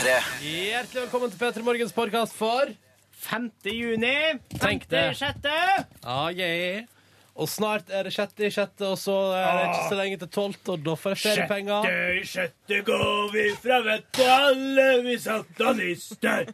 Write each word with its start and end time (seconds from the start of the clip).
P3. 0.00 0.12
Hjertelig 0.40 1.02
velkommen 1.02 1.28
til 1.28 1.36
P3 1.36 1.60
Morgens 1.60 1.90
podkast 1.92 2.32
for 2.32 2.70
5. 3.20 3.50
juni. 3.68 4.14
Tenk 4.62 4.86
det. 4.88 5.02
56. 5.18 5.50
Ah, 6.08 6.30
yeah. 6.32 6.86
Og 7.36 7.50
snart 7.52 7.92
er 7.92 8.08
det 8.08 8.14
sjette 8.14 8.46
i 8.46 8.50
sjette, 8.54 8.80
og 8.88 8.96
så 8.96 9.18
er 9.36 9.58
det 9.58 9.66
ikke 9.66 9.90
så 9.90 9.98
lenge 9.98 10.20
til 10.22 10.30
tolvte, 10.32 10.72
og 10.72 10.86
da 10.86 10.94
får 11.02 11.18
jeg 11.18 11.20
feriepenger. 11.26 11.90
i 12.16 12.24
sjette 12.24 12.80
går 12.86 13.28
vi 13.34 13.44
fra 13.60 13.82
vettet, 13.90 14.24
alle 14.24 14.88
vi 15.04 15.18
satanister. 15.20 16.48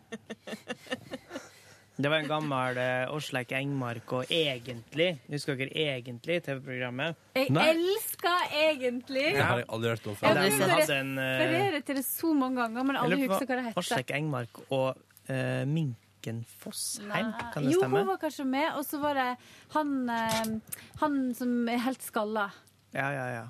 Det 1.96 2.10
var 2.12 2.20
en 2.20 2.28
gammel 2.28 2.76
uh, 2.76 3.14
Åsleik 3.16 3.52
Engmark 3.56 4.10
og 4.12 4.32
Egentlig. 4.32 5.06
Husker 5.32 5.56
dere 5.56 5.72
Egentlig, 5.96 6.42
TV-programmet? 6.44 7.16
Jeg 7.38 7.52
Nei. 7.56 7.64
elsker 7.72 8.50
egentlig 8.52 9.22
Det 9.38 9.44
har 9.46 9.62
jeg 9.62 9.68
aldri 9.72 9.92
hørt 9.94 10.08
om 10.12 10.16
før. 10.18 10.26
Jeg 10.28 10.58
har 10.60 10.72
hadde 10.74 11.76
uh, 11.78 11.78
til 11.88 11.96
det 11.96 12.04
så 12.04 12.32
mange 12.36 12.60
ganger, 12.60 12.84
men 12.90 12.98
aldri 13.00 13.22
husker 13.24 13.48
hva 13.48 13.56
det 13.60 13.64
heter. 13.70 13.80
Åsleik 13.80 14.12
Engmark 14.18 14.60
og 14.68 14.90
uh, 15.30 15.62
Minken 15.72 16.42
Fossheim, 16.60 17.08
Nei. 17.32 17.46
kan 17.54 17.64
det 17.64 17.72
Jo, 17.72 17.80
stemme? 17.80 18.02
hun 18.02 18.10
var 18.12 18.20
kanskje 18.20 18.44
med, 18.50 18.68
og 18.76 18.84
så 18.84 19.00
var 19.00 19.16
det 19.16 19.28
han, 19.72 19.94
uh, 20.10 20.76
han 21.00 21.18
som 21.38 21.54
er 21.72 21.80
helt 21.86 22.04
skalla. 22.04 22.50
Ja, 22.92 23.08
ja, 23.14 23.26
ja. 23.38 23.46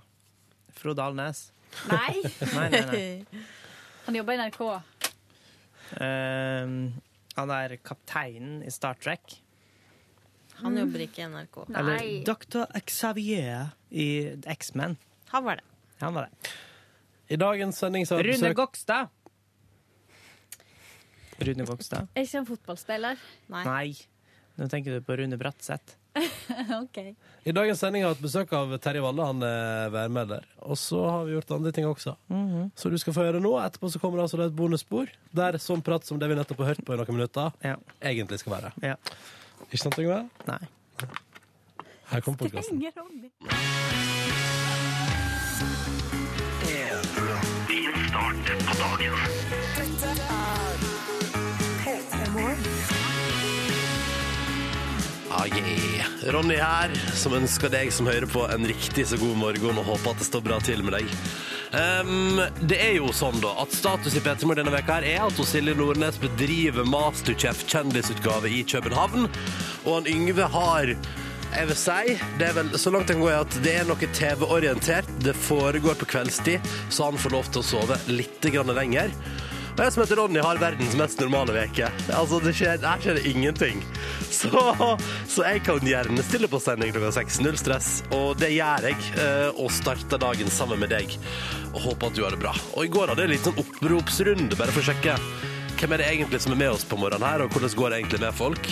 Frode 0.76 1.02
Alnes. 1.02 1.48
Nei, 1.90 2.22
Nei, 2.54 2.68
nei, 2.70 2.84
nei. 2.92 3.42
han 4.06 4.20
jobber 4.22 4.38
i 4.38 4.44
NRK. 4.46 4.62
Eh, 5.98 6.76
han 7.36 7.52
er 7.52 7.76
kapteinen 7.84 8.62
i 8.64 8.70
Star 8.72 8.96
Trek. 9.00 9.40
Han 10.62 10.76
jobber 10.78 11.02
ikke 11.04 11.20
i 11.20 11.28
NRK. 11.28 11.58
Eller 11.76 12.06
Dr. 12.24 12.64
Xavier 12.88 13.74
i 13.92 14.06
X-Men. 14.56 14.96
Han 15.34 15.44
var 15.44 15.60
det. 15.60 15.66
Han 16.00 16.16
var 16.16 16.30
det. 16.30 16.54
I 17.28 17.36
dagens 17.36 17.78
sending 17.82 18.06
så 18.08 18.16
har 18.16 18.24
Rune 18.24 18.38
besøk 18.38 18.56
Gokstad. 18.56 19.12
Rune 21.44 21.66
Gokstad? 21.68 22.08
Er 22.14 22.24
ikke 22.24 22.40
en 22.40 22.48
fotballspiller? 22.48 23.24
Nei. 23.52 23.64
Nei. 23.66 24.06
Nå 24.56 24.68
tenker 24.72 24.96
du 24.96 25.04
på 25.04 25.16
Rune 25.20 25.36
Bratseth. 25.36 25.98
OK. 26.82 26.98
I 27.46 27.52
dagens 27.54 27.78
sending 27.82 28.02
har 28.04 28.10
jeg 28.10 28.16
hatt 28.16 28.24
besøk 28.24 28.52
av 28.56 28.72
Terje 28.82 29.02
Valle, 29.04 29.26
han 29.28 29.42
er 29.46 29.90
værmelder. 29.94 30.46
Og 30.66 30.78
så 30.80 31.00
har 31.04 31.26
vi 31.28 31.34
gjort 31.36 31.52
andre 31.58 31.72
ting 31.76 31.86
også. 31.88 32.16
Så 32.74 32.90
du 32.92 32.96
skal 33.02 33.14
få 33.16 33.26
det 33.36 33.42
nå. 33.44 33.52
Etterpå 33.62 33.90
så 33.92 34.00
kommer 34.02 34.18
det 34.22 34.26
altså 34.28 34.40
et 34.46 34.56
bonusspor 34.56 35.12
der 35.36 35.58
sånn 35.62 35.84
prat 35.86 36.06
som 36.08 36.18
det 36.22 36.30
vi 36.32 36.38
nettopp 36.38 36.62
har 36.64 36.72
hørt 36.74 36.84
på 36.86 36.96
i 36.96 37.00
noen 37.02 37.18
minutter, 37.18 37.52
Ja. 37.64 37.76
egentlig 38.00 38.40
skal 38.42 38.56
være. 38.58 38.72
ja. 38.82 38.96
Ikke 39.66 39.78
sant, 39.80 39.96
Yngve? 39.98 40.20
Nei. 40.46 40.58
Her 42.10 42.20
kommer 42.20 42.38
podkasten. 42.38 42.76
Ingen 42.78 42.92
Ronny. 42.96 43.32
Ah, 55.28 55.44
yeah. 55.46 55.85
Ronny 56.32 56.56
her, 56.58 56.92
som 57.14 57.34
ønsker 57.36 57.70
deg 57.72 57.92
som 57.94 58.08
hører 58.08 58.26
på 58.30 58.42
en 58.50 58.66
riktig 58.66 59.06
så 59.10 59.18
god 59.20 59.36
morgen 59.38 59.78
og 59.78 59.86
håper 59.90 60.14
at 60.14 60.22
det 60.22 60.28
står 60.28 60.42
bra 60.46 60.58
til 60.64 60.82
med 60.86 60.96
deg. 60.96 61.12
Um, 61.76 62.40
det 62.66 62.78
er 62.82 62.96
jo 62.98 63.12
sånn 63.14 63.38
da, 63.42 63.52
at 63.62 63.74
status 63.74 64.16
i 64.16 64.22
Petermor 64.24 64.58
denne 64.58 64.72
veka 64.74 64.98
her 64.98 65.06
er 65.10 65.22
at 65.26 65.40
Silje 65.46 65.74
Nordnes 65.76 66.18
bedriver 66.22 66.86
Masterchef 66.88 67.66
kjendisutgave 67.70 68.50
i 68.50 68.62
København, 68.66 69.28
og 69.84 69.90
han 69.92 70.10
Yngve 70.10 70.50
har 70.54 70.94
jeg 71.56 71.68
vil 71.70 71.78
si, 71.78 72.14
det 72.40 72.48
er 72.50 72.56
vel 72.56 72.72
så 72.76 72.90
langt 72.92 73.08
jeg 73.08 73.16
kan 73.16 73.22
gå 73.22 73.28
i 73.30 73.36
at 73.38 73.58
det 73.64 73.74
er 73.78 73.86
noe 73.88 74.08
TV-orientert. 74.18 75.06
Det 75.24 75.32
foregår 75.46 75.94
på 75.96 76.08
kveldstid, 76.10 76.66
så 76.92 77.06
han 77.06 77.20
får 77.22 77.32
lov 77.32 77.48
til 77.48 77.62
å 77.62 77.68
sove 77.70 77.96
litt 78.10 78.44
lenger. 78.44 79.14
Og 79.76 79.82
jeg 79.84 79.92
som 79.92 80.00
heter 80.02 80.16
Ronny 80.16 80.40
har 80.40 80.56
verdens 80.60 80.94
mest 80.96 81.20
normale 81.20 81.52
veke. 81.52 81.90
Altså, 82.16 82.38
det 82.40 82.54
skjer, 82.56 82.78
her 82.80 83.02
skjer 83.02 83.18
det 83.18 83.26
ingenting. 83.28 83.82
Så, 84.36 84.50
så 85.30 85.44
jeg 85.46 85.62
kan 85.64 85.84
gjerne 85.86 86.20
stille 86.26 86.48
på 86.50 86.58
sending 86.60 86.90
klokka 86.92 87.12
seks. 87.18 87.38
Null 87.44 87.56
stress. 87.60 87.90
Og 88.16 88.34
det 88.40 88.50
gjør 88.52 88.88
jeg. 88.90 88.96
eh, 89.22 89.48
Og 89.62 89.70
starter 89.72 90.20
dagen 90.20 90.50
sammen 90.52 90.80
med 90.82 90.90
deg. 90.92 91.12
Og 91.74 91.78
håper 91.86 92.10
at 92.10 92.16
du 92.18 92.22
har 92.24 92.34
det 92.34 92.40
bra. 92.42 92.52
Og 92.74 92.84
i 92.84 92.90
går 92.92 93.12
hadde 93.12 93.24
jeg 93.24 93.30
en 93.30 93.34
liten 93.36 93.60
oppropsrunde, 93.62 94.58
bare 94.58 94.74
for 94.74 94.82
å 94.84 94.88
sjekke 94.90 95.16
hvem 95.76 95.92
er 95.92 96.00
det 96.00 96.06
egentlig 96.08 96.38
som 96.40 96.54
er 96.54 96.60
med 96.62 96.72
oss 96.72 96.86
på 96.88 96.96
morgenen 96.96 97.26
her, 97.28 97.42
og 97.44 97.52
hvordan 97.52 97.74
går 97.76 97.90
det 97.92 97.96
egentlig 98.00 98.20
med 98.22 98.36
folk. 98.38 98.68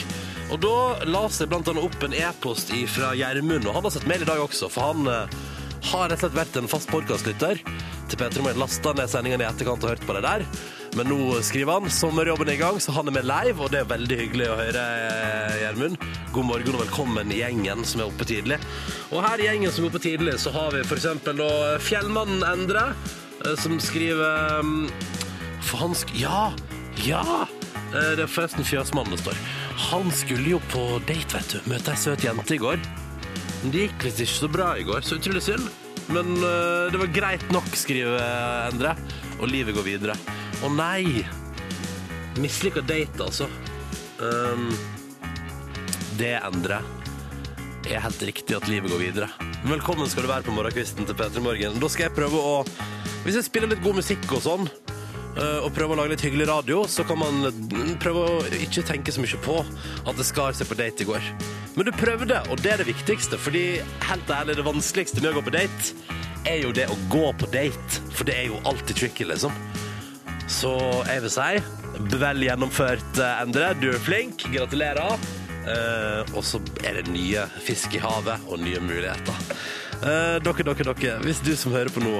Og 0.54 0.60
da 0.64 0.76
la 1.04 1.24
seg 1.32 1.50
blant 1.52 1.68
annet 1.68 1.84
opp 1.84 2.06
en 2.06 2.14
e-post 2.16 2.72
fra 2.94 3.10
Gjermund, 3.16 3.68
og 3.68 3.76
han 3.76 3.84
har 3.84 3.92
sett 3.92 4.06
mail 4.08 4.24
i 4.24 4.28
dag 4.30 4.40
også, 4.40 4.70
for 4.72 4.88
han 4.88 5.10
eh, 5.12 5.34
har 5.90 6.08
rett 6.08 6.16
og 6.16 6.22
slett 6.24 6.38
vært 6.38 6.56
en 6.62 6.70
fast 6.72 6.88
podkastlytter 6.92 7.60
til 7.60 8.20
P3 8.20 8.40
Morgen. 8.46 8.62
Lasta 8.64 8.94
ned 8.96 9.12
sendingene 9.12 9.44
i 9.44 9.50
etterkant 9.50 9.84
og 9.84 9.92
hørt 9.92 10.06
på 10.08 10.16
det 10.16 10.24
der. 10.24 10.46
Men 10.94 11.08
nå 11.10 11.40
skriver 11.42 11.80
han 11.80 11.90
sommerjobben 11.90 12.52
er 12.52 12.54
i 12.54 12.60
gang, 12.60 12.76
så 12.78 12.92
han 12.94 13.08
er 13.10 13.16
med 13.16 13.26
live, 13.26 13.58
og 13.64 13.72
det 13.72 13.80
er 13.80 13.88
veldig 13.90 14.18
hyggelig 14.20 14.46
å 14.46 14.58
høre, 14.60 14.82
eh, 15.08 15.56
Gjermund. 15.64 15.96
God 16.34 16.46
morgen 16.46 16.76
og 16.76 16.84
velkommen 16.84 17.32
i 17.34 17.40
gjengen 17.40 17.82
som 17.82 18.02
er 18.02 18.12
oppe 18.12 18.26
tidlig. 18.28 18.60
Og 19.10 19.24
her 19.24 19.42
i 19.42 19.48
gjengen 19.48 19.74
som 19.74 19.84
er 19.84 19.90
oppe 19.90 20.02
tidlig, 20.04 20.36
så 20.38 20.52
har 20.54 20.70
vi 20.70 20.84
eksempel 20.86 21.40
da 21.42 21.48
Fjellmannen 21.82 22.46
Endre, 22.46 22.84
eh, 23.42 23.56
som 23.58 23.74
skriver 23.82 24.62
mm, 24.62 24.86
For 25.66 25.82
han 25.82 25.98
sk... 25.98 26.14
Ja! 26.20 26.52
Ja! 27.02 27.48
Eh, 27.90 28.14
Det 28.14 28.28
er 28.28 28.30
forresten 28.30 28.62
Fjøsmannen 28.66 29.16
det 29.16 29.24
står. 29.24 29.40
Han 29.90 30.14
skulle 30.14 30.54
jo 30.54 30.62
på 30.70 31.00
date, 31.08 31.40
vet 31.40 31.56
du. 31.56 31.70
Møte 31.74 31.90
ei 31.90 31.98
søt 31.98 32.22
jente 32.22 32.54
i 32.54 32.62
går. 32.62 32.78
Men 33.64 33.74
det 33.74 33.88
gikk 33.88 34.06
visst 34.06 34.22
ikke 34.22 34.38
så 34.44 34.52
bra 34.60 34.70
i 34.78 34.86
går, 34.86 35.02
så 35.02 35.18
utrolig 35.18 35.42
synd. 35.42 35.66
Men 36.12 36.36
uh, 36.44 36.92
det 36.92 37.00
var 37.00 37.14
greit 37.16 37.44
nok, 37.50 37.66
skriver 37.80 38.20
Endre. 38.68 38.94
Og 39.40 39.48
livet 39.50 39.74
går 39.74 39.86
videre. 39.88 40.18
Å 40.64 40.68
nei! 40.72 41.20
Mislykka 42.40 42.80
date, 42.88 43.20
altså. 43.20 43.50
Um, 44.16 44.70
det, 46.16 46.38
Endre, 46.40 46.78
er 47.84 48.00
helt 48.00 48.22
riktig 48.24 48.56
at 48.56 48.70
livet 48.70 48.88
går 48.88 49.02
videre. 49.02 49.28
Velkommen 49.68 50.08
skal 50.08 50.24
du 50.24 50.30
være 50.30 50.46
på 50.46 50.54
morgenkvisten 50.56 51.04
til 51.04 51.18
P3 51.18 51.42
Morgen. 51.44 51.76
Da 51.82 51.90
skal 51.92 52.06
jeg 52.06 52.16
prøve 52.16 52.40
å 52.40 52.56
Hvis 53.26 53.36
jeg 53.36 53.48
spiller 53.50 53.74
litt 53.74 53.84
god 53.84 53.98
musikk 54.00 54.24
og 54.36 54.40
sånn, 54.44 54.64
øh, 54.64 55.60
og 55.66 55.70
prøver 55.76 55.92
å 55.92 56.00
lage 56.00 56.14
litt 56.14 56.24
hyggelig 56.24 56.48
radio, 56.48 56.82
så 56.88 57.04
kan 57.08 57.20
man 57.20 57.44
prøve 58.00 58.24
å 58.24 58.42
ikke 58.56 58.88
tenke 58.88 59.12
så 59.12 59.20
mye 59.20 59.44
på 59.44 59.60
at 59.64 60.16
det 60.16 60.28
skar 60.28 60.56
seg 60.56 60.68
på 60.68 60.80
date 60.80 61.04
i 61.04 61.08
går. 61.08 61.32
Men 61.76 61.88
du 61.88 61.96
prøvde, 61.96 62.40
og 62.48 62.60
det 62.64 62.72
er 62.72 62.80
det 62.80 62.88
viktigste, 62.88 63.40
fordi 63.40 63.66
helt 64.08 64.32
ærlig, 64.32 64.56
det 64.56 64.68
vanskeligste 64.68 65.20
med 65.20 65.34
å 65.34 65.38
gå 65.42 65.48
på 65.48 65.56
date 65.60 65.96
er 66.48 66.60
jo 66.64 66.72
det 66.76 66.88
å 66.92 67.00
gå 67.12 67.30
på 67.40 67.48
date, 67.52 68.04
for 68.16 68.28
det 68.28 68.36
er 68.36 68.52
jo 68.52 68.60
alltid 68.68 69.00
tricky, 69.00 69.28
liksom. 69.28 69.52
Så 70.50 70.74
jeg 71.08 71.24
vil 71.24 71.32
si 71.32 72.18
vel 72.20 72.44
gjennomført, 72.44 73.18
eh, 73.18 73.42
Endre. 73.42 73.72
Du 73.80 73.88
er 73.92 74.00
flink. 74.02 74.44
Gratulerer. 74.52 75.18
Eh, 75.64 76.34
og 76.36 76.44
så 76.44 76.60
er 76.84 77.00
det 77.00 77.12
nye 77.12 77.46
fisk 77.64 77.94
i 77.96 78.02
havet 78.02 78.44
og 78.50 78.60
nye 78.60 78.80
muligheter. 78.84 79.38
Eh, 80.04 80.36
dere, 80.44 80.66
dere, 80.66 80.92
dere, 80.92 81.20
hvis 81.24 81.40
du 81.40 81.54
som 81.56 81.72
hører 81.72 81.88
på 81.88 82.02
nå 82.04 82.18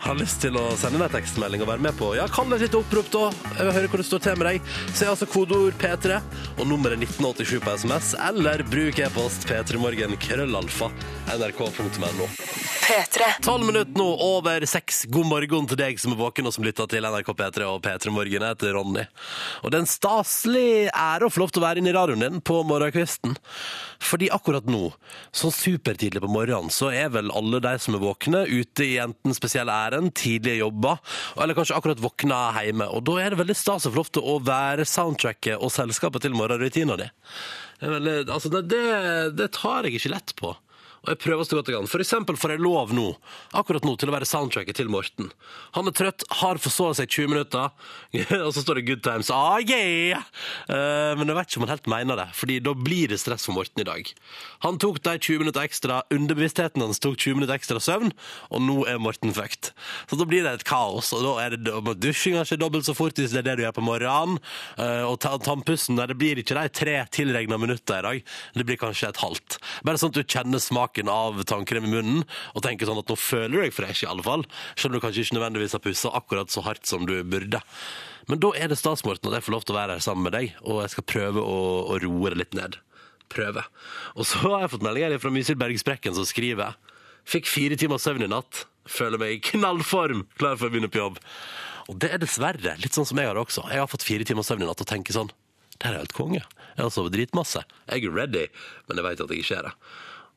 har 0.00 0.16
lyst 0.16 0.40
til 0.44 0.56
å 0.56 0.64
sende 0.80 1.00
deg 1.02 1.12
tekstmelding 1.12 1.64
og 1.64 1.70
være 1.70 1.84
med 1.84 1.96
på 1.98 2.14
Ja, 2.16 2.26
kall 2.32 2.48
det 2.50 2.60
et 2.60 2.66
lite 2.68 2.80
opprop, 2.80 3.10
da. 3.12 3.26
Jeg 3.58 3.68
vil 3.68 3.76
høre 3.76 3.92
hvor 3.92 4.02
det 4.02 4.08
står 4.08 4.24
til 4.24 4.40
med 4.40 4.48
deg. 4.48 4.72
Så 4.94 5.04
er 5.04 5.12
altså 5.12 5.28
kodeord 5.30 5.76
P3 5.80 6.20
og 6.56 6.64
nummeret 6.68 7.04
1987 7.04 7.60
på 7.64 7.76
SMS, 7.82 8.14
eller 8.30 8.64
bruk 8.70 9.00
e-post 9.04 9.48
p3morgen 9.50 10.16
krøllalfa 10.20 10.90
nrk.no. 11.36 12.30
Tolv 13.42 13.66
minutter 13.66 13.94
nå 13.94 14.06
over 14.24 14.64
seks. 14.66 15.04
God 15.14 15.28
morgen 15.30 15.68
til 15.70 15.78
deg 15.78 16.00
som 16.02 16.10
er 16.10 16.18
våken 16.18 16.48
og 16.48 16.54
som 16.56 16.64
lytter 16.66 16.88
til 16.90 17.06
NRK 17.06 17.28
P3 17.38 17.68
og 17.68 17.84
P3 17.84 18.10
Morgen. 18.10 18.42
Jeg 18.42 18.56
heter 18.56 18.74
Ronny. 18.74 19.04
Og 19.62 19.70
det 19.70 19.78
er 19.78 19.84
en 19.84 19.90
staselig 19.90 20.72
ære 20.88 21.28
å 21.28 21.30
få 21.30 21.44
lov 21.44 21.52
til 21.54 21.62
å 21.62 21.66
være 21.68 21.82
inne 21.82 21.92
i 21.92 21.94
radioen 21.94 22.24
din 22.24 22.42
på 22.42 22.56
morgenkvisten. 22.66 23.36
Fordi 24.02 24.30
akkurat 24.34 24.66
nå, 24.66 24.88
sånn 25.30 25.54
supertidlig 25.54 26.22
på 26.24 26.32
morgenen, 26.32 26.72
så 26.74 26.90
er 26.90 27.12
vel 27.14 27.30
alle 27.36 27.60
de 27.62 27.76
som 27.78 27.94
er 27.94 28.02
våkne, 28.02 28.42
ute 28.48 28.88
i 28.88 28.98
enten 29.02 29.38
spesielle 29.38 29.76
ærend, 29.90 30.14
tidlige 30.14 30.60
jobber, 30.62 30.98
eller 31.36 31.54
kanskje 31.54 31.76
akkurat 31.76 32.00
våkna 32.00 32.40
hjemme. 32.64 32.88
Og 32.94 33.04
da 33.04 33.18
er 33.20 33.30
det 33.30 33.38
veldig 33.42 33.56
stas 33.56 33.86
å 33.86 33.90
få 33.92 33.96
lov 34.00 34.10
til 34.14 34.22
å 34.22 34.38
være 34.46 34.86
soundtracket 34.86 35.58
og 35.60 35.70
selskapet 35.74 36.22
til 36.22 36.32
morgenrutina 36.32 36.96
di. 36.96 37.10
Det, 37.80 37.88
veldig, 37.88 38.16
altså, 38.28 38.50
det- 38.62 39.36
det 39.36 39.52
tar 39.52 39.82
jeg 39.84 39.94
ikke 40.00 40.10
lett 40.14 40.34
på. 40.36 40.56
Og 41.00 41.14
jeg 41.14 41.20
prøver 41.22 41.46
så 41.48 41.56
godt 41.56 41.70
jeg 41.70 41.78
kan. 41.78 41.88
For 41.88 42.02
eksempel 42.02 42.36
får 42.36 42.54
jeg 42.54 42.60
lov 42.60 42.90
nå, 42.92 43.06
akkurat 43.56 43.86
nå, 43.86 43.94
til 43.96 44.10
å 44.10 44.14
være 44.14 44.28
soundtracket 44.28 44.76
til 44.76 44.90
Morten. 44.92 45.30
Han 45.76 45.88
er 45.88 45.94
trøtt, 45.96 46.26
har 46.42 46.60
forsovet 46.60 46.98
seg 46.98 47.08
20 47.08 47.30
minutter, 47.32 47.70
og 48.44 48.50
så 48.52 48.60
står 48.60 48.80
det 48.80 48.84
'good 48.88 49.02
times'. 49.06 49.30
Ah, 49.32 49.56
yeah! 49.64 50.20
Uh, 50.68 51.16
men 51.16 51.30
jeg 51.30 51.38
vet 51.38 51.48
ikke 51.48 51.60
om 51.60 51.66
han 51.66 51.72
helt 51.72 51.88
mener 51.88 52.20
det, 52.20 52.28
Fordi 52.36 52.58
da 52.60 52.74
blir 52.76 53.08
det 53.08 53.20
stress 53.22 53.48
for 53.48 53.56
Morten 53.56 53.80
i 53.80 53.88
dag. 53.88 54.12
Han 54.66 54.78
tok 54.82 55.00
de 55.06 55.16
20 55.16 55.44
minutter 55.44 55.64
ekstra, 55.64 56.02
underbevisstheten 56.12 56.84
hans 56.84 57.00
tok 57.00 57.16
20 57.16 57.40
minutter 57.40 57.56
ekstra 57.56 57.80
søvn, 57.80 58.12
og 58.50 58.60
nå 58.60 58.84
er 58.84 59.00
Morten 59.00 59.32
fucked. 59.32 59.72
Så 60.10 60.20
da 60.20 60.28
blir 60.28 60.44
det 60.44 60.52
et 60.52 60.68
kaos, 60.68 61.14
og 61.16 61.24
da 61.24 61.32
er 61.46 61.56
det 61.56 61.72
dusjinga 62.04 62.44
ikke 62.44 62.60
dobbelt 62.60 62.84
så 62.84 62.94
fort 62.96 63.16
hvis 63.16 63.32
det 63.32 63.40
er 63.40 63.48
det 63.48 63.56
du 63.60 63.64
gjør 63.64 63.78
på 63.80 63.86
morgenen, 63.88 64.36
uh, 64.76 65.08
og 65.08 65.16
ta- 65.24 65.38
tannpussen, 65.40 65.96
det 65.96 66.18
blir 66.20 66.36
ikke 66.36 66.60
de 66.60 66.68
tre 66.68 67.00
tilregna 67.08 67.56
minutter 67.56 68.00
i 68.00 68.06
dag, 68.06 68.22
det 68.54 68.68
blir 68.68 68.80
kanskje 68.80 69.08
et 69.08 69.24
halvt. 69.24 69.60
Bare 69.86 69.96
sånn 70.00 70.12
at 70.12 70.20
du 70.20 70.24
kjenner 70.28 70.60
smaken 70.60 70.89
smaken 70.90 71.08
av 71.08 71.42
tannkrem 71.44 71.84
i 71.84 71.90
munnen 71.90 72.24
og 72.54 72.62
tenker 72.62 72.86
sånn 72.86 72.98
at 72.98 73.08
nå 73.08 73.16
føler 73.16 73.50
du 73.50 73.62
deg 73.62 73.72
fresh, 73.72 74.04
i 74.04 74.08
alle 74.08 74.22
fall. 74.22 74.44
Selv 74.76 74.92
om 74.92 74.98
du 74.98 75.00
kanskje 75.00 75.22
ikke 75.24 75.38
nødvendigvis 75.38 75.72
har 75.72 75.80
pussa 75.80 76.10
akkurat 76.10 76.50
så 76.50 76.62
hardt 76.62 76.86
som 76.86 77.06
du 77.06 77.22
burde. 77.22 77.60
Men 78.28 78.40
da 78.40 78.52
er 78.56 78.68
det 78.68 78.78
stas, 78.78 79.04
Morten, 79.04 79.30
at 79.30 79.38
jeg 79.38 79.46
får 79.46 79.54
lov 79.54 79.64
til 79.64 79.74
å 79.74 79.78
være 79.78 79.96
her 79.96 80.00
sammen 80.04 80.26
med 80.26 80.34
deg, 80.34 80.54
og 80.62 80.82
jeg 80.82 80.90
skal 80.90 81.06
prøve 81.06 81.40
å, 81.40 81.58
å 81.90 81.98
roe 82.02 82.30
det 82.30 82.38
litt 82.38 82.54
ned. 82.54 82.78
Prøve. 83.30 83.64
Og 84.16 84.26
så 84.26 84.42
har 84.42 84.64
jeg 84.64 84.72
fått 84.74 84.84
melding 84.84 85.06
her 85.06 85.22
fra 85.22 85.30
Mysil 85.30 85.58
Bergsprekken 85.58 86.14
som 86.16 86.26
skriver 86.26 86.76
Fikk 87.30 87.46
fire 87.46 87.76
timer 87.78 88.00
søvn 88.00 88.24
i 88.24 88.30
natt. 88.30 88.64
Føler 88.90 89.20
meg 89.20 89.36
i 89.36 89.42
knallform, 89.52 90.24
klar 90.40 90.56
for 90.58 90.66
å 90.66 90.72
begynne 90.72 90.90
på 90.90 90.98
jobb. 90.98 91.20
Og 91.90 91.98
det 92.00 92.10
er 92.14 92.22
dessverre 92.22 92.74
litt 92.80 92.96
sånn 92.96 93.06
som 93.06 93.18
jeg 93.20 93.28
har 93.28 93.36
det 93.36 93.44
også. 93.44 93.66
Jeg 93.70 93.82
har 93.82 93.90
fått 93.90 94.06
fire 94.06 94.26
timer 94.26 94.46
søvn 94.46 94.64
i 94.64 94.68
natt 94.68 94.82
og 94.82 94.88
tenker 94.88 95.14
sånn 95.14 95.30
Det 95.76 95.86
her 95.86 95.98
er 95.98 96.02
helt 96.02 96.16
konge. 96.16 96.42
Jeg 96.74 96.82
har 96.82 96.92
sovet 96.94 97.14
dritmasse. 97.14 97.62
Jeg 97.90 98.08
er 98.08 98.14
ready, 98.14 98.46
men 98.88 98.98
jeg 98.98 99.06
vet 99.06 99.22
at 99.22 99.34
jeg 99.34 99.44
ikke 99.44 99.58
er 99.60 99.68
det. 99.68 99.74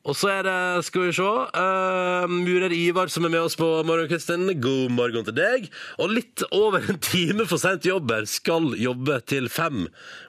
Og 0.04 0.12
så 0.20 0.28
er 0.28 0.42
det, 0.44 0.56
skal 0.84 1.06
vi 1.06 1.12
se, 1.16 1.24
uh, 1.24 2.28
murer 2.28 2.72
Ivar 2.76 3.08
som 3.08 3.24
er 3.24 3.32
med 3.32 3.46
oss 3.46 3.56
på 3.56 3.66
morgenkvisten. 3.88 4.50
God 4.60 4.92
morgen 4.92 5.24
til 5.24 5.36
deg. 5.38 5.70
Og 5.96 6.12
litt 6.12 6.44
over 6.52 6.84
en 6.92 7.00
time 7.00 7.46
for 7.48 7.60
sent 7.62 7.88
jobber. 7.88 8.26
Skal 8.28 8.74
jobbe 8.76 9.16
til 9.24 9.48
fem. 9.48 9.86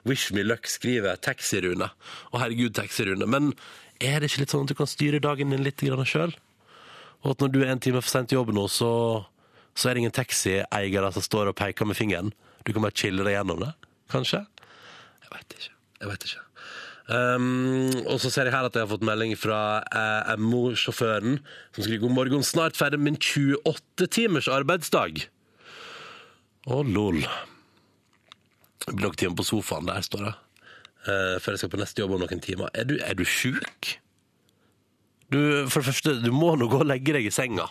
Wish 0.08 0.32
me 0.32 0.46
luck, 0.46 0.64
skriver 0.72 1.20
Taxi-Rune. 1.20 1.90
Å 1.92 2.40
herregud, 2.40 2.72
Taxi-Rune. 2.78 3.28
Men 3.28 3.52
er 4.00 4.24
det 4.24 4.32
ikke 4.32 4.46
litt 4.46 4.56
sånn 4.56 4.64
at 4.64 4.72
du 4.72 4.78
kan 4.80 4.88
styre 4.88 5.20
dagen 5.20 5.52
din 5.52 5.66
litt 5.66 5.84
sjøl? 5.84 6.32
Og 7.24 7.34
at 7.34 7.44
når 7.44 7.52
du 7.52 7.60
er 7.60 7.74
en 7.74 7.84
time 7.84 8.00
for 8.00 8.14
sent 8.14 8.32
jobb 8.32 8.54
nå, 8.56 8.64
så, 8.72 9.26
så 9.76 9.90
er 9.90 9.94
det 9.94 10.06
ingen 10.06 10.16
taxieiere 10.16 11.12
som 11.12 11.28
står 11.28 11.52
og 11.52 11.58
peker 11.60 11.84
med 11.84 12.00
fingeren. 12.00 12.32
Du 12.64 12.72
kan 12.72 12.80
bare 12.80 12.96
chille 12.96 13.28
deg 13.28 13.36
gjennom 13.36 13.60
det, 13.60 13.74
kanskje? 14.08 14.46
Jeg 15.20 15.36
veit 15.36 15.60
ikke. 15.60 15.72
Jeg 16.00 16.14
vet 16.14 16.28
ikke. 16.30 16.45
Um, 17.06 17.92
og 18.10 18.18
så 18.18 18.32
ser 18.34 18.48
jeg 18.48 18.54
her 18.56 18.66
at 18.66 18.74
jeg 18.74 18.82
har 18.82 18.90
fått 18.90 19.04
melding 19.06 19.36
fra 19.38 19.58
eh, 19.94 20.32
MO-sjåføren, 20.42 21.36
som 21.76 21.84
skriver 21.84 22.02
god 22.02 22.16
morgen, 22.16 22.42
snart 22.42 22.78
ferdig 22.78 22.98
min 22.98 23.18
28 23.20 24.08
timers 24.10 24.48
arbeidsdag. 24.50 25.22
Å, 26.66 26.80
lol. 26.82 27.20
Det 28.82 28.90
blir 28.90 29.06
nok 29.06 29.20
timer 29.20 29.38
på 29.38 29.46
sofaen 29.46 29.86
der, 29.86 30.02
står 30.02 30.26
det. 30.26 30.34
Uh, 31.06 31.36
før 31.38 31.54
jeg 31.54 31.62
skal 31.62 31.70
på 31.76 31.78
neste 31.78 32.02
jobb 32.02 32.16
om 32.16 32.24
noen 32.24 32.42
timer. 32.42 32.74
Er 32.74 32.90
du, 32.90 32.96
er 32.98 33.14
du 33.14 33.22
sjuk? 33.22 33.92
Du, 35.30 35.38
for 35.70 35.78
det 35.78 35.92
første, 35.92 36.18
du 36.22 36.32
må 36.34 36.56
nå 36.58 36.66
gå 36.70 36.82
og 36.82 36.90
legge 36.90 37.14
deg 37.14 37.30
i 37.30 37.34
senga. 37.34 37.68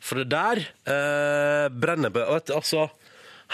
For 0.00 0.20
det 0.20 0.32
der 0.32 0.62
eh, 0.88 1.66
brenner 1.72 2.12
på 2.12 2.24
Altså, 2.56 2.86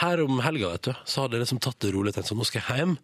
her 0.03 0.23
om 0.23 0.39
helga, 0.45 0.71
vet 0.77 0.89
du, 0.89 0.93
så 1.03 1.25
hadde 1.25 1.39
jeg 1.39 1.47
liksom 1.47 1.63
tatt 1.63 1.79
det 1.83 1.93
rolig. 1.95 2.15
Tenkt 2.15 2.31
sånn, 2.31 2.39
nå 2.39 2.47
skal 2.47 2.63
jeg 2.63 2.83
hjem 2.83 2.97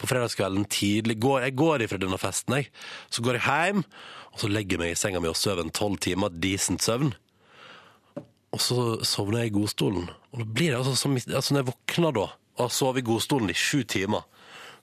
på 0.00 0.08
fredagskvelden 0.08 0.66
tidlig. 0.72 1.18
Går, 1.22 1.44
jeg 1.46 1.56
går 1.60 1.84
ifra 1.84 2.00
denne 2.00 2.18
festen, 2.20 2.56
jeg. 2.58 2.70
Så 3.12 3.24
går 3.24 3.38
jeg 3.38 3.46
hjem, 3.46 3.84
og 4.32 4.42
så 4.42 4.50
legger 4.50 4.76
jeg 4.76 4.82
meg 4.82 4.94
i 4.94 4.98
senga 4.98 5.22
mi 5.22 5.30
og 5.30 5.38
sover 5.38 5.66
en 5.66 5.74
tolv 5.74 6.00
timer 6.02 6.32
decent 6.42 6.84
søvn. 6.84 7.12
Og 8.50 8.62
så 8.62 8.80
sovner 9.06 9.44
jeg 9.44 9.52
i 9.52 9.56
godstolen. 9.60 10.08
Og 10.32 10.42
da 10.42 10.46
blir 10.46 10.72
det 10.72 10.80
altså 10.80 10.96
som 10.98 11.14
altså 11.14 11.54
Når 11.54 11.60
jeg 11.60 11.70
våkner 11.70 12.14
da, 12.16 12.26
og 12.56 12.64
har 12.64 12.72
sovet 12.74 13.02
i 13.02 13.06
godstolen 13.06 13.50
i 13.50 13.56
sju 13.56 13.84
timer 13.88 14.24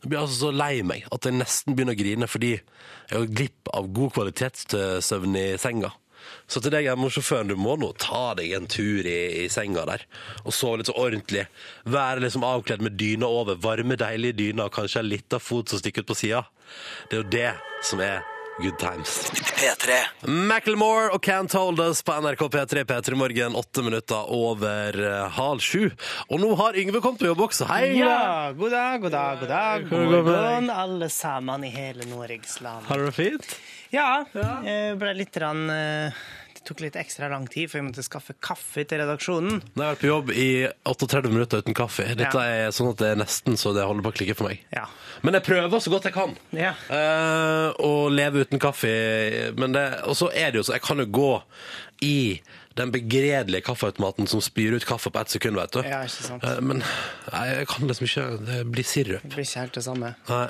Da 0.01 0.07
blir 0.07 0.17
jeg 0.17 0.27
altså 0.27 0.39
så 0.39 0.51
lei 0.55 0.81
meg 0.87 1.07
at 1.11 1.25
jeg 1.27 1.35
nesten 1.35 1.75
begynner 1.75 1.97
å 1.97 1.99
grine 1.99 2.29
fordi 2.31 2.53
jeg 2.53 3.13
har 3.13 3.27
glipp 3.39 3.71
av 3.75 3.89
god 3.95 4.13
kvalitetssøvn 4.15 5.37
i 5.39 5.45
senga. 5.61 5.89
Så 6.47 6.61
til 6.63 6.73
deg, 6.73 6.89
MO-sjåføren, 6.97 7.51
du 7.51 7.57
må 7.59 7.75
nå 7.79 7.91
ta 8.01 8.31
deg 8.39 8.53
en 8.57 8.69
tur 8.71 9.07
i, 9.07 9.17
i 9.43 9.49
senga 9.51 9.85
der. 9.89 10.05
Og 10.45 10.55
sove 10.55 10.79
litt 10.81 10.91
så 10.91 10.95
ordentlig. 10.97 11.47
Være 11.87 12.23
liksom 12.23 12.45
avkledd 12.47 12.85
med 12.85 12.97
dyna 12.99 13.27
over. 13.27 13.59
Varme, 13.61 13.99
deilige 13.99 14.39
dyner, 14.39 14.69
og 14.69 14.79
kanskje 14.79 15.03
en 15.03 15.11
lita 15.11 15.41
fot 15.43 15.73
som 15.73 15.83
stikker 15.83 16.05
ut 16.05 16.13
på 16.13 16.21
sida. 16.23 16.45
Det 17.09 17.19
er 17.19 17.23
jo 17.23 17.29
det 17.35 17.51
som 17.87 18.03
er 18.03 18.25
good 18.61 18.77
times. 18.79 19.31
P3. 19.57 19.97
Macklemore 20.27 21.11
og 21.13 21.21
Can't 21.25 21.53
Hold 21.57 21.79
Us 21.83 22.01
på 22.05 22.15
NRK 22.21 22.41
P3 22.53 22.83
P3 22.89 23.17
Morgen, 23.19 23.55
åtte 23.55 23.83
minutter 23.85 24.31
over 24.33 24.97
uh, 24.97 25.27
halv 25.37 25.61
sju. 25.63 25.89
Og 26.31 26.41
nå 26.41 26.53
har 26.59 26.77
Yngve 26.79 27.01
kommet 27.03 27.21
på 27.21 27.29
jobb 27.29 27.45
også. 27.47 27.69
Hei! 27.69 27.91
Yngve! 27.93 28.09
Ja, 28.09 28.51
god 28.57 28.75
dag, 28.75 29.01
god 29.05 29.15
dag, 29.17 29.39
god 29.41 29.53
dag. 29.53 29.87
God 29.91 30.13
morgen, 30.31 30.69
alle 30.73 31.09
sammen 31.13 31.67
i 31.67 31.73
hele 31.73 32.07
Norges 32.09 32.59
land. 32.65 32.87
Har 32.89 33.01
du 33.01 33.09
det 33.09 33.17
fint? 33.17 33.57
Ja, 33.93 34.25
jeg 34.65 34.97
ble 34.99 35.13
litt 35.15 35.37
rann, 35.41 35.69
eh, 35.71 36.11
Det 36.57 36.63
tok 36.67 36.81
litt 36.83 36.97
ekstra 36.99 37.29
lang 37.31 37.45
tid, 37.47 37.69
for 37.71 37.79
jeg 37.79 37.85
måtte 37.87 38.03
skaffe 38.03 38.33
kaffe 38.43 38.83
til 38.83 38.99
redaksjonen. 38.99 39.61
Nå 39.71 39.79
har 39.83 39.93
jeg 39.93 39.95
vært 39.95 40.01
på 40.01 40.09
jobb 40.09 40.31
i 40.35 40.47
38 40.83 41.31
minutter 41.31 41.61
uten 41.63 41.77
kaffe. 41.77 42.03
Dette 42.19 42.41
er 42.43 42.73
sånn 42.75 42.89
at 42.91 42.99
det 42.99 43.11
er 43.13 43.21
nesten 43.21 43.55
så 43.55 43.71
det 43.77 43.85
holder 43.87 44.03
på 44.03 44.11
å 44.11 44.17
klikke 44.17 44.35
for 44.35 44.49
meg. 44.49 44.65
Ja. 44.75 44.83
Men 45.23 45.37
jeg 45.39 45.45
prøver 45.47 45.79
så 45.79 45.93
godt 45.93 46.09
jeg 46.09 46.17
kan. 46.17 46.35
Ja. 46.51 46.73
Eh, 46.91 47.69
å 47.79 48.09
leve 48.11 48.43
uten 48.43 48.59
kaffe. 48.59 48.91
Men 49.55 49.77
det, 49.77 49.85
og 50.03 50.17
så 50.19 50.27
er 50.33 50.51
det 50.51 50.59
jo 50.59 50.67
så 50.67 50.75
Jeg 50.75 50.83
kan 50.89 50.99
jo 50.99 51.07
gå 51.07 51.31
i 52.03 52.17
den 52.77 52.91
begredelige 52.93 53.65
kaffeautomaten 53.67 54.29
som 54.29 54.41
spyr 54.43 54.77
ut 54.77 54.85
kaffe 54.87 55.11
på 55.13 55.21
ett 55.21 55.33
sekund, 55.33 55.57
vet 55.59 55.73
du. 55.73 55.81
Ja, 55.85 56.03
ikke 56.05 56.27
sant. 56.27 56.45
Eh, 56.45 56.61
men 56.61 56.83
nei, 56.83 57.45
jeg 57.51 57.69
kan 57.71 57.89
liksom 57.89 58.07
ikke 58.07 58.25
Det 58.47 58.59
blir 58.71 58.87
sirup. 58.87 59.25
Det 59.25 59.33
blir 59.33 59.47
ikke 59.47 59.65
helt 59.65 59.77
det 59.79 59.83
samme. 59.87 60.13
Nei. 60.29 60.45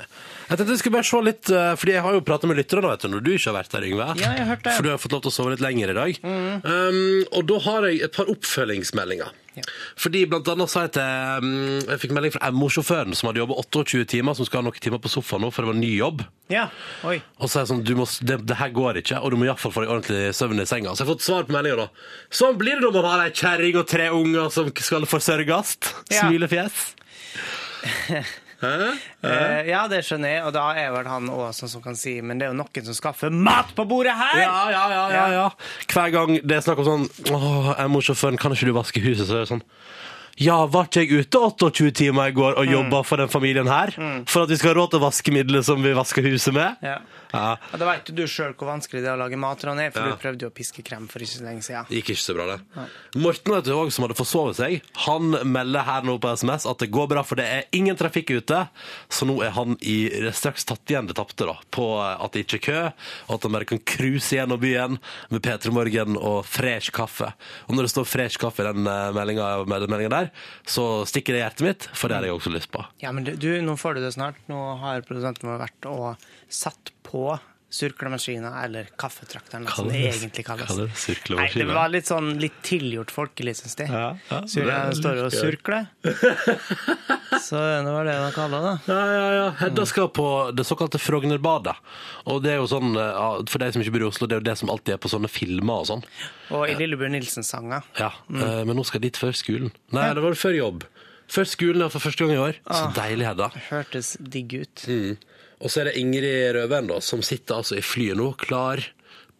Jeg 0.48 0.60
tenkte 0.60 0.76
jeg 0.76 0.82
skulle 0.82 0.98
bare 0.98 1.10
se 1.10 1.22
litt, 1.24 1.50
eh, 1.50 1.72
fordi 1.80 1.96
jeg 1.96 2.06
har 2.06 2.18
jo 2.18 2.24
pratet 2.28 2.50
med 2.50 2.60
lytterne 2.60 2.92
vet 2.92 3.04
du, 3.04 3.10
når 3.14 3.24
du 3.24 3.32
ikke 3.34 3.50
har 3.50 3.58
vært 3.58 3.74
der, 3.74 3.88
Yngve. 3.88 4.08
Ja, 4.20 4.32
jeg 4.36 4.44
har 4.44 4.50
hørt 4.54 4.64
det. 4.64 4.76
For 4.78 4.86
du 4.86 4.92
har 4.92 5.02
fått 5.02 5.16
lov 5.16 5.24
til 5.26 5.32
å 5.32 5.36
sove 5.38 5.54
litt 5.54 5.64
lenger 5.64 5.92
i 5.94 5.98
dag. 5.98 6.22
Um, 6.22 7.24
og 7.32 7.48
da 7.48 7.60
har 7.68 7.88
jeg 7.88 8.02
et 8.08 8.16
par 8.16 8.32
oppfølgingsmeldinger. 8.32 9.32
Ja. 9.58 9.76
Fordi 10.00 10.24
blant 10.30 10.48
annet 10.52 10.72
sa 10.72 10.84
jeg 10.86 10.94
til 10.96 11.44
um, 11.44 11.52
Jeg 11.82 12.02
fikk 12.02 12.14
melding 12.16 12.34
fra 12.34 12.50
MO-sjåføren 12.54 13.16
som 13.18 13.30
hadde 13.30 13.42
jobbet 13.42 13.60
28 13.64 14.08
timer, 14.14 14.38
som 14.38 14.48
skal 14.48 14.62
ha 14.62 14.68
noen 14.68 14.82
timer 14.82 15.02
på 15.02 15.12
sofaen 15.12 15.44
nå, 15.44 15.52
for 15.54 15.64
det 15.64 15.72
var 15.72 15.78
ny 15.80 15.92
jobb. 15.96 16.24
Ja, 16.52 16.68
oi. 17.08 17.18
Og 17.38 17.50
så 17.50 17.60
er 17.60 17.66
jeg 17.66 17.72
sånn, 17.74 17.84
du 17.84 17.94
må, 17.98 18.08
det, 18.24 18.40
det 18.48 18.58
her 18.58 18.72
går 18.74 19.02
ikke, 19.02 19.20
og 19.20 19.34
du 19.34 19.38
må 19.40 19.48
iallfall 19.48 19.74
få 19.74 19.84
deg 19.84 19.94
ordentlig 19.94 20.34
søvn 20.38 20.64
i 20.64 20.68
senga. 20.68 20.94
Så 20.94 21.04
jeg 21.04 21.08
har 21.08 21.14
fått 21.14 21.28
svar 21.28 21.48
på 21.48 21.56
meldinga, 21.56 21.86
da. 21.86 22.10
Sånn 22.40 22.58
blir 22.60 22.80
det 22.80 22.86
når 22.86 22.98
man 22.98 23.10
har 23.12 23.26
ei 23.26 23.34
kjerring 23.36 23.80
og 23.82 23.88
tre 23.90 24.10
unger 24.14 24.52
som 24.54 24.72
skal 24.72 25.08
forsørges. 25.08 25.76
Ja. 26.08 26.24
Smilefjes. 26.24 26.84
Eh, 28.62 29.68
ja, 29.70 29.84
det 29.90 30.00
skjønner 30.06 30.32
jeg, 30.32 30.40
og 30.48 30.52
da 30.56 30.64
er 30.74 30.90
vel 30.94 31.06
han 31.06 31.28
òg 31.30 31.52
sånn 31.54 31.70
som 31.70 31.82
kan 31.84 31.94
si 31.98 32.16
Men 32.24 32.40
det 32.40 32.48
er 32.48 32.50
jo 32.50 32.58
noen 32.58 32.88
som 32.88 32.96
skaffer 32.96 33.30
mat 33.30 33.70
på 33.76 33.84
bordet 33.86 34.16
her! 34.18 34.40
Ja, 34.42 34.56
ja, 34.74 34.82
ja, 34.90 35.04
ja, 35.14 35.26
ja. 35.36 35.44
Hver 35.92 36.10
gang 36.14 36.34
det 36.42 36.56
er 36.58 36.64
snakk 36.66 36.82
om 36.82 36.88
sånn 36.88 37.06
Åh, 37.34 37.70
MO-sjåføren, 37.86 38.38
kan 38.40 38.54
ikke 38.56 38.66
du 38.70 38.74
vaske 38.74 39.02
huset? 39.04 39.28
Så 39.28 39.38
er 39.38 39.44
det 39.46 39.52
sånn 39.52 39.62
Ja, 40.42 40.58
var 40.70 40.86
ikke 40.90 41.02
jeg 41.06 41.22
ute 41.26 41.38
28 41.42 41.92
timer 41.98 42.30
i 42.30 42.34
går 42.34 42.58
og 42.62 42.66
jobba 42.70 43.04
for 43.06 43.22
den 43.22 43.30
familien 43.30 43.70
her? 43.70 43.94
For 44.30 44.46
at 44.46 44.50
vi 44.52 44.58
skal 44.58 44.74
ha 44.74 44.80
råd 44.80 44.92
til 44.96 45.02
vaskemiddelet 45.06 45.66
som 45.66 45.82
vi 45.82 45.94
vasker 45.98 46.26
huset 46.26 46.54
med? 46.54 46.78
Ja. 46.82 46.98
Ja. 47.32 47.56
Da 47.72 47.88
veit 47.88 48.10
du 48.14 48.22
sjøl 48.30 48.54
hvor 48.58 48.70
vanskelig 48.70 49.02
det 49.04 49.10
er 49.10 49.16
å 49.16 49.20
lage 49.20 49.38
mat, 49.40 49.62
Ronny, 49.64 49.88
for 49.92 50.00
Ja. 50.06 50.14
du 50.14 50.22
prøvde 50.22 50.46
jo 50.46 50.50
å 50.50 50.54
piske 50.54 50.82
krem 50.86 51.08
for 51.10 51.18
ikke 51.24 51.38
så 51.38 51.44
lenge 51.44 51.62
siden. 51.66 51.86
Det 51.88 52.00
gikk 52.00 52.12
ikke 52.14 52.24
så 52.24 52.36
bra, 52.36 52.46
det. 52.54 52.86
Morten, 53.20 53.54
vet 53.54 53.64
du, 53.68 53.72
òg, 53.76 53.92
som 53.92 54.06
hadde 54.06 54.18
forsovet 54.18 54.56
seg, 54.56 54.82
han 55.06 55.30
melder 55.44 55.86
her 55.88 56.02
nå 56.08 56.18
på 56.22 56.32
SMS 56.36 56.66
at 56.66 56.78
det 56.78 56.90
går 56.94 57.08
bra, 57.08 57.22
for 57.26 57.36
det 57.40 57.46
er 57.46 57.64
ingen 57.72 57.96
trafikk 57.96 58.30
ute. 58.30 58.68
Så 59.08 59.26
nå 59.28 59.38
er 59.44 59.50
han 59.56 59.76
i, 59.80 60.08
straks 60.32 60.64
tatt 60.68 60.88
igjen 60.88 61.08
det 61.10 61.16
tapte, 61.18 61.46
da, 61.48 61.56
på 61.74 61.88
at 62.00 62.32
det 62.32 62.46
ikke 62.46 62.58
er 62.58 62.66
kø, 62.68 62.80
og 63.28 63.34
at 63.38 63.42
han 63.48 63.52
bare 63.56 63.68
kan 63.68 63.82
cruise 63.84 64.34
gjennom 64.34 64.60
byen 64.60 64.98
med 65.30 65.42
P3 65.44 65.72
Morgen 65.74 66.16
og 66.18 66.44
fresh 66.48 66.92
kaffe. 66.94 67.32
Og 67.68 67.74
når 67.76 67.88
det 67.88 67.92
står 67.94 68.08
fresh 68.08 68.40
kaffe 68.40 68.64
i 68.64 68.68
den 68.72 68.86
eh, 68.86 69.12
meldinga, 69.16 70.08
der, 70.08 70.30
så 70.66 71.04
stikker 71.08 71.34
det 71.34 71.40
i 71.40 71.44
hjertet 71.44 71.66
mitt, 71.66 71.88
for 71.94 72.08
det 72.08 72.18
har 72.18 72.28
jeg 72.28 72.36
også 72.38 72.52
lyst 72.54 72.70
på. 72.74 72.84
Ja, 73.02 73.12
men 73.12 73.24
du, 73.26 73.34
du, 73.36 73.50
nå 73.64 73.76
får 73.80 73.98
du 73.98 74.04
det 74.04 74.14
snart. 74.16 74.38
Nå 74.50 74.58
har 74.82 75.04
produsenten 75.06 75.48
vår 75.50 75.60
vært 75.66 75.88
og 75.90 76.28
satt 76.48 76.92
på 76.92 76.97
surklemaskiner, 77.70 78.64
eller 78.64 78.88
kaffetrakteren, 78.96 79.66
som 79.66 79.88
det 79.88 79.98
egentlig 80.08 80.46
kalles. 80.46 80.66
kaller 80.66 80.88
det. 80.88 81.34
Nei, 81.36 81.48
det 81.52 81.66
var 81.68 81.90
litt 81.92 82.08
sånn 82.08 82.30
litt 82.40 82.56
tilgjort 82.64 83.12
folkelig, 83.12 83.58
syns 83.58 83.76
de. 83.76 83.88
Ja, 83.92 84.06
ja, 84.30 84.38
det 84.48 84.64
er 84.72 84.94
står 84.96 85.20
og 85.26 85.34
surkler. 85.36 85.90
Så 87.44 87.60
det 87.60 87.92
var 87.92 88.08
det 88.08 88.14
de 88.16 88.30
kaller 88.34 88.64
det. 88.64 88.72
Ja, 88.88 89.02
ja, 89.12 89.26
ja. 89.36 89.44
Hedda 89.60 89.84
skal 89.88 90.08
på 90.16 90.26
det 90.56 90.64
såkalte 90.64 91.00
Frognerbadet. 91.00 91.76
Og 92.32 92.40
det 92.44 92.54
er 92.54 92.62
jo 92.62 92.70
sånn, 92.72 92.96
eh, 92.96 93.20
for 93.52 93.60
de 93.60 93.68
som 93.74 93.84
ikke 93.84 93.94
bor 93.98 94.06
i 94.06 94.08
Oslo, 94.08 94.28
det 94.28 94.38
er 94.38 94.42
jo 94.42 94.48
det 94.48 94.56
som 94.62 94.72
alltid 94.72 94.96
er 94.96 95.02
på 95.04 95.12
sånne 95.12 95.30
filmer 95.32 95.84
og 95.84 95.90
sånn. 95.92 96.04
Og 96.56 96.64
i 96.72 96.76
Lillebjørn 96.80 97.14
Nilsen-sanger. 97.18 97.84
Ja, 98.00 98.14
mm. 98.32 98.64
men 98.64 98.80
nå 98.80 98.86
skal 98.88 99.02
jeg 99.02 99.10
dit 99.10 99.20
før 99.20 99.36
skolen. 99.36 99.74
Nei, 99.92 100.08
det 100.16 100.24
var 100.24 100.40
før 100.40 100.56
jobb. 100.56 100.88
Før 101.28 101.44
skolen, 101.44 101.90
for 101.92 102.00
første 102.00 102.24
gang 102.24 102.32
i 102.32 102.40
år. 102.40 102.60
Så 102.64 102.86
deilig, 102.96 103.28
Hedda. 103.28 103.50
Hørtes 103.68 104.14
digg 104.32 104.56
ut. 104.56 104.88
Og 105.58 105.72
så 105.72 105.82
er 105.82 105.90
det 105.90 105.98
Ingrid 105.98 106.54
Røven 106.54 106.90
da, 106.90 107.00
som 107.02 107.22
sitter 107.26 107.58
altså 107.58 107.78
i 107.78 107.84
flyet 107.84 108.18
nå, 108.18 108.30
klar 108.38 108.84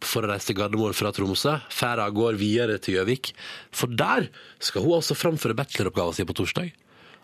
for 0.04 0.22
å 0.22 0.30
reise 0.30 0.50
til 0.50 0.58
Gardermoen 0.58 0.96
fra 0.96 1.10
Tromsø. 1.14 1.56
Ferda 1.74 2.08
går 2.14 2.38
videre 2.38 2.78
til 2.82 2.98
Gjøvik. 2.98 3.32
For 3.74 3.90
der 3.90 4.28
skal 4.62 4.84
hun 4.84 4.98
altså 4.98 5.16
framføre 5.18 5.56
bacheloroppgaven 5.58 6.18
sin 6.18 6.28
på 6.28 6.36
torsdag. 6.38 6.70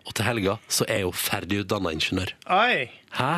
Og 0.05 0.15
til 0.17 0.27
helga 0.27 0.57
så 0.69 0.87
er 0.91 1.05
hun 1.07 1.17
ferdigutdanna 1.17 1.95
ingeniør. 1.95 2.35
Oi! 2.53 2.89
Hæ? 3.19 3.35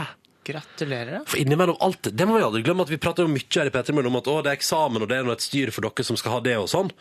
Gratulerer. 0.47 1.25
For 1.27 1.41
innimellom 1.43 1.79
alt 1.83 2.05
det, 2.07 2.13
det 2.15 2.27
må 2.29 2.37
vi 2.39 2.45
aldri 2.47 2.63
glemme 2.67 2.85
at 2.87 2.91
vi 2.93 3.01
prater 3.03 3.27
jo 3.27 3.33
mye 3.33 3.49
her 3.51 3.67
i 3.67 3.73
P3 3.75 3.97
om 3.99 4.19
at 4.21 4.29
å, 4.31 4.37
det 4.47 4.53
er 4.53 4.59
eksamen 4.61 5.03
og 5.03 5.11
det 5.11 5.19
er 5.19 5.27
noe 5.27 5.35
et 5.35 5.43
styr 5.43 5.73
for 5.75 5.89
dere 5.89 6.07
som 6.07 6.19
skal 6.19 6.37
ha 6.37 6.43
det 6.45 6.55
og 6.61 6.69
sånn. 6.71 6.93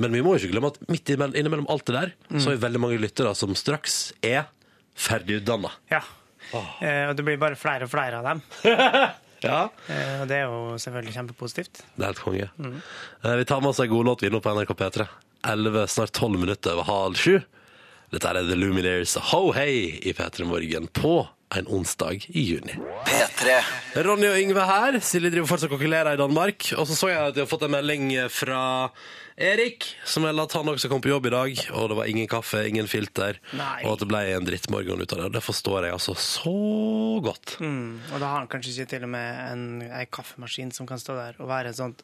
Men 0.00 0.16
vi 0.16 0.22
må 0.24 0.34
jo 0.34 0.42
ikke 0.42 0.54
glemme 0.54 0.70
at 0.72 0.80
midt 0.88 1.12
innimellom, 1.12 1.36
innimellom 1.36 1.68
alt 1.72 1.84
det 1.90 1.98
der, 1.98 2.14
så 2.38 2.48
er 2.48 2.56
vi 2.56 2.64
veldig 2.64 2.80
mange 2.80 3.02
lyttere 3.02 3.34
som 3.36 3.52
straks 3.58 3.98
er 4.24 4.48
ferdigutdanna. 4.98 5.74
Ja. 5.92 6.00
Eh, 6.54 7.08
og 7.10 7.16
det 7.18 7.24
blir 7.26 7.38
bare 7.40 7.56
flere 7.58 7.84
og 7.84 7.90
flere 7.92 8.20
av 8.22 8.24
dem. 8.32 8.42
Ja, 9.38 9.68
Eh, 9.86 10.20
Og 10.20 10.26
det 10.26 10.34
er 10.40 10.48
jo 10.50 10.74
selvfølgelig 10.82 11.12
kjempepositivt. 11.14 11.82
det 11.94 12.02
er 12.02 12.08
helt 12.10 12.22
konge. 12.24 12.48
Mm. 12.58 12.80
Vi 13.38 13.44
tar 13.46 13.60
med 13.62 13.68
oss 13.70 13.78
en 13.84 13.88
god 13.92 14.04
låt 14.08 14.22
vi 14.24 14.30
nå 14.34 14.40
på 14.42 14.50
NRK 14.56 14.72
P3. 14.80 15.06
11, 15.46 15.84
snart 15.86 16.10
12 16.18 16.40
minutter 16.42 16.72
over 16.74 16.88
halv 16.88 17.14
sju. 17.14 17.36
Dette 18.10 18.26
er 18.32 18.40
The 18.48 18.56
Luminaires 18.58 19.14
Ho 19.30 19.52
Hey 19.54 20.00
i 20.02 20.12
P3 20.16 20.42
Morgen 20.48 20.88
på 20.90 21.12
en 21.56 21.68
onsdag 21.72 22.26
i 22.28 22.42
juni. 22.50 22.74
P3. 23.08 23.54
Ronny 24.04 24.28
og 24.28 24.36
Yngve 24.40 24.66
her. 24.68 24.98
Silje 25.04 25.30
driver 25.32 25.48
fortsatt 25.48 25.70
og 25.70 25.78
kokkelerer 25.78 26.18
i 26.18 26.20
Danmark. 26.20 26.72
Og 26.76 26.84
så 26.90 26.96
så 26.98 27.08
jeg 27.12 27.22
at 27.30 27.38
jeg 27.38 27.46
har 27.46 27.50
fått 27.50 27.64
en 27.68 27.72
melding 27.72 28.10
fra 28.32 28.60
Erik, 29.38 29.86
som 30.04 30.24
melder 30.26 30.48
at 30.48 30.56
han 30.58 30.68
også 30.72 30.90
kom 30.90 31.00
på 31.04 31.12
jobb 31.12 31.28
i 31.30 31.30
dag, 31.30 31.60
og 31.78 31.84
det 31.92 31.96
var 32.00 32.08
ingen 32.10 32.26
kaffe, 32.26 32.64
ingen 32.66 32.88
filter, 32.90 33.38
Nei. 33.54 33.84
og 33.86 33.92
at 33.92 34.00
det 34.02 34.08
ble 34.10 34.22
en 34.34 34.48
drittmorgen 34.48 34.98
ut 34.98 35.14
av 35.14 35.20
det. 35.22 35.28
Det 35.36 35.42
forstår 35.46 35.86
jeg 35.86 35.94
altså 35.94 36.16
så 36.18 36.54
godt. 37.22 37.54
Mm. 37.62 38.00
Og 38.10 38.16
da 38.18 38.32
har 38.32 38.40
han 38.42 38.50
kanskje 38.50 38.74
ikke 38.74 38.90
til 38.96 39.06
og 39.06 39.12
med 39.14 39.42
en, 39.52 39.64
en 39.86 40.10
kaffemaskin 40.10 40.74
som 40.74 40.90
kan 40.90 40.98
stå 40.98 41.14
der 41.20 41.38
og 41.38 41.50
være 41.52 41.70
en 41.70 41.78
sånn 41.78 41.96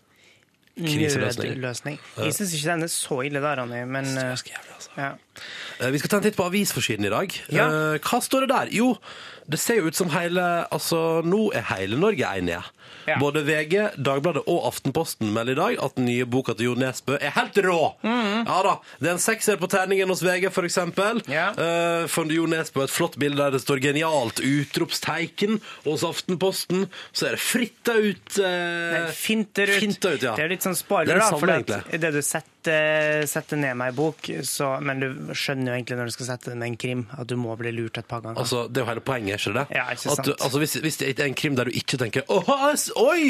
Kriseløsning. 0.75 1.59
løsning 1.63 1.99
Jeg 2.19 2.35
syns 2.35 2.55
ikke 2.57 2.73
den 2.73 2.87
er 2.87 2.91
så 2.91 3.21
ille 3.23 3.43
da, 3.43 3.53
Ronny, 3.61 3.85
men 3.87 4.09
Det 4.09 4.15
er 4.15 4.23
så 4.23 4.31
ganske 4.33 4.55
jævlig, 4.55 4.73
altså. 4.79 4.95
ja. 4.99 5.11
Eh, 5.81 5.91
Vi 5.91 5.99
skal 5.99 6.11
ta 6.11 6.17
en 6.21 6.27
titt 6.27 6.37
på 6.39 6.47
avisforsiden 6.49 7.07
i 7.07 7.13
dag. 7.13 7.39
Ja. 7.51 7.67
Eh, 7.69 7.99
Hva 7.99 8.21
står 8.23 8.47
det 8.47 8.53
der? 8.55 8.73
Jo, 8.75 8.95
det 9.51 9.59
ser 9.61 9.77
jo 9.81 9.91
ut 9.91 9.97
som 9.99 10.09
hele 10.15 10.45
Altså, 10.73 11.21
nå 11.25 11.51
er 11.55 11.67
hele 11.75 11.99
Norge 12.01 12.25
enige. 12.25 12.63
Ja. 13.05 13.19
Både 13.21 13.43
VG, 13.45 13.91
Dagbladet 14.01 14.47
og 14.49 14.63
Aftenposten 14.71 15.29
melder 15.35 15.53
i 15.53 15.59
dag 15.59 15.83
at 15.85 15.99
den 15.99 16.07
nye 16.09 16.25
boka 16.25 16.55
til 16.57 16.71
Jo 16.71 16.77
Nesbø 16.79 17.19
er 17.19 17.35
helt 17.37 17.59
rå! 17.67 17.93
Ja 18.05 18.61
da. 18.65 18.75
Det 19.01 19.11
er 19.11 19.17
en 19.19 19.21
sekser 19.21 19.59
på 19.61 19.69
terningen 19.69 20.09
hos 20.09 20.23
VG, 20.25 20.49
for 20.55 20.65
eksempel. 20.65 21.21
Ja. 21.29 21.51
Uh, 21.53 22.07
For 22.09 22.31
Jo 22.33 22.47
Nesbø 22.49 22.87
et 22.87 22.95
flott 22.95 23.19
bilde 23.21 23.37
der 23.43 23.53
det 23.53 23.61
står 23.61 23.83
'genialt 23.85 24.41
utropsteiken'. 24.41 25.61
Hos 25.85 26.05
Aftenposten 26.09 26.89
så 27.13 27.29
er 27.29 27.37
det 27.37 27.43
fritta 27.45 27.99
ut 28.01 28.39
Uh, 28.41 28.45
Nei, 28.45 29.13
Finter 29.13 29.69
ut. 29.69 29.81
Finter 29.81 30.17
ut, 30.17 30.23
ja. 30.23 30.35
Det 30.37 30.45
er 30.45 30.49
litt 30.55 30.65
sånn 30.65 30.75
er 30.75 30.81
spoiler, 30.81 31.21
det 31.21 32.01
det 32.01 32.13
du 32.15 32.23
setter, 32.23 32.54
setter 33.29 33.59
ned 33.61 33.77
meg 33.77 33.93
i 33.93 33.97
bok, 33.97 34.29
så, 34.47 34.71
men 34.81 35.03
du 35.03 35.07
skjønner 35.37 35.73
jo 35.73 35.77
egentlig 35.77 35.99
når 35.99 36.11
du 36.11 36.15
skal 36.17 36.29
sette 36.31 36.53
det 36.53 36.59
med 36.61 36.73
en 36.73 36.77
krim, 36.81 37.03
at 37.19 37.29
du 37.29 37.37
må 37.41 37.55
bli 37.61 37.73
lurt 37.75 37.99
et 38.01 38.09
par 38.09 38.23
ganger. 38.25 38.41
Altså, 38.41 38.65
Det 38.69 38.81
er 38.81 38.87
jo 38.87 38.91
hele 38.93 39.05
poenget, 39.05 39.41
ikke 39.41 39.55
det? 39.59 39.65
Ja, 39.77 39.85
ikke 39.93 40.13
At 40.15 40.23
du, 40.25 40.33
sant. 40.33 40.45
altså, 40.49 40.63
hvis, 40.63 40.75
hvis 40.85 41.01
det 41.03 41.13
er 41.19 41.29
en 41.29 41.39
krim 41.39 41.57
der 41.59 41.71
du 41.71 41.77
ikke 41.77 41.99
tenker 42.01 42.25
Åh, 42.29 42.53
oi! 42.97 43.27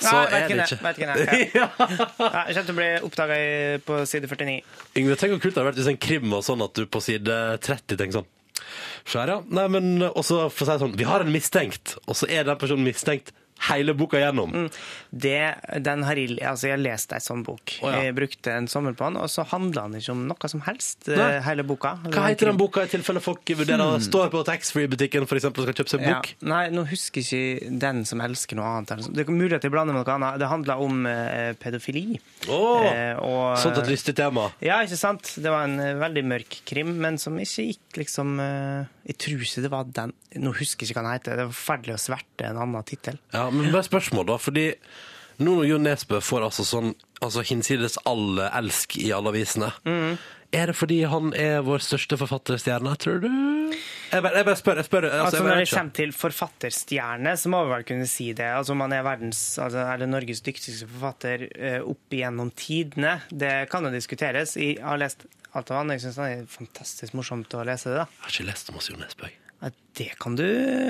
Så 0.00 0.14
Nei, 0.14 0.24
er 0.26 0.48
det 0.48 0.58
ikke 0.64 0.80
vet 0.84 1.00
ikke 1.00 1.16
det, 1.16 1.40
ja. 1.60 1.68
ja, 1.78 2.44
jeg 2.48 2.58
kjente 2.60 2.74
å 2.74 2.78
bli 2.80 2.90
oppdaga 3.10 3.38
på 3.86 4.02
side 4.10 4.30
49. 4.30 4.58
Yngve, 5.00 5.16
tenk 5.20 5.34
hvor 5.34 5.42
kult 5.44 5.54
det 5.54 5.60
hadde 5.62 5.70
vært 5.72 5.80
hvis 5.82 5.90
en 5.94 6.00
krim 6.08 6.30
var 6.34 6.44
sånn 6.46 6.64
at 6.66 6.76
du 6.78 6.84
på 6.86 7.02
side 7.04 7.40
30 7.66 7.96
tenker 7.96 8.20
sånn 8.20 8.30
Skjær. 9.08 9.30
Nei, 9.48 9.64
men 9.72 10.02
også 10.10 10.44
for 10.52 10.64
å 10.64 10.66
si 10.68 10.72
det 10.74 10.82
sånn 10.82 10.96
Vi 11.00 11.06
har 11.08 11.24
en 11.24 11.32
mistenkt, 11.32 11.96
og 12.06 12.18
så 12.18 12.28
er 12.30 12.44
den 12.46 12.58
personen 12.60 12.84
mistenkt 12.86 13.32
hele 13.68 13.94
boka 13.98 14.20
gjennom. 14.20 14.68
Det, 15.10 15.36
den 15.84 16.04
har 16.06 16.18
jeg, 16.20 16.38
altså 16.46 16.70
jeg 16.70 16.82
leste 16.82 17.18
ei 17.18 17.24
sånn 17.24 17.44
bok. 17.46 17.76
Oh, 17.82 17.90
ja. 17.90 18.06
Jeg 18.08 18.16
brukte 18.18 18.54
en 18.56 18.68
sommer 18.70 18.96
på 18.96 19.08
den, 19.08 19.18
og 19.20 19.30
så 19.32 19.44
handla 19.50 19.86
den 19.88 20.00
ikke 20.00 20.14
om 20.14 20.24
noe 20.30 20.50
som 20.52 20.64
helst, 20.66 21.08
eh, 21.10 21.18
Nei. 21.20 21.30
hele 21.46 21.66
boka. 21.66 21.96
Hva 22.06 22.28
heter 22.28 22.52
den 22.52 22.60
boka 22.60 22.84
i 22.86 22.92
tilfelle 22.92 23.22
folk 23.24 23.44
vurderer 23.60 24.00
står 24.04 24.30
på 24.32 24.44
taxfree-butikken 24.46 25.26
for 25.28 25.40
eksempel, 25.40 25.64
og 25.64 25.70
skal 25.70 25.84
kjøpe 25.84 25.94
seg 25.96 26.04
bok? 26.06 26.30
Ja. 26.32 26.50
Nei, 26.52 26.62
nå 26.74 26.86
husker 26.90 27.24
jeg 27.24 27.28
ikke 27.60 27.72
den 27.86 28.04
som 28.08 28.22
elsker 28.24 28.58
noe 28.60 28.70
annet. 28.80 29.08
Det 29.10 29.26
er 29.26 29.32
mulig 29.34 29.58
at 29.58 29.66
jeg 29.66 29.74
blander 29.74 29.96
med 29.96 30.04
noe 30.06 30.16
annet. 30.18 30.40
Det 30.40 30.50
handla 30.50 30.78
om 30.84 31.04
eh, 31.10 31.52
pedofili. 31.60 32.06
Åh, 32.48 32.90
Eh, 32.90 33.16
og, 33.22 33.58
sånt 33.60 33.78
et 33.80 33.90
lystig 33.90 34.14
tema. 34.18 34.48
Ja, 34.64 34.80
ikke 34.84 34.98
sant? 34.98 35.34
Det 35.40 35.52
var 35.52 35.66
en 35.68 35.78
eh, 35.82 35.96
veldig 36.00 36.24
mørk 36.32 36.60
krim, 36.68 36.92
men 37.02 37.18
som 37.20 37.36
ikke 37.40 37.66
gikk 37.70 38.00
liksom 38.02 38.38
eh, 38.42 38.88
Jeg 39.10 39.18
tror 39.24 39.44
ikke 39.46 39.64
det 39.64 39.72
var 39.72 39.88
den 40.00 40.14
Nå 40.40 40.52
husker 40.54 40.86
jeg 40.86 40.92
ikke 40.92 41.00
hva 41.00 41.06
den 41.08 41.16
heter. 41.18 41.38
Det 41.40 41.46
var 41.48 41.56
forferdelig 41.58 41.96
å 41.96 42.02
sverte 42.04 42.46
en 42.46 42.60
annen 42.62 42.86
tittel. 42.86 43.16
Ja, 43.34 43.48
men 43.50 43.72
bare 43.72 43.86
spørsmål, 43.88 44.26
da. 44.26 44.36
Fordi 44.38 44.66
nå 45.40 45.54
når 45.56 45.66
Jo 45.70 45.78
Nesbø 45.80 46.18
får 46.20 46.44
altså 46.50 46.64
sånn 46.68 46.94
altså 47.24 47.42
hinsides 47.48 47.98
all 48.08 48.38
elsk 48.50 48.96
i 49.00 49.10
alle 49.12 49.28
avisene, 49.32 49.72
Mm. 49.84 50.18
er 50.52 50.66
det 50.66 50.74
fordi 50.76 51.02
han 51.08 51.32
er 51.34 51.60
vår 51.62 51.78
største 51.84 52.16
forfatterstjerne, 52.20 52.96
tror 52.98 53.20
du? 53.22 53.28
Jeg 54.10 54.22
bare, 54.24 54.34
jeg 54.40 54.44
bare 54.48 54.56
spør. 54.58 54.76
Jeg 54.80 54.84
spør 54.88 55.04
altså, 55.06 55.20
Altså, 55.24 55.36
jeg 55.36 55.46
når 55.46 55.60
det 55.64 55.70
kommer 55.70 55.92
til 55.94 56.12
forfatterstjerne, 56.12 57.34
så 57.38 57.48
må 57.52 57.60
vi 57.64 57.70
vel 57.74 57.84
kunne 57.88 58.06
si 58.10 58.32
det. 58.36 58.48
Altså, 58.56 58.72
om 58.74 58.80
han 58.84 58.92
er 58.96 59.04
verdens, 59.06 59.42
altså, 59.62 59.84
er 59.86 60.00
det 60.02 60.08
Norges 60.10 60.40
dyktigste 60.42 60.88
forfatter 60.90 61.44
eh, 61.56 61.78
opp 61.86 62.16
igjennom 62.16 62.50
tidene, 62.58 63.20
det 63.30 63.68
kan 63.70 63.86
jo 63.86 63.92
diskuteres. 63.94 64.56
Jeg 64.60 64.80
har 64.82 64.98
lest 65.00 65.26
alt 65.54 65.70
av 65.70 65.80
han. 65.80 65.90
Jeg 65.94 66.02
syns 66.04 66.18
det 66.20 66.28
er 66.40 66.44
fantastisk 66.50 67.14
morsomt 67.18 67.54
å 67.58 67.64
lese 67.66 67.90
det. 67.92 68.00
da. 68.02 68.06
Jeg 68.10 68.26
har 68.26 68.34
ikke 68.36 68.48
lest 68.50 68.70
om 68.70 68.76
oss, 68.82 68.90
Jo 68.90 68.98
Nesbø. 69.00 69.30
Ja, 69.62 69.70
Det 69.94 70.10
kan 70.18 70.36
du 70.36 70.44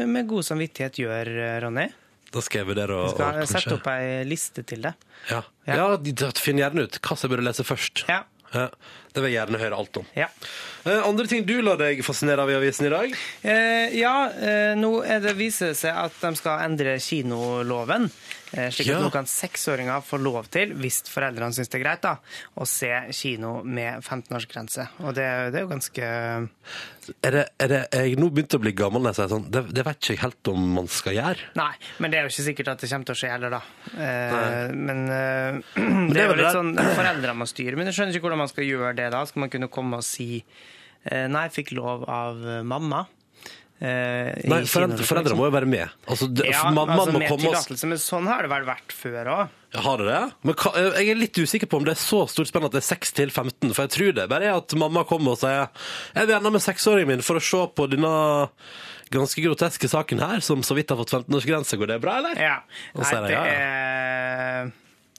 med 0.06 0.28
god 0.30 0.44
samvittighet 0.46 0.98
gjøre, 1.04 1.60
Ronny. 1.64 1.88
Da 2.30 2.42
skal 2.44 2.62
jeg 2.62 2.70
vurdere 2.70 2.96
å 2.96 3.08
skal 3.14 3.40
å 3.40 3.46
sette 3.46 3.56
kanskje 3.58 3.78
opp 3.78 3.88
ei 3.94 4.20
liste 4.28 4.62
til 4.66 4.86
det. 4.86 4.94
Ja, 5.30 5.42
Ja. 5.66 5.78
ja 5.96 6.28
finn 6.38 6.60
gjerne 6.60 6.86
ut 6.86 7.00
hva 7.02 7.16
jeg 7.18 7.32
burde 7.32 7.46
lese 7.46 7.66
først. 7.66 8.04
Ja. 8.08 8.22
Ja, 8.50 8.66
det 9.14 9.22
vil 9.22 9.30
jeg 9.30 9.36
gjerne 9.36 9.60
høre 9.62 9.76
alt 9.78 9.98
om. 10.00 10.06
Ja. 10.16 10.26
Eh, 10.82 10.98
andre 11.06 11.26
ting 11.30 11.44
du 11.46 11.60
lar 11.62 11.78
deg 11.78 12.00
fascinere 12.02 12.42
av 12.42 12.50
i 12.50 12.56
avisen 12.58 12.88
i 12.88 12.90
dag? 12.90 13.12
Eh, 13.46 13.94
ja, 14.00 14.14
eh, 14.34 14.72
nå 14.78 14.90
er 15.06 15.22
det 15.22 15.36
viser 15.38 15.70
det 15.70 15.78
seg 15.78 15.94
at 15.94 16.16
de 16.18 16.32
skal 16.38 16.64
endre 16.64 16.96
kinoloven. 16.98 18.08
Eh, 18.52 18.66
slik 18.74 18.88
Ja. 18.88 18.96
at 18.98 19.04
nå 19.04 19.10
kan 19.14 19.26
seksåringer 19.30 20.02
få 20.02 20.18
lov 20.18 20.48
til, 20.50 20.72
hvis 20.74 21.04
foreldrene 21.06 21.54
syns 21.54 21.68
det 21.70 21.78
er 21.78 21.84
greit, 21.84 22.00
da, 22.02 22.16
å 22.58 22.66
se 22.66 22.88
kino 23.14 23.60
med 23.62 24.02
15-årsgrense. 24.02 24.88
Og 25.06 25.14
det, 25.14 25.26
det 25.54 25.60
er 25.60 25.66
jo 25.66 25.70
ganske 25.70 26.08
Er 27.22 27.30
det, 27.34 27.44
er 27.58 27.68
det, 27.70 27.78
jeg 27.94 28.16
nå 28.18 28.28
begynte 28.30 28.58
å 28.58 28.62
bli 28.62 28.72
gammel 28.76 29.02
når 29.02 29.10
jeg 29.14 29.18
sier 29.20 29.30
sånn, 29.32 29.46
det, 29.50 29.62
det 29.74 29.84
vet 29.86 29.98
ikke 30.00 30.14
jeg 30.14 30.22
helt 30.24 30.50
om 30.52 30.66
man 30.80 30.90
skal 30.90 31.14
gjøre. 31.16 31.46
Nei, 31.58 31.70
men 31.98 32.10
det 32.12 32.18
er 32.18 32.26
jo 32.26 32.32
ikke 32.34 32.46
sikkert 32.48 32.72
at 32.74 32.82
det 32.84 32.90
kommer 32.90 33.08
til 33.10 33.16
å 33.16 33.20
skje 33.22 33.30
heller, 33.32 33.54
da. 33.54 33.62
Eh, 33.94 34.74
men 34.74 35.00
eh, 35.14 35.60
det 36.14 36.20
er 36.24 36.28
jo 36.30 36.36
litt 36.42 36.54
sånn 36.58 36.74
foreldrene 36.78 37.38
må 37.40 37.48
styre. 37.50 37.78
Men 37.78 37.90
jeg 37.90 37.98
skjønner 38.00 38.18
ikke 38.18 38.26
hvordan 38.28 38.42
man 38.44 38.52
skal 38.52 38.66
gjøre 38.68 38.92
det 38.98 39.08
da. 39.14 39.24
Skal 39.30 39.46
man 39.46 39.50
kunne 39.54 39.70
komme 39.72 40.02
og 40.02 40.06
si 40.06 40.28
eh, 40.40 41.26
Nei, 41.30 41.46
jeg 41.48 41.56
fikk 41.60 41.72
lov 41.78 42.06
av 42.10 42.42
eh, 42.46 42.60
mamma. 42.66 43.06
Eh, 43.80 44.34
Nei, 44.44 44.58
foreldre, 44.68 45.04
foreldre 45.08 45.36
må 45.38 45.46
jo 45.48 45.52
være 45.54 45.68
med. 45.70 45.88
Altså, 46.04 46.26
det, 46.28 46.50
Ja, 46.50 46.66
mamma 46.68 46.98
altså 46.98 47.14
må 47.14 47.22
med 47.22 47.30
komme 47.32 47.46
tillatelse, 47.46 47.88
men 47.88 48.00
sånn 48.02 48.28
har 48.28 48.44
det 48.44 48.50
vel 48.52 48.66
vært 48.68 48.92
før 48.92 49.30
òg. 49.32 49.54
Har 49.86 50.02
det 50.02 50.08
det? 50.10 50.18
Men 50.44 50.58
hva, 50.60 50.72
jeg 50.98 51.08
er 51.08 51.16
litt 51.16 51.40
usikker 51.40 51.70
på 51.70 51.78
om 51.80 51.86
det 51.86 51.94
er 51.94 52.02
så 52.02 52.20
stort 52.28 52.50
spenn 52.50 52.66
at 52.68 52.74
det 52.74 52.82
er 52.82 52.88
6 52.90 53.14
til 53.16 53.32
15, 53.32 53.72
for 53.72 53.86
jeg 53.86 53.94
tror 53.94 54.12
det 54.18 54.28
bare 54.28 54.50
er 54.50 54.58
at 54.58 54.76
mamma 54.76 55.06
kommer 55.08 55.32
og 55.32 55.40
sier 55.40 55.62
jeg 55.62 56.26
vil 56.26 56.34
gjerne 56.34 56.52
med 56.58 56.64
seksåringen 56.66 57.12
min 57.14 57.24
for 57.24 57.40
å 57.40 57.44
se 57.46 57.62
på 57.78 57.88
denne 57.88 58.12
ganske 59.14 59.42
groteske 59.42 59.88
saken 59.90 60.20
her, 60.22 60.44
som 60.44 60.60
så 60.66 60.76
vidt 60.76 60.92
har 60.92 61.00
fått 61.00 61.16
15-årsgrense. 61.16 61.80
Går 61.80 61.94
det 61.94 62.00
bra, 62.04 62.18
eller? 62.20 62.36
Ja. 62.38 62.58
Nei, 62.94 63.10
det, 63.24 63.32
ja, 63.32 63.42
er 63.48 64.72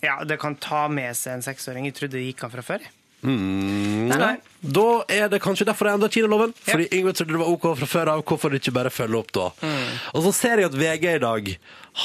Ja, 0.06 0.15
det 0.25 0.38
kan 0.41 0.56
ta 0.62 0.86
med 0.91 1.18
seg 1.18 1.39
en 1.39 1.46
seksåring. 1.46 1.89
Jeg 1.89 1.98
trodde 1.98 2.20
det 2.20 2.27
gikk 2.30 2.46
an 2.46 2.53
fra 2.53 2.63
før. 2.65 2.86
Mm, 3.24 4.08
Nei, 4.10 4.18
nei. 4.18 4.36
Da 4.62 4.86
er 5.10 5.30
det 5.30 5.42
kanskje 5.42 5.66
derfor 5.66 5.88
de 5.88 5.94
endra 5.96 6.10
kinoloven. 6.13 6.54
Yep. 6.54 6.70
Fordi 6.70 6.88
Yngve 6.98 7.13
trodde 7.18 7.34
det 7.34 7.42
var 7.42 7.51
OK 7.51 7.68
fra 7.80 7.90
før 7.90 8.12
av. 8.16 8.24
Hvorfor 8.30 8.56
ikke 8.58 8.74
bare 8.75 8.94
følge 8.94 9.18
opp 9.18 9.32
da? 9.34 9.50
Mm. 9.62 9.92
Og 10.13 10.25
så 10.28 10.34
ser 10.38 10.62
jeg 10.62 10.70
at 10.70 10.78
VG 10.78 11.06
i 11.16 11.22
dag 11.24 11.54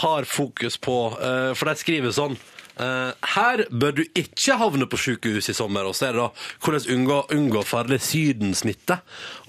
har 0.02 0.28
fokus 0.28 0.78
på 0.82 0.96
uh, 1.16 1.52
For 1.56 1.68
de 1.68 1.76
skriver 1.80 2.14
sånn 2.16 2.36
uh, 2.80 3.12
her 3.36 3.64
bør 3.70 3.98
du 4.00 4.02
ikke 4.16 4.56
havne 4.60 4.88
på 4.88 5.00
sykehus 5.00 5.50
i 5.52 5.56
sommer. 5.56 5.88
Og 5.88 5.96
så 5.96 6.08
er 6.08 6.16
det 6.16 6.24
da 6.24 6.30
hvordan 6.64 6.88
unngå, 6.96 7.18
unngå 7.36 7.64
farlig 7.68 8.00
sydensmitte. 8.08 9.00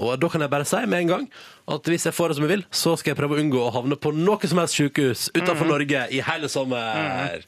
Og 0.04 0.16
da 0.20 0.32
kan 0.32 0.44
jeg 0.44 0.54
bare 0.54 0.68
si 0.68 0.84
med 0.84 1.06
en 1.06 1.14
gang 1.16 1.30
at 1.68 1.90
hvis 1.92 2.08
jeg 2.08 2.16
får 2.16 2.32
det 2.32 2.38
som 2.38 2.46
jeg 2.48 2.54
vil, 2.58 2.68
så 2.72 2.94
skal 3.00 3.12
jeg 3.12 3.20
prøve 3.20 3.36
å 3.36 3.42
unngå 3.44 3.60
å 3.66 3.74
havne 3.76 3.98
på 4.00 4.14
noe 4.16 4.48
som 4.48 4.60
helst 4.62 4.78
sykehus 4.80 5.26
utenfor 5.36 5.68
Norge 5.68 6.06
i 6.16 6.22
hele 6.24 6.48
sommer. 6.52 7.44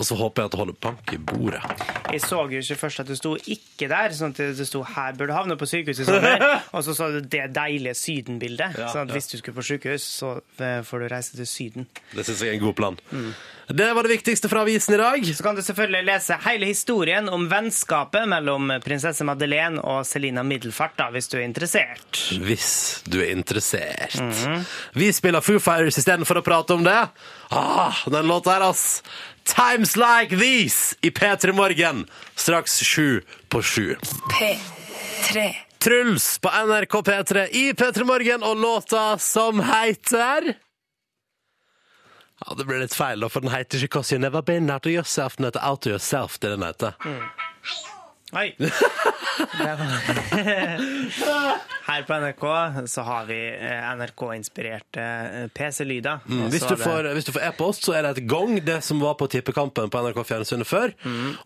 Og 0.00 0.06
så 0.08 0.16
håper 0.16 0.42
jeg 0.42 0.48
at 0.48 0.54
det 0.54 0.60
holder 0.62 0.76
bank 0.80 1.12
i 1.12 1.18
bordet. 1.20 1.60
Jeg 2.08 2.22
så 2.24 2.38
jo 2.48 2.62
ikke 2.62 2.76
først 2.80 3.02
at 3.02 3.10
det 3.10 3.18
sto 3.20 3.34
'ikke' 3.36 3.88
der, 3.88 4.14
sånn 4.16 4.32
at 4.32 4.56
det 4.56 4.66
sto 4.66 4.80
'her 4.82 5.12
bør 5.18 5.26
du 5.28 5.32
havne 5.36 5.56
på 5.60 5.68
sykehuset'. 5.68 6.08
Sånn. 6.08 6.24
Og 6.74 6.84
så 6.84 6.94
så 6.96 7.10
du 7.12 7.20
det 7.20 7.52
deilige 7.54 7.94
Syden-bildet. 7.94 8.78
Ja, 8.80 8.88
sånn 8.88 9.04
at 9.04 9.12
ja. 9.12 9.18
hvis 9.18 9.28
du 9.28 9.36
skulle 9.38 9.60
på 9.60 9.66
sykehus, 9.68 10.02
så 10.02 10.40
eh, 10.58 10.80
får 10.82 11.04
du 11.04 11.08
reise 11.12 11.36
til 11.36 11.46
Syden. 11.46 11.86
Det 12.16 12.24
syns 12.24 12.40
jeg 12.40 12.48
er 12.48 12.56
en 12.56 12.64
god 12.64 12.74
plan. 12.80 13.00
Det 13.72 13.94
var 13.94 14.02
det 14.02 14.08
viktigste 14.08 14.48
fra 14.48 14.60
avisen 14.60 14.94
i 14.94 14.98
dag. 14.98 15.26
Så 15.36 15.42
kan 15.42 15.54
du 15.54 15.62
selvfølgelig 15.62 16.04
lese 16.04 16.38
hele 16.42 16.66
historien 16.66 17.28
om 17.30 17.44
vennskapet 17.48 18.26
mellom 18.28 18.72
prinsesse 18.82 19.24
Madeleine 19.24 19.78
og 19.86 20.02
Selina 20.06 20.42
Middelfart, 20.42 20.96
da, 20.98 21.06
hvis 21.14 21.30
du 21.30 21.36
er 21.38 21.44
interessert. 21.46 22.18
Hvis 22.42 22.70
du 23.06 23.20
er 23.22 23.30
interessert. 23.30 24.18
Vi 24.98 25.12
spiller 25.14 25.44
Foo 25.44 25.62
Fighters 25.62 26.00
istedenfor 26.02 26.40
å 26.40 26.44
prate 26.46 26.74
om 26.74 26.82
det. 26.86 26.98
Ah, 27.54 28.00
den 28.10 28.26
låta 28.26 28.56
her, 28.56 28.64
ass. 28.72 29.04
Times 29.46 29.94
Like 29.96 30.34
These 30.34 30.98
i 31.06 31.12
P3 31.14 31.54
Morgen. 31.54 32.08
Straks 32.34 32.80
sju 32.82 33.20
på 33.48 33.62
sju. 33.62 33.94
P3. 34.34 35.46
Truls 35.78 36.26
på 36.42 36.50
NRK 36.50 36.98
P3 37.06 37.46
i 37.54 37.70
P3 37.72 38.04
Morgen 38.04 38.42
og 38.42 38.58
låta 38.58 39.14
som 39.18 39.62
heter 39.62 40.56
Ja, 42.46 42.54
det 42.56 42.64
ble 42.66 42.78
litt 42.80 42.94
feil, 42.96 43.20
da, 43.20 43.28
for 43.28 43.40
den 43.44 43.50
heter 43.52 43.78
ikke 43.84 43.92
'Cause 43.98 44.12
You 44.12 44.18
Never 44.20 44.40
Been 44.42 44.70
Out 44.70 44.86
of 44.86 44.92
Yourself'. 44.92 45.36
Den 45.36 45.44
heter 45.50 45.60
'Out 45.60 45.86
of 45.86 45.92
Yourself'. 45.92 46.38
Det 46.40 46.50
er 46.50 46.56
den 46.56 46.64
heter. 46.64 46.92
Oi! 48.32 48.54
Det 48.58 48.70
Her 51.90 52.02
på 52.06 52.14
NRK 52.20 52.44
så 52.88 53.02
har 53.02 53.24
vi 53.26 53.38
eh, 53.48 53.94
NRK-inspirerte 53.96 55.02
eh, 55.02 55.46
PC-lyder. 55.54 56.18
Mm, 56.28 56.44
hvis, 56.52 56.62
du 56.62 56.74
det- 56.76 56.84
får, 56.84 57.08
hvis 57.16 57.24
du 57.26 57.32
får 57.32 57.42
e-post, 57.48 57.84
så 57.88 57.92
er 57.98 58.02
det 58.06 58.10
et 58.18 58.28
gong, 58.30 58.60
det 58.64 58.78
som 58.86 59.00
var 59.02 59.14
på 59.18 59.26
tippekampen 59.32 59.90
på 59.90 60.02
NRK 60.06 60.22
Fjernsynet 60.28 60.66
før. 60.70 60.92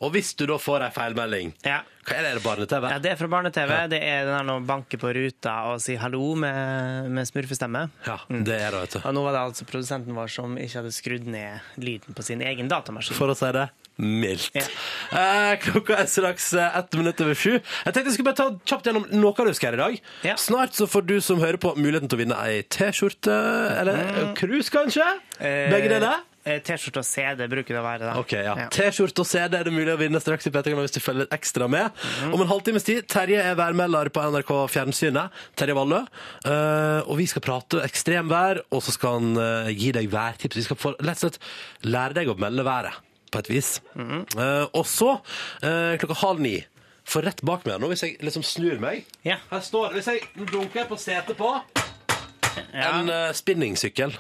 Og 0.01 0.11
hvis 0.13 0.35
du 0.37 0.45
da 0.51 0.59
får 0.61 0.85
ei 0.89 0.93
feilmelding, 0.95 1.55
Ja. 1.65 1.81
Hva 2.05 2.17
er 2.19 2.27
det? 2.27 2.31
Er 2.31 2.39
det 2.39 2.45
barne-TV? 2.45 2.89
Ja, 2.93 2.99
det 3.01 3.13
er 3.15 3.21
fra 3.21 3.29
barne-TV. 3.33 3.73
Det 3.93 4.01
er 4.05 4.27
den 4.27 4.35
der 4.37 4.45
når 4.45 4.59
man 4.61 4.67
banker 4.69 5.01
på 5.01 5.13
ruta 5.17 5.55
og 5.71 5.81
sier 5.85 6.03
hallo 6.03 6.35
med, 6.37 7.09
med 7.17 7.29
smurfestemme. 7.31 7.87
Ja, 8.05 8.19
det 8.29 8.59
er 8.59 8.75
det, 8.75 8.83
vet 8.83 8.97
du. 8.97 9.01
Og 9.01 9.17
nå 9.17 9.23
var 9.25 9.37
det 9.37 9.45
altså 9.49 9.69
produsenten 9.69 10.19
vår 10.19 10.35
som 10.35 10.59
ikke 10.61 10.83
hadde 10.83 10.93
skrudd 10.95 11.31
ned 11.33 11.81
lyden 11.81 12.17
på 12.17 12.27
sin 12.27 12.45
egen 12.45 12.69
datamaskin. 12.69 13.17
For 13.17 13.33
å 13.33 13.39
si 13.39 13.49
det 13.57 13.71
mildt. 13.97 14.51
Ja. 14.59 14.67
Eh, 15.15 15.55
klokka 15.63 16.01
er 16.03 16.09
straks 16.11 16.49
eh, 16.59 16.79
ett 16.81 16.97
minutt 16.99 17.21
over 17.23 17.39
sju. 17.39 17.53
Jeg 17.55 17.95
tenkte 17.95 18.09
jeg 18.11 18.17
skulle 18.17 18.33
bare 18.33 18.41
ta 18.41 18.49
kjapt 18.67 18.91
gjennom 18.91 19.07
noe 19.15 19.35
du 19.39 19.53
husker 19.53 19.71
her 19.71 19.79
i 19.79 19.83
dag. 19.85 20.13
Ja. 20.27 20.37
Snart 20.41 20.75
så 20.75 20.89
får 20.91 21.07
du 21.07 21.17
som 21.23 21.43
hører 21.43 21.61
på 21.63 21.77
muligheten 21.79 22.11
til 22.11 22.19
å 22.19 22.25
vinne 22.25 22.41
ei 22.43 22.65
T-skjorte, 22.67 23.41
eller 23.79 24.03
mm. 24.03 24.37
cruise 24.41 24.73
kanskje? 24.75 25.07
Begge 25.39 25.93
deler? 25.95 26.25
Eh, 26.45 26.59
T-skjorte 26.61 27.01
og 27.01 27.07
CD 27.09 27.47
bruker 27.49 27.73
det 27.73 27.81
å 27.81 27.85
være. 27.85 28.05
da. 28.05 28.15
Ok, 28.21 28.35
ja. 28.37 28.55
T-skjorte 28.73 29.25
og 29.25 29.29
CD 29.29 29.57
er 29.57 29.65
det 29.65 29.73
mulig 29.73 29.93
å 29.95 30.01
vinne 30.01 30.21
straks 30.21 30.45
i 30.49 30.53
P3 30.53 30.75
hvis 30.77 30.97
du 30.97 31.01
følger 31.01 31.25
litt 31.25 31.37
ekstra 31.37 31.69
med. 31.73 32.05
Om 32.29 32.45
en 32.45 32.51
halvtimes 32.51 32.85
tid, 32.85 33.07
Terje 33.09 33.41
er 33.41 33.57
værmelder 33.57 34.11
på 34.13 34.25
NRK 34.35 34.53
Fjernsynet. 34.75 35.33
Terje 35.57 35.77
Vallø. 35.79 36.03
Uh, 36.45 37.01
og 37.09 37.17
vi 37.23 37.29
skal 37.31 37.45
prate 37.45 37.81
ekstremvær, 37.87 38.61
og 38.69 38.85
så 38.85 38.93
skal 38.93 39.17
han 39.19 39.41
uh, 39.41 39.73
gi 39.73 39.95
deg 39.97 40.11
værtips. 40.13 40.59
Vi 40.61 40.67
skal 40.67 40.81
få, 40.81 40.93
lett 41.05 41.23
slett 41.23 41.41
lære 41.89 42.19
deg 42.21 42.29
å 42.29 42.37
melde 42.37 42.67
været, 42.67 43.01
på 43.33 43.41
et 43.41 43.51
vis. 43.51 43.71
Eh, 43.99 44.67
og 44.77 44.85
så, 44.87 45.17
klokka 45.59 46.17
halv 46.21 46.43
ni, 46.45 46.59
for 47.09 47.27
rett 47.27 47.41
bak 47.45 47.65
meg 47.67 47.81
nå, 47.83 47.89
hvis 47.91 48.05
jeg 48.05 48.21
liksom 48.25 48.45
snur 48.47 48.79
meg 48.81 49.03
Ja. 49.27 49.37
Her 49.51 49.61
står 49.65 49.97
Hvis 49.97 50.07
jeg 50.09 50.23
dunker 50.53 50.87
på 50.89 50.97
setet 51.01 51.37
på 51.37 51.51
en 52.55 53.11
uh, 53.11 53.33
spinningsykkel. 53.35 54.15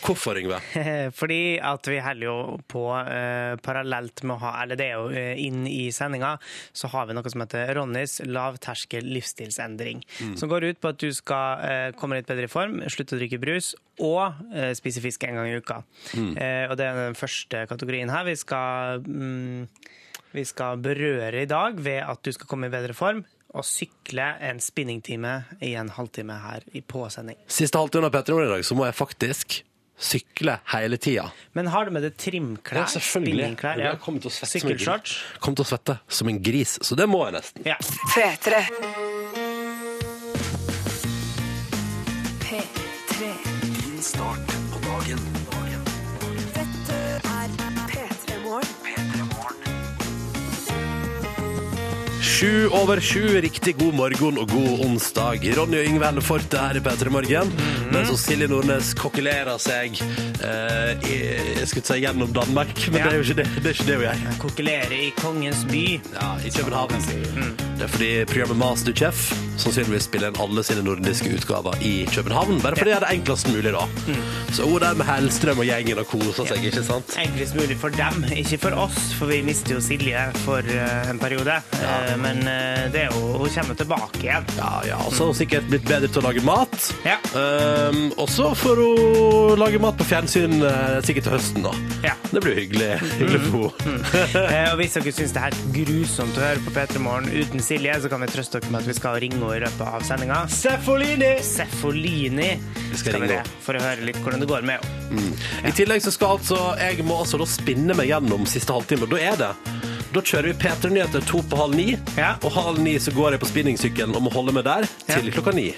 Hvorfor, 0.00 0.38
Yngve? 0.40 0.60
Fordi 1.20 1.58
at 1.62 1.88
vi 1.90 1.98
holder 2.02 2.26
jo 2.26 2.36
på 2.70 2.84
eh, 2.98 3.54
parallelt 3.62 4.22
med 4.24 4.36
å 4.36 4.40
ha 4.44 4.52
Eller 4.62 4.78
det 4.80 4.86
er 4.88 4.96
jo 4.96 5.10
eh, 5.12 5.42
inn 5.44 5.66
i 5.68 5.90
sendinga, 5.94 6.34
så 6.72 6.90
har 6.92 7.08
vi 7.08 7.16
noe 7.16 7.32
som 7.32 7.44
heter 7.44 7.74
Ronnys 7.76 8.18
lavterskel 8.24 9.06
livsstilsendring. 9.10 10.02
Som 10.40 10.50
går 10.52 10.70
ut 10.70 10.80
på 10.80 10.92
at 10.92 11.00
du 11.02 11.10
skal 11.16 11.64
eh, 11.66 11.86
komme 11.98 12.18
litt 12.18 12.30
bedre 12.30 12.48
i 12.48 12.52
form, 12.52 12.80
slutte 12.90 13.16
å 13.16 13.20
drikke 13.20 13.40
brus 13.42 13.74
og 14.00 14.40
eh, 14.54 14.72
spise 14.78 15.02
fisk 15.04 15.26
en 15.28 15.40
gang 15.40 15.50
i 15.50 15.58
uka. 15.60 15.82
Eh, 16.16 16.66
og 16.70 16.76
det 16.80 16.86
er 16.86 17.02
den 17.04 17.18
første 17.18 17.64
kategorien 17.70 18.12
her. 18.12 18.24
Vi 18.28 18.36
skal, 18.40 19.04
mm, 19.04 19.66
vi 20.36 20.46
skal 20.48 20.80
berøre 20.82 21.44
i 21.44 21.50
dag 21.50 21.78
ved 21.80 22.02
at 22.06 22.24
du 22.24 22.32
skal 22.34 22.50
komme 22.50 22.70
i 22.70 22.74
bedre 22.74 22.96
form. 22.96 23.24
Og 23.50 23.64
sykle 23.66 24.22
en 24.46 24.60
spinningtime 24.62 25.32
i 25.66 25.72
en 25.74 25.88
halvtime 25.90 26.36
her 26.38 26.62
i 26.70 26.84
påsending. 26.86 27.34
Siste 27.50 27.80
halvtime 27.80 28.06
av 28.06 28.14
P3 28.14 28.36
i 28.44 28.50
dag, 28.52 28.62
så 28.62 28.76
må 28.78 28.84
jeg 28.86 28.94
faktisk 28.94 29.56
sykle 30.00 30.56
hele 30.72 30.98
tida. 31.00 31.26
Men 31.52 31.70
har 31.72 31.86
du 31.86 31.94
med 31.94 32.04
deg 32.06 32.16
trimklær? 32.20 32.82
Ja, 32.82 32.86
selvfølgelig. 32.90 33.50
Jeg 33.60 33.98
kommer 34.02 34.24
til 34.24 34.30
å 34.30 34.34
svette 34.34 34.60
som 34.60 34.70
en 34.70 34.80
gris. 34.80 35.18
Til 35.44 35.64
å 35.64 35.68
svette 35.72 35.98
som 36.20 36.32
en 36.32 36.40
gris, 36.50 36.78
så 36.86 36.98
det 36.98 37.08
må 37.10 37.24
jeg 37.28 37.36
nesten. 37.38 37.68
Ja. 37.68 37.76
P3. 38.14 38.64
P3. 42.46 43.34
Din 43.66 44.02
start 44.02 44.58
på 44.72 44.82
dagen. 44.88 45.39
Sju 52.40 52.68
over 52.72 53.00
sju, 53.00 53.40
riktig 53.40 53.74
god 53.76 53.94
morgen 53.94 54.38
og 54.40 54.48
god 54.48 54.80
onsdag. 54.86 55.42
Ronny 55.58 55.76
og 55.82 55.88
Yngve 55.90 56.06
Helle 56.08 56.22
Forte 56.24 56.56
her 56.56 56.78
i 56.78 56.80
P3 56.80 57.10
Morgen. 57.12 57.50
Mens 57.92 58.14
Silje 58.22 58.48
Nordnes 58.48 58.94
kokkelerer 58.96 59.58
seg 59.60 59.98
eh, 60.00 60.94
i, 61.04 61.18
jeg 61.58 61.68
skulle 61.68 61.82
ikke 61.82 61.90
si 61.90 61.98
gjennom 62.06 62.32
Danmark, 62.32 62.72
men 62.88 62.96
Ja. 63.02 63.10
det 63.10 63.12
er 63.12 63.18
jo 63.18 63.26
ikke 63.28 63.38
det, 63.42 63.48
det, 63.58 63.66
er 63.66 63.76
ikke 63.76 63.88
det 63.90 63.98
hun 63.98 64.06
gjør. 64.06 64.24
Kokulere 64.46 65.02
i 65.04 65.10
kongens 65.20 65.66
by. 65.68 65.84
Ja, 66.16 66.30
i 66.40 66.54
København. 66.56 66.96
Det 67.76 67.84
er 67.84 67.92
fordi 67.92 68.10
programmet 68.32 68.56
Masterchef 68.64 69.26
sannsynligvis 69.62 70.06
spiller 70.08 70.32
inn 70.32 70.40
alle 70.42 70.64
sine 70.66 70.82
nordiske 70.86 71.30
utgaver 71.36 71.76
i 71.84 71.94
København. 72.10 72.60
Bare 72.64 72.78
fordi 72.78 72.92
det 72.92 72.96
er 72.98 73.04
det 73.06 73.12
enklest 73.18 73.50
mulig, 73.52 73.72
da. 73.74 73.84
Så 74.56 74.66
hun 74.66 74.80
der 74.82 74.96
med 74.98 75.06
Hellstrøm 75.08 75.60
og 75.62 75.68
gjengen 75.68 76.00
og 76.02 76.08
koser 76.10 76.48
seg, 76.48 76.64
ikke 76.70 76.82
sant? 76.86 77.14
Enklest 77.20 77.56
mulig 77.58 77.76
for 77.80 77.94
dem, 77.94 78.24
ikke 78.34 78.58
for 78.64 78.76
oss, 78.86 78.98
for 79.18 79.30
vi 79.30 79.40
mister 79.46 79.76
jo 79.76 79.82
Silje 79.84 80.22
for 80.44 80.64
eh, 80.66 81.10
en 81.10 81.20
periode. 81.22 81.58
Eh, 81.80 82.14
Men 82.20 82.42
eh, 82.48 82.86
det 82.92 83.04
er 83.06 83.14
jo, 83.14 83.36
hun 83.40 83.52
kommer 83.54 83.78
tilbake 83.78 84.22
igjen. 84.24 84.48
Ja, 84.58 84.72
ja, 84.88 84.98
og 85.04 85.12
så 85.14 85.26
har 85.26 85.32
hun 85.32 85.38
sikkert 85.38 85.68
blitt 85.70 85.86
bedre 85.88 86.10
til 86.10 86.22
å 86.22 86.26
lage 86.28 86.44
mat. 86.46 86.90
Ja. 87.06 87.18
Um, 87.34 88.10
og 88.20 88.28
så 88.32 88.50
får 88.58 88.80
hun 88.82 89.60
lage 89.60 89.80
mat 89.82 89.98
på 90.00 90.06
fjernsyn 90.08 90.58
sikkert 91.06 91.28
til 91.28 91.34
høsten, 91.36 91.64
da. 91.66 91.72
Ja. 92.04 92.14
Det 92.30 92.42
blir 92.44 92.56
hyggelig, 92.58 92.90
hyggelig 93.18 93.40
for 93.48 93.74
henne. 93.84 94.00
Mm. 94.00 94.70
Og 94.70 94.76
hvis 94.80 94.96
dere 94.96 95.12
syns 95.14 95.32
det 95.34 95.42
er 95.48 95.56
grusomt 95.74 96.38
å 96.38 96.44
høre 96.44 96.62
på 96.64 96.72
P3 96.74 97.02
Morgen 97.02 97.30
uten 97.32 97.62
Silje, 97.64 97.96
så 98.02 98.10
kan 98.12 98.22
vi 98.22 98.30
trøste 98.30 98.60
dere 98.60 98.72
med 98.74 98.84
at 98.84 98.90
vi 98.90 98.96
skal 98.98 99.18
ringe 99.22 99.40
henne 99.50 99.60
i 99.60 99.66
løpet 99.66 99.84
av 99.86 100.06
sendinga. 100.06 100.40
Seffolini! 100.54 101.32
Seffolini 101.44 102.50
skal 102.98 103.20
vi 103.22 103.30
det, 103.30 103.42
for 103.64 103.78
å 103.78 103.82
høre 103.84 104.06
litt 104.08 104.18
hvordan 104.22 104.42
det 104.42 104.50
går 104.50 104.66
med 104.66 104.80
henne. 104.80 105.36
I 105.66 105.74
tillegg 105.76 106.02
så 106.04 106.12
skal 106.14 106.38
altså 106.38 106.58
jeg 106.80 107.04
må 107.06 107.20
altså 107.22 107.40
da 107.40 107.46
spinne 107.50 107.96
meg 107.98 108.10
gjennom 108.10 108.46
siste 108.48 108.74
halvtime. 108.74 109.08
Da 109.10 109.20
er 109.20 109.40
det 109.40 109.52
da 110.14 110.22
kjører 110.26 110.50
vi 110.50 110.54
P3-nyheter 110.64 111.22
to 111.28 111.40
på 111.46 111.58
halv 111.60 111.74
ni, 111.78 111.96
Ja. 112.18 112.32
og 112.42 112.50
halv 112.56 112.78
ni 112.82 112.96
så 112.98 113.12
går 113.14 113.36
jeg 113.36 113.40
på 113.44 113.48
spinningsykkelen 113.50 114.16
og 114.16 114.22
må 114.26 114.32
holde 114.34 114.52
meg 114.56 114.64
der 114.66 114.86
til 115.06 115.30
klokka 115.32 115.52
ni. 115.54 115.68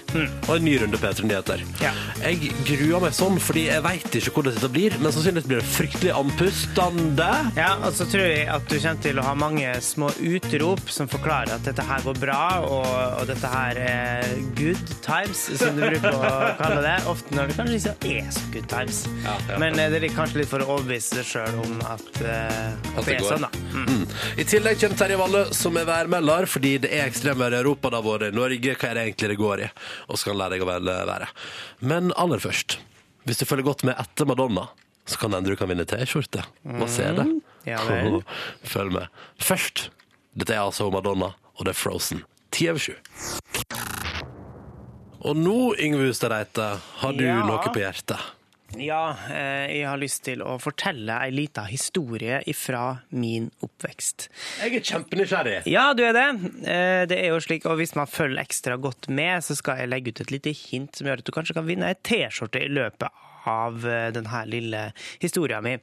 Og 0.49 0.57
en 0.57 0.65
ny 0.65 0.79
runde 0.81 0.97
P3-nyheter. 1.03 1.63
Ja. 1.83 1.93
Jeg 2.23 2.53
gruer 2.69 3.03
meg 3.05 3.13
sånn, 3.17 3.39
fordi 3.43 3.67
jeg 3.69 3.83
veit 3.85 4.17
ikke 4.19 4.33
hvordan 4.39 4.57
dette 4.57 4.71
blir, 4.73 4.97
men 5.03 5.13
sannsynligvis 5.13 5.49
blir 5.51 5.61
det 5.61 5.69
fryktelig 5.69 6.15
andpustende. 6.17 7.29
Ja, 7.59 7.75
og 7.85 7.93
så 7.97 8.07
tror 8.09 8.25
jeg 8.27 8.47
at 8.53 8.67
du 8.71 8.77
kommer 8.79 9.03
til 9.05 9.21
å 9.21 9.27
ha 9.27 9.35
mange 9.39 9.75
små 9.85 10.09
utrop 10.23 10.83
som 10.93 11.09
forklarer 11.13 11.55
at 11.57 11.65
dette 11.69 11.85
her 11.87 12.03
går 12.07 12.19
bra, 12.23 12.41
og, 12.65 12.89
og 13.21 13.27
dette 13.31 13.53
her 13.53 13.81
er 13.83 14.33
good 14.59 14.81
times, 15.05 15.45
som 15.61 15.77
du 15.77 15.85
bruker 15.85 16.17
å 16.17 16.33
kalle 16.61 16.81
det. 16.85 16.97
Ofte 17.11 17.37
når 17.37 17.53
det 17.53 17.59
kanskje 17.61 17.81
ikke 17.83 18.15
er 18.23 18.31
så 18.33 18.45
good 18.55 18.69
times. 18.73 19.03
Ja, 19.27 19.37
ja. 19.51 19.59
Men 19.63 19.79
eh, 19.79 19.91
det 19.93 20.03
er 20.03 20.17
kanskje 20.17 20.43
litt 20.43 20.51
for 20.53 20.65
å 20.65 20.71
overbevise 20.79 21.21
deg 21.21 21.29
sjøl 21.29 21.61
om 21.63 21.79
at, 21.91 22.09
uh, 22.25 22.97
at 22.97 23.05
det 23.07 23.17
er 23.19 23.23
går. 23.23 23.31
sånn, 23.35 23.47
da. 23.47 23.51
Mm. 23.73 23.87
Mm. 23.93 24.05
I 24.39 24.45
tillegg 24.49 24.79
kommer 24.81 24.97
Terje 25.01 25.17
Valle, 25.21 25.43
som 25.57 25.77
er 25.81 25.87
værmelder, 25.89 26.47
fordi 26.51 26.77
det 26.85 26.91
er 26.95 27.09
ekstremvær 27.11 27.55
i 27.57 27.61
Europa. 27.63 27.91
Da 27.93 28.01
vår 28.05 28.29
Norge, 28.35 28.75
hva 28.79 28.89
er 28.91 28.99
det 28.99 29.05
egentlig 29.09 29.31
det 29.33 29.39
går 29.41 29.63
i? 29.67 29.69
Og 30.09 30.19
så 30.21 30.31
kan 30.31 30.39
lære 30.41 30.57
deg 30.57 30.65
å 30.65 30.69
velge 30.71 30.95
været. 31.09 31.45
Men 31.81 32.13
aller 32.21 32.43
først, 32.43 32.79
hvis 33.27 33.43
du 33.43 33.47
følger 33.49 33.67
godt 33.71 33.85
med 33.89 33.99
etter 34.01 34.29
Madonna, 34.31 34.69
så 35.07 35.19
kan 35.19 35.35
hende 35.35 35.51
du 35.51 35.57
kan 35.59 35.71
vinne 35.73 35.87
T-skjorte. 35.89 36.45
Hva 36.63 36.89
ser 36.91 37.17
det? 37.19 37.27
Ja 37.67 37.81
vel. 37.89 38.21
Følg 38.75 38.95
med. 38.95 39.11
Først, 39.43 39.89
dette 40.39 40.55
er 40.55 40.63
altså 40.65 40.89
Madonna, 40.95 41.33
og 41.59 41.67
det 41.67 41.75
er 41.75 41.81
Frozen. 41.83 42.23
Ti 42.55 42.69
over 42.71 42.83
sju. 42.83 42.95
Og 45.23 45.37
nå, 45.39 45.57
Yngve 45.79 46.09
Hustad 46.09 46.33
Reite, 46.35 46.69
har 47.03 47.13
du 47.15 47.25
Ja. 47.25 47.43
noe 47.47 47.63
på 47.73 47.79
hjertet. 47.83 48.19
Ja, 48.81 49.17
eh, 49.31 49.69
jeg 49.79 49.87
har 49.89 49.99
lyst 50.01 50.23
til 50.25 50.41
å 50.45 50.55
fortelle 50.63 51.19
ei 51.27 51.31
lita 51.35 51.65
historie 51.69 52.41
fra 52.57 52.85
min 53.11 53.51
oppvekst. 53.63 54.29
Jeg 54.63 54.79
er 54.79 54.87
kjempenysgjerrig. 54.89 55.59
Ja, 55.71 55.93
du 55.95 56.03
er 56.07 56.13
det. 56.17 56.29
Eh, 56.65 57.05
Det 57.07 57.19
er 57.19 57.29
jo 57.35 57.41
slik, 57.41 57.67
og 57.67 57.77
Hvis 57.79 57.95
man 57.97 58.07
følger 58.07 58.41
ekstra 58.43 58.77
godt 58.81 59.09
med, 59.09 59.43
så 59.43 59.57
skal 59.57 59.79
jeg 59.79 59.89
legge 59.89 60.09
ut 60.13 60.21
et 60.21 60.31
lite 60.31 60.53
hint 60.55 60.97
som 60.97 61.07
gjør 61.07 61.19
at 61.19 61.25
du 61.25 61.33
kanskje 61.33 61.55
kan 61.55 61.67
vinne 61.67 61.89
ei 61.91 61.95
T-skjorte 62.03 62.63
i 62.65 62.69
løpet 62.69 63.11
av 63.47 63.85
eh, 63.89 64.11
denne 64.15 64.43
lille 64.47 64.83
historien 65.23 65.63
min. 65.65 65.81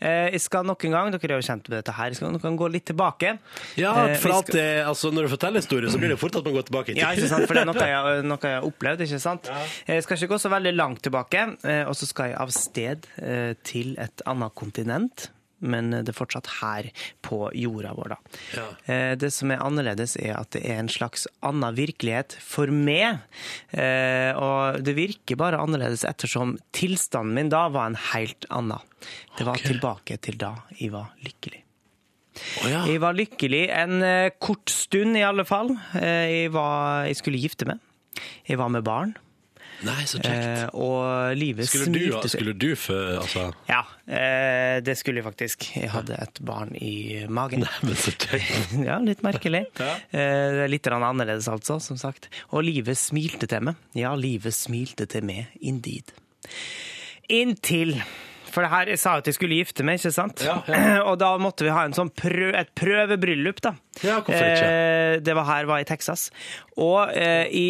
Eh, 0.00 0.30
Jeg 0.32 0.40
skal 0.44 0.64
nok 0.68 0.84
en 0.84 0.94
gang, 0.96 1.10
dere 1.12 1.34
er 1.36 1.40
jo 1.42 1.46
kjent 1.48 1.68
med 1.68 1.76
dette 1.78 1.94
her, 1.96 2.12
jeg 2.12 2.16
skal 2.20 2.32
nok 2.32 2.44
en 2.44 2.50
gang 2.50 2.58
gå 2.62 2.70
litt 2.72 2.86
tilbake. 2.90 3.34
Ja, 3.80 3.92
Eh, 4.06 4.16
for 4.22 4.36
alt 4.36 4.52
det, 4.52 4.84
altså 4.86 5.10
Når 5.12 5.22
du 5.28 5.32
forteller 5.34 5.60
historier, 5.62 5.88
så 5.90 5.98
blir 5.98 6.08
det 6.14 6.18
fort 6.20 6.36
at 6.36 6.44
man 6.44 6.54
går 6.54 6.66
tilbake. 6.70 6.96
Ja, 6.96 7.10
ikke 7.12 7.28
sant? 7.28 7.46
For 7.46 7.54
det 7.54 7.62
er 7.66 7.70
noe 7.72 7.90
jeg, 7.92 8.24
noe 8.30 8.38
jeg 8.42 8.58
har 8.60 8.66
opplevd, 8.70 9.04
ikke 9.06 9.20
sant? 9.22 9.50
Jeg 9.86 10.02
skal 10.06 10.16
ikke 10.20 10.32
gå 10.34 10.38
så 10.46 10.50
veldig 10.52 10.74
langt 10.76 11.02
tilbake, 11.02 11.44
og 11.86 11.94
så 11.98 12.06
skal 12.08 12.32
jeg 12.32 12.40
av 12.42 12.50
sted 12.54 13.06
til 13.64 13.94
et 13.98 14.22
annet 14.26 14.54
kontinent. 14.58 15.30
Men 15.62 15.92
det 15.94 16.10
er 16.10 16.16
fortsatt 16.18 16.48
her 16.58 16.90
på 17.22 17.38
jorda 17.54 17.92
vår, 17.94 18.12
da. 18.14 18.18
Ja. 18.58 18.66
Eh, 18.90 19.14
Det 19.22 19.30
som 19.32 19.50
er 19.54 19.62
annerledes, 19.62 20.16
er 20.18 20.34
at 20.40 20.50
det 20.56 20.64
er 20.66 20.80
en 20.82 20.90
slags 20.90 21.26
annen 21.42 21.76
virkelighet 21.78 22.36
for 22.42 22.66
meg. 22.66 23.22
Eh, 23.70 24.32
Og 24.36 24.82
det 24.82 24.96
virker 24.98 25.38
bare 25.38 25.60
annerledes 25.62 26.04
ettersom 26.08 26.56
tilstanden 26.74 27.34
min 27.38 27.48
da 27.52 27.68
var 27.72 27.86
en 27.92 27.98
helt 28.12 28.46
annen. 28.50 28.80
Det 29.38 29.46
var 29.46 29.56
okay. 29.58 29.72
tilbake 29.72 30.18
til 30.22 30.38
da 30.38 30.54
jeg 30.78 30.90
var 30.92 31.12
lykkelig. 31.22 31.62
Oh, 32.62 32.68
ja. 32.70 32.84
Jeg 32.88 33.00
var 33.02 33.12
lykkelig 33.14 33.66
en 33.76 34.02
eh, 34.02 34.30
kort 34.40 34.70
stund, 34.72 35.16
i 35.18 35.22
alle 35.26 35.44
fall. 35.44 35.74
Jeg, 35.94 36.50
var, 36.54 37.04
jeg 37.06 37.18
skulle 37.20 37.40
gifte 37.42 37.68
meg. 37.68 37.78
Jeg 38.48 38.58
var 38.60 38.70
med 38.72 38.84
barn. 38.86 39.14
Nei, 39.86 40.04
så 40.06 40.20
kjekt. 40.22 40.46
Eh, 40.46 40.64
og 40.78 41.34
livet 41.38 41.68
Skulle 41.68 41.88
du, 41.90 41.98
smilte 41.98 42.28
seg. 42.30 42.36
skulle 42.38 42.54
du 42.58 42.68
fø, 42.78 42.98
altså 43.18 43.48
Ja, 43.68 43.80
eh, 44.06 44.78
det 44.84 44.94
skulle 45.00 45.20
jeg 45.22 45.26
faktisk. 45.26 45.66
Jeg 45.78 45.90
hadde 45.94 46.18
et 46.22 46.40
barn 46.46 46.74
i 46.78 47.24
magen. 47.28 47.64
Nei, 47.66 47.78
men 47.86 47.98
så 47.98 48.14
kjekt. 48.14 48.76
Ja, 48.88 48.98
litt 49.02 49.24
merkelig. 49.26 49.64
Eh, 50.12 50.48
det 50.52 50.64
er 50.66 50.70
litt 50.70 50.86
annerledes, 50.92 51.46
altså, 51.48 51.78
som 51.82 51.96
sagt. 52.00 52.28
Og 52.52 52.64
livet 52.66 52.98
smilte 53.00 53.48
til 53.50 53.64
meg. 53.68 53.78
Ja, 53.96 54.12
livet 54.18 54.54
smilte 54.54 55.06
til 55.10 55.24
meg, 55.26 55.48
indeed. 55.60 56.12
Inntil 57.32 57.94
For 58.52 58.60
det 58.66 58.70
her, 58.72 58.90
jeg 58.92 59.00
sa 59.00 59.14
at 59.20 59.28
jeg 59.30 59.36
skulle 59.38 59.56
gifte 59.56 59.84
meg, 59.86 59.96
ikke 60.00 60.12
sant? 60.12 60.42
Ja, 60.44 60.58
Og 61.08 61.16
da 61.22 61.30
måtte 61.40 61.64
vi 61.64 61.72
ha 61.72 61.86
en 61.88 61.96
sånn 61.96 62.10
prø 62.12 62.50
et 62.58 62.72
prøvebryllup, 62.76 63.62
da. 63.64 63.72
Ja, 64.04 64.18
hvorfor 64.20 64.44
ikke? 64.50 64.68
Eh, 64.68 65.16
det 65.24 65.36
var 65.38 65.48
her, 65.48 65.68
var 65.70 65.80
i 65.80 65.88
Texas. 65.88 66.28
Og 66.76 67.08
eh, 67.16 67.46
i 67.48 67.66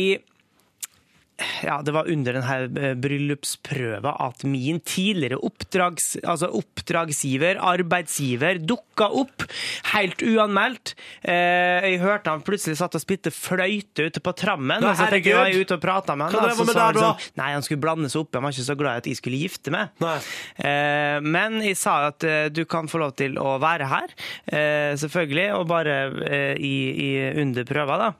ja, 1.66 1.78
det 1.84 1.94
var 1.94 2.08
under 2.10 2.38
denne 2.38 2.92
bryllupsprøva 3.02 4.14
at 4.26 4.44
min 4.48 4.80
tidligere 4.86 5.40
oppdrags, 5.44 6.14
altså 6.22 6.50
oppdragsgiver, 6.58 7.60
arbeidsgiver, 7.62 8.60
dukka 8.62 9.08
opp 9.22 9.46
helt 9.92 10.22
uanmeldt. 10.24 10.94
Eh, 11.22 11.92
jeg 11.92 12.00
hørte 12.02 12.32
han 12.34 12.44
plutselig 12.46 12.78
satt 12.80 12.96
og 12.98 13.04
spilte 13.04 13.32
fløyte 13.34 14.08
ute 14.08 14.22
på 14.24 14.34
trammen. 14.38 14.82
Da, 14.82 14.92
og 14.92 15.00
så 15.00 15.08
tenkte 15.10 15.32
jeg, 15.32 15.56
jeg 15.56 15.66
ute 15.66 15.78
og 15.78 15.84
prata 15.84 16.16
med 16.18 16.28
han. 16.28 16.48
Drev 16.48 16.62
så 16.62 16.78
han 16.78 17.00
sånn, 17.00 17.28
Nei, 17.40 17.50
han 17.56 17.66
skulle 17.66 17.82
blande 17.82 18.10
seg 18.12 18.24
opp. 18.24 18.34
Han 18.38 18.46
var 18.46 18.56
ikke 18.56 18.68
så 18.68 18.78
glad 18.78 18.98
i 18.98 19.04
at 19.04 19.10
jeg 19.12 19.20
skulle 19.20 19.40
gifte 19.42 19.74
meg. 19.74 19.92
Nei. 20.02 20.16
Eh, 20.64 21.18
men 21.24 21.60
jeg 21.64 21.78
sa 21.80 21.98
at 22.10 22.26
eh, 22.28 22.48
du 22.52 22.64
kan 22.68 22.90
få 22.90 23.02
lov 23.02 23.16
til 23.18 23.38
å 23.40 23.56
være 23.62 23.88
her, 23.90 24.12
eh, 24.46 24.92
selvfølgelig, 25.00 25.48
og 25.58 25.66
bare 25.70 25.96
eh, 26.26 26.52
i, 26.58 26.76
i, 26.92 27.10
under 27.42 27.66
prøva, 27.68 27.98
da. 28.06 28.12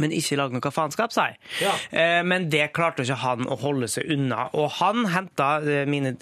Men 0.00 0.14
ikke 0.14 0.38
lag 0.40 0.54
noe 0.54 0.72
faenskap, 0.72 1.14
sa 1.14 1.28
jeg. 1.30 1.38
Ja. 1.64 1.74
Eh, 1.90 2.20
men 2.26 2.48
det 2.52 2.68
klarte 2.76 3.04
ikke 3.04 3.18
han 3.22 3.46
å 3.48 3.58
holde 3.60 3.88
seg 3.90 4.10
unna. 4.16 4.48
Og 4.56 4.70
han 4.80 5.06
henta 5.12 5.50
eh, 5.62 5.84
mine, 5.88 6.16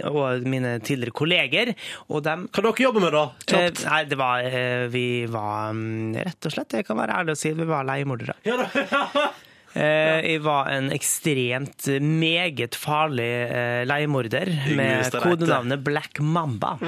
mine 0.47 0.77
tidligere 0.85 1.15
kolleger, 1.15 1.75
og 2.09 2.25
dem 2.27 2.47
Hva 2.55 2.67
dere 2.69 2.87
jobber 2.87 3.07
med, 3.07 3.17
da? 3.17 3.25
Kjapt. 3.45 3.83
Eh, 3.85 3.89
nei, 3.89 4.03
det 4.11 4.19
var 4.21 4.45
Vi 4.93 5.07
var 5.31 5.73
mm, 5.75 6.21
rett 6.27 6.49
og 6.49 6.55
slett, 6.55 6.79
jeg 6.79 6.87
kan 6.87 6.99
være 7.01 7.19
ærlig 7.23 7.35
og 7.35 7.41
si 7.41 7.55
vi 7.55 7.67
var 7.69 7.87
leiemordere. 7.89 8.39
Ja, 8.47 8.61
da. 8.61 9.29
Eh, 9.75 10.21
jeg 10.31 10.43
var 10.45 10.69
en 10.71 10.91
ekstremt 10.95 11.89
meget 12.01 12.77
farlig 12.79 13.27
eh, 13.49 13.83
leiemorder 13.91 14.51
med 14.79 15.17
kodenavnet 15.25 15.83
Black 15.87 16.21
Mamba. 16.23 16.77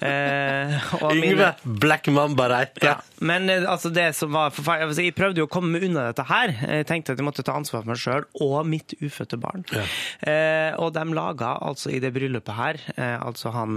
Eh, 0.00 0.78
Yngve 1.12 1.50
Black 1.62 2.06
Mamba 2.08 2.46
Reite. 2.48 2.80
ja, 2.86 2.94
men 3.20 3.50
altså 3.68 3.90
det 3.92 4.06
som 4.16 4.30
var 4.32 4.48
forferdelig 4.54 5.04
Jeg 5.10 5.12
prøvde 5.12 5.42
jo 5.42 5.44
å 5.44 5.50
komme 5.52 5.76
unna 5.84 6.06
dette 6.08 6.24
her. 6.24 6.54
Jeg 6.56 6.86
tenkte 6.88 7.12
at 7.12 7.20
jeg 7.20 7.26
måtte 7.26 7.44
ta 7.44 7.52
ansvar 7.58 7.82
for 7.82 7.90
meg 7.90 8.00
sjøl 8.00 8.24
og 8.40 8.64
mitt 8.70 8.94
ufødte 9.04 9.36
barn. 9.42 9.66
Ja. 9.76 9.82
Eh, 10.24 10.78
og 10.80 10.94
de 10.96 11.04
laga 11.12 11.50
altså 11.68 11.92
i 11.92 12.00
det 12.00 12.14
bryllupet 12.16 12.56
her, 12.56 12.80
altså 13.20 13.52
han 13.52 13.76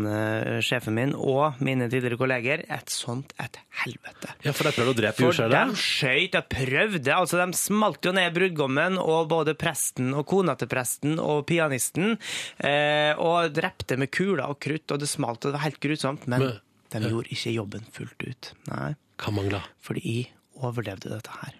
sjefen 0.63 0.96
min 0.96 1.12
og 1.17 1.60
mine 1.60 1.89
tidligere 1.91 2.22
kolleger, 2.22 2.63
et 2.72 2.93
sånt 2.93 3.36
et 3.43 3.60
helvete. 3.84 4.32
Ja, 4.48 4.56
for 4.56 4.69
de 4.69 4.74
prøvde 4.78 4.96
å 4.96 5.00
drepe 5.02 5.28
For 5.28 5.52
de 5.52 5.65
skøyt, 5.84 6.38
de 6.38 6.43
prøvde. 6.56 7.17
altså 7.19 7.41
De 7.43 7.60
smalt 7.74 8.06
jo 8.06 8.14
ned 8.16 8.34
brudgommen 8.36 9.00
og 9.02 9.28
både 9.32 9.56
presten 9.60 10.14
og 10.14 10.28
kona 10.30 10.54
til 10.60 10.70
presten 10.72 11.18
og 11.22 11.46
pianisten. 11.50 12.16
Eh, 12.62 13.14
og 13.18 13.54
drepte 13.56 13.98
med 14.00 14.12
kuler 14.14 14.46
og 14.48 14.60
krutt, 14.64 14.86
og 14.94 15.02
det 15.02 15.10
smalt, 15.10 15.42
og 15.44 15.52
det 15.52 15.58
var 15.58 15.66
helt 15.68 15.82
grusomt. 15.84 16.28
Men, 16.28 16.40
Men- 16.40 16.62
de 16.94 17.10
gjorde 17.10 17.34
ikke 17.34 17.54
jobben 17.56 17.86
fullt 17.92 18.22
ut. 18.28 18.52
Nei, 18.70 18.92
Hva 19.18 19.32
mangla? 19.34 19.64
fordi 19.82 20.02
jeg 20.06 20.28
overlevde 20.62 21.10
dette 21.10 21.32
her. 21.42 21.56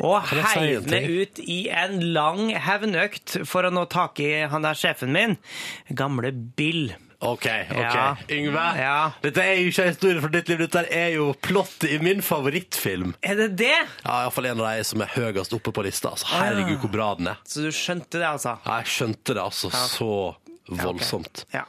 Og 0.00 0.22
heiv 0.24 0.88
meg 0.88 1.06
ut 1.06 1.38
i 1.44 1.68
en 1.68 2.00
lang 2.14 2.48
hevnøkt 2.56 3.46
for 3.46 3.62
å 3.68 3.70
nå 3.70 3.84
tak 3.92 4.18
i 4.24 4.30
han 4.48 4.64
der 4.64 4.74
sjefen 4.74 5.12
min, 5.12 5.36
gamle 5.94 6.32
Bill. 6.32 6.94
OK, 7.20 7.46
ok. 7.70 7.76
Ja. 7.76 8.16
Yngve, 8.32 8.62
Ja. 8.80 9.12
dette 9.20 9.42
er 9.44 9.58
jo 9.60 9.68
ikke 9.68 9.82
en 9.84 9.90
historie 9.92 10.20
fra 10.24 10.28
ditt 10.32 10.48
liv, 10.48 10.58
dette 10.62 10.86
er 10.90 11.10
jo 11.18 11.26
plottet 11.42 11.90
i 11.92 11.98
min 12.00 12.22
favorittfilm. 12.24 13.12
Er 13.22 13.34
det 13.36 13.48
det? 13.60 13.74
Ja, 14.06 14.22
Iallfall 14.22 14.46
en 14.46 14.60
av 14.64 14.70
de 14.78 14.84
som 14.88 15.02
er 15.04 15.10
høyest 15.16 15.52
oppe 15.52 15.72
på 15.76 15.84
lista. 15.84 16.14
Altså, 16.14 16.26
herregud, 16.32 16.78
hvor 16.80 16.92
bra 16.94 17.10
den 17.18 17.28
er. 17.34 17.36
Så 17.44 17.60
du 17.66 17.68
skjønte 17.76 18.16
det, 18.22 18.24
altså? 18.24 18.56
Ja, 18.64 18.78
jeg 18.80 18.86
skjønte 18.94 19.34
det 19.36 19.42
altså 19.44 19.68
så 19.70 20.10
voldsomt. 20.70 21.44
Ja. 21.52 21.66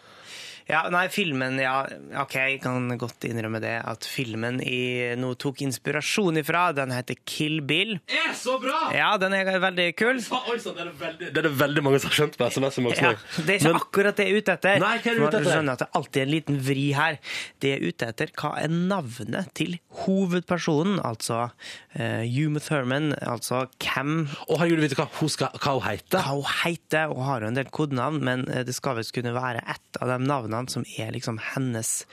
Ja, 0.72 0.86
nei, 0.88 1.04
filmen, 1.12 1.58
ja, 1.60 1.82
ok, 2.22 2.36
jeg 2.40 2.60
kan 2.64 2.86
godt 3.00 3.26
innrømme 3.28 3.60
det, 3.60 3.74
at 3.84 4.06
filmen 4.08 4.62
i 4.64 5.12
nå 5.20 5.34
tok 5.42 5.66
inspirasjon 5.66 6.40
ifra, 6.40 6.70
den 6.76 6.94
heter 6.96 7.18
Kill 7.28 7.60
Bill. 7.68 7.98
Er 8.08 8.32
så 8.40 8.56
bra! 8.62 8.86
Ja, 8.96 9.10
den 9.20 9.36
er 9.36 9.50
veldig 9.60 9.90
kul. 10.00 10.22
Oi, 10.22 10.56
sann, 10.64 10.78
det, 10.78 10.86
er 10.86 10.88
det 10.88 10.96
veldig, 11.02 11.28
det 11.28 11.42
er 11.42 11.48
det 11.50 11.52
veldig 11.60 11.84
mange 11.84 12.00
som 12.00 12.12
har 12.12 12.18
skjønt 12.22 12.38
på 12.40 12.48
SMS-en. 12.48 12.88
Ja, 12.88 13.12
det 13.36 13.58
er 13.58 13.60
ikke 13.60 13.82
akkurat 13.82 14.22
det 14.22 14.28
jeg 14.30 14.38
er 14.38 14.40
ute 14.40 14.56
etter. 14.56 14.80
Nei, 14.86 14.94
hva 14.96 15.12
er 15.12 15.20
du 15.20 15.26
ute 15.26 15.28
etter? 15.28 15.44
Du 15.44 15.52
skjønner 15.52 15.76
at 15.76 15.84
det 15.84 15.90
alltid 16.00 16.22
er 16.22 16.30
en 16.30 16.34
liten 16.38 16.62
vri 16.70 16.88
her. 16.96 17.20
Det 17.60 17.74
jeg 17.74 17.82
er 17.82 17.92
ute 17.92 18.10
etter, 18.14 18.34
hva 18.40 18.54
er 18.64 18.72
navnet 18.72 19.52
til 19.60 19.76
hovedpersonen, 20.06 21.02
altså 21.04 21.42
uh, 21.50 22.24
Uma 22.24 22.64
Thurman, 22.64 23.12
altså 23.28 23.66
hvem 23.76 24.16
Å, 24.48 24.56
herregud, 24.56 24.80
du 24.80 24.88
vet 24.88 24.98
hva 25.02 25.10
hun, 25.20 25.32
skal, 25.36 25.52
hva 25.60 25.76
hun 25.76 25.86
heter? 25.90 26.22
hva 26.22 26.40
hun 26.40 26.50
heter, 26.64 27.12
og 27.12 27.26
har 27.28 27.44
jo 27.44 27.52
en 27.52 27.60
del 27.60 27.72
kodenavn, 27.76 28.24
men 28.24 28.48
eh, 28.48 28.64
det 28.68 28.76
skal 28.78 28.96
visst 29.02 29.12
kunne 29.16 29.36
være 29.36 29.64
ett 29.68 30.00
av 30.00 30.14
de 30.14 30.18
navnene 30.24 30.61
som 30.70 30.84
er 31.00 31.12
liksom 31.12 31.40
hennes, 31.56 32.06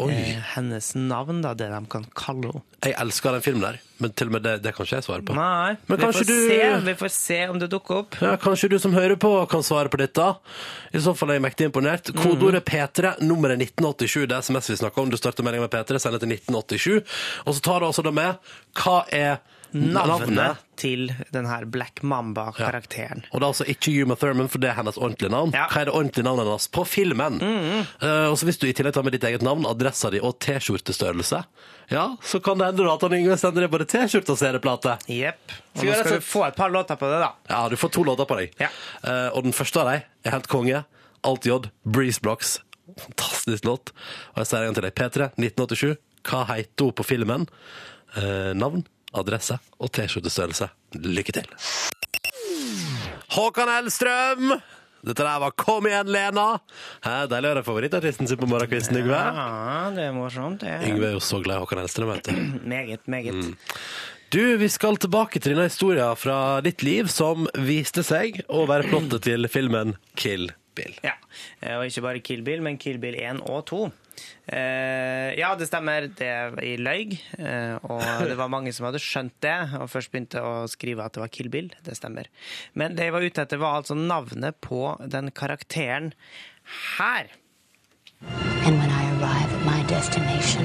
eh, 0.00 0.42
hennes 0.54 0.94
navn, 0.94 1.40
da, 1.42 1.54
det 1.54 1.70
de 1.70 1.86
kan 1.88 2.04
kalle 2.14 2.50
henne. 2.52 2.62
Jeg 2.84 2.94
elsker 3.00 3.32
den 3.32 3.40
filmen 3.40 3.62
der, 3.62 3.78
men 3.98 4.10
til 4.12 4.26
og 4.28 4.32
med 4.32 4.42
det, 4.44 4.62
det 4.62 4.74
kan 4.76 4.84
ikke 4.84 4.96
jeg 4.98 5.04
svare 5.06 5.22
på. 5.24 5.34
Nei, 5.34 5.76
Men 5.88 5.96
vi, 5.98 6.04
får 6.04 6.26
du- 6.26 6.48
se, 6.48 6.80
vi 6.84 6.94
får 6.94 7.10
se 7.10 7.38
om 7.48 7.58
det 7.58 7.70
dukker 7.70 7.96
opp. 8.02 8.18
Ja, 8.20 8.36
Kanskje 8.36 8.68
du 8.68 8.78
som 8.78 8.92
hører 8.92 9.16
på 9.16 9.48
kan 9.48 9.62
svare 9.62 9.88
på 9.88 9.96
dette? 9.96 10.36
I 10.92 10.98
så 10.98 11.16
fall 11.16 11.30
er 11.30 11.34
jeg 11.40 11.42
mektig 11.46 11.70
imponert. 11.72 12.12
Kodeordet 12.12 12.64
P3, 12.64 13.14
nummeret 13.22 13.56
1987, 13.58 14.26
det 14.28 14.32
er 14.36 14.42
SMS 14.42 14.68
vi 14.70 14.76
snakker 14.76 15.02
om. 15.02 15.08
Du 15.10 15.16
starter 15.16 15.42
meldinga 15.42 15.62
med 15.68 15.70
P3, 15.70 15.98
sender 15.98 16.18
til 16.20 16.28
1987. 16.28 17.02
Og 17.46 17.54
så 17.54 17.60
tar 17.62 17.80
du 17.80 17.86
altså 17.86 18.02
det 18.04 18.12
med 18.14 18.36
hva 18.74 19.04
er 19.10 19.38
Navnet, 19.74 20.30
navnet? 20.30 20.60
til 20.78 21.08
den 21.34 21.46
her 21.46 21.64
Black 21.70 22.02
Mamba-karakteren. 22.02 23.24
Og 23.32 23.40
det 23.40 23.44
er 23.44 23.48
altså 23.48 23.66
ikke 23.70 23.92
Yuma 23.94 24.14
Thurman, 24.18 24.48
for 24.50 24.62
det 24.62 24.70
er 24.70 24.76
hennes 24.78 24.98
ordentlige 24.98 25.32
navn. 25.34 25.54
Ja. 25.54 25.66
Hva 25.70 25.82
er 25.82 25.88
det 25.88 25.94
ordentlige 25.94 26.26
navnet 26.26 26.46
hennes 26.46 26.68
på 26.74 26.84
filmen? 26.86 27.40
Eh, 27.42 28.26
og 28.30 28.36
så 28.38 28.46
Hvis 28.46 28.60
du 28.62 28.66
i 28.68 28.74
tillegg 28.76 28.94
tar 28.94 29.06
med 29.06 29.16
ditt 29.16 29.26
eget 29.26 29.42
navn, 29.42 29.66
adressa 29.66 30.10
di 30.14 30.20
og 30.22 30.36
T-skjortestørrelse, 30.44 31.42
ja, 31.90 32.04
så 32.22 32.40
kan 32.44 32.58
det 32.58 32.70
hende 32.70 32.90
at 32.92 33.06
han 33.06 33.16
Yngve 33.18 33.38
sender 33.40 33.66
deg 33.66 33.72
både 33.72 33.88
T-skjorte 33.90 34.34
og 34.34 34.40
CD-plate. 34.40 34.96
Jepp. 35.10 35.56
Skal 35.74 35.98
skal 36.00 36.20
du 36.20 36.28
få 36.28 36.44
et 36.46 36.56
par 36.56 36.70
låter 36.70 37.00
på 37.00 37.10
det, 37.10 37.18
da. 37.24 37.32
Ja, 37.50 37.64
du 37.68 37.76
får 37.80 37.94
to 37.96 38.04
låter 38.06 38.28
på 38.30 38.38
deg. 38.38 38.54
Ja. 38.62 38.70
Uh, 39.02 39.34
og 39.34 39.42
den 39.48 39.56
første 39.56 39.82
av 39.82 39.90
dem 39.90 40.06
er 40.24 40.36
helt 40.36 40.48
konge. 40.52 40.84
Alt 41.24 41.48
J, 41.48 41.58
Breeze 41.84 42.22
Blocks. 42.22 42.58
Fantastisk 43.00 43.66
låt. 43.66 43.94
Og 44.34 44.42
jeg 44.42 44.50
sier 44.50 44.62
en 44.62 44.70
gang 44.70 44.78
til 44.78 44.86
deg. 44.86 44.96
P3, 44.98 45.30
1987. 45.40 45.94
Hva 46.24 46.44
heter 46.54 46.88
hun 46.88 46.96
på 46.96 47.06
filmen? 47.06 47.48
Uh, 48.14 48.52
navn, 48.56 48.84
adresse 49.14 49.58
og 49.78 49.92
T-skjortestørrelse. 49.94 50.70
Lykke 51.00 51.34
til. 51.40 51.50
Håkan 53.34 53.70
Hellstrøm! 53.72 54.54
Dette 55.04 55.20
der 55.20 55.40
var 55.42 55.52
Kom 55.60 55.84
igjen, 55.88 56.08
Lena! 56.08 56.46
Hæ, 57.04 57.26
Deilig 57.28 57.50
å 57.50 57.52
høre 57.52 57.64
favorittartisten 57.66 58.28
sin 58.30 58.40
på 58.40 58.48
morgenkvisten, 58.48 58.96
Yngve. 59.02 59.18
Ja, 59.20 59.90
det 59.92 60.06
er 60.08 60.14
morsomt. 60.16 60.64
Det 60.64 60.78
Yngve 60.88 61.10
er 61.10 61.16
jo 61.18 61.22
så 61.24 61.42
glad 61.44 61.58
i 61.58 61.64
Håkan 61.64 61.82
Hellstrøm, 61.82 62.12
vet 62.14 62.30
du. 62.30 62.44
meget, 62.74 63.04
meget. 63.10 63.36
Mm. 63.36 63.80
Du, 64.34 64.40
vi 64.58 64.68
skal 64.72 64.96
tilbake 64.98 65.38
til 65.38 65.52
denne 65.52 65.68
historien 65.68 66.16
fra 66.18 66.38
ditt 66.64 66.82
liv 66.82 67.10
som 67.12 67.44
viste 67.66 68.02
seg 68.06 68.40
å 68.48 68.64
være 68.66 68.88
plottet 68.88 69.26
til 69.28 69.46
filmen 69.52 69.92
Kill 70.18 70.48
Bill. 70.74 70.96
Ja, 71.04 71.14
eh, 71.60 71.76
og 71.76 71.84
ikke 71.86 72.02
bare 72.06 72.22
Kill 72.24 72.42
Bill, 72.46 72.64
men 72.64 72.80
Kill 72.80 72.98
Bill 73.02 73.14
1 73.20 73.44
og 73.44 73.60
2. 73.70 73.82
Eh, 74.46 75.30
ja, 75.38 75.52
det 75.58 75.68
stemmer. 75.70 76.08
Det 76.16 76.28
er 76.28 76.56
i 76.64 76.74
løy. 76.80 77.14
Eh, 77.38 77.76
og 77.88 78.04
det 78.30 78.38
var 78.40 78.52
mange 78.52 78.72
som 78.74 78.88
hadde 78.88 79.02
skjønt 79.02 79.36
det, 79.44 79.56
og 79.80 79.90
først 79.92 80.12
begynte 80.12 80.42
å 80.44 80.64
skrive 80.70 81.06
at 81.06 81.16
det 81.16 81.24
var 81.24 81.32
Kill 81.34 81.50
Bill. 81.52 81.70
Det 81.86 81.96
stemmer. 81.98 82.30
Men 82.78 82.98
det 82.98 83.08
jeg 83.08 83.16
var 83.16 83.26
ute 83.26 83.46
etter, 83.46 83.62
var 83.62 83.80
altså 83.80 83.96
navnet 83.98 84.60
på 84.64 84.96
den 85.04 85.32
karakteren 85.34 86.12
her. 86.96 87.32
And 88.64 88.78
when 88.78 88.90
I 88.90 89.04
arrive 89.18 89.52
at 89.52 89.66
my 89.66 89.82
destination, 89.86 90.64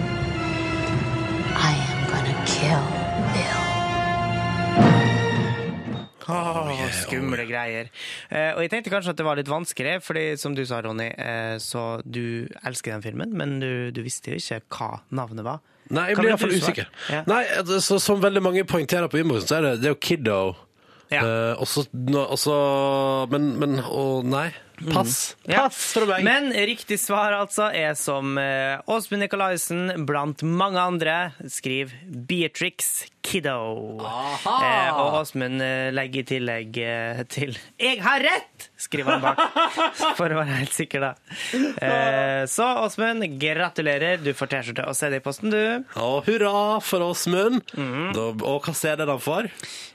I 1.59 1.75
am 1.91 2.09
gonna 2.09 2.45
kill 2.45 3.08
Åh, 6.29 6.83
skumle 7.01 7.45
greier. 7.49 7.89
Eh, 8.29 8.51
og 8.55 8.61
jeg 8.63 8.69
tenkte 8.73 8.91
kanskje 8.93 9.13
at 9.15 9.17
det 9.19 9.25
var 9.25 9.39
litt 9.39 9.49
vanskelig, 9.49 9.97
fordi 10.05 10.25
som 10.37 10.55
du 10.57 10.63
sa, 10.69 10.81
Ronny, 10.85 11.09
eh, 11.17 11.57
så 11.63 12.01
du 12.05 12.47
elsker 12.65 12.93
den 12.95 13.01
filmen, 13.05 13.33
men 13.35 13.57
du, 13.63 13.91
du 13.95 14.01
visste 14.05 14.35
jo 14.35 14.39
ikke 14.41 14.61
hva 14.77 15.01
navnet 15.11 15.45
var. 15.47 15.59
Nei, 15.89 16.09
jeg 16.11 16.19
blir 16.19 16.29
iallfall 16.35 16.53
usikker. 16.53 16.89
Ja. 17.09 17.23
Nei, 17.25 17.43
altså, 17.57 17.79
så, 17.81 17.97
Som 17.99 18.19
veldig 18.21 18.43
mange 18.45 18.61
poengterer 18.69 19.09
på 19.09 19.17
innboksen, 19.23 19.47
så 19.49 19.57
er 19.57 19.65
det, 19.65 19.71
det 19.81 19.89
er 19.89 19.95
jo 19.95 20.01
Kiddo. 20.05 20.39
Ja. 21.09 21.23
Eh, 21.25 21.53
og 21.57 21.65
så 21.65 21.87
nå- 21.93 22.27
og 22.29 22.37
så- 22.37 23.25
Men, 23.31 23.47
men 23.59 23.79
Å, 23.81 24.21
nei. 24.23 24.51
Pass. 24.93 25.35
Mm. 25.45 25.51
Ja. 25.53 25.63
Pass 25.67 25.93
for 25.93 26.05
meg. 26.09 26.23
Men 26.23 26.51
riktig 26.53 26.99
svar 27.01 27.33
altså 27.37 27.69
er 27.75 27.95
som 27.99 28.37
eh, 28.39 28.79
Åsmund 28.87 29.23
Nicolaisen 29.25 30.05
blant 30.07 30.43
mange 30.43 30.79
andre 30.79 31.17
skriver 31.51 31.91
Beatrix 32.29 33.05
Kiddo. 33.25 33.99
Eh, 33.99 34.89
Og 34.95 35.17
Åsmund 35.19 35.61
eh, 35.61 35.89
legger 35.93 36.23
i 36.23 36.27
tillegg 36.31 36.77
eh, 36.81 37.23
til 37.29 37.57
'Jeg 37.77 37.99
har 38.01 38.19
rett!' 38.23 38.69
skriver 38.79 39.17
han 39.17 39.21
bak. 39.21 39.37
For 40.17 40.31
å 40.31 40.39
være 40.39 40.55
helt 40.61 40.73
sikker, 40.73 41.03
da. 41.03 41.11
Eh, 41.83 42.45
Så 42.47 42.63
Åsmund, 42.85 43.25
gratulerer. 43.41 44.17
Du 44.23 44.31
får 44.33 44.47
T-skjorte 44.53 44.87
og 44.87 44.95
CD 44.95 45.17
i 45.19 45.23
posten, 45.23 45.49
du. 45.51 45.83
Og 45.99 46.23
hurra 46.29 46.79
for 46.81 47.03
Åsmund. 47.11 47.61
Mm. 47.75 48.15
Og 48.15 48.63
hva 48.63 48.73
ser 48.73 48.95
den 48.95 49.19
for? 49.19 49.43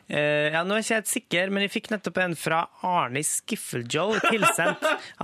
Eh, 0.08 0.52
Ja, 0.52 0.60
nå 0.64 0.74
er 0.76 0.82
jeg 0.82 0.84
ikke 0.84 0.94
helt 1.00 1.08
sikker, 1.08 1.50
men 1.50 1.62
jeg 1.64 1.70
fikk 1.72 1.90
nettopp 1.90 2.18
en 2.20 2.34
fra 2.36 2.66
Arne 2.84 3.22
Skiffeljoe 3.24 4.20
tilsendt 4.20 4.73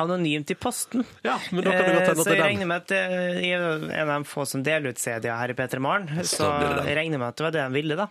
anonymt 0.03 0.51
i 0.51 0.57
posten. 0.59 1.05
Ja, 1.27 1.39
men 1.51 1.65
da 1.65 1.75
kan 1.75 1.85
det 1.87 1.95
godt 1.95 2.09
hende 2.09 2.11
at 2.11 2.17
det 2.17 2.17
Så 2.17 2.25
det 2.25 2.31
Så 2.31 2.37
jeg 2.37 2.45
regner 2.45 2.71
med 2.71 2.77
at 2.77 2.89
det 2.93 3.03
jeg 3.41 3.59
er 3.59 3.85
en 4.03 4.09
av 4.09 4.15
de 4.15 4.31
få 4.31 4.47
som 4.49 4.65
deler 4.67 4.95
ut 4.95 5.01
CD-er 5.01 5.37
her 5.41 5.53
i 5.53 5.59
P3 5.59 5.83
Morgen. 5.83 6.25
Så 6.27 6.49
jeg 6.87 6.97
regner 6.99 7.21
med 7.21 7.29
at 7.31 7.41
det 7.41 7.47
var 7.49 7.57
det 7.57 7.67
de 7.67 7.79
ville, 7.81 7.99
da. 7.99 8.09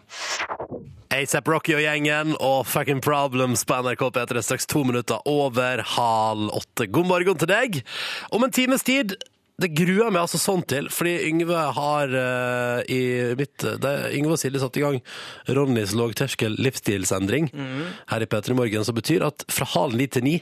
ASAP 1.10 1.48
Rocky 1.50 1.74
og 1.74 1.82
gjengen 1.82 2.36
og 2.38 2.68
Fucking 2.70 3.02
Problems 3.02 3.66
på 3.66 3.80
NRK 3.82 4.06
P3 4.14 4.44
straks 4.46 4.70
to 4.70 4.84
minutter 4.86 5.18
over 5.30 5.82
halv 5.96 6.54
åtte. 6.54 6.86
God 6.86 7.10
morgen 7.10 7.42
til 7.42 7.50
deg. 7.50 7.82
Om 8.30 8.46
en 8.46 8.54
times 8.54 8.86
tid 8.86 9.18
det 9.60 9.74
gruer 9.76 10.06
jeg 10.06 10.14
meg 10.16 10.22
altså 10.22 10.40
sånn 10.40 10.62
til, 10.70 10.88
fordi 10.94 11.18
Yngve 11.28 11.64
har 11.76 12.14
uh, 12.14 12.80
i 12.88 13.36
mitt 13.36 13.60
det, 13.60 13.94
Yngve 14.16 14.38
og 14.38 14.40
Silje 14.40 14.62
satte 14.62 14.80
i 14.80 14.86
gang 14.86 15.00
Ronnys 15.52 15.92
lågterskel 15.98 16.56
livsstilsendring 16.64 17.50
her 17.52 18.24
i 18.24 18.30
P3 18.30 18.56
Morgen, 18.56 18.86
som 18.88 18.96
betyr 18.96 19.26
at 19.28 19.44
fra 19.52 19.68
halv 19.74 20.00
ni 20.00 20.08
til 20.08 20.24
ni 20.24 20.38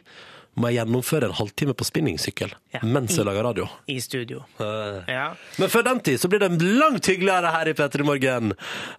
må 0.58 0.72
jeg 0.72 0.80
gjennomføre 0.82 1.28
en 1.30 1.36
halvtime 1.38 1.74
på 1.78 1.86
spinningsykkel 1.86 2.52
Ja. 2.74 2.80
mens 2.84 3.16
jeg 3.16 3.26
lager 3.28 3.44
radio. 3.46 3.68
I 3.88 4.00
studio. 4.02 4.44
Eh, 4.60 5.04
Ja. 5.08 5.34
men 5.60 5.70
før 5.70 5.84
den 5.86 6.00
tid 6.02 6.18
så 6.20 6.28
blir 6.30 6.40
det 6.40 6.62
langt 6.62 7.06
hyggeligere 7.06 7.52
her 7.54 7.68
i 7.70 7.74
P3 7.74 8.04
Morgen. 8.04 8.54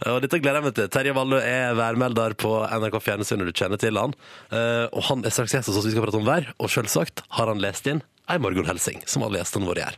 Og 0.06 0.20
dette 0.22 0.38
gleder 0.40 0.60
jeg 0.60 0.64
meg 0.64 0.74
til. 0.74 0.88
Terje 0.88 1.14
Vallø 1.14 1.38
er 1.42 1.74
værmelder 1.74 2.34
på 2.38 2.52
NRK 2.70 3.00
Fjernsyn, 3.02 3.38
når 3.42 3.46
du 3.50 3.52
kjenner 3.52 3.78
til 3.78 3.96
han. 3.98 4.14
Eh, 4.52 4.86
Og 4.92 5.02
han 5.10 5.24
er 5.24 5.30
straks 5.30 5.52
gjest 5.52 5.66
hos 5.68 5.76
oss, 5.78 5.84
vi 5.86 5.90
skal 5.92 6.02
prate 6.06 6.16
om 6.16 6.24
vær. 6.24 6.46
Og 6.60 6.68
selvsagt 6.70 7.22
har 7.30 7.46
han 7.46 7.58
lest 7.58 7.86
inn 7.86 8.02
ei 8.30 8.38
morgenhelsing, 8.38 9.02
som 9.06 9.22
alle 9.22 9.38
gjestene 9.42 9.66
våre 9.66 9.82
gjør. 9.82 9.96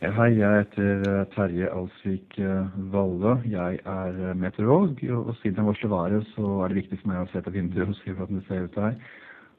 Hei, 0.00 0.30
jeg 0.32 0.64
heter 0.64 1.02
eh, 1.20 1.24
Terje 1.36 1.68
Alsvik 1.76 2.38
eh, 2.40 2.68
Valle. 2.90 3.42
Jeg 3.44 3.80
er 3.84 4.30
eh, 4.30 4.34
meteorolog, 4.34 4.96
og 5.12 5.28
og 5.28 5.36
siden 5.42 5.56
jeg 5.60 5.66
varsler 5.66 5.90
været, 5.92 6.26
så 6.34 6.64
er 6.64 6.68
det 6.72 6.76
viktig 6.80 7.00
for 7.02 7.08
meg 7.12 7.20
å 7.20 7.30
se 7.30 7.38
ut 7.38 7.46
av 7.46 7.52
vinduet 7.52 7.88
og 7.92 7.96
se 8.00 8.14
hvordan 8.16 8.38
det 8.40 8.46
ser 8.48 8.64
ut 8.64 8.78
her. 8.80 8.94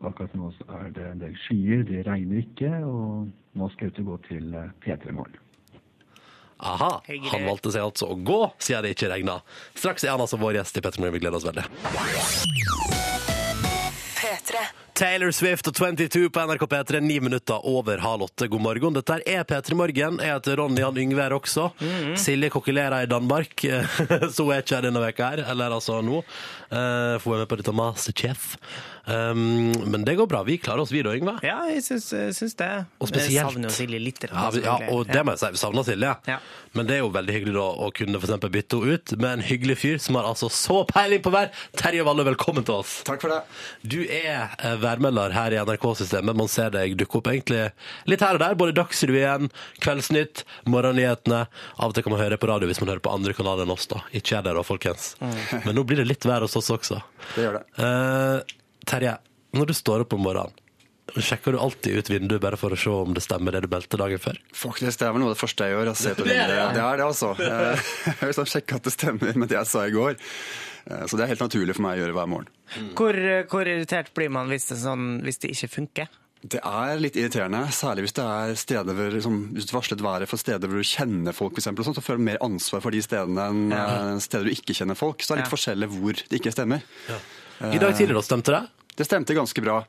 Akkurat 0.02 0.34
nå 0.34 0.50
så 0.58 0.66
er 0.80 0.90
det 0.96 1.04
en 1.12 1.20
del 1.22 1.36
skyer, 1.44 1.84
det 1.86 2.04
regner 2.08 2.42
ikke, 2.42 2.72
og 2.88 3.30
nå 3.60 3.68
skal 3.74 3.88
jeg 3.90 3.94
ut 3.94 4.00
og 4.04 4.10
gå 4.12 4.18
til 4.32 4.56
eh, 4.58 4.72
P3 4.82 5.14
Morgen. 5.14 5.38
Aha, 6.62 6.92
han 7.32 7.46
valgte 7.48 7.72
seg 7.74 7.82
altså 7.88 8.12
å 8.14 8.18
gå, 8.22 8.40
siden 8.62 8.86
det 8.86 8.92
ikke 8.96 9.10
regna. 9.14 9.40
Straks 9.74 10.06
er 10.06 10.14
han 10.14 10.22
altså 10.22 10.38
vår 10.42 10.60
gjest 10.60 10.78
i 10.78 10.84
P3 10.86 11.02
Morgen, 11.02 11.16
vi 11.18 11.24
gleder 11.24 11.38
oss 11.40 11.48
veldig. 11.48 11.66
P3. 14.22 14.62
Taylor 15.02 15.32
Swift 15.34 15.66
og 15.72 15.74
22 15.80 16.28
på 16.30 16.42
NRK 16.46 16.66
P3, 16.70 17.00
ni 17.02 17.16
minutter 17.24 17.64
over 17.66 17.98
halv 18.04 18.28
åtte. 18.28 18.46
God 18.52 18.62
morgen. 18.62 18.94
Dette 18.94 19.16
er 19.26 19.46
P3 19.50 19.74
Morgen. 19.80 20.20
Jeg 20.22 20.36
heter 20.36 20.60
Ronny 20.60 20.84
han 20.86 21.00
Yngve 21.02 21.24
her 21.24 21.34
også. 21.34 21.70
Silje 22.22 22.52
kokkelerer 22.54 23.08
i 23.08 23.10
Danmark, 23.10 23.56
så 24.36 24.46
hun 24.46 24.54
er 24.54 24.62
ikke 24.62 24.78
her 24.78 24.86
denne 24.86 25.02
veka 25.02 25.32
her, 25.32 25.42
eller 25.56 25.74
altså 25.80 26.02
nå. 26.06 26.22
Eh, 26.70 27.16
For 27.24 27.32
hun 27.32 27.40
er 27.40 27.44
med 27.46 27.50
på 27.56 27.58
dette 27.64 27.74
Masterchef. 27.74 28.52
Um, 29.06 29.72
men 29.92 30.04
det 30.06 30.14
går 30.20 30.28
bra. 30.30 30.44
Vi 30.46 30.58
klarer 30.62 30.82
oss, 30.84 30.92
vi 30.94 31.02
da, 31.02 31.10
Yngve. 31.18 31.40
Ja, 31.44 31.64
jeg 31.72 31.82
syns, 31.84 32.10
syns 32.38 32.54
det. 32.60 32.68
Og 33.02 33.08
spesielt- 33.10 33.34
Jeg 33.34 33.46
savner 33.48 33.70
jo 33.70 33.74
Silje 33.74 34.00
litt. 34.00 34.24
Ja, 34.30 34.50
vi- 34.54 34.62
ja, 34.62 34.76
og 34.94 35.08
det 35.08 35.24
må 35.26 35.32
jeg 35.34 35.40
si, 35.40 35.50
vi 35.52 35.58
savner 35.58 35.84
Silje. 35.88 36.12
Ja. 36.28 36.38
Men 36.74 36.86
det 36.88 36.96
er 36.96 37.00
jo 37.02 37.10
veldig 37.10 37.34
hyggelig 37.34 37.54
da 37.58 37.66
å 37.82 37.92
kunne 37.94 38.20
for 38.22 38.28
eksempel 38.30 38.50
bytte 38.54 38.78
henne 38.80 38.94
ut 38.94 39.12
med 39.18 39.32
en 39.40 39.42
hyggelig 39.42 39.78
fyr 39.82 39.98
som 40.00 40.16
har 40.16 40.24
altså 40.30 40.50
så 40.54 40.86
peiling 40.88 41.20
på 41.22 41.32
vær. 41.34 41.50
Terje 41.76 42.06
Valle, 42.06 42.24
velkommen 42.24 42.64
til 42.64 42.76
oss. 42.76 43.02
Takk 43.04 43.20
for 43.22 43.30
det. 43.34 43.42
Du 43.84 44.04
er 44.06 44.54
eh, 44.60 44.78
værmelder 44.78 45.32
her 45.34 45.52
i 45.52 45.60
NRK-systemet. 45.66 46.36
Man 46.36 46.48
ser 46.48 46.70
deg 46.70 46.96
dukke 46.96 47.18
opp 47.18 47.28
egentlig 47.34 47.72
litt 48.08 48.20
her 48.22 48.34
og 48.38 48.40
der. 48.40 48.56
Både 48.56 48.74
Dagsrevyen, 48.78 49.50
Kveldsnytt, 49.82 50.44
morgennyhetene. 50.66 51.48
Av 51.80 51.90
og 51.90 51.94
til 51.98 52.04
kan 52.04 52.14
man 52.14 52.22
høre 52.22 52.38
på 52.38 52.48
radio 52.48 52.68
hvis 52.70 52.80
man 52.82 52.90
hører 52.94 53.02
på 53.04 53.14
andre 53.14 53.34
kanaler 53.34 53.64
enn 53.66 53.72
oss. 53.74 53.88
da. 53.92 54.04
Ikke 54.14 54.38
er 54.38 54.44
det 54.44 54.56
da, 54.56 54.62
folkens. 54.64 55.16
Men 55.66 55.76
nå 55.76 55.84
blir 55.86 55.98
det 55.98 56.08
litt 56.08 56.24
vær 56.30 56.42
hos 56.46 56.56
oss 56.56 56.70
også. 56.70 57.02
Det 57.36 57.44
gjør 57.48 57.60
det. 57.60 57.64
Eh, 57.84 58.58
Terje, 58.92 59.16
når 59.56 59.70
du 59.72 59.74
står 59.78 60.04
opp 60.06 60.14
om 60.18 60.24
morgenen, 60.26 60.58
sjekker 61.12 61.56
du 61.56 61.60
alltid 61.60 61.98
ut 62.00 62.10
vinduet 62.12 62.40
bare 62.44 62.56
for 62.60 62.72
å 62.72 62.78
se 62.80 62.92
om 62.92 63.14
det 63.16 63.24
stemmer 63.26 63.52
det 63.56 63.66
du 63.66 63.70
meldte 63.72 63.98
dagen 64.00 64.20
før? 64.22 64.38
Faktisk, 64.56 65.00
Det 65.02 65.08
er 65.08 65.12
vel 65.16 65.24
noe 65.24 65.32
av 65.32 65.36
det 65.36 65.42
første 65.42 65.68
jeg 65.68 65.76
gjør. 65.76 65.90
Jeg 65.92 66.00
ser 66.02 66.16
på 66.20 66.28
Det 66.28 66.38
er 66.40 66.52
det, 66.52 66.60
det 66.78 66.84
er 66.86 67.02
det, 67.02 67.08
altså. 67.08 67.32
Eh, 67.52 67.92
Jeg 68.22 68.30
vil 68.30 68.38
sånn 68.38 68.52
sjekke 68.54 68.80
at 68.80 68.88
det 68.88 68.94
stemmer 68.96 69.40
med 69.42 69.52
det 69.52 69.58
jeg 69.60 69.68
sa 69.72 69.84
i 69.88 69.94
går. 69.96 70.16
Eh, 70.88 71.04
Så 71.08 71.18
det 71.20 71.26
er 71.26 71.32
helt 71.34 71.44
naturlig 71.48 71.76
for 71.78 71.86
meg 71.88 72.00
å 72.00 72.04
gjøre 72.06 72.16
hver 72.20 72.32
morgen. 72.32 72.52
Hvor, 72.96 73.20
hvor 73.52 73.68
irritert 73.68 74.12
blir 74.16 74.32
man 74.32 74.52
hvis 74.52 74.70
det, 74.72 74.80
sånn, 74.86 75.08
hvis 75.26 75.42
det 75.44 75.52
ikke 75.56 75.72
funker? 75.76 76.12
Det 76.42 76.58
er 76.66 76.98
litt 76.98 77.18
irriterende, 77.22 77.60
særlig 77.76 78.08
hvis 78.08 78.16
det 78.18 78.24
er 78.26 78.56
steder 78.58 78.96
hvor, 78.98 79.12
liksom, 79.14 79.36
hvis 79.54 79.68
du 79.70 79.76
varslet 79.76 80.00
været 80.02 80.26
for 80.32 80.42
steder 80.42 80.72
hvor 80.72 80.80
du 80.82 80.88
kjenner 80.90 81.36
folk, 81.38 81.52
for 81.54 81.62
eksempel, 81.62 81.84
og 81.84 81.90
sånt, 81.92 82.00
så 82.00 82.06
føler 82.08 82.18
du 82.24 82.28
mer 82.32 82.40
ansvar 82.42 82.82
for 82.82 82.96
de 82.96 83.02
stedene 83.06 83.44
enn 83.52 83.60
ja. 83.76 83.84
steder 84.26 84.48
du 84.50 84.56
ikke 84.56 84.74
kjenner 84.80 84.98
folk. 84.98 85.22
Så 85.22 85.30
det 85.30 85.36
er 85.36 85.42
litt 85.44 85.52
Ja. 85.52 85.54
forskjellig 85.54 85.92
hvor 85.94 86.18
det 86.24 86.40
ikke 86.40 86.54
stemmer. 86.56 86.82
I 87.62 87.78
dag 87.78 87.94
tidlig 87.94 88.16
da, 88.18 88.24
stemte 88.26 88.56
det? 88.56 88.64
Det 88.96 89.08
stemte 89.08 89.36
ganske 89.38 89.64
bra. 89.64 89.80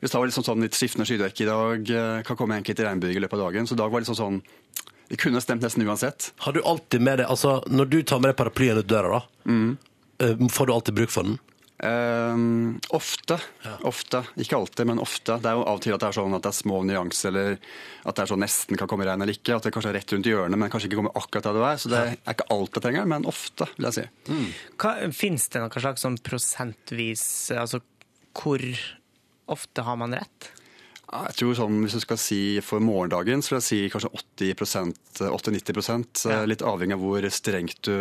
Vi 0.00 0.10
var 0.12 0.26
litt 0.26 0.36
sånn, 0.36 0.62
litt 0.62 0.78
skiftende 0.78 1.06
skydekke 1.08 1.44
i 1.44 1.48
dag. 1.48 1.90
eh, 1.90 2.22
Kan 2.26 2.38
komme 2.38 2.58
enkelte 2.60 2.86
regnbyger 2.86 3.20
i 3.20 3.24
løpet 3.24 3.38
av 3.38 3.46
dagen. 3.46 3.66
Så 3.66 3.74
i 3.74 3.80
dag 3.82 3.90
var 3.90 4.00
det 4.00 4.08
litt 4.08 4.16
sånn 4.16 4.42
Det 5.08 5.18
kunne 5.20 5.40
stemt 5.44 5.62
nesten 5.62 5.84
uansett. 5.84 6.32
Har 6.38 6.52
du 6.52 6.62
alltid 6.62 7.02
med 7.02 7.18
deg, 7.18 7.26
altså 7.28 7.62
Når 7.68 7.90
du 7.90 8.02
tar 8.02 8.20
med 8.20 8.30
deg 8.30 8.36
paraplyen 8.36 8.78
ut 8.78 8.86
døra, 8.86 9.18
da, 9.20 9.22
mm. 9.50 10.48
får 10.48 10.66
du 10.66 10.72
alltid 10.72 10.94
bruk 10.94 11.10
for 11.10 11.22
den? 11.22 11.38
Um, 11.84 12.80
ofte. 12.88 13.40
Ofte. 13.82 14.20
Ikke 14.38 14.56
alltid, 14.56 14.86
men 14.86 15.00
ofte. 15.02 15.34
Det 15.42 15.50
er 15.50 15.56
jo 15.58 15.64
av 15.66 15.80
og 15.80 15.82
til 15.82 15.96
at 15.96 16.04
det 16.04 16.10
er 16.12 16.14
sånn 16.14 16.36
at 16.36 16.44
det 16.44 16.52
er 16.52 16.54
små 16.54 16.78
nyanser, 16.86 17.32
eller 17.32 17.56
at 18.06 18.14
det 18.14 18.22
er 18.22 18.30
sånn 18.30 18.42
nesten 18.44 18.78
kan 18.78 18.90
komme 18.90 19.06
regn 19.08 19.24
eller 19.24 19.34
ikke. 19.34 19.56
At 19.56 19.66
det 19.66 19.72
kanskje 19.74 19.90
er 19.90 19.98
rett 19.98 20.14
rundt 20.14 20.28
hjørnet, 20.30 20.60
men 20.62 20.70
kanskje 20.70 20.86
ikke 20.88 21.00
kommer 21.00 21.16
akkurat 21.18 21.48
der 21.48 21.58
det 21.58 21.64
er. 21.66 21.80
Så 21.82 21.90
det 21.90 22.02
er 22.04 22.36
ikke 22.36 22.46
alt 22.54 22.78
jeg 22.78 22.86
trenger, 22.86 23.08
men 23.10 23.26
ofte, 23.26 23.66
vil 23.74 23.88
jeg 23.88 23.98
si. 23.98 24.04
Fins 25.18 25.48
det 25.50 25.64
noe 25.64 25.82
slags 25.82 26.06
sånn 26.06 26.20
prosentvis 26.22 27.24
Altså 27.58 27.82
hvor 28.36 28.62
ofte 29.52 29.82
har 29.86 29.96
man 30.00 30.14
rett? 30.16 30.50
Jeg 31.12 31.34
tror 31.36 31.52
sånn, 31.58 31.82
Hvis 31.84 31.92
du 31.92 32.00
skal 32.00 32.16
si 32.16 32.38
for 32.64 32.80
morgendagen, 32.80 33.42
så 33.44 33.52
vil 33.52 33.58
jeg 33.60 33.66
si 33.66 33.80
kanskje 33.92 34.08
80 34.16 34.94
80-90 35.28 36.24
Ja. 36.30 36.38
eh, 36.40 36.46
Litt 36.48 36.62
avhengig 36.64 36.94
av 36.96 37.00
hvor 37.04 37.26
strengt 37.28 37.82
du, 37.84 37.92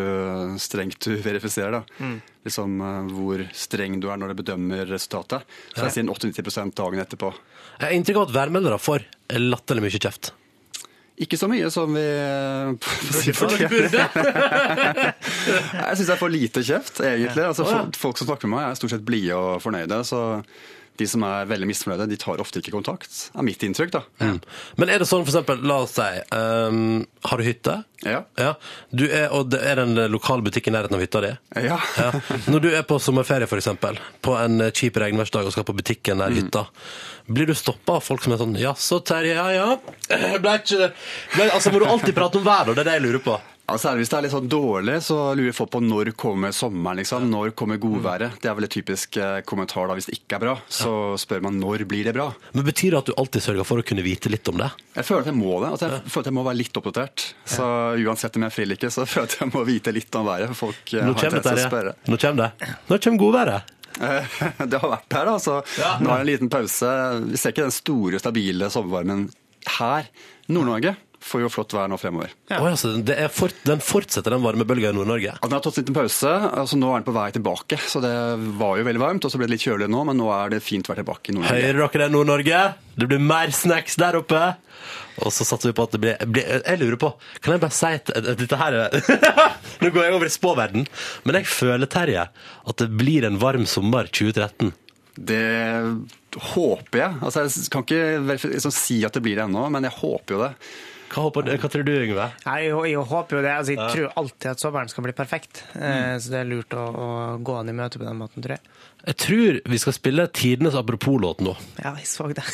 strengt 0.57 0.99
du 1.03 1.17
verifiserer. 1.19 1.71
da. 1.81 2.05
Liksom 2.45 2.77
eh, 2.79 3.11
Hvor 3.11 3.43
streng 3.51 3.99
du 3.99 4.07
er 4.09 4.15
når 4.21 4.31
du 4.31 4.43
bedømmer 4.43 4.85
resultatet. 4.87 5.43
Så 5.75 5.89
jeg 5.89 5.91
sier 5.97 6.07
80-90 6.07 6.71
dagen 6.73 7.03
etterpå. 7.03 7.33
Jeg 7.81 7.87
har 7.89 7.91
inntrykk 7.97 8.21
av 8.21 8.29
at 8.29 8.35
værmeldere 8.37 8.79
får 8.79 9.03
latterlig 9.43 9.83
mye 9.89 9.99
kjeft. 9.99 10.31
Ikke 11.21 11.37
så 11.37 11.45
mye 11.51 11.69
som 11.73 11.93
vi 11.93 12.01
eh, 12.01 12.71
si 13.19 13.33
fortjener. 13.37 13.91
jeg 13.93 13.99
syns 15.99 16.09
jeg 16.09 16.21
får 16.21 16.31
lite 16.33 16.63
kjeft, 16.65 17.01
egentlig. 17.05 17.43
Altså, 17.45 17.63
folk, 17.67 17.97
folk 18.01 18.17
som 18.21 18.27
snakker 18.31 18.49
med 18.49 18.57
meg, 18.57 18.65
er 18.71 18.75
stort 18.79 18.93
sett 18.95 19.05
blide 19.05 19.35
og 19.37 19.61
fornøyde. 19.61 19.99
Så 20.07 20.19
de 21.01 21.07
som 21.09 21.25
er 21.27 21.49
veldig 21.49 21.67
misfornøyde, 21.71 22.07
de 22.11 22.19
tar 22.21 22.41
ofte 22.43 22.61
ikke 22.61 22.73
kontakt. 22.77 23.09
Det 23.33 23.41
er 23.41 23.47
mitt 23.47 23.65
inntrykk, 23.67 23.91
da. 23.97 24.03
Men 24.79 24.89
er 24.93 25.01
det 25.01 25.09
sånn, 25.09 25.25
for 25.25 25.33
eksempel, 25.33 25.63
la 25.67 25.81
oss 25.83 25.97
si 25.97 26.07
um, 26.37 27.01
Har 27.27 27.41
du 27.41 27.45
hytte? 27.45 27.75
Ja. 28.05 28.23
Ja. 28.39 28.53
Du 28.89 29.03
er, 29.05 29.27
og 29.35 29.51
det 29.53 29.59
er 29.65 29.77
det 29.77 29.83
en 29.89 29.99
lokal 30.13 30.41
butikk 30.45 30.69
i 30.71 30.73
nærheten 30.73 30.97
av 30.97 31.03
hytta 31.03 31.21
di? 31.25 31.33
Ja. 31.67 31.77
Ja. 31.99 32.09
Når 32.49 32.63
du 32.63 32.69
er 32.73 32.85
på 32.87 32.97
sommerferie, 33.01 33.49
eksempel, 33.59 33.99
på 34.25 34.33
en 34.39 34.63
kjip 34.73 34.97
regnværsdag 35.01 35.49
og 35.49 35.53
skal 35.57 35.67
på 35.67 35.75
butikken 35.77 36.11
Mm. 36.11 36.19
nær 36.21 36.33
hytta, 36.35 36.65
blir 37.31 37.47
du 37.47 37.53
stoppa 37.55 37.95
av 37.99 38.03
folk 38.03 38.23
som 38.23 38.33
er 38.33 38.41
sånn 38.41 38.57
Jaså, 38.59 38.99
Terje, 39.05 39.35
ja 39.37 39.47
ja. 39.55 39.67
Blei 40.43 40.57
ikke 40.59 40.91
ble, 41.35 41.47
Altså, 41.53 41.71
må 41.71 41.79
du 41.79 41.85
alltid 41.87 42.15
prate 42.17 42.37
om 42.41 42.45
været, 42.45 42.73
det 42.75 42.83
er 42.83 42.89
det 42.89 42.95
jeg 42.99 43.05
lurer 43.05 43.23
på. 43.25 43.37
Ja, 43.71 43.77
særlig 43.79 44.03
hvis 44.03 44.09
det 44.11 44.15
er 44.17 44.23
litt 44.25 44.33
sånn 44.33 44.47
dårlig, 44.51 44.97
så 45.05 45.15
lurer 45.37 45.53
folk 45.55 45.69
på 45.71 45.79
når 45.79 46.09
kommer 46.19 46.51
sommeren. 46.51 46.99
liksom. 46.99 47.23
Når 47.31 47.53
kommer 47.55 47.77
godværet? 47.79 48.33
Det 48.43 48.49
er 48.51 48.55
vel 48.57 48.67
et 48.67 48.73
typisk 48.73 49.15
eh, 49.15 49.37
kommentar 49.47 49.87
da 49.87 49.95
hvis 49.95 50.09
det 50.09 50.17
ikke 50.17 50.35
er 50.35 50.41
bra. 50.43 50.55
Så 50.67 50.91
spør 51.21 51.45
man 51.45 51.55
når 51.61 51.85
blir 51.87 52.09
det 52.09 52.13
bra. 52.17 52.25
Men 52.51 52.65
Betyr 52.67 52.91
det 52.91 52.99
at 52.99 53.11
du 53.11 53.13
alltid 53.15 53.45
sørger 53.45 53.67
for 53.69 53.79
å 53.79 53.85
kunne 53.87 54.03
vite 54.03 54.27
litt 54.33 54.47
om 54.51 54.59
det? 54.59 54.67
Jeg 54.97 55.07
føler 55.07 55.23
at 55.23 55.29
jeg 55.31 55.37
må 55.39 55.53
det. 55.63 55.69
At 55.77 55.85
jeg 55.85 56.01
føler 56.03 56.25
at 56.25 56.29
jeg 56.31 56.35
må 56.35 56.43
være 56.49 56.59
litt 56.59 56.79
oppdatert. 56.81 57.27
Så 57.47 57.67
uansett 58.03 58.35
om 58.35 58.43
jeg 58.43 58.51
er 58.51 58.55
fri 58.57 58.65
eller 58.67 58.79
ikke, 58.81 58.91
så 58.91 59.05
føler 59.13 59.29
jeg 59.29 59.31
at 59.31 59.45
jeg 59.45 59.53
må 59.53 59.63
vite 59.69 59.93
litt 59.95 60.17
om 60.19 60.27
været. 60.27 60.51
for 60.51 60.59
Folk 60.65 60.91
eh, 60.97 61.05
Nå 61.07 61.13
har 61.15 61.21
kommer 61.23 61.45
det, 61.47 61.53
å 61.55 61.69
spørre. 61.69 61.93
Nå 62.11 62.19
kommer 62.25 62.43
det. 62.43 62.73
Nå 62.91 62.99
kommer 63.05 63.23
godværet. 63.23 63.77
Eh, 64.01 64.35
Det 64.71 64.81
har 64.83 64.93
vært 64.97 65.15
her, 65.15 65.31
da. 65.31 65.37
Så 65.47 65.61
nå 65.63 66.11
er 66.11 66.11
det 66.11 66.19
en 66.25 66.29
liten 66.33 66.51
pause. 66.51 66.91
Vi 67.29 67.39
ser 67.39 67.55
ikke 67.55 67.69
den 67.69 67.77
store, 67.79 68.19
stabile 68.19 68.67
sommervarmen 68.73 69.29
her. 69.79 70.11
Nord-Norge 70.51 70.97
får 71.21 71.43
jo 71.43 71.49
flott 71.53 71.73
vær 71.75 71.89
nå 71.91 71.97
fremover. 72.01 72.31
Ja, 72.51 72.59
så 72.79 72.93
det 73.05 73.15
er 73.21 73.31
fort, 73.33 73.55
den 73.67 73.81
fortsetter 73.83 74.33
den 74.33 74.43
varmebølga 74.43 74.89
i 74.91 74.97
Nord-Norge? 74.97 75.35
Ja, 75.35 75.41
Den 75.47 75.55
har 75.57 75.63
tatt 75.63 75.77
en 75.77 75.85
liten 75.85 75.97
pause, 75.97 76.31
altså 76.49 76.79
nå 76.79 76.89
er 76.91 77.01
den 77.01 77.07
på 77.07 77.15
vei 77.15 77.27
tilbake. 77.35 77.79
Så 77.87 78.01
det 78.03 78.13
var 78.59 78.79
jo 78.79 78.87
veldig 78.87 79.03
varmt, 79.03 79.27
og 79.27 79.33
så 79.33 79.39
ble 79.39 79.49
det 79.49 79.55
litt 79.55 79.67
kjølig 79.67 79.89
nå, 79.91 80.03
men 80.09 80.19
nå 80.19 80.31
er 80.35 80.55
det 80.55 80.63
fint 80.65 80.89
vær 80.89 80.99
tilbake 80.99 81.31
i 81.31 81.37
Nord-Norge. 81.37 81.67
Hører 81.67 81.81
dere 81.85 82.03
det, 82.03 82.09
Nord-Norge? 82.15 82.63
Det 83.01 83.09
blir 83.13 83.23
mer 83.23 83.53
snacks 83.55 83.97
der 84.01 84.17
oppe. 84.19 84.41
Og 85.21 85.33
så 85.35 85.45
satser 85.45 85.69
vi 85.69 85.75
på 85.77 85.85
at 85.85 85.93
det 85.93 85.99
blir, 86.01 86.21
blir 86.33 86.45
Jeg 86.63 86.79
lurer 86.79 86.97
på 86.97 87.09
Kan 87.43 87.53
jeg 87.53 87.61
bare 87.61 87.75
si 87.75 87.89
at 87.99 88.09
at 88.15 88.29
dette 88.39 88.57
her 88.57 88.77
er 88.79 88.95
Nå 89.83 89.91
går 89.91 90.07
jeg 90.07 90.15
over 90.15 90.29
i 90.29 90.33
spåverden, 90.33 90.85
men 91.27 91.37
jeg 91.37 91.49
føler, 91.51 91.89
Terje, 91.91 92.23
at 92.31 92.81
det 92.81 92.87
blir 92.97 93.27
en 93.27 93.37
varm 93.41 93.67
sommer 93.69 94.07
2013. 94.09 94.71
Det 95.19 95.43
håper 96.53 97.01
jeg. 97.01 97.17
Altså, 97.21 97.43
jeg 97.45 97.71
kan 97.73 97.83
ikke 97.83 98.37
liksom, 98.53 98.73
si 98.73 99.01
at 99.07 99.15
det 99.17 99.23
blir 99.25 99.37
det 99.39 99.45
ennå, 99.47 99.65
men 99.73 99.87
jeg 99.87 99.97
håper 99.99 100.35
jo 100.35 100.41
det. 100.45 100.51
Hva, 101.11 101.25
håper, 101.27 101.49
hva 101.59 101.69
tror 101.71 101.83
du, 101.83 101.91
Yngve? 101.91 102.25
Jeg, 102.45 102.67
jeg 102.87 103.01
håper 103.11 103.37
jo 103.37 103.41
det. 103.43 103.51
Altså, 103.51 103.73
jeg 103.75 103.95
tror 103.95 104.13
alltid 104.21 104.49
at 104.53 104.61
sommeren 104.63 104.91
skal 104.91 105.03
bli 105.03 105.15
perfekt. 105.15 105.63
Mm. 105.75 106.21
Så 106.23 106.31
det 106.31 106.39
er 106.39 106.47
lurt 106.47 106.75
å, 106.77 106.85
å 106.87 107.07
gå 107.43 107.57
an 107.59 107.71
i 107.71 107.75
møte 107.75 107.99
på 107.99 108.07
den 108.07 108.19
måten, 108.21 108.45
tror 108.45 108.55
jeg. 108.55 108.77
Jeg 109.01 109.17
tror 109.25 109.59
vi 109.73 109.81
skal 109.81 109.97
spille 109.97 110.27
tidenes 110.31 110.77
apropos-låt 110.79 111.43
nå. 111.43 111.57
Ja, 111.81 111.95
jeg 111.99 112.07
så 112.07 112.29
det. 112.31 112.45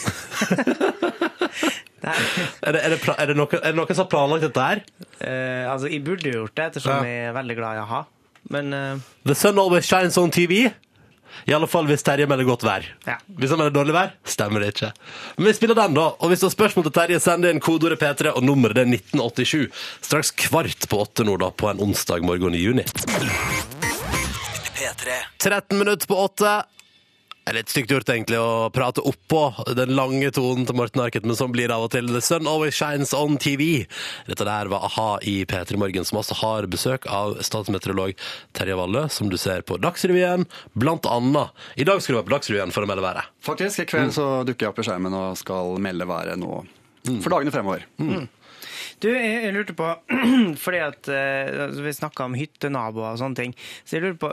Er 2.08 2.72
det, 2.72 2.82
er, 2.86 2.94
det, 2.94 3.00
er, 3.10 3.26
det 3.28 3.36
noen, 3.36 3.58
er 3.58 3.74
det 3.74 3.76
noen 3.76 3.90
som 3.92 4.06
har 4.06 4.12
planlagt 4.12 4.46
dette 4.46 4.64
her? 4.64 4.82
Uh, 5.20 5.66
altså, 5.74 5.90
jeg 5.92 6.04
burde 6.06 6.32
gjort 6.32 6.54
det, 6.56 6.68
ettersom 6.72 6.94
Ja. 6.94 7.10
jeg 7.10 7.30
er 7.32 7.34
veldig 7.36 7.56
glad 7.58 7.80
i 7.80 7.82
a-ha. 7.82 8.02
Men 8.54 8.74
uh... 8.74 9.08
The 9.28 9.36
sun 9.36 9.60
always 9.60 9.88
shines 9.90 10.18
on 10.22 10.32
TV. 10.32 10.70
I 11.46 11.54
alle 11.56 11.68
fall 11.70 11.88
hvis 11.90 12.06
Terje 12.06 12.28
melder 12.30 12.48
godt 12.48 12.66
vær. 12.68 12.86
Ja. 13.08 13.18
Hvis 13.38 13.54
han 13.54 13.62
melder 13.62 13.76
dårlig 13.76 13.96
vær, 13.96 14.14
stemmer 14.28 14.64
det 14.64 14.72
ikke. 14.74 14.92
Men 15.38 15.50
vi 15.50 15.56
spiller 15.58 15.78
den, 15.78 15.98
da. 15.98 16.08
Og 16.18 16.32
hvis 16.32 16.42
du 16.42 16.48
har 16.48 16.56
spørsmål 16.56 16.88
til 16.88 16.96
Terje, 16.98 17.20
send 17.24 17.48
inn 17.50 17.62
kodeordet 17.64 18.00
P3, 18.02 18.34
og 18.34 18.46
nummeret 18.48 18.80
det 18.80 18.86
er 18.88 18.94
1987. 18.98 19.68
Straks 20.08 20.34
kvart 20.48 20.88
på 20.90 21.02
åtte 21.04 21.28
nå, 21.28 21.38
da, 21.42 21.52
på 21.52 21.70
en 21.72 21.84
onsdag 21.84 22.26
morgen 22.26 22.58
i 22.58 22.64
juni. 22.64 22.88
P3. 24.78 25.22
13 25.40 25.78
minutter 25.78 26.08
på 26.10 26.18
åtte. 26.26 26.58
Det 27.48 27.54
er 27.54 27.62
litt 27.62 27.72
stygt 27.72 27.92
gjort 27.94 28.10
egentlig 28.12 28.36
å 28.44 28.68
prate 28.76 29.00
oppå 29.08 29.42
den 29.78 29.94
lange 29.96 30.28
tonen 30.36 30.66
til 30.68 30.76
Morten 30.76 31.00
Arket, 31.00 31.24
men 31.24 31.38
sånn 31.40 31.54
blir 31.54 31.70
det 31.72 31.78
av 31.78 31.86
og 31.86 31.94
til. 31.94 32.10
The 32.12 32.20
sun 32.20 32.44
always 32.44 32.76
shines 32.76 33.14
on 33.16 33.38
TV. 33.40 33.86
Dette 34.28 34.44
der 34.44 34.68
var 34.68 34.84
a-ha 34.84 35.06
i 35.24 35.38
P3 35.48 35.80
Morgen, 35.80 36.04
som 36.04 36.20
altså 36.20 36.36
har 36.42 36.68
besøk 36.68 37.08
av 37.08 37.38
statsmeteorolog 37.48 38.20
Terje 38.52 38.76
Valle, 38.76 39.06
som 39.16 39.32
du 39.32 39.38
ser 39.40 39.64
på 39.64 39.80
Dagsrevyen, 39.80 40.44
blant 40.76 41.08
annet. 41.08 41.56
I 41.80 41.88
dag 41.88 42.04
skal 42.04 42.18
du 42.18 42.20
være 42.20 42.28
på 42.28 42.36
Dagsrevyen 42.36 42.76
for 42.76 42.84
å 42.84 42.92
melde 42.92 43.08
været. 43.08 43.32
Faktisk, 43.48 43.80
i 43.80 43.88
kveld 43.94 44.12
så 44.20 44.28
dukker 44.44 44.68
jeg 44.68 44.76
opp 44.76 44.84
i 44.84 44.88
skjermen 44.90 45.16
og 45.16 45.40
skal 45.40 45.78
melde 45.88 46.10
været 46.12 46.44
nå 46.44 46.66
for 47.24 47.32
dagene 47.32 47.56
fremover. 47.56 47.88
Du, 49.04 49.08
jeg, 49.14 49.44
jeg 49.46 49.54
lurte 49.54 49.76
på 49.78 49.88
Fordi 50.64 50.80
at 50.82 51.10
eh, 51.14 51.52
altså, 51.68 51.84
vi 51.86 51.92
snakka 51.94 52.26
om 52.26 52.34
hyttenaboer 52.38 53.12
og 53.12 53.20
sånne 53.22 53.38
ting. 53.38 53.54
Så 53.86 53.98
jeg 54.00 54.06
lurer 54.08 54.18
på, 54.22 54.32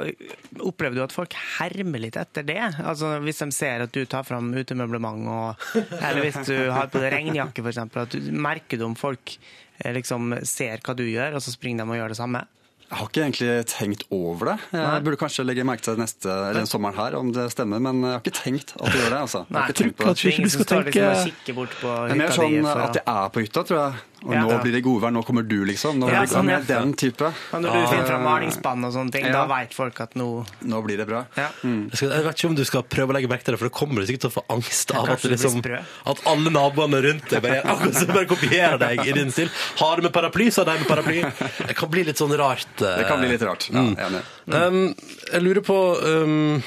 Opplever 0.70 0.96
du 0.96 1.02
at 1.04 1.12
folk 1.12 1.36
hermer 1.58 2.00
litt 2.06 2.16
etter 2.20 2.46
det? 2.48 2.60
Altså 2.80 3.18
Hvis 3.24 3.42
de 3.44 3.50
ser 3.52 3.84
at 3.84 3.92
du 3.92 4.00
tar 4.08 4.24
fram 4.24 4.48
utemøblement, 4.56 5.28
og, 5.28 5.68
eller 6.00 6.22
hvis 6.24 6.40
du 6.48 6.56
har 6.72 6.88
på 6.92 7.02
deg 7.02 7.12
regnjakke 7.18 7.64
f.eks. 7.66 7.82
At 7.84 8.16
du 8.16 8.32
merker 8.32 8.80
du 8.80 8.86
om 8.88 8.96
folk 8.96 9.36
eh, 9.36 9.92
liksom 9.98 10.32
ser 10.48 10.80
hva 10.80 10.96
du 10.96 11.04
gjør, 11.10 11.36
og 11.36 11.44
så 11.44 11.52
springer 11.52 11.84
de 11.84 11.92
og 11.92 12.00
gjør 12.00 12.14
det 12.16 12.20
samme? 12.22 12.46
Jeg 12.84 12.98
har 13.00 13.08
ikke 13.08 13.22
egentlig 13.24 13.52
tenkt 13.72 14.02
over 14.12 14.50
det. 14.52 14.56
Jeg 14.76 15.04
burde 15.06 15.18
kanskje 15.18 15.44
legge 15.48 15.64
merke 15.66 15.82
til 15.82 15.96
neste, 15.98 16.28
eller 16.28 16.58
den 16.60 16.68
sommeren 16.68 16.94
her, 16.98 17.16
om 17.18 17.30
det 17.34 17.46
stemmer, 17.50 17.80
men 17.82 18.02
jeg 18.04 18.12
har 18.12 18.20
ikke 18.20 18.34
tenkt 18.36 18.74
at 18.76 18.84
det 18.92 18.98
gjør 19.00 19.08
det. 19.14 19.20
altså. 19.24 19.40
Jeg 19.48 19.56
har 19.56 19.72
ikke 19.72 19.78
tenkt 19.80 19.96
på 19.96 20.04
det. 20.04 20.10
Kanskje 20.10 20.30
ikke 20.30 20.44
du 20.44 20.52
skal 20.52 20.60
liksom 20.60 20.84
tenke- 20.92 21.22
kikker 21.24 21.56
bort 21.56 21.78
på 21.80 21.94
Det 22.04 22.12
er 22.14 22.20
mer 22.20 22.34
sånn 22.36 22.68
at 22.84 22.98
jeg 23.00 23.06
er 23.14 23.32
på 23.34 23.44
hytta, 23.46 23.64
tror 23.70 23.80
jeg. 23.80 24.02
Og 24.24 24.32
Ja. 24.32 24.40
nå 24.46 24.56
blir 24.62 24.72
det 24.72 24.82
godvær, 24.82 25.12
nå 25.12 25.22
kommer 25.24 25.42
du, 25.46 25.64
liksom. 25.68 25.98
Nå 26.00 26.08
Ja, 26.08 26.20
blir 26.22 26.28
det 26.28 26.34
sånn, 26.34 26.48
ja. 26.48 26.58
den 26.64 26.94
type. 26.94 27.26
Og 27.52 27.60
når 27.60 27.72
du 27.74 27.86
finner 27.92 28.06
fram 28.08 28.22
malingsspann 28.24 28.84
og 28.86 28.92
sånne 28.94 29.12
ting, 29.12 29.26
Ja. 29.26 29.32
da 29.32 29.46
veit 29.46 29.74
folk 29.74 30.00
at 30.00 30.14
nå 30.14 30.46
Nå 30.64 30.82
blir 30.82 30.96
det 30.96 31.06
bra. 31.06 31.26
ja. 31.36 31.48
Jeg, 31.62 31.90
skal, 31.92 32.08
jeg 32.10 32.24
vet 32.24 32.34
ikke 32.38 32.48
om 32.48 32.54
du 32.56 32.64
skal 32.64 32.82
prøve 32.82 33.10
å 33.10 33.14
legge 33.18 33.28
merke 33.28 33.44
til 33.44 33.52
det, 33.54 33.58
for 33.60 33.68
da 33.68 33.74
kommer 33.78 34.00
du 34.00 34.06
sikkert 34.06 34.20
til 34.24 34.30
å 34.30 34.36
få 34.40 34.44
angst 34.50 34.94
av 34.96 35.10
at, 35.10 35.22
liksom, 35.22 35.60
at 36.06 36.22
alle 36.26 36.50
naboene 36.50 37.02
rundt 37.04 37.28
deg 37.28 37.42
bare, 37.42 37.60
akkurat 37.62 38.14
bare 38.14 38.26
kopierer 38.26 38.78
deg 38.78 39.06
i 39.06 39.12
din 39.12 39.30
stil. 39.30 39.50
Har 39.76 39.96
du 39.96 40.02
med 40.02 40.12
paraply, 40.12 40.48
så 40.50 40.64
har 40.64 40.72
de 40.72 40.80
med 40.84 40.88
paraply. 40.88 41.20
Det 41.68 41.76
kan 41.76 41.90
bli 41.90 42.04
litt 42.04 42.16
sånn 42.16 42.32
rart. 42.38 42.66
Det 42.78 43.06
kan 43.06 43.20
bli 43.20 43.28
litt 43.28 43.42
rart. 43.42 43.68
Ja, 43.70 43.80
enig. 44.08 44.22
Um, 44.48 44.94
jeg 45.32 45.42
lurer 45.42 45.60
på 45.60 45.76
um, 46.02 46.62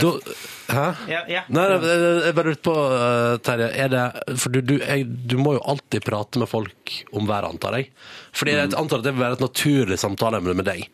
da, 0.00 0.36
Hæ? 0.72 0.84
Ja, 1.10 1.20
ja. 1.28 1.42
Nei, 1.52 1.64
nei, 1.68 1.96
jeg 2.26 2.36
bare 2.36 2.52
lurte 2.52 2.64
på, 2.64 2.76
uh, 2.76 3.34
Terje, 3.44 3.66
er 3.76 3.90
det 3.92 4.04
For 4.40 4.54
du, 4.54 4.60
du, 4.64 4.76
jeg, 4.80 5.04
du 5.28 5.36
må 5.40 5.56
jo 5.58 5.64
alltid 5.68 6.04
prate 6.06 6.40
med 6.40 6.48
folk 6.48 6.94
om 7.12 7.28
været, 7.28 7.50
antar 7.50 7.76
jeg. 7.76 7.90
Fordi 8.32 8.54
jeg 8.56 8.70
antar 8.78 9.02
at 9.02 9.08
det 9.08 9.12
vil 9.12 9.24
være 9.24 9.38
et 9.38 9.44
naturlig 9.44 9.98
samtaleemne 10.00 10.54
med 10.56 10.68
deg. 10.70 10.86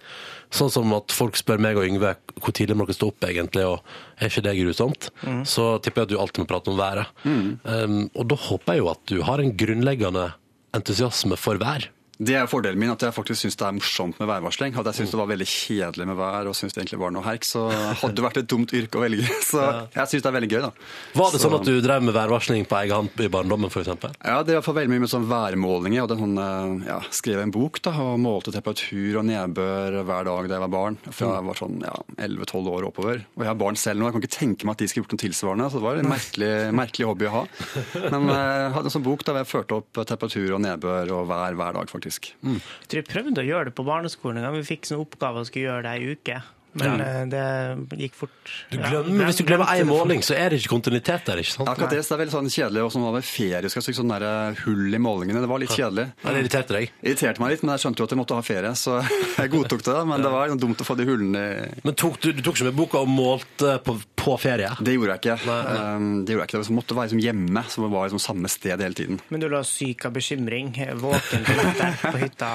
Sånn 0.54 0.72
som 0.72 0.94
at 0.96 1.12
folk 1.12 1.36
spør 1.36 1.60
meg 1.60 1.76
og 1.76 1.84
Yngve 1.84 2.14
hvor 2.40 2.54
tidlig 2.56 2.78
må 2.78 2.86
dere 2.88 2.96
stå 2.96 3.10
opp 3.12 3.26
egentlig, 3.28 3.66
og 3.68 3.82
er 4.16 4.30
ikke 4.30 4.44
det 4.46 4.56
grusomt? 4.56 5.10
Så 5.44 5.66
tipper 5.84 6.02
jeg 6.02 6.08
at 6.08 6.14
du 6.14 6.20
alltid 6.22 6.42
må 6.42 6.48
prate 6.48 6.72
om 6.72 6.78
været. 6.80 7.10
Um, 7.28 7.98
og 8.14 8.30
da 8.32 8.38
håper 8.48 8.78
jeg 8.78 8.80
jo 8.80 8.90
at 8.94 9.02
du 9.12 9.18
har 9.28 9.42
en 9.42 9.52
grunnleggende 9.60 10.30
entusiasme 10.78 11.36
for 11.36 11.60
vær. 11.60 11.90
Det 12.18 12.34
er 12.34 12.48
fordelen 12.50 12.80
min, 12.82 12.90
at 12.90 13.02
jeg 13.06 13.14
faktisk 13.14 13.44
syns 13.44 13.54
det 13.60 13.66
er 13.68 13.74
morsomt 13.76 14.16
med 14.18 14.26
værvarsling. 14.26 14.72
Hadde 14.74 14.90
jeg 14.90 14.98
syntes 14.98 15.12
det 15.14 15.18
var 15.20 15.28
veldig 15.30 15.46
kjedelig 15.46 16.06
med 16.10 16.16
vær 16.18 16.48
og 16.50 16.56
syntes 16.58 16.74
det 16.74 16.80
egentlig 16.82 16.98
var 16.98 17.12
noe 17.14 17.22
herk, 17.22 17.44
så 17.46 17.60
hadde 17.70 18.16
det 18.18 18.24
vært 18.24 18.40
et 18.42 18.48
dumt 18.50 18.72
yrke 18.74 18.98
å 18.98 19.04
velge. 19.04 19.22
Så 19.48 19.62
jeg 19.94 20.10
syns 20.10 20.24
det 20.24 20.28
er 20.30 20.34
veldig 20.34 20.48
gøy, 20.50 20.60
da. 20.66 20.70
Var 21.14 21.30
det 21.30 21.38
Så- 21.38 21.44
sånn 21.46 21.54
at 21.60 21.68
du 21.68 21.76
drev 21.84 22.02
med 22.02 22.16
værvarsling 22.16 22.66
på 22.66 22.76
egen 22.80 22.96
hånd 22.96 23.22
i 23.22 23.28
barndommen, 23.30 23.70
f.eks.? 23.70 23.92
Ja, 24.26 24.42
det 24.42 24.56
var 24.58 24.74
veldig 24.80 24.90
mye 24.90 25.04
med 25.06 25.12
sånn 25.12 25.28
værmålinger. 25.30 25.94
Jeg 26.00 26.04
hadde 26.08 26.18
sånn, 26.18 26.34
eh, 26.42 26.88
ja, 26.90 26.98
skrev 27.14 27.38
en 27.44 27.54
bok 27.54 27.78
da, 27.86 27.94
og 28.02 28.18
målte 28.20 28.52
temperatur 28.56 29.20
og 29.22 29.24
nedbør 29.30 30.00
hver 30.02 30.28
dag 30.32 30.50
da 30.50 30.58
jeg 30.58 30.64
var 30.66 30.74
barn. 30.74 30.98
Fra 31.14 31.30
jeg 31.38 31.46
var 31.52 31.60
sånn 31.62 31.78
ja, 31.86 31.94
11-12 32.18 32.72
år 32.74 32.88
oppover. 32.90 33.22
Og 33.38 33.46
jeg 33.46 33.52
har 33.52 33.60
barn 33.62 33.78
selv 33.78 34.02
nå, 34.02 34.10
jeg 34.10 34.18
kan 34.18 34.26
ikke 34.26 34.34
tenke 34.40 34.66
meg 34.66 34.74
at 34.74 34.82
de 34.82 34.90
skulle 34.90 35.06
gjort 35.06 35.14
noe 35.14 35.22
tilsvarende. 35.22 35.70
Så 35.70 35.78
det 35.78 35.86
var 35.86 36.02
en 36.02 36.10
merkelig, 36.10 36.52
merkelig 36.82 37.08
hobby 37.12 37.30
å 37.30 37.34
ha. 37.38 37.44
Men 38.12 38.28
eh, 38.34 38.42
jeg 38.66 38.74
hadde 38.74 38.90
en 38.90 38.96
sånn 38.98 39.06
bok 39.06 39.22
da 39.24 39.38
jeg 39.38 39.52
førte 39.54 39.78
opp 39.78 40.02
temperatur 40.02 40.58
og 40.58 40.64
nedbør 40.66 41.14
og 41.20 41.30
vær 41.30 41.54
hver 41.62 41.78
dag, 41.78 41.86
faktisk. 41.94 42.07
Jeg 42.08 42.88
tror 42.88 43.00
jeg 43.02 43.08
prøvde 43.10 43.42
å 43.42 43.48
gjøre 43.48 43.70
det 43.70 43.74
på 43.78 43.86
barneskolen 43.86 44.40
en 44.40 44.48
gang. 44.48 44.56
Vi 44.58 44.68
fikk 44.74 44.88
en 44.90 45.02
oppgave 45.04 45.42
å 45.42 45.48
skulle 45.48 45.68
gjøre 45.68 45.84
det 45.86 45.94
ei 45.96 46.14
uke. 46.16 46.40
Men 46.72 47.00
ja. 47.00 47.24
det 47.24 47.98
gikk 48.04 48.16
fort. 48.18 48.50
Du 48.70 48.76
Ja, 48.76 48.90
glemmer, 48.90 49.28
hvis 49.28 49.40
du 49.40 49.44
glemmer 49.48 49.66
fort. 49.66 49.86
måling, 49.88 50.22
så 50.22 50.36
er 50.36 50.52
det 50.52 50.60
ikke 50.60 50.74
kontinuitet 50.74 51.24
der, 51.26 51.40
ikke 51.40 51.54
sant? 51.54 51.70
Akkurat 51.72 51.94
det, 51.94 52.02
så 52.04 52.12
det 52.12 52.16
er 52.18 52.22
veldig 52.24 52.34
sånn 52.36 52.50
kjedelig. 52.52 52.82
Og 52.84 52.92
sånn 52.94 53.06
var 53.06 53.16
det 53.16 53.24
ferie, 53.28 53.70
skal 53.72 53.82
jeg 53.86 53.98
sånn 53.98 54.12
der 54.12 54.26
eh, 54.28 54.60
hull 54.66 54.94
i 54.94 55.00
målingene. 55.02 55.42
Det 55.44 55.50
var 55.50 55.62
litt 55.62 55.74
kjedelig. 55.74 56.06
Ja, 56.22 56.34
det 56.34 56.42
irriterte 56.44 56.76
deg. 56.76 56.92
Irriterte 57.02 57.42
meg 57.42 57.54
litt, 57.54 57.64
men 57.64 57.74
jeg 57.74 57.84
skjønte 57.84 58.02
jo 58.02 58.08
at 58.08 58.14
jeg 58.14 58.20
måtte 58.20 58.38
ha 58.38 58.44
ferie, 58.46 58.74
så 58.78 58.98
jeg 59.40 59.52
godtok 59.54 59.86
det. 59.88 59.96
Men 60.12 60.26
det 60.26 60.34
var 60.34 60.54
dumt 60.58 60.84
å 60.84 60.88
få 60.88 60.98
de 60.98 61.08
hullene 61.08 61.46
i 61.48 61.80
Men 61.86 61.98
tok 61.98 62.20
du, 62.22 62.30
du 62.36 62.44
tok 62.44 62.60
ikke 62.60 62.68
med 62.70 62.78
boka 62.78 63.02
og 63.02 63.10
målte 63.12 63.78
på, 63.84 63.96
på 64.18 64.36
ferie? 64.42 64.70
Det 64.84 64.94
gjorde 64.94 65.16
jeg 65.16 65.24
ikke. 65.24 65.38
Um, 65.48 66.10
det 66.24 66.36
gjorde 66.36 66.44
jeg 66.46 66.52
ikke. 66.52 66.62
Det 66.68 66.78
måtte 66.78 66.98
være 66.98 67.10
liksom 67.10 67.24
hjemme, 67.24 67.64
så 67.68 67.84
det 67.84 67.90
var 67.96 68.10
liksom 68.10 68.22
samme 68.22 68.52
sted 68.52 68.84
hele 68.84 68.98
tiden. 68.98 69.22
Men 69.32 69.42
du 69.42 69.48
lå 69.50 69.64
syk 69.66 70.08
av 70.08 70.14
bekymring, 70.18 70.74
våken 71.00 71.48
på 71.48 72.16
hytta. 72.20 72.52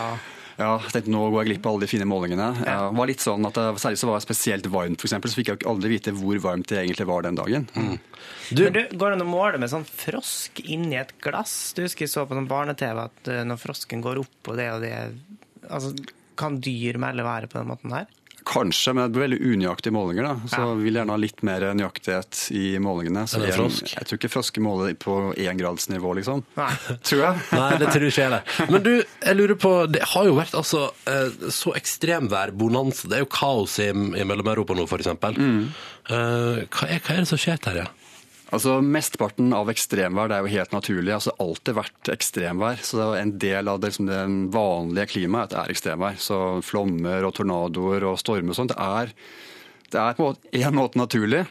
Ja, 0.60 0.78
jeg 0.86 0.94
tenkte 0.94 1.14
Nå 1.14 1.24
går 1.34 1.44
jeg 1.44 1.50
glipp 1.52 1.68
av 1.68 1.76
alle 1.76 1.86
de 1.86 1.90
fine 1.92 2.08
målingene. 2.10 2.48
Ja. 2.62 2.78
Det 2.88 2.98
var 3.00 3.10
litt 3.10 3.24
sånn 3.24 3.48
at 3.50 3.58
det, 3.58 3.66
Særlig 3.82 4.02
så 4.02 4.10
var 4.10 4.20
det 4.20 4.26
spesielt 4.28 4.70
varmt, 4.74 5.02
for 5.02 5.10
eksempel, 5.10 5.32
så 5.34 5.40
fikk 5.40 5.52
jeg 5.52 5.64
jo 5.64 5.72
aldri 5.74 5.94
vite 5.96 6.14
hvor 6.18 6.42
varmt 6.44 6.70
det 6.72 6.82
egentlig 6.84 7.08
var 7.10 7.26
den 7.26 7.40
dagen. 7.40 7.68
Du, 8.52 8.64
Men 8.64 8.76
du, 8.76 8.82
Går 8.94 9.14
det 9.14 9.18
an 9.18 9.26
å 9.26 9.30
måle 9.30 9.62
med 9.62 9.72
sånn 9.72 9.86
frosk 9.88 10.64
inni 10.64 11.00
et 11.00 11.16
glass? 11.24 11.74
Du 11.78 11.84
husker 11.86 12.06
jeg 12.06 12.14
så 12.14 12.26
på 12.30 12.38
sånn 12.38 12.50
barne-TV 12.50 13.06
at 13.06 13.32
eh, 13.32 13.46
når 13.48 13.62
frosken 13.62 14.04
går 14.04 14.22
opp 14.22 14.52
og 14.52 14.60
det 14.60 14.70
og 14.76 14.84
det 14.86 14.94
altså, 15.70 15.94
Kan 16.40 16.60
dyr 16.64 17.00
melde 17.02 17.26
været 17.26 17.52
på 17.52 17.62
den 17.62 17.72
måten 17.72 17.96
her? 17.96 18.12
Kanskje, 18.46 18.94
men 18.94 19.06
det 19.08 19.16
blir 19.16 19.24
veldig 19.28 19.40
unøyaktige 19.54 19.94
målinger. 19.96 20.24
da. 20.28 20.34
Så 20.52 20.60
Ja. 20.62 20.74
vil 20.80 20.94
gjerne 21.00 21.10
ha 21.16 21.18
litt 21.18 21.44
mer 21.44 21.62
nøyaktighet 21.74 22.42
i 22.52 22.78
målingene. 22.84 23.24
Så 23.28 23.40
jeg, 23.44 23.54
frosk? 23.56 23.94
jeg 23.96 24.06
tror 24.10 24.18
ikke 24.20 24.32
frosker 24.34 24.62
måler 24.66 24.94
på 25.00 25.16
éngradsnivå, 25.40 26.14
liksom. 26.20 26.44
Nei. 26.58 26.70
Tror 27.08 27.22
jeg. 27.24 27.42
Nei, 27.54 27.70
det 27.80 27.88
tror 27.94 28.04
jeg 28.08 28.12
ikke 28.14 28.28
heller. 28.28 28.44
Men 28.72 28.84
du, 28.84 28.92
jeg 29.04 29.36
lurer 29.40 29.56
på 29.56 29.74
Det 29.92 30.04
har 30.14 30.26
jo 30.26 30.36
vært 30.38 30.54
altså 30.60 30.84
eh, 31.08 31.50
så 31.50 31.74
ekstremvær, 31.80 32.52
bonanza. 32.52 33.08
Det 33.08 33.18
er 33.18 33.26
jo 33.26 33.32
kaos 33.32 33.80
i, 33.80 33.90
i 33.90 34.24
Mellom-Europa 34.28 34.76
nå, 34.78 34.88
for 34.88 35.00
eksempel. 35.04 35.36
Eh, 35.40 36.64
hva, 36.68 36.88
er, 36.90 37.00
hva 37.04 37.16
er 37.16 37.24
det 37.24 37.30
som 37.32 37.40
skjer, 37.40 37.60
Terje? 37.64 37.88
Altså, 38.54 38.76
Mesteparten 38.86 39.50
av 39.58 39.72
ekstremvær 39.72 40.30
det 40.30 40.36
er 40.38 40.46
jo 40.46 40.54
helt 40.54 40.76
naturlig. 40.76 41.14
altså 41.16 41.34
alltid 41.42 41.78
vært 41.80 42.12
ekstremvær. 42.14 42.84
Så 42.86 43.08
en 43.18 43.34
del 43.42 43.72
av 43.72 43.80
det, 43.82 43.90
liksom, 43.90 44.10
det 44.12 44.22
vanlige 44.54 45.10
klimaet 45.16 45.50
at 45.50 45.56
det 45.56 45.62
er 45.64 45.74
ekstremvær. 45.74 46.20
Så 46.22 46.40
flommer 46.66 47.26
og 47.26 47.34
tornadoer 47.40 48.06
og 48.12 48.20
stormer 48.22 48.54
og 48.54 48.60
sånt, 48.60 48.76
det 48.76 48.78
er, 49.02 49.14
det 49.90 50.02
er 50.04 50.20
på 50.20 50.30
en 50.36 50.78
måte 50.78 51.02
naturlig. 51.02 51.48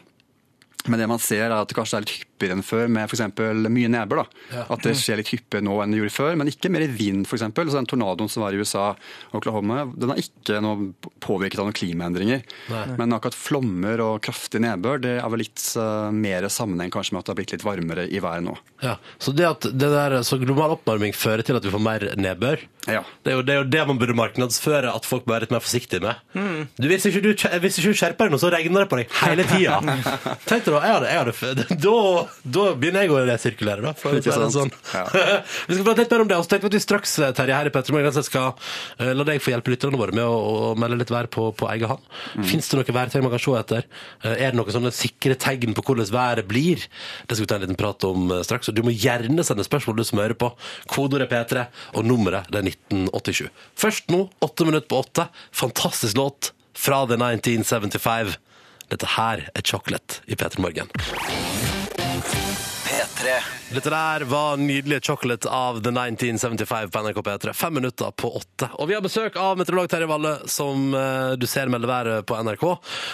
Men 0.87 0.99
det 0.99 1.07
man 1.11 1.21
ser 1.23 1.45
er 1.49 1.57
at 1.57 1.69
det 1.71 1.77
kanskje 1.77 1.99
er 1.99 2.07
litt 2.07 2.32
hyppigere 2.43 2.57
enn 2.57 2.65
før 2.65 2.89
med 2.91 3.07
f.eks. 3.07 3.69
mye 3.71 3.91
nedbør. 3.91 4.23
Ja. 4.51 4.65
At 4.73 4.83
det 4.85 4.95
skjer 4.99 5.19
litt 5.21 5.31
hyppigere 5.33 5.65
nå 5.65 5.77
enn 5.83 5.93
det 5.93 6.01
gjorde 6.01 6.15
før, 6.17 6.35
men 6.39 6.51
ikke 6.51 6.71
mer 6.73 6.85
i 6.85 6.89
vind 6.91 7.25
f.eks. 7.27 7.43
Så 7.53 7.77
den 7.77 7.87
tornadoen 7.89 8.29
som 8.31 8.43
var 8.43 8.53
i 8.53 8.59
USA, 8.59 8.89
og 9.31 9.39
Oklahoma, 9.39 9.83
den 9.95 10.11
er 10.13 10.21
ikke 10.23 10.59
noe 10.63 10.91
påvirket 11.23 11.61
av 11.61 11.69
noen 11.69 11.77
klimaendringer. 11.77 12.43
Men 12.99 13.15
akkurat 13.15 13.37
flommer 13.37 14.03
og 14.03 14.21
kraftig 14.25 14.61
nedbør 14.63 15.01
det 15.03 15.15
er 15.21 15.31
vel 15.31 15.43
litt 15.45 15.63
uh, 15.79 16.09
mer 16.13 16.47
sammenheng 16.51 16.91
kanskje 16.93 17.15
med 17.15 17.23
at 17.23 17.27
det 17.29 17.33
har 17.33 17.39
blitt 17.41 17.55
litt 17.55 17.65
varmere 17.65 18.07
i 18.09 18.21
været 18.23 18.45
nå. 18.45 18.55
Ja, 18.83 18.97
så 19.21 19.33
det 19.35 19.47
at 19.47 19.67
det 19.71 19.89
der, 19.93 20.19
så 20.27 20.37
global 20.41 20.75
oppvarming 20.77 21.15
fører 21.15 21.43
til 21.47 21.57
at 21.57 21.65
vi 21.65 21.71
får 21.73 21.83
mer 21.83 22.07
nedbør, 22.19 22.61
Ja. 22.89 22.99
det 23.23 23.31
er, 23.31 23.37
jo, 23.37 23.43
det 23.47 23.53
er 23.53 23.59
jo 23.61 23.67
det 23.71 23.83
man 23.87 23.99
burde 24.01 24.15
markedsføre 24.17 24.91
at 24.91 25.05
folk 25.07 25.23
bør 25.23 25.37
være 25.37 25.45
litt 25.45 25.53
mer 25.55 25.63
forsiktige 25.63 26.01
med. 26.03 26.19
Du, 26.75 26.87
hvis, 26.91 27.05
ikke 27.07 27.21
du, 27.23 27.29
hvis 27.63 27.77
ikke 27.79 27.93
du 27.93 27.99
skjerper 28.01 28.27
deg 28.27 28.33
nå, 28.35 28.39
så 28.41 28.49
regner 28.51 28.83
det 28.83 28.89
på 28.91 28.99
deg 28.99 29.13
hele 29.21 29.45
tida. 29.47 29.77
Tenk 30.49 30.65
deg 30.65 30.73
da, 30.75 30.81
jeg 30.83 30.97
hadde, 30.97 31.13
jeg 31.13 31.21
hadde, 31.21 31.77
da, 31.85 31.95
da 32.43 32.63
begynner 32.75 33.05
jeg 33.05 33.13
å 33.13 33.19
resirkulere, 33.23 33.83
da. 33.85 33.93
For 33.95 34.17
Ikke 34.17 34.33
sant? 34.35 34.51
sånn. 34.55 34.71
Ja. 34.91 35.03
vi 35.69 35.77
skal 35.77 35.85
prate 35.87 36.03
litt 36.03 36.13
mer 36.15 36.23
om 36.25 36.29
det, 36.31 36.37
og 36.39 36.45
så 36.45 36.51
tenkte 36.51 36.67
vi 36.67 36.71
at 36.73 36.77
vi 36.77 36.81
straks, 36.83 37.13
eh, 37.23 37.31
Terje, 37.37 37.55
her 37.55 37.69
i 37.69 37.73
Petter 37.73 38.25
skal 38.25 38.49
eh, 38.99 39.13
la 39.15 39.25
deg 39.27 39.39
få 39.43 39.53
hjelpe 39.53 39.71
lytterne 39.71 39.99
våre 39.99 40.15
med 40.15 40.25
å, 40.27 40.35
å 40.35 40.73
melde 40.79 40.99
litt 40.99 41.13
vær 41.13 41.29
på, 41.31 41.47
på 41.55 41.69
egen 41.71 41.93
hånd. 41.93 42.03
Fins 42.49 42.67
det 42.67 42.79
noe 42.79 42.95
værtegn 42.97 43.23
man 43.23 43.33
kan 43.35 43.43
se 43.45 43.55
etter? 43.61 43.87
Eh, 44.25 44.35
Er 44.35 44.51
det 44.51 44.59
noen 44.59 44.75
sånne 44.75 44.91
sikre 44.95 45.37
tegn 45.39 45.75
på 45.77 45.85
hvordan 45.87 46.11
været 46.13 46.49
blir? 46.49 46.83
Det 47.27 47.37
skal 47.37 47.45
vi 47.45 47.51
ta 47.53 47.59
en 47.59 47.65
liten 47.67 47.79
prat 47.79 48.07
om 48.09 48.33
straks. 48.43 48.71
Og 48.71 48.77
du 48.77 48.83
må 48.85 48.95
gjerne 48.95 49.45
sende 49.47 49.65
spørsmål, 49.67 50.01
du 50.01 50.07
som 50.07 50.19
hører 50.19 50.37
på. 50.39 50.51
Kodeordet 50.91 51.31
P3, 51.31 51.67
og 51.95 52.07
nummeret 52.09 52.51
det 52.51 52.63
er 52.63 52.71
1987. 52.73 53.47
Først 53.79 54.11
nå, 54.11 54.25
åtte 54.43 54.67
minutter 54.67 54.89
på 54.91 54.99
åtte. 55.05 55.29
Fantastisk 55.55 56.19
låt 56.19 56.51
fra 56.75 57.05
The 57.07 57.15
1975. 57.15 58.35
Dette 58.91 59.15
her 59.15 59.47
er 59.53 59.65
Chocolate 59.65 60.21
i 60.27 60.35
P3 60.35 60.59
Morgen. 60.61 61.72
P3 62.93 63.29
Dette 63.73 63.89
der 63.89 64.23
var 64.29 64.57
nydelige 64.57 65.01
chocolate 65.01 65.49
av 65.49 65.79
The 65.81 65.89
1975 65.89 66.91
på 66.91 67.01
NRK 67.01 67.21
P3. 67.25 67.53
Fem 67.53 67.73
minutter 67.73 68.11
på 68.11 68.29
åtte. 68.37 68.67
Og 68.77 68.87
vi 68.89 68.93
har 68.93 69.01
besøk 69.01 69.37
av 69.39 69.57
meteorolog 69.57 69.89
Terje 69.89 70.09
Valle, 70.11 70.33
som 70.45 70.93
eh, 70.93 71.31
du 71.41 71.47
ser 71.49 71.71
melder 71.73 71.89
været 71.89 72.27
på 72.29 72.37
NRK. 72.37 72.65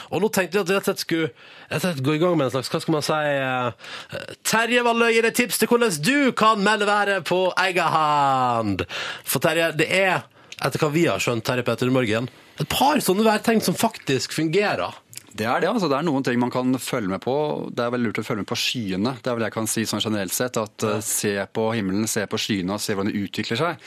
Og 0.09 0.23
nå 0.23 0.29
tenkte 0.35 0.57
vi 0.57 0.63
at 0.65 0.71
vi 0.71 0.75
rett 0.75 0.83
og 0.83 0.91
slett 0.91 1.05
skulle 1.05 1.79
slett 1.85 2.03
gå 2.03 2.17
i 2.17 2.19
gang 2.19 2.35
med 2.35 2.49
en 2.49 2.55
slags, 2.57 2.71
hva 2.73 2.81
skal 2.83 2.97
man 2.97 3.07
si 3.07 3.21
eh, 3.37 4.27
Terje 4.51 4.83
Valle 4.83 5.13
gir 5.13 5.29
deg 5.29 5.39
tips 5.39 5.61
til 5.61 5.71
hvordan 5.71 5.95
du 6.03 6.17
kan 6.43 6.65
melde 6.65 6.89
været 6.89 7.29
på 7.31 7.39
egen 7.69 7.95
hand. 7.95 8.83
For 9.23 9.39
Terje, 9.45 9.71
det 9.79 9.87
er, 9.95 10.25
etter 10.59 10.83
hva 10.83 10.91
vi 10.91 11.07
har 11.07 11.23
skjønt 11.23 11.53
her 11.53 11.63
i 11.63 11.67
P3 11.69 11.93
Morgen, 11.95 12.27
et 12.59 12.67
par 12.67 12.99
sånne 12.99 13.23
værtegn 13.23 13.63
som 13.63 13.79
faktisk 13.79 14.35
fungerer. 14.35 14.99
Det 15.39 15.47
er 15.47 15.61
det. 15.63 15.69
altså 15.71 15.87
Det 15.87 15.95
er 15.97 16.07
noen 16.07 16.25
ting 16.27 16.39
man 16.41 16.51
kan 16.51 16.73
følge 16.83 17.11
med 17.11 17.21
på. 17.23 17.33
Det 17.71 17.85
er 17.85 17.93
veldig 17.93 18.09
lurt 18.09 18.19
å 18.19 18.25
følge 18.27 18.43
med 18.43 18.49
på 18.51 18.57
skyene. 18.59 19.13
Det 19.23 19.31
er 19.31 19.37
vel 19.37 19.47
jeg 19.47 19.55
kan 19.55 19.69
si 19.71 19.85
sånn 19.87 20.03
generelt 20.03 20.35
sett. 20.35 20.59
at 20.59 20.83
eh, 20.83 20.99
Se 21.05 21.35
på 21.55 21.69
himmelen, 21.77 22.09
se 22.11 22.25
på 22.27 22.39
skyene 22.41 22.75
og 22.75 22.83
se 22.83 22.95
hvordan 22.97 23.13
det 23.13 23.21
utvikler 23.23 23.61
seg. 23.61 23.85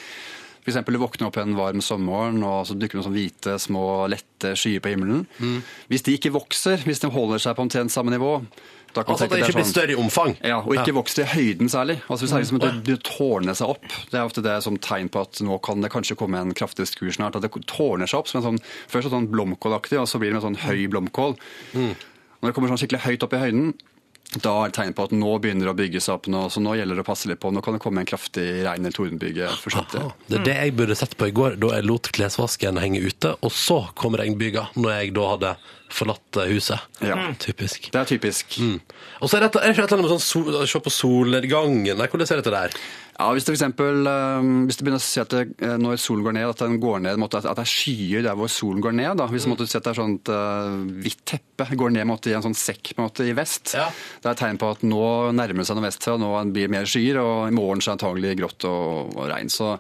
Eksempel, 0.63 0.95
Du 0.95 1.03
våkner 1.03 1.27
opp 1.27 1.37
en 1.43 1.57
varm 1.59 1.81
sommermorgen, 1.83 2.39
og 2.47 2.69
så 2.69 2.77
dukker 2.79 3.01
det 3.01 3.03
noen 3.03 3.17
hvite, 3.17 3.57
små, 3.59 3.83
lette 4.13 4.53
skyer 4.55 4.79
på 4.85 4.93
himmelen. 4.95 5.25
Hvis 5.91 6.05
de 6.07 6.15
ikke 6.15 6.31
vokser, 6.37 6.79
hvis 6.87 7.03
de 7.03 7.11
holder 7.11 7.43
seg 7.43 7.57
på 7.59 7.65
omtrent 7.67 7.91
samme 7.91 8.15
nivå 8.15 8.37
Altså 8.95 9.25
at 9.25 9.31
det 9.31 9.39
ikke 9.41 9.55
blir 9.57 9.65
sånn- 9.65 9.73
større 9.73 9.91
i 9.91 9.97
omfang. 9.97 10.37
ja, 10.45 10.59
og 10.61 10.75
ikke 10.75 10.87
Ja. 10.93 10.93
vokser 11.01 11.23
i 11.23 11.31
høyden 11.33 11.69
særlig. 11.73 12.01
Altså 12.11 12.23
Hvis 12.27 12.31
det 12.31 12.37
er 12.37 12.43
liksom 12.45 12.63
at 12.63 12.85
det, 12.85 12.85
det 12.85 13.03
tårner 13.05 13.55
seg 13.57 13.69
opp. 13.69 13.83
Det 14.11 14.15
er 14.21 14.25
ofte 14.29 14.43
det 14.43 14.63
som 14.63 14.77
tegn 14.79 15.09
på 15.09 15.21
at 15.23 15.33
nå 15.41 15.59
kan 15.63 15.81
det 15.81 15.91
kanskje 15.91 16.17
komme 16.17 16.37
en 16.41 16.53
kraftig 16.55 16.87
skur 16.87 17.11
snart. 17.13 17.37
At 17.37 17.43
det 17.43 17.51
tårner 17.67 18.07
seg 18.07 18.19
opp 18.21 18.29
som 18.29 18.45
en 18.45 18.59
sånn, 18.59 18.63
først 18.89 19.09
sånn 19.11 19.29
blomkålaktig, 19.29 19.99
og 20.01 20.07
så 20.07 20.19
blir 20.21 20.33
det 20.33 20.43
en 20.45 20.55
sånn 20.55 20.61
høy 20.69 20.87
blomkål. 20.89 21.37
Når 21.75 22.47
det 22.51 22.55
kommer 22.55 22.69
sånn 22.69 22.79
skikkelig 22.81 23.01
høyt 23.07 23.23
opp 23.23 23.33
i 23.35 23.39
høyden, 23.39 23.75
da 24.41 24.65
er 24.65 24.71
det 24.71 24.75
tegn 24.79 24.95
på 24.97 25.05
at 25.05 25.11
nå 25.13 25.39
begynner 25.43 25.67
det 25.69 25.73
å 25.75 25.77
bygge 25.77 26.01
seg 26.01 26.15
opp. 26.15 26.27
Nå, 26.33 26.47
så 26.49 26.61
nå 26.65 26.73
gjelder 26.79 26.97
det 26.97 27.05
å 27.05 27.09
passe 27.11 27.27
litt 27.29 27.39
på. 27.39 27.53
Nå 27.53 27.63
kan 27.63 27.75
det 27.75 27.83
komme 27.83 27.99
en 28.01 28.07
kraftig 28.09 28.65
regn- 28.65 28.81
eller 28.81 28.91
tordenbyge. 28.97 29.49
Det 30.29 30.39
er 30.41 30.45
det 30.45 30.55
jeg 30.57 30.77
burde 30.77 30.97
sett 30.97 31.17
på 31.19 31.29
i 31.29 31.35
går, 31.37 31.59
da 31.61 31.69
jeg 31.77 31.85
lot 31.85 32.09
klesvasken 32.17 32.79
henge 32.81 33.03
ute, 33.05 33.37
og 33.43 33.51
så 33.53 33.95
kom 33.95 34.15
regnbyga, 34.17 34.69
når 34.75 34.91
jeg 35.03 35.13
da 35.15 35.29
hadde 35.37 35.57
forlatt 35.95 36.41
huset. 36.51 36.81
Ja. 37.05 37.19
Typisk. 37.43 37.91
Det 37.93 38.01
er 38.03 38.09
typisk. 38.09 38.59
Og 39.23 39.31
så 39.31 39.39
er 39.39 39.47
det 39.47 39.53
er 39.53 39.61
det 39.61 39.71
et 39.71 39.79
eller 39.79 39.97
annet 39.99 40.07
med 40.09 40.13
sånn 40.17 40.25
sol, 40.27 40.67
se 40.67 40.81
på 40.83 40.93
solnedgangen. 40.93 41.97
Nei, 41.99 42.09
hvordan 42.11 42.27
ser 42.29 42.41
dette 42.43 42.53
der? 42.55 42.77
Ja, 43.21 43.27
Hvis 43.37 43.45
det 43.45 43.53
for 43.53 43.59
eksempel, 43.59 44.07
eh, 44.09 44.47
hvis 44.67 44.79
du 44.79 44.83
begynner 44.87 44.99
å 44.99 45.05
si 45.05 45.21
at 45.21 45.29
det, 45.31 45.43
eh, 45.63 45.77
når 45.79 45.99
solen 46.01 46.25
går 46.25 46.33
ned, 46.35 46.49
at 46.49 46.63
den 46.65 46.79
går 46.81 47.03
ned, 47.05 47.19
måtte, 47.21 47.39
at 47.45 47.45
det 47.59 47.63
er 47.67 47.71
skyer 47.71 48.23
der 48.25 48.35
hvor 48.39 48.49
solen 48.51 48.81
går 48.83 48.95
ned. 48.97 49.17
da. 49.21 49.27
Hvis 49.31 49.45
du 49.45 49.51
måtte 49.53 49.69
si 49.69 49.77
at 49.79 49.85
det 49.85 49.93
er 49.93 50.01
sånn 50.01 50.17
et 50.17 50.33
eh, 50.33 51.03
hvitt 51.05 51.21
teppe 51.29 51.69
går 51.77 51.93
ned 51.93 52.09
måtte, 52.09 52.33
i 52.33 52.35
en 52.35 52.43
sånn 52.43 52.57
sekk 52.57 52.95
måtte, 52.99 53.29
i 53.29 53.37
vest, 53.37 53.75
Ja. 53.77 53.91
det 54.23 54.27
er 54.27 54.33
et 54.33 54.39
tegn 54.43 54.59
på 54.59 54.71
at 54.73 54.81
nå 54.83 55.31
nærmer 55.37 55.61
det 55.63 55.67
seg 55.69 55.77
noe 55.79 55.87
vestfra, 55.87 56.17
nå 56.19 56.33
blir 56.53 56.67
det 56.67 56.71
mer 56.75 56.89
skyer, 56.89 57.21
og 57.21 57.49
i 57.53 57.55
morgen 57.55 57.81
så 57.85 57.93
er 57.93 57.97
det 57.97 58.01
antagelig 58.03 58.35
grått 58.41 58.65
og, 58.65 59.13
og 59.15 59.29
regn. 59.31 59.53
Så 59.53 59.77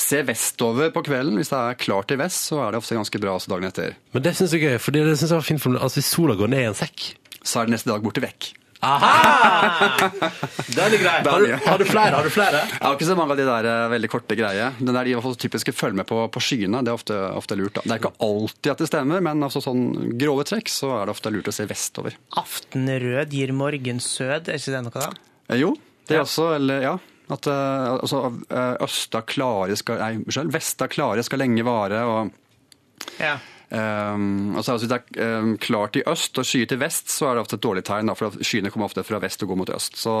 se 0.00 0.22
vestover 0.24 0.90
på 0.94 1.02
kvelden. 1.04 1.36
Hvis 1.36 1.52
det 1.52 1.60
er 1.60 1.76
klart 1.78 2.10
i 2.10 2.16
vest, 2.16 2.48
så 2.48 2.62
er 2.64 2.72
det 2.72 2.80
ofte 2.80 2.96
ganske 2.96 3.20
bra 3.20 3.36
også 3.36 3.52
dagen 3.52 3.68
etter. 3.68 3.94
Men 4.16 4.22
det 4.24 4.32
syns 4.38 4.54
jeg 4.56 4.64
er 4.64 4.72
gøy, 4.72 4.80
for 4.80 4.96
det 4.96 5.04
synes 5.12 5.28
jeg 5.28 5.36
var 5.36 5.46
fint 5.50 5.62
for 5.62 5.76
Altså, 5.76 6.00
hvis 6.00 6.14
sola 6.14 6.38
går 6.38 6.50
ned 6.54 6.64
i 6.64 6.70
en 6.70 6.78
sekk 6.78 7.10
Så 7.44 7.60
er 7.60 7.68
det 7.68 7.76
neste 7.78 7.90
dag 7.92 8.02
borte 8.04 8.22
vekk. 8.24 8.52
Aha! 8.80 10.08
Den 10.76 10.94
er 10.94 11.02
grei. 11.02 11.16
Har 11.26 11.42
du, 11.44 11.50
har 11.66 11.80
du 11.80 11.84
flere? 11.84 12.14
Har 12.16 12.24
du 12.24 12.32
flere? 12.32 12.62
Jeg 12.64 12.80
har 12.80 12.94
ikke 12.96 13.08
så 13.10 13.16
mange 13.18 13.34
av 13.34 13.40
de 13.40 13.44
der 13.48 13.66
eh, 13.68 13.82
veldig 13.92 14.08
korte 14.12 14.36
greie. 14.38 14.70
Den 14.78 14.94
der, 14.94 15.04
de 15.04 15.12
i 15.12 15.16
hvert 15.18 15.26
fall 15.26 15.36
typiske 15.40 15.74
følge 15.76 15.98
med 16.00 16.08
på, 16.08 16.22
på 16.32 16.42
skyene, 16.44 16.80
det 16.86 16.92
er 16.92 16.96
ofte, 16.96 17.18
ofte 17.36 17.58
lurt. 17.60 17.74
Da. 17.76 17.82
Det 17.84 17.92
er 17.96 18.00
ikke 18.00 18.12
alltid 18.24 18.70
at 18.72 18.80
det 18.80 18.88
stemmer, 18.88 19.20
men 19.26 19.44
altså 19.44 19.60
sånn 19.64 19.84
grove 20.20 20.46
trekk 20.48 20.72
så 20.72 20.94
er 20.96 21.10
det 21.10 21.14
ofte 21.16 21.32
lurt 21.34 21.52
å 21.52 21.54
se 21.54 21.68
vestover. 21.68 22.16
Aftenrød 22.40 23.36
gir 23.36 23.52
morgen 23.56 24.00
sød, 24.04 24.48
er 24.48 24.56
ikke 24.60 24.72
det 24.78 24.82
noe 24.88 24.96
da? 24.96 25.10
Eh, 25.50 25.60
jo, 25.60 25.74
det 26.08 26.16
er 26.16 26.24
også, 26.24 26.48
eller 26.56 26.84
ja. 26.88 26.96
At 27.30 27.46
eh, 27.52 27.86
altså, 27.98 28.24
eh, 28.48 28.74
østa 28.88 29.20
klare 29.28 29.76
skal, 29.78 30.00
nei, 30.00 30.12
unnskyld, 30.24 30.56
vesta 30.56 30.88
klare 30.90 31.24
skal 31.26 31.44
lenge 31.44 31.68
vare. 31.68 32.00
og 32.08 33.12
Ja. 33.20 33.36
Um, 33.70 34.56
altså, 34.58 34.74
hvis 34.76 34.88
det 34.90 34.96
er 34.98 35.42
um, 35.42 35.52
klart 35.62 35.98
i 36.00 36.02
øst 36.10 36.38
og 36.42 36.46
skyer 36.46 36.66
til 36.70 36.80
vest, 36.82 37.10
så 37.12 37.28
er 37.28 37.36
det 37.36 37.44
ofte 37.44 37.58
et 37.58 37.66
dårlig 37.66 37.84
tegn. 37.86 38.10
Da, 38.10 38.16
for 38.18 38.40
skyene 38.42 38.72
kommer 38.74 38.90
ofte 38.90 39.04
fra 39.06 39.20
vest 39.22 39.44
og 39.46 39.52
går 39.52 39.60
mot 39.62 39.74
øst. 39.76 39.98
Så 40.00 40.14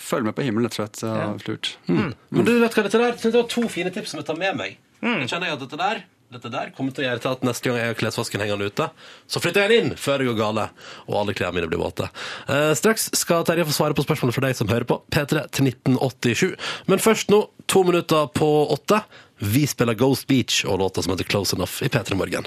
følg 0.00 0.24
med 0.28 0.36
på 0.38 0.46
himmelen, 0.46 0.70
rett 0.70 0.78
og 0.80 0.80
slett. 0.80 1.74
Ja. 1.84 1.92
Mm. 1.92 2.14
Men 2.32 2.48
du 2.48 2.54
vet 2.62 2.78
hva 2.78 2.86
dette 2.86 3.02
der? 3.02 3.18
Det 3.20 3.34
var 3.36 3.50
to 3.52 3.66
fine 3.68 3.92
tips 3.92 4.14
som 4.14 4.22
jeg 4.22 4.30
tar 4.30 4.40
med 4.40 4.56
meg. 4.56 4.80
Jeg 5.04 5.28
kjenner 5.28 5.50
jeg 5.50 5.58
at 5.58 5.62
dette 5.66 5.80
der 5.80 6.02
dette 6.30 6.50
der 6.52 6.68
kommer 6.76 6.94
til 6.94 7.02
å 7.02 7.08
gjøre 7.08 7.22
til 7.24 7.32
at 7.32 7.40
neste 7.42 7.66
gang 7.66 7.78
jeg 7.80 7.90
har 7.90 7.96
klesvasken 7.98 8.42
hengende 8.44 8.68
ute, 8.70 8.86
så 9.26 9.40
flytter 9.42 9.64
jeg 9.64 9.72
den 9.72 9.88
inn 9.90 9.96
før 9.98 10.22
det 10.22 10.28
går 10.28 10.36
gale, 10.38 10.66
og 11.08 11.16
alle 11.18 11.34
klærne 11.34 11.56
mine 11.58 11.70
blir 11.70 11.82
våte. 11.82 12.06
Eh, 12.46 12.70
straks 12.78 13.08
skal 13.18 13.42
Terje 13.48 13.66
få 13.66 13.74
svare 13.74 13.96
på 13.98 14.04
spørsmålet 14.06 14.36
fra 14.36 14.44
deg 14.46 14.58
som 14.60 14.70
hører 14.70 14.86
på. 14.86 15.00
P3 15.10 15.42
til 15.50 15.72
1987. 15.72 16.54
Men 16.86 17.02
først 17.02 17.34
nå, 17.34 17.42
to 17.66 17.82
minutter 17.88 18.30
på 18.36 18.48
åtte. 18.70 19.02
Vi 19.42 19.64
spiller 19.66 19.98
Ghost 19.98 20.28
Beach 20.30 20.62
og 20.68 20.78
låta 20.84 21.02
som 21.02 21.16
heter 21.16 21.26
Close 21.26 21.56
Enough 21.56 21.82
i 21.82 21.90
P3 21.90 22.14
Morgen. 22.20 22.46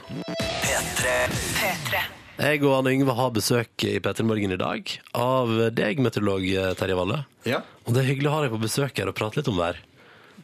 P3 0.64 1.16
P3. 1.60 2.04
Jeg 2.40 2.64
og 2.64 2.80
Anne 2.80 2.96
Yngve 2.96 3.14
har 3.18 3.36
besøk 3.36 3.84
i 3.84 3.98
P3 4.00 4.24
Morgen 4.26 4.56
i 4.56 4.62
dag 4.62 4.96
av 5.18 5.52
deg, 5.76 6.00
meteorolog 6.00 6.48
Terje 6.80 6.96
Valle. 6.98 7.26
Ja. 7.50 7.66
Og 7.84 7.98
det 7.98 8.06
er 8.06 8.14
hyggelig 8.14 8.32
å 8.32 8.38
ha 8.38 8.46
deg 8.46 8.56
på 8.56 8.64
besøk 8.64 8.96
her 9.02 9.12
og 9.12 9.20
prate 9.20 9.42
litt 9.42 9.52
om 9.52 9.60
vær. 9.60 9.82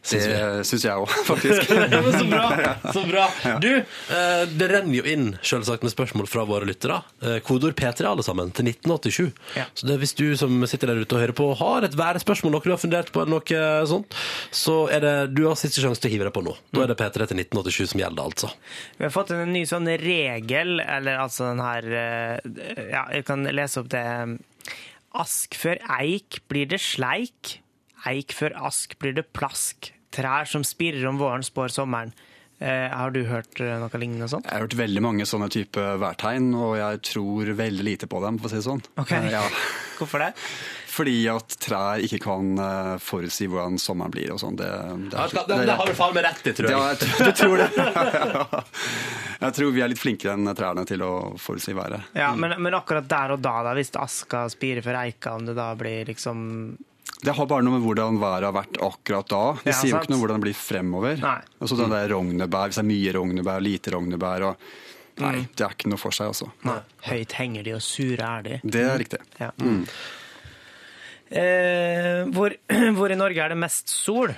Det 0.10 0.20
syns 0.68 0.86
jeg 0.86 0.96
òg, 0.96 1.12
faktisk. 1.30 1.70
Ja, 1.94 2.02
så 2.14 2.26
bra! 2.30 2.74
så 2.94 3.04
bra. 3.10 3.26
Du, 3.62 3.70
eh, 3.80 4.44
det 4.50 4.70
renner 4.72 4.96
jo 5.00 5.04
inn 5.10 5.28
selvsagt 5.46 5.84
med 5.86 5.94
spørsmål 5.94 6.30
fra 6.32 6.46
våre 6.48 6.68
lyttere. 6.70 7.02
Eh, 7.22 7.40
Kodord 7.46 7.76
P3 7.80 8.08
alle 8.08 8.26
sammen 8.26 8.54
til 8.56 8.70
1987. 8.72 9.32
Ja. 9.60 9.68
Så 9.74 9.90
det, 9.90 10.00
hvis 10.02 10.16
du 10.18 10.26
som 10.40 10.56
sitter 10.70 10.94
der 10.94 11.04
ute 11.04 11.18
og 11.18 11.24
hører 11.26 11.36
på 11.38 11.50
har 11.60 11.88
et 11.88 11.98
værspørsmål, 12.00 12.60
du 12.64 12.72
har 12.74 12.82
fundert 12.82 13.12
på, 13.14 13.24
eller 13.24 13.38
noe 13.40 13.86
sånt, 13.90 14.16
så 14.56 14.82
er 14.94 15.04
det 15.04 15.16
du 15.36 15.46
har 15.48 15.60
siste 15.60 15.84
sjanse 15.84 16.02
til 16.02 16.12
å 16.12 16.16
hive 16.16 16.30
deg 16.30 16.36
på 16.36 16.46
nå. 16.46 16.56
Da 16.76 16.86
er 16.86 16.94
det 16.94 17.00
P3 17.00 17.30
til 17.30 17.44
1987 17.44 17.94
som 17.94 18.04
gjelder, 18.04 18.32
altså. 18.32 18.52
Vi 18.98 19.08
har 19.08 19.14
fått 19.14 19.34
en 19.36 19.54
ny 19.54 19.64
sånn 19.70 19.90
regel, 20.00 20.80
eller 20.84 21.20
altså 21.26 21.52
den 21.52 21.64
her 21.64 21.90
eh, 22.04 22.86
Ja, 22.90 23.06
jeg 23.14 23.26
kan 23.28 23.44
lese 23.50 23.84
opp 23.84 23.92
det. 23.94 24.06
Ask 25.20 25.58
før 25.58 25.82
eik 26.00 26.42
blir 26.52 26.70
det 26.70 26.82
sleik. 26.84 27.58
Eik 28.08 28.32
før 28.38 28.56
ask 28.70 28.96
blir 29.02 29.14
det 29.18 29.28
plask. 29.36 29.92
Trær 30.16 30.48
som 30.50 30.64
spirrer 30.66 31.06
om 31.10 31.20
våren 31.20 31.44
spår 31.46 31.68
sommeren. 31.76 32.14
Eh, 32.60 32.90
har 32.92 33.12
du 33.16 33.22
hørt 33.24 33.60
eh, 33.64 33.78
noe 33.80 34.00
lignende 34.02 34.28
sånt? 34.28 34.44
Jeg 34.50 34.52
har 34.58 34.66
hørt 34.66 34.74
veldig 34.76 35.02
mange 35.06 35.24
sånne 35.30 35.48
type 35.54 35.80
værtegn, 36.02 36.50
og 36.60 36.74
jeg 36.76 37.00
tror 37.08 37.54
veldig 37.56 37.86
lite 37.88 38.10
på 38.12 38.20
dem, 38.26 38.40
for 38.42 38.50
å 38.50 38.52
si 38.52 38.58
det 38.60 38.66
sånn. 38.68 38.82
Okay. 39.00 39.30
Eh, 39.30 39.32
Ja. 39.38 39.44
Hvorfor 40.00 40.20
det? 40.24 40.34
Fordi 40.90 41.14
at 41.32 41.56
trær 41.64 42.00
ikke 42.04 42.20
kan 42.24 42.50
eh, 42.60 42.94
forutsi 43.04 43.48
hvordan 43.52 43.76
sommeren 43.80 44.12
blir 44.12 44.32
og 44.34 44.40
sånn. 44.42 44.56
Det, 44.60 44.68
det, 45.12 45.26
Det, 45.36 45.44
det, 45.48 45.58
det 45.70 45.76
har 45.80 45.88
du 45.88 45.96
faen 45.96 46.16
meg 46.16 46.24
rett 46.28 46.48
i, 46.52 46.54
tror 46.56 46.72
Ja, 46.72 46.80
jeg. 46.90 47.10
jeg 47.20 47.28
du 47.30 47.32
tror 47.40 47.62
det. 47.62 47.68
jeg 49.46 49.56
tror 49.60 49.72
vi 49.76 49.84
er 49.84 49.92
litt 49.92 50.02
flinkere 50.02 50.36
enn 50.36 50.52
trærne 50.58 50.84
til 50.90 51.04
å 51.06 51.12
forutsi 51.40 51.76
været. 51.78 52.10
Ja, 52.18 52.32
men, 52.36 52.56
men 52.64 52.76
akkurat 52.80 53.08
der 53.12 53.36
og 53.36 53.44
da, 53.44 53.56
da, 53.70 53.76
hvis 53.78 53.92
aska 54.00 54.46
spirer 54.52 54.84
for 54.86 55.00
eika, 55.00 55.36
om 55.40 55.48
det 55.48 55.56
da 55.60 55.70
blir 55.80 56.08
liksom 56.10 56.42
Det 57.20 57.34
har 57.36 57.48
bare 57.52 57.66
noe 57.66 57.76
med 57.76 57.84
hvordan 57.84 58.20
været 58.22 58.46
har 58.48 58.54
vært 58.56 58.78
akkurat 58.86 59.28
da. 59.28 59.42
Det 59.64 59.74
Ja, 59.74 59.76
sier 59.76 59.92
jo 59.92 59.98
ikke 60.00 60.12
noe 60.14 60.20
om 60.20 60.22
hvordan 60.24 60.40
det 60.40 60.46
blir 60.48 60.56
fremover. 60.60 61.18
Nei. 61.20 61.40
Altså 61.60 61.76
den 61.80 61.92
der 61.92 62.14
rognebær, 62.14 62.70
Hvis 62.72 62.80
det 62.80 62.84
er 62.86 62.90
mye 62.94 63.16
rognebær, 63.18 63.60
lite 63.66 63.92
rognebær 63.96 64.46
og 64.52 64.70
Nei, 65.20 65.42
det 65.52 65.66
er 65.66 65.74
ikke 65.76 65.90
noe 65.92 66.00
for 66.00 66.16
seg, 66.16 66.30
altså. 66.32 66.48
Høyt 67.10 67.34
henger 67.36 67.66
de, 67.68 67.74
og 67.76 67.82
sure 67.84 68.24
er 68.24 68.46
de. 68.46 68.60
Det 68.64 68.84
er 68.88 68.98
riktig. 69.02 69.20
Ja. 69.42 69.50
Eh, 71.30 72.24
hvor, 72.34 72.56
hvor 72.98 73.12
i 73.12 73.18
Norge 73.20 73.44
er 73.44 73.52
det 73.54 73.60
mest 73.60 73.92
sol? 73.92 74.32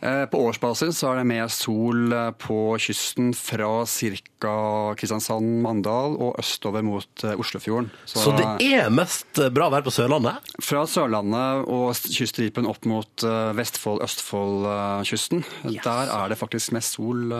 Eh, 0.00 0.24
På 0.26 0.38
årsbasis 0.48 0.98
så 1.00 1.12
er 1.12 1.20
det 1.22 1.28
mer 1.30 1.48
sol 1.52 2.12
eh, 2.12 2.30
på 2.36 2.76
kysten 2.82 3.32
fra 3.36 3.84
ca. 3.88 4.52
Kristiansand, 5.00 5.62
Mandal 5.64 6.18
og 6.20 6.36
østover 6.42 6.84
mot 6.84 7.24
eh, 7.24 7.38
Oslofjorden. 7.40 7.88
Så 8.04 8.34
det 8.36 8.46
er 8.66 8.90
mest 8.92 9.40
bra 9.56 9.70
vær 9.72 9.84
på 9.86 9.94
Sørlandet? 9.94 10.52
Fra 10.62 10.84
Sørlandet 10.90 11.64
og 11.72 11.96
kyststripen 11.96 12.68
opp 12.68 12.84
mot 12.88 13.24
Vestfold, 13.56 14.02
Østfold-kysten. 14.04 15.42
Der 15.64 16.12
er 16.12 16.30
det 16.32 16.38
faktisk 16.38 16.74
mest 16.76 16.96
sol. 16.98 17.32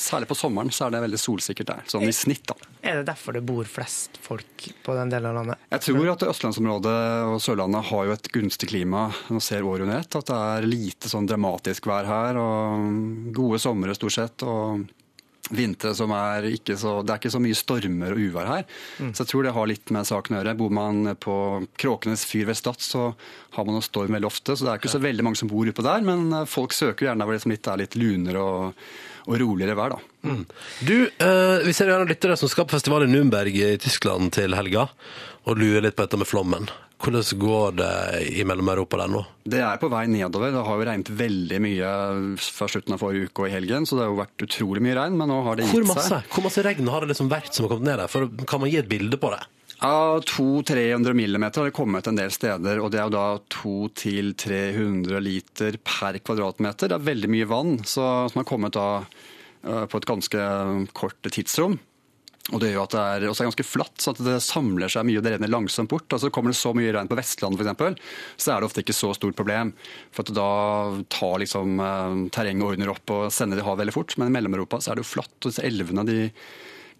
Særlig 0.00 0.28
på 0.30 0.36
sommeren 0.38 0.72
så 0.74 0.88
er 0.88 0.96
det 0.96 1.04
veldig 1.06 1.20
solsikkert 1.20 1.70
der, 1.70 1.86
sånn 1.90 2.08
i 2.08 2.14
snitt. 2.14 2.44
da. 2.50 2.56
Er 2.82 3.00
det 3.00 3.06
derfor 3.10 3.36
det 3.36 3.42
bor 3.46 3.66
flest 3.68 4.18
folk 4.24 4.66
på 4.84 4.94
den 4.96 5.10
delen 5.12 5.30
av 5.30 5.38
landet? 5.40 5.62
Jeg 5.70 5.84
tror 5.86 6.10
at 6.14 6.26
østlandsområdet 6.30 6.96
og 7.30 7.38
Sørlandet 7.44 7.86
har 7.90 8.08
jo 8.08 8.14
et 8.16 8.30
gunstig 8.34 8.70
klima. 8.72 9.06
Nå 9.30 9.40
ser 9.44 9.66
året 9.66 9.86
under 9.86 10.00
ett 10.02 10.16
at 10.18 10.30
det 10.32 10.38
er 10.50 10.68
lite 10.68 11.10
sånn 11.12 11.28
dramatisk 11.30 11.86
vær 11.90 11.99
her, 12.08 12.38
og 12.40 13.34
gode 13.36 13.60
somre 13.62 13.94
stort 13.98 14.16
sett. 14.16 14.46
og 14.46 14.86
Vintre 15.50 15.90
som 15.98 16.12
er 16.14 16.46
ikke 16.52 16.76
så 16.78 17.00
Det 17.02 17.12
er 17.12 17.20
ikke 17.20 17.32
så 17.34 17.40
mye 17.42 17.58
stormer 17.58 18.14
og 18.14 18.22
uvær 18.22 18.46
her. 18.46 18.64
Så 19.10 19.24
jeg 19.24 19.30
tror 19.32 19.46
det 19.46 19.54
har 19.56 19.70
litt 19.70 19.92
med 19.94 20.06
saken 20.06 20.36
å 20.36 20.40
gjøre. 20.40 20.56
Bor 20.60 20.74
man 20.74 21.14
på 21.18 21.36
Kråkenes 21.80 22.24
fyr 22.28 22.46
ved 22.50 22.58
Stad, 22.58 22.78
så 22.84 23.10
har 23.56 23.66
man 23.66 23.74
noe 23.78 23.86
storm 23.86 24.14
veldig 24.14 24.30
ofte. 24.30 24.54
Så 24.54 24.66
det 24.66 24.72
er 24.72 24.82
ikke 24.82 24.92
så 24.94 25.02
veldig 25.02 25.26
mange 25.26 25.40
som 25.40 25.50
bor 25.50 25.66
oppå 25.66 25.86
der, 25.86 26.04
men 26.06 26.28
eh, 26.36 26.46
folk 26.50 26.76
søker 26.76 27.08
gjerne 27.08 27.24
der 27.24 27.30
hvor 27.30 27.40
det 27.40 27.72
er 27.72 27.82
litt 27.82 27.98
lunere 27.98 28.44
og, 28.44 28.84
og 29.26 29.40
roligere 29.42 29.74
vær, 29.78 29.96
da. 29.96 30.36
Du, 30.84 30.96
eh, 31.08 31.56
vi 31.64 31.74
ser 31.74 31.90
gjerne 31.90 32.08
lyttere 32.10 32.36
som 32.38 32.50
skal 32.52 32.68
på 32.68 32.76
festival 32.76 33.08
i 33.08 33.10
Nürnberg 33.10 33.56
i 33.56 33.72
Tyskland 33.80 34.30
til 34.36 34.54
helga, 34.54 34.86
og 35.48 35.58
lurer 35.60 35.84
litt 35.86 35.96
på 35.96 36.04
dette 36.06 36.20
med 36.20 36.28
flommen. 36.28 36.68
Hvordan 37.00 37.38
går 37.40 37.76
det 37.78 37.92
i 38.36 38.42
Mellom-Europa 38.44 38.98
der 39.00 39.08
nå? 39.08 39.22
Det 39.48 39.62
er 39.64 39.78
på 39.80 39.88
vei 39.88 40.02
nedover. 40.12 40.52
Det 40.52 40.64
har 40.66 40.80
jo 40.80 40.88
regnet 40.88 41.12
veldig 41.16 41.60
mye 41.64 41.92
fra 42.44 42.68
slutten 42.68 42.96
av 42.96 43.00
forrige 43.00 43.30
uke 43.30 43.46
og 43.46 43.48
i 43.48 43.54
helgen, 43.54 43.86
så 43.88 43.96
det 43.96 44.04
har 44.04 44.10
jo 44.12 44.18
vært 44.18 44.44
utrolig 44.44 44.82
mye 44.84 44.98
regn, 44.98 45.16
men 45.16 45.32
nå 45.32 45.38
har 45.46 45.56
det 45.56 45.70
gitt 45.70 45.94
seg. 45.96 46.28
Hvor 46.34 46.44
masse 46.44 46.66
regn 46.66 46.92
har 46.92 47.00
det 47.06 47.14
liksom 47.14 47.32
vært 47.32 47.56
som 47.56 47.64
har 47.64 47.72
kommet 47.72 47.88
ned 47.88 48.02
der? 48.02 48.12
For 48.12 48.28
Kan 48.44 48.60
man 48.60 48.72
gi 48.72 48.82
et 48.82 48.90
bilde 48.90 49.16
på 49.20 49.32
det? 49.32 49.40
Ja, 49.80 50.20
200-300 50.28 51.16
millimeter 51.16 51.62
har 51.62 51.70
det 51.70 51.76
kommet 51.78 52.04
en 52.10 52.20
del 52.20 52.32
steder, 52.36 52.82
og 52.84 52.92
det 52.92 53.00
er 53.00 53.08
jo 53.08 53.16
da 53.16 53.26
200-300 53.48 55.22
liter 55.24 55.78
per 55.80 56.18
kvadratmeter. 56.20 56.92
Det 56.92 56.98
er 56.98 57.06
veldig 57.06 57.30
mye 57.32 57.48
vann, 57.48 57.78
så, 57.88 58.10
som 58.28 58.42
har 58.42 58.48
kommet 58.50 58.76
da 58.76 58.88
eh, 59.64 59.86
på 59.88 60.02
et 60.02 60.08
ganske 60.10 60.50
kort 60.92 61.32
tidsrom. 61.32 61.78
Og 62.48 62.58
det 62.62 62.70
gjør 62.72 62.86
at 62.86 62.94
det 62.94 63.02
er, 63.04 63.24
også 63.30 63.46
ganske 63.46 63.66
flatt, 63.66 63.96
så 64.00 64.14
at 64.14 64.20
det 64.24 64.38
samler 64.42 64.90
seg 64.90 65.04
mye 65.06 65.20
og 65.20 65.26
det 65.26 65.34
renner 65.34 65.52
langsomt 65.52 65.90
bort. 65.92 66.08
Altså 66.10 66.32
Kommer 66.34 66.54
det 66.54 66.58
så 66.58 66.72
mye 66.74 66.94
regn 66.96 67.10
på 67.10 67.18
Vestlandet 67.18 67.68
f.eks., 67.68 68.00
så 68.40 68.54
er 68.54 68.58
det 68.62 68.70
ofte 68.70 68.82
ikke 68.82 68.96
så 68.96 69.12
stort 69.14 69.38
problem. 69.38 69.74
For 70.16 70.24
at 70.24 70.34
da 70.34 70.48
tar 71.12 71.36
liksom 71.44 71.78
eh, 71.84 72.16
terrenget 72.34 72.64
og 72.64 72.72
ordner 72.72 72.94
opp 72.94 73.14
og 73.14 73.28
sender 73.34 73.60
det 73.60 73.64
i 73.64 73.68
havet 73.68 73.84
veldig 73.84 73.96
fort. 73.98 74.16
Men 74.18 74.32
i 74.32 74.34
Mellom-Europa 74.38 74.80
så 74.80 74.92
er 74.92 74.98
det 74.98 75.04
jo 75.04 75.12
flatt, 75.12 75.36
og 75.36 75.50
disse 75.50 75.66
elvene 75.68 76.06
de 76.08 76.18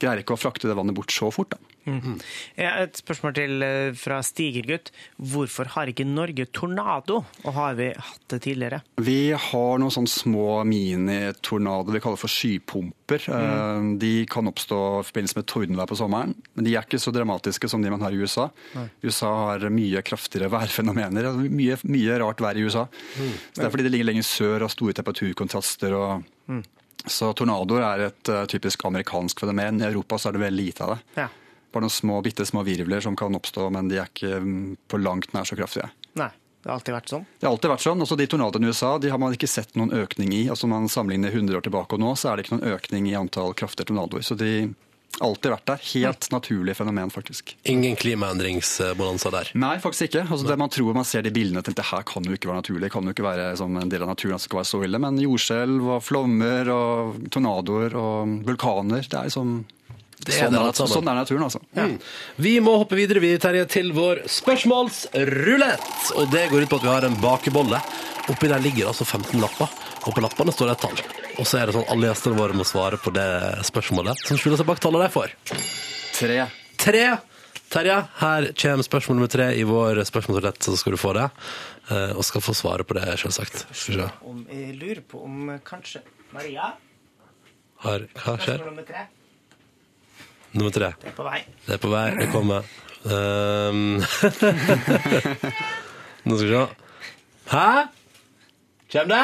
greier 0.01 0.23
ikke 0.23 0.37
å 0.37 0.41
frakte 0.41 0.69
det 0.69 0.77
vannet 0.79 0.97
bort 0.97 1.15
så 1.15 1.33
fort. 1.35 1.57
da. 1.57 1.70
Ja, 1.87 2.75
et 2.85 2.99
spørsmål 3.01 3.35
til 3.39 3.65
eh, 3.65 3.93
fra 3.99 4.21
Stigergutt. 4.27 4.91
Hvorfor 5.17 5.71
har 5.77 5.91
ikke 5.91 6.07
Norge 6.09 6.47
tornado, 6.55 7.23
og 7.45 7.53
har 7.57 7.79
vi 7.79 7.91
hatt 7.97 8.25
det 8.33 8.43
tidligere? 8.47 8.83
Vi 9.01 9.33
har 9.33 9.81
noen 9.81 9.95
sånne 9.95 10.11
små 10.13 10.61
minitornadoer 10.69 11.97
vi 11.97 12.03
kaller 12.05 12.21
for 12.21 12.33
skypumper. 12.33 13.27
Mm. 13.31 13.95
De 14.03 14.13
kan 14.31 14.51
oppstå 14.51 14.81
i 15.01 15.07
forbindelse 15.09 15.39
med 15.41 15.49
tordenvær 15.51 15.91
på 15.91 15.99
sommeren, 15.99 16.35
men 16.55 16.67
de 16.67 16.77
er 16.77 16.87
ikke 16.87 17.01
så 17.03 17.13
dramatiske 17.15 17.71
som 17.71 17.83
de 17.83 17.91
man 17.93 18.05
har 18.05 18.15
i 18.15 18.21
USA. 18.21 18.49
USA 19.03 19.31
har 19.51 19.67
mye 19.73 20.03
kraftigere 20.07 20.51
værfenomener. 20.53 21.31
Er 21.31 21.49
Mye, 21.51 21.77
mye 21.91 22.19
rart 22.23 22.43
vær 22.45 22.59
i 22.59 22.63
USA. 22.67 22.87
Så 23.17 23.59
det 23.59 23.67
er 23.67 23.73
fordi 23.73 23.87
det 23.89 23.95
ligger 23.95 24.11
lenger 24.13 24.27
sør 24.27 24.67
og 24.67 24.73
store 24.73 24.95
temperaturkontraster. 25.01 25.95
og 25.97 26.63
Så 27.07 27.33
tornadoer 27.37 27.85
er 27.87 28.07
et 28.11 28.29
eh, 28.29 28.47
typisk 28.51 28.85
amerikansk 28.85 29.41
fenomen. 29.41 29.81
I 29.81 29.89
Europa 29.89 30.19
så 30.21 30.31
er 30.31 30.37
det 30.37 30.45
veldig 30.45 30.67
lite 30.67 30.85
av 30.87 30.95
det. 30.95 30.99
Ja. 31.17 31.29
Bare 31.71 31.87
noen 31.87 31.95
små, 31.95 32.19
bitte 32.27 32.47
små 32.49 32.65
virvler 32.67 33.03
som 33.05 33.17
kan 33.19 33.35
oppstå, 33.39 33.69
men 33.71 33.91
de 33.91 34.01
er 34.01 34.11
ikke 34.11 34.41
mm, 34.43 34.77
på 34.91 34.99
langt 35.03 35.35
nær 35.37 35.47
så 35.47 35.59
kraftige. 35.59 35.91
Nei, 36.19 36.31
det 36.61 36.69
har 36.69 36.77
alltid 36.77 36.97
vært 36.97 37.13
sånn. 37.15 37.27
Det 37.39 37.47
har 37.47 37.55
alltid 37.55 37.73
vært 37.73 37.85
sånn. 37.87 38.05
Også 38.05 38.19
De 38.21 38.27
tornadoene 38.29 38.69
i 38.69 38.75
USA 38.75 38.93
de 39.01 39.13
har 39.13 39.23
man 39.23 39.37
ikke 39.37 39.49
sett 39.49 39.73
noen 39.79 39.95
økning 39.97 40.35
i. 40.37 40.45
Altså 40.53 40.69
Man 40.69 40.91
sammenligner 40.93 41.33
100 41.33 41.57
år 41.57 41.65
tilbake 41.65 41.97
og 41.97 42.03
nå, 42.03 42.13
så 42.19 42.33
er 42.33 42.37
det 42.37 42.47
ikke 42.47 42.59
noen 42.59 42.75
økning 42.75 43.09
i 43.09 43.17
antall 43.17 43.55
kraftige 43.57 43.89
tornadoer. 43.89 44.27
Så 44.27 44.37
de 44.37 44.53
har 45.21 45.31
alltid 45.31 45.55
vært 45.55 45.71
der. 45.71 45.81
Helt 45.95 46.29
naturlig 46.35 46.77
fenomen, 46.77 47.11
faktisk. 47.15 47.55
Ingen 47.71 47.97
klimaendringsbonanza 47.97 49.33
der. 49.35 49.51
Nei, 49.59 49.75
faktisk 49.83 50.11
ikke. 50.11 50.27
Altså 50.29 50.47
Det 50.51 50.59
man 50.61 50.73
tror 50.73 50.95
man 50.97 51.09
ser 51.09 51.25
de 51.25 51.33
bildene 51.35 51.65
til 51.65 51.77
det 51.77 51.89
her 51.91 52.05
kan 52.09 52.29
jo 52.29 52.37
ikke 52.37 52.51
være 52.51 52.63
naturlig. 52.63 52.85
Det 52.87 52.93
kan 52.95 53.09
jo 53.09 53.17
ikke 53.17 53.29
være 53.31 53.51
som 53.63 53.81
en 53.81 53.93
del 53.93 54.05
av 54.05 54.13
naturen 54.13 54.39
som 54.39 54.51
skal 54.51 54.63
være 54.63 54.71
så 54.75 54.85
ille. 54.87 55.03
Men 55.07 55.21
jordskjelv 55.25 55.91
og 55.97 56.05
flommer 56.05 56.71
og 56.75 57.21
tornadoer 57.33 57.97
og 57.99 58.41
vulkaner, 58.49 59.07
det 59.07 59.17
er 59.17 59.31
liksom 59.33 59.61
Det 60.21 60.35
er 60.35 60.45
sånn, 60.47 60.53
det 60.53 60.61
alt 60.61 60.77
sammen. 60.77 60.93
sånn 60.93 61.09
er 61.09 61.15
naturen, 61.21 61.45
altså. 61.47 61.61
Mm. 61.77 61.95
Vi 62.45 62.53
må 62.61 62.75
hoppe 62.83 62.97
videre 62.99 63.23
vi, 63.25 63.31
Terje, 63.41 63.65
til 63.73 63.93
vår 63.97 64.21
spørsmålsrulett. 64.29 66.13
Og 66.21 66.31
det 66.33 66.49
går 66.51 66.67
ut 66.67 66.71
på 66.73 66.77
at 66.81 66.85
vi 66.87 66.93
har 66.93 67.07
en 67.09 67.17
bakebolle. 67.23 67.81
Oppi 68.31 68.51
der 68.53 68.61
ligger 68.63 68.91
altså 68.93 69.07
15 69.09 69.41
lapper, 69.41 69.71
og 70.05 70.15
på 70.15 70.23
lappene 70.23 70.53
står 70.55 70.71
det 70.71 70.77
et 70.77 70.85
tall. 70.85 71.01
Og 71.41 71.49
så 71.49 71.59
er 71.63 71.67
det 71.71 71.75
sånn 71.79 71.89
alle 71.91 72.11
gjestene 72.11 72.37
våre 72.39 72.55
må 72.59 72.67
svare 72.69 72.99
på 73.01 73.11
det 73.17 73.27
spørsmålet 73.67 74.21
som 74.29 74.39
skjuler 74.39 74.61
seg 74.61 74.69
bak 74.69 74.83
tallet 74.83 75.07
de 75.07 75.11
får. 75.17 75.35
Tre. 76.21 76.39
Tre. 76.81 77.05
Terje, 77.71 77.97
her 78.19 78.49
kommer 78.59 78.83
spørsmål 78.87 79.17
nummer 79.21 79.31
tre 79.31 79.45
i 79.55 79.63
vår 79.67 80.01
spørsmålsrulett, 80.09 80.59
så 80.67 80.75
skal 80.79 80.95
du 80.97 80.99
få 81.01 81.13
det. 81.15 81.29
Eh, 81.91 82.13
Og 82.19 82.25
skal 82.27 82.43
få 82.43 82.55
svare 82.55 82.83
på 82.87 82.97
det, 82.99 83.05
selvsagt. 83.23 83.63
Om, 84.27 84.41
jeg 84.51 84.75
lurer 84.79 85.03
på 85.07 85.23
om 85.23 85.53
kanskje 85.67 86.03
Maria, 86.35 86.73
Har, 87.85 88.05
hva 88.19 88.35
skjer? 88.43 88.59
spørsmål 88.59 88.67
nummer 88.75 88.87
tre, 88.91 89.05
Nummer 90.53 90.71
tre. 90.75 90.89
Det 91.03 91.09
er 91.13 91.17
på 91.17 91.23
vei. 91.27 91.41
Det 91.67 91.75
er 91.77 91.81
på 91.83 91.89
vei, 91.93 92.07
det 92.19 92.29
kommer. 92.33 92.61
Um, 93.05 94.01
Nå 96.27 96.37
skal 96.37 96.47
vi 96.47 96.53
se. 96.53 96.67
Hæ? 97.51 97.67
Kjem 98.91 99.09
det? 99.13 99.23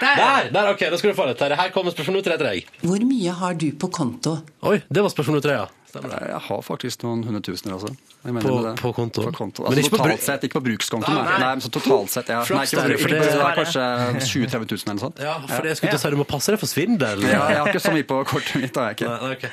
Der! 0.00 0.50
der, 0.52 0.68
ok, 0.72 0.80
Da 0.90 0.96
skal 0.98 1.10
du 1.10 1.16
få 1.16 1.26
det. 1.30 1.56
Her 1.56 1.70
kommer 1.72 1.90
spørsmål 1.94 2.14
nummer 2.18 2.26
tre 2.26 2.36
til 2.36 2.46
deg. 2.50 2.58
Hvor 2.82 3.00
mye 3.08 3.32
har 3.40 3.52
du 3.56 3.68
på 3.80 3.86
konto? 3.88 4.32
Oi, 4.66 4.78
det 4.90 5.02
var 5.04 5.08
spørsmål 5.14 5.34
nummer 5.38 5.46
tre, 5.46 5.54
ja. 5.62 5.66
Stemmer 5.96 6.20
det. 6.20 6.28
Jeg 6.30 6.40
har 6.48 6.60
faktisk 6.62 7.02
noen 7.06 7.22
hundretusener, 7.26 7.72
altså. 7.76 7.90
Jeg 8.26 8.32
mener 8.34 8.42
På- 8.48 8.54
med 8.56 8.64
det. 8.66 8.82
på 8.82 8.92
konto? 8.94 9.22
På 9.22 9.32
konto. 9.36 9.62
Men 9.62 9.72
Altså, 9.72 9.80
ikke 9.82 9.90
på 9.94 9.98
totalt 10.02 10.20
på 10.20 10.26
sett, 10.26 10.42
ikke 10.48 10.56
på 10.58 10.64
brukskonto. 10.66 11.10
Nei, 11.12 11.22
Nei, 11.22 11.30
nei. 11.30 11.38
nei, 11.40 11.50
men 11.56 11.60
så 11.66 11.70
totalt 11.76 12.10
sett, 12.10 12.28
ja. 12.28 12.38
Nei, 12.40 12.46
Flaks 12.50 12.72
ikke 12.72 12.82
på, 12.82 12.88
bruk- 12.88 13.00
for 13.00 13.08
ikke 13.08 13.20
det- 13.20 13.32
det 13.32 13.46
er 13.46 13.56
kanskje 13.60 13.84
20 14.26 14.46
000-30 14.46 14.66
000 14.66 14.82
eller 14.86 14.94
noe 14.96 15.04
sånt. 15.06 15.18
Ja, 15.26 15.34
for 15.46 15.62
det 15.62 15.76
skulle 15.76 15.90
til 15.90 15.98
å 15.98 16.02
si 16.02 16.10
du 16.10 16.16
må 16.16 16.26
passe 16.26 16.46
deg 16.54 16.58
for 16.58 16.66
svindel. 16.66 17.22
Ja, 17.22 17.48
jeg 17.48 17.58
har 17.58 17.66
ikke 17.72 17.84
så 17.86 17.92
mye 17.94 18.06
på 18.06 18.24
kortet 18.26 18.60
mitt, 18.60 18.72
da 18.74 18.80
har 18.80 18.94
jeg 18.94 18.96
ikke. 18.98 19.08
Nei, 19.22 19.32
okay. 19.36 19.50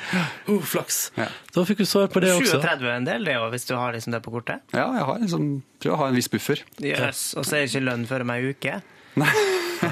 Uh, 0.48 0.60
flaks. 0.60 1.10
Ja. 1.16 1.28
Da 1.54 1.64
fikk 1.64 1.78
du 1.78 1.84
svar 1.84 2.08
på 2.08 2.20
det 2.20 2.30
også. 2.34 2.60
37 2.60 2.82
er 2.88 2.96
en 2.96 3.04
del, 3.04 3.24
det 3.24 3.34
òg, 3.36 3.50
hvis 3.54 3.66
du 3.66 3.74
har 3.76 3.92
liksom 3.92 4.12
det 4.12 4.22
på 4.22 4.30
kortet. 4.34 4.60
Ja, 4.72 4.90
jeg 4.92 5.04
har 5.04 5.18
liksom, 5.22 5.62
tror 5.80 5.90
jeg 5.92 5.98
har 5.98 6.08
en 6.08 6.14
viss 6.14 6.28
buffer. 6.28 6.58
Yes. 6.82 7.34
Og 7.36 7.44
så 7.44 7.56
er 7.56 7.66
det 7.66 7.70
ikke 7.74 7.84
lønn 7.86 8.06
før 8.06 8.20
om 8.22 8.30
ei 8.30 8.50
uke. 8.50 8.82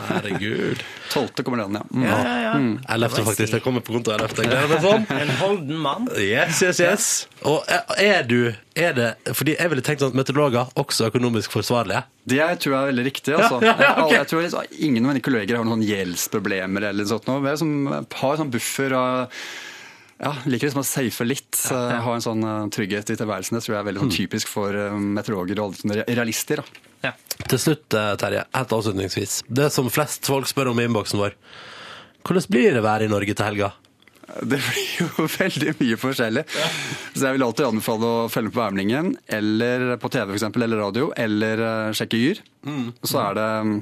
Herregud. 0.09 0.83
12. 1.13 1.43
kommer 1.45 1.63
den, 1.63 1.77
ja. 1.77 1.83
Mm. 1.91 2.05
Ja, 2.07 2.19
ja, 2.25 2.37
ja. 2.47 2.53
Ellevte, 2.95 3.25
faktisk. 3.27 3.53
Jeg 3.59 3.65
kommer 3.65 3.85
på 3.85 3.95
konto 3.97 4.15
ellevte. 4.15 4.47
Gleder 4.47 4.71
meg 4.71 4.85
sånn. 4.85 5.07
En 5.13 5.33
holden 5.41 5.81
mann. 5.83 6.07
Yes, 6.17 6.63
yes, 6.65 6.81
yes. 6.83 7.09
Og 7.49 7.67
er 8.01 8.23
du 8.29 8.53
er 8.73 8.95
det, 8.97 9.09
Fordi 9.37 9.57
jeg 9.59 9.69
ville 9.69 9.85
tenkt 9.85 10.05
at 10.07 10.15
meteorologer 10.17 10.71
også 10.81 11.05
er 11.05 11.13
økonomisk 11.13 11.53
forsvarlige. 11.53 12.05
Det 12.25 12.41
tror 12.63 12.73
jeg 12.73 12.79
er 12.79 12.93
veldig 12.93 13.05
riktig. 13.11 13.35
Altså. 13.37 13.59
Ja, 13.67 13.75
ja, 13.79 13.91
okay. 14.05 14.15
jeg, 14.15 14.23
jeg 14.23 14.31
tror 14.31 14.43
liksom, 14.47 14.79
Ingen 14.89 15.05
av 15.05 15.13
mine 15.13 15.25
kolleger 15.25 15.59
har 15.61 15.69
noen 15.69 15.85
gjeldsproblemer 15.85 16.89
eller 16.93 17.09
sånt. 17.09 17.29
Noe. 17.29 17.45
Jeg 17.51 17.61
som 17.61 17.75
har 17.93 18.41
sånn 18.41 18.53
buffer 18.53 18.97
og 18.97 19.37
ja, 20.23 20.33
liker 20.47 20.69
liksom 20.69 20.83
å 20.85 20.87
safe 20.87 21.27
litt. 21.27 21.51
eh, 21.75 21.99
har 22.05 22.15
en 22.15 22.23
sånn 22.25 22.47
eh, 22.47 22.71
trygghet 22.75 23.11
i 23.11 23.19
tilværelsen. 23.19 23.59
Det 23.59 23.65
tror 23.67 23.75
jeg 23.75 23.81
er 23.83 23.89
veldig 23.91 24.05
sånn, 24.05 24.15
typisk 24.15 24.51
for 24.51 24.77
eh, 24.79 24.95
meteorologer 25.19 25.63
og 25.65 25.79
realister. 26.07 26.63
Da. 26.63 26.89
Til 27.49 27.61
slutt, 27.61 27.87
eh, 27.95 28.15
Terje, 28.21 28.45
helt 28.55 28.75
avslutningsvis. 28.79 29.43
Det 29.49 29.71
som 29.73 29.91
flest 29.93 30.27
folk 30.29 30.49
spør 30.51 30.73
om 30.73 30.81
i 30.81 30.89
innboksen 30.89 31.21
vår. 31.21 31.37
Hvordan 32.23 32.51
blir 32.51 32.77
det 32.77 32.83
været 32.85 33.09
i 33.09 33.13
Norge 33.13 33.35
til 33.35 33.49
helga? 33.49 33.73
Det 34.41 34.59
blir 34.63 34.93
jo 35.01 35.27
veldig 35.41 35.75
mye 35.81 35.99
forskjellig. 36.01 36.45
Så 37.15 37.27
jeg 37.27 37.37
vil 37.37 37.47
alltid 37.47 37.69
anbefale 37.69 38.09
å 38.09 38.29
følge 38.33 38.49
med 38.51 38.57
på 38.57 38.63
værmeldingen, 38.63 39.11
eller 39.39 39.97
på 40.01 40.13
TV 40.13 40.31
for 40.31 40.39
eksempel, 40.39 40.67
eller 40.67 40.85
radio, 40.85 41.11
eller 41.17 41.65
eh, 41.69 41.97
sjekke 41.99 42.21
Yr. 42.21 42.43
Mm. 42.69 42.87
Så 43.03 43.21
er 43.25 43.39
det 43.41 43.49
mm, 43.67 43.75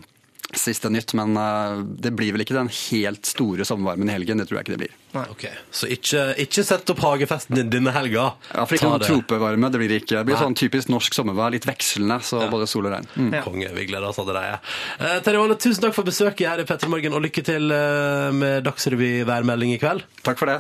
siste 0.58 0.90
nytt, 0.90 1.12
men 1.18 1.36
eh, 1.36 1.80
det 2.02 2.10
blir 2.16 2.32
vel 2.34 2.42
ikke 2.44 2.56
den 2.56 2.70
helt 2.72 3.28
store 3.28 3.64
sommervarmen 3.68 4.08
i 4.10 4.14
helgen. 4.16 4.40
Det 4.42 4.46
tror 4.48 4.56
jeg 4.60 4.64
ikke 4.66 4.74
det 4.76 4.80
blir. 4.84 4.94
Okay. 5.32 5.54
Så 5.74 5.88
ikke, 5.90 6.20
ikke 6.42 6.62
sett 6.66 6.90
opp 6.92 7.00
hagefesten 7.02 7.56
din 7.58 7.70
denne 7.72 7.92
helga. 7.94 8.24
Ja, 8.52 8.64
for 8.66 8.74
ikke 8.76 8.90
Ta 8.90 8.98
det. 9.02 9.08
tropevarme, 9.10 9.66
det 9.72 9.80
blir 9.82 9.94
ikke. 9.98 10.14
Det 10.18 10.24
blir 10.28 10.36
Nei. 10.38 10.42
sånn 10.44 10.58
typisk 10.58 10.86
norsk 10.92 11.12
sommervær, 11.16 11.50
litt 11.54 11.66
vekslende, 11.68 12.20
så 12.26 12.36
både 12.52 12.68
sol 12.70 12.84
og 12.90 12.94
regn. 12.96 13.08
Mm. 13.16 13.32
Konge, 13.46 13.68
vi 13.76 13.82
gleder 13.90 14.08
oss 14.10 14.20
allerede. 14.22 14.56
Eh, 14.98 15.18
Terje 15.26 15.42
Valle, 15.42 15.56
tusen 15.60 15.82
takk 15.86 15.94
for 15.96 16.04
besøket 16.06 16.46
her 16.48 16.58
i 16.62 16.68
Petter 16.68 16.88
Morgen, 16.92 17.12
og 17.16 17.24
lykke 17.26 17.42
til 17.46 17.64
eh, 17.74 18.28
med 18.34 18.54
Dagsrevy 18.66 19.12
værmelding 19.28 19.70
i 19.76 19.80
kveld. 19.82 20.00
Takk 20.26 20.38
for 20.42 20.46
det. 20.50 20.58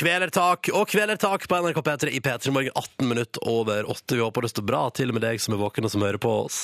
Kvelertak 0.00 0.70
og 0.72 0.88
Kvelertak 0.88 1.42
på 1.44 1.56
NRK 1.60 1.78
P3 1.84 2.12
i 2.16 2.20
P3 2.24 2.52
Morgen 2.54 2.72
18 2.72 3.08
minutter 3.08 3.42
over 3.44 3.84
8. 3.84 4.14
Vi 4.16 4.22
håper 4.22 4.46
det 4.46 4.50
står 4.54 4.64
bra 4.64 4.78
til 4.96 5.12
med 5.12 5.20
deg 5.20 5.42
som 5.44 5.52
er 5.52 5.60
våken 5.60 5.84
og 5.84 5.92
som 5.92 6.04
hører 6.06 6.16
på 6.22 6.30
oss. 6.46 6.60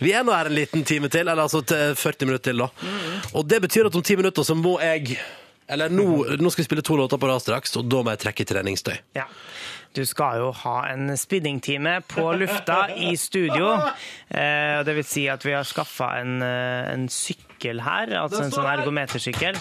Vi 0.00 0.14
er 0.16 0.24
nå 0.24 0.32
her 0.32 0.48
en 0.48 0.56
liten 0.56 0.86
time 0.88 1.10
til, 1.12 1.28
eller 1.28 1.44
altså 1.44 1.60
til 1.60 1.92
40 1.92 2.30
minutter 2.30 2.54
til, 2.54 2.62
da. 2.64 2.70
Og 3.36 3.44
det 3.52 3.58
betyr 3.66 3.90
at 3.90 3.98
om 4.00 4.04
10 4.04 4.16
minutter 4.22 4.48
så 4.48 4.56
må 4.56 4.78
jeg 4.80 5.18
Eller 5.70 5.92
nå, 5.92 6.06
nå 6.40 6.50
skal 6.50 6.64
vi 6.64 6.66
spille 6.66 6.82
to 6.82 6.96
låter 6.98 7.20
på 7.20 7.28
rad 7.28 7.44
straks, 7.44 7.76
og 7.76 7.84
da 7.86 8.00
må 8.02 8.14
jeg 8.16 8.24
trekke 8.24 8.48
treningstøy. 8.48 8.96
Ja. 9.14 9.28
Du 9.94 10.00
skal 10.06 10.40
jo 10.40 10.48
ha 10.64 10.74
en 10.88 11.12
spinningtime 11.20 12.00
på 12.08 12.24
lufta 12.32 12.88
i 12.96 13.12
studio. 13.20 13.76
Eh, 14.30 14.80
det 14.86 14.96
vil 14.96 15.06
si 15.06 15.28
at 15.28 15.44
vi 15.46 15.52
har 15.54 15.68
skaffa 15.68 16.14
en, 16.22 16.40
eh, 16.42 16.90
en 16.94 17.08
sykkel 17.12 17.84
her, 17.84 18.16
altså 18.24 18.46
en 18.46 18.56
sånn 18.56 18.72
ergometersykkel. 18.72 19.60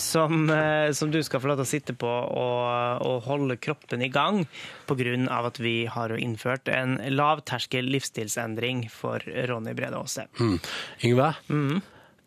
Som, 0.00 0.48
eh, 0.50 0.90
som 0.92 1.10
du 1.12 1.20
skal 1.22 1.40
få 1.42 1.50
lov 1.50 1.60
til 1.60 1.66
å 1.66 1.70
sitte 1.70 1.94
på 1.98 2.08
og, 2.10 3.02
og 3.06 3.22
holde 3.28 3.56
kroppen 3.62 4.02
i 4.02 4.08
gang 4.12 4.44
pga. 4.88 5.14
at 5.46 5.58
vi 5.62 5.86
har 5.86 6.08
jo 6.10 6.16
innført 6.20 6.68
en 6.68 6.96
lavterskel 7.14 7.86
livsstilsendring 7.92 8.88
for 8.90 9.22
Ronny 9.48 9.74
Brede 9.74 9.96
Aase. 9.98 10.26
Mm. 10.40 10.58
Yngve, 11.04 11.30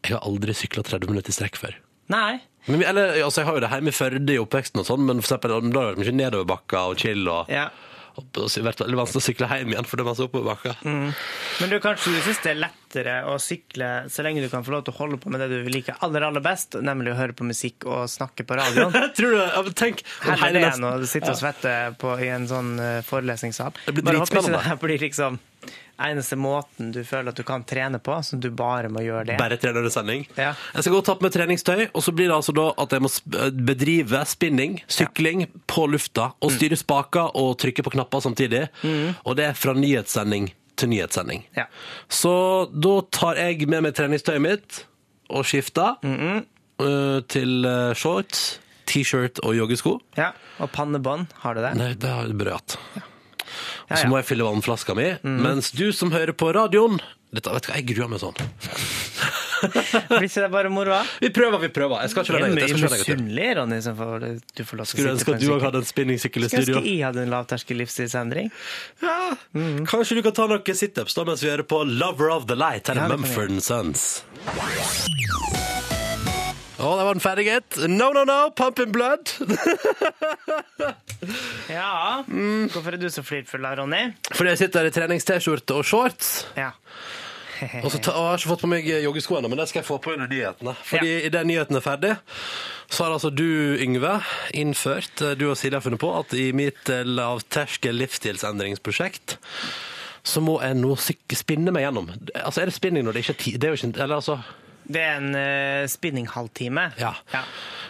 jeg 0.03 0.13
har 0.15 0.23
aldri 0.23 0.53
sykla 0.55 0.83
30 0.83 1.09
minutter 1.11 1.33
i 1.33 1.35
strekk 1.35 1.57
før. 1.59 1.75
Nei. 2.13 2.39
Men, 2.67 2.83
eller, 2.83 3.15
altså, 3.23 3.41
jeg 3.41 3.47
har 3.49 3.57
jo 3.57 3.63
det 3.63 3.69
hjemme 3.73 3.91
i 3.91 3.95
Førde 3.95 4.33
i 4.33 4.39
oppveksten, 4.41 4.81
og 4.81 4.87
sånn, 4.87 5.03
men 5.07 5.21
for 5.21 5.35
eksempel, 5.35 5.53
da 5.71 5.83
har 5.83 5.93
det 5.95 5.97
vært 5.97 6.01
mye 6.03 6.17
nedoverbakker 6.21 6.91
og 6.93 6.99
chill. 7.03 7.27
Og, 7.31 7.49
Ja. 7.51 7.69
det 8.17 8.45
er 8.57 8.63
vanskelig 8.67 9.21
å 9.21 9.23
sykle 9.23 9.47
hjem 9.51 9.71
igjen, 9.73 9.85
for 9.87 9.97
det 9.99 10.03
er 10.05 10.09
masse 10.09 10.25
oppoverbakker. 10.25 10.79
Men 10.83 11.69
du, 11.69 11.79
kanskje 11.83 12.15
du 12.15 12.21
syns 12.25 12.41
det 12.43 12.51
er 12.55 12.61
lettere 12.87 13.25
å 13.27 13.37
sykle 13.39 14.07
så 14.09 14.23
lenge 14.23 14.41
du 14.41 14.49
kan 14.49 14.63
få 14.63 14.71
lov 14.71 14.85
til 14.87 14.93
å 14.95 14.97
holde 15.01 15.17
på 15.19 15.29
med 15.29 15.41
det 15.43 15.49
du 15.51 15.69
liker 15.69 15.97
aller 16.01 16.21
aller 16.21 16.41
best, 16.43 16.77
nemlig 16.81 17.11
å 17.13 17.17
høre 17.17 17.33
på 17.35 17.43
musikk 17.47 17.85
og 17.85 18.07
snakke 18.09 18.45
på 18.47 18.55
radioen. 18.57 18.93
Tror 19.17 19.35
du, 19.35 19.41
ja, 19.41 19.63
tenk 19.75 20.03
Heller 20.23 20.59
det 20.59 20.65
nesten- 20.69 20.87
enn 20.87 21.03
å 21.03 21.07
sitte 21.09 21.33
og 21.33 21.39
svette 21.39 21.75
på, 21.99 22.15
i 22.23 22.29
en 22.31 22.47
sånn 22.47 22.77
eh, 22.79 23.01
forelesningssal. 23.05 23.75
Det 23.85 23.97
blir 23.99 24.07
dritspennende. 24.13 24.63
det 24.63 24.79
blir 24.81 25.03
liksom 25.03 25.39
eneste 25.97 26.37
måten 26.37 26.91
du 26.93 26.99
føler 27.01 27.33
at 27.33 27.39
du 27.39 27.41
kan 27.43 27.63
trene 27.65 27.97
på, 27.99 28.13
så 28.23 28.37
du 28.37 28.51
bare 28.53 28.89
må 28.93 29.01
gjøre 29.01 29.31
det. 29.31 29.37
Bare 29.41 29.57
trener 29.57 29.81
under 29.81 29.91
sending. 29.91 30.27
Ja. 30.37 30.51
Jeg 30.75 30.85
skal 30.85 30.93
gå 30.93 30.99
og 31.01 31.07
ta 31.07 31.15
på 31.17 31.25
meg 31.25 31.33
treningstøy, 31.33 31.87
og 31.89 32.05
så 32.05 32.13
blir 32.13 32.29
det 32.29 32.35
altså 32.37 32.53
da 32.55 32.67
at 32.83 32.93
jeg 32.93 33.03
må 33.03 33.09
bedrive 33.65 34.21
spinning, 34.29 34.77
sykling, 34.85 35.47
på 35.65 35.87
lufta, 35.89 36.29
og 36.37 36.53
styre 36.53 36.77
spaker 36.77 37.33
og 37.41 37.57
trykke 37.59 37.83
på 37.87 37.95
knapper 37.97 38.23
samtidig. 38.29 38.67
Og 39.25 39.35
det 39.41 39.49
er 39.49 39.57
fra 39.57 39.73
nyhetssending 39.77 40.51
til 40.77 40.91
nyhetssending. 40.93 41.43
Ja. 41.57 41.65
Så 42.09 42.31
da 42.73 42.93
tar 43.15 43.39
jeg 43.41 43.67
med 43.69 43.83
meg 43.87 43.95
treningstøyet 43.97 44.43
mitt 44.43 44.79
og 45.33 45.43
skifter 45.49 45.97
øh, 46.05 47.21
til 47.27 47.65
øh, 47.67 47.91
shorts, 47.97 48.59
T-shirt 48.87 49.41
og 49.43 49.57
joggesko. 49.57 49.97
Ja, 50.15 50.29
Og 50.63 50.69
pannebånd, 50.71 51.27
har 51.43 51.57
du 51.57 51.61
det? 51.65 51.73
Nei, 51.75 51.89
det 51.99 52.07
har 52.13 52.29
jeg 52.29 52.37
brøt. 52.39 52.77
Ja. 52.95 53.03
Ja, 53.87 53.95
så 54.01 54.07
må 54.11 54.17
jeg 54.19 54.27
fylle 54.27 54.43
vannflaska 54.43 54.93
mi, 54.97 55.05
mens 55.23 55.69
du 55.71 55.85
som 55.95 56.11
hører 56.11 56.33
på 56.35 56.49
radioen 56.55 56.97
dette, 57.31 57.51
vet 57.51 57.63
du 57.65 57.69
hva, 57.71 57.77
Jeg 57.79 57.85
gruer 57.93 58.09
meg 58.11 58.19
sånn. 58.23 58.35
Blir 60.11 60.25
ikke 60.27 60.43
det 60.43 60.49
bare 60.53 60.69
moro? 60.73 60.97
Vi 61.23 61.29
prøver, 61.33 61.61
vi 61.63 61.69
prøver. 61.73 62.01
Jeg 62.05 62.13
skal 62.13 62.25
ikke 62.27 62.33
Jeg 62.37 62.43
deg 62.93 63.01
ut. 63.01 63.07
Misunnelig, 63.07 63.47
Ronny, 63.59 63.79
som 63.85 63.97
får, 63.99 64.25
du 64.57 64.63
får 64.67 64.81
lov 64.81 64.89
til 64.89 64.93
Skulle 64.93 65.13
å 65.13 65.17
sitte 65.17 65.29
på 65.31 65.35
en 65.35 65.41
sykkel. 65.41 65.79
en 65.81 65.89
spinningsykkel 65.91 66.47
i 66.47 66.49
Skulle 66.51 66.65
studio. 66.67 66.77
ønske 66.81 66.93
jeg 66.93 67.05
hadde 67.07 67.23
en 67.25 67.33
lavterskel 67.33 67.81
livsstilsendring. 67.83 68.51
Ja. 69.03 69.17
Kanskje 69.91 70.19
du 70.19 70.23
kan 70.27 70.37
ta 70.37 70.47
noen 70.51 70.81
situps 70.83 71.17
mens 71.27 71.43
vi 71.43 71.49
hører 71.53 71.67
på 71.67 71.81
Lover 71.87 72.29
of 72.35 72.45
the 72.51 72.55
Light 72.59 72.87
her 72.91 72.95
Ja, 72.99 73.07
er 73.07 73.15
det 73.15 73.17
kan 73.17 73.25
Mumford 73.25 73.61
Sons. 73.65 74.07
Å, 76.77 76.91
der 76.93 77.07
var 77.07 77.15
den 77.17 77.23
ferdig, 77.23 77.47
gitt. 77.49 77.77
No, 77.89 78.11
no, 78.13 78.21
no, 78.29 78.51
pump 78.53 78.79
in 78.83 78.91
blood. 78.93 79.31
Ja. 81.67 82.21
Hvorfor 82.29 82.93
er 82.93 82.99
du 83.01 83.07
så 83.11 83.23
flirfull 83.25 83.63
da, 83.65 83.71
Ronny? 83.79 84.03
Fordi 84.29 84.51
jeg 84.53 84.59
sitter 84.61 84.85
her 84.85 84.91
i 84.91 84.93
trenings-T-skjorte 84.95 85.75
og 85.75 85.87
shorts. 85.89 86.29
Ja. 86.55 86.69
Og 87.83 87.91
så 87.93 87.99
ta, 87.99 88.13
og 88.13 88.23
jeg 88.23 88.31
har 88.31 88.41
ikke 88.41 88.51
fått 88.53 88.63
på 88.65 88.69
meg 88.71 88.87
joggesko 88.87 89.37
ennå, 89.39 89.51
men 89.51 89.61
det 89.61 89.67
skal 89.71 89.81
jeg 89.81 89.89
få 89.89 89.97
på 90.03 90.13
under 90.15 90.29
nyhetene. 90.31 90.73
Fordi 90.87 91.09
i 91.09 91.25
idet 91.29 91.43
nyhetene 91.49 91.81
er 91.81 91.85
ferdig, 91.85 92.13
så 92.87 93.05
har 93.05 93.15
altså 93.15 93.31
du, 93.33 93.47
Yngve, 93.83 94.17
innført, 94.57 95.21
eh, 95.21 95.35
du 95.39 95.49
og 95.49 95.57
Silje 95.59 95.79
har 95.79 95.85
funnet 95.85 96.01
på, 96.01 96.11
at 96.19 96.35
i 96.37 96.49
mitt 96.55 96.91
eh, 96.93 97.05
lavterskel 97.07 97.97
livsstilsendringsprosjekt 98.03 99.37
så 100.27 100.41
må 100.43 100.57
jeg 100.59 100.75
nå 100.75 100.91
spinne 100.99 101.71
meg 101.71 101.85
gjennom. 101.85 102.09
Altså, 102.35 102.61
er 102.61 102.69
det 102.69 102.75
spinning 102.75 103.05
når 103.07 103.15
det 103.15 103.21
ikke 103.23 103.35
er 103.35 103.43
tid? 103.43 103.59
Det 103.61 103.69
er 103.69 103.75
jo 103.75 103.79
ikke, 103.79 103.93
eller 104.03 104.19
altså... 104.19 104.39
Det 104.87 105.01
er 105.03 105.17
en 105.19 105.33
uh, 105.35 105.87
spinninghalvtime. 105.91 106.91
Ja. 107.01 107.13
Ja. 107.33 107.41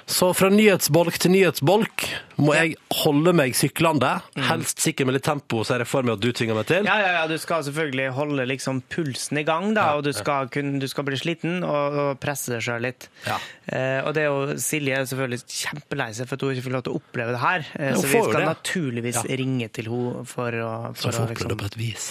Så 0.08 0.30
fra 0.34 0.48
nyhetsbolk 0.50 1.18
til 1.20 1.34
nyhetsbolk 1.34 2.06
må 2.40 2.54
jeg 2.56 2.76
holde 3.04 3.34
meg 3.36 3.56
syklende, 3.58 4.14
helst 4.48 4.80
sikkert 4.80 5.10
med 5.10 5.18
litt 5.18 5.26
tempo, 5.28 5.66
så 5.68 5.76
er 5.76 5.82
det 5.84 5.88
for 5.90 6.06
meg 6.08 6.14
at 6.16 6.22
du 6.24 6.30
tvinger 6.32 6.56
meg 6.56 6.68
til. 6.70 6.88
Ja, 6.88 6.96
ja, 7.02 7.10
ja, 7.18 7.24
du 7.28 7.36
skal 7.42 7.66
selvfølgelig 7.68 8.06
holde 8.16 8.46
liksom 8.48 8.80
pulsen 8.94 9.42
i 9.42 9.44
gang, 9.48 9.74
da, 9.76 9.90
og 9.98 10.06
du 10.08 10.14
skal, 10.16 10.48
kun, 10.54 10.78
du 10.80 10.88
skal 10.88 11.04
bli 11.10 11.20
sliten 11.20 11.60
og, 11.68 11.98
og 12.06 12.22
presse 12.24 12.54
deg 12.54 12.64
sjøl 12.64 12.86
litt. 12.88 13.10
Ja. 13.28 13.36
Eh, 13.68 14.00
og 14.08 14.14
det 14.16 14.24
er 14.24 14.30
jo 14.32 14.56
Silje 14.64 14.96
er 15.02 15.10
selvfølgelig 15.12 15.42
kjempelei 15.58 16.10
seg 16.16 16.30
for 16.32 16.40
at 16.40 16.46
hun 16.48 16.56
ikke 16.56 16.68
får 16.70 16.76
lov 16.78 16.86
til 16.88 16.96
å 16.96 17.02
oppleve 17.02 17.36
det 17.36 17.44
her. 17.44 17.68
Eh, 17.76 17.92
Ja, 17.92 18.00
så 18.00 18.08
vi 18.08 18.24
skal 18.24 18.40
det. 18.40 18.48
naturligvis 18.54 19.20
Ja. 19.26 19.38
ringe 19.44 19.68
til 19.76 19.92
henne 19.92 20.26
for 20.30 20.52
å, 20.64 20.72
Så 20.96 21.12
hun 21.12 21.20
får 21.20 21.28
oppleve 21.28 21.28
det 21.28 21.36
liksom 21.36 21.60
på 21.60 21.66
et 21.74 21.80
vis. 21.84 22.10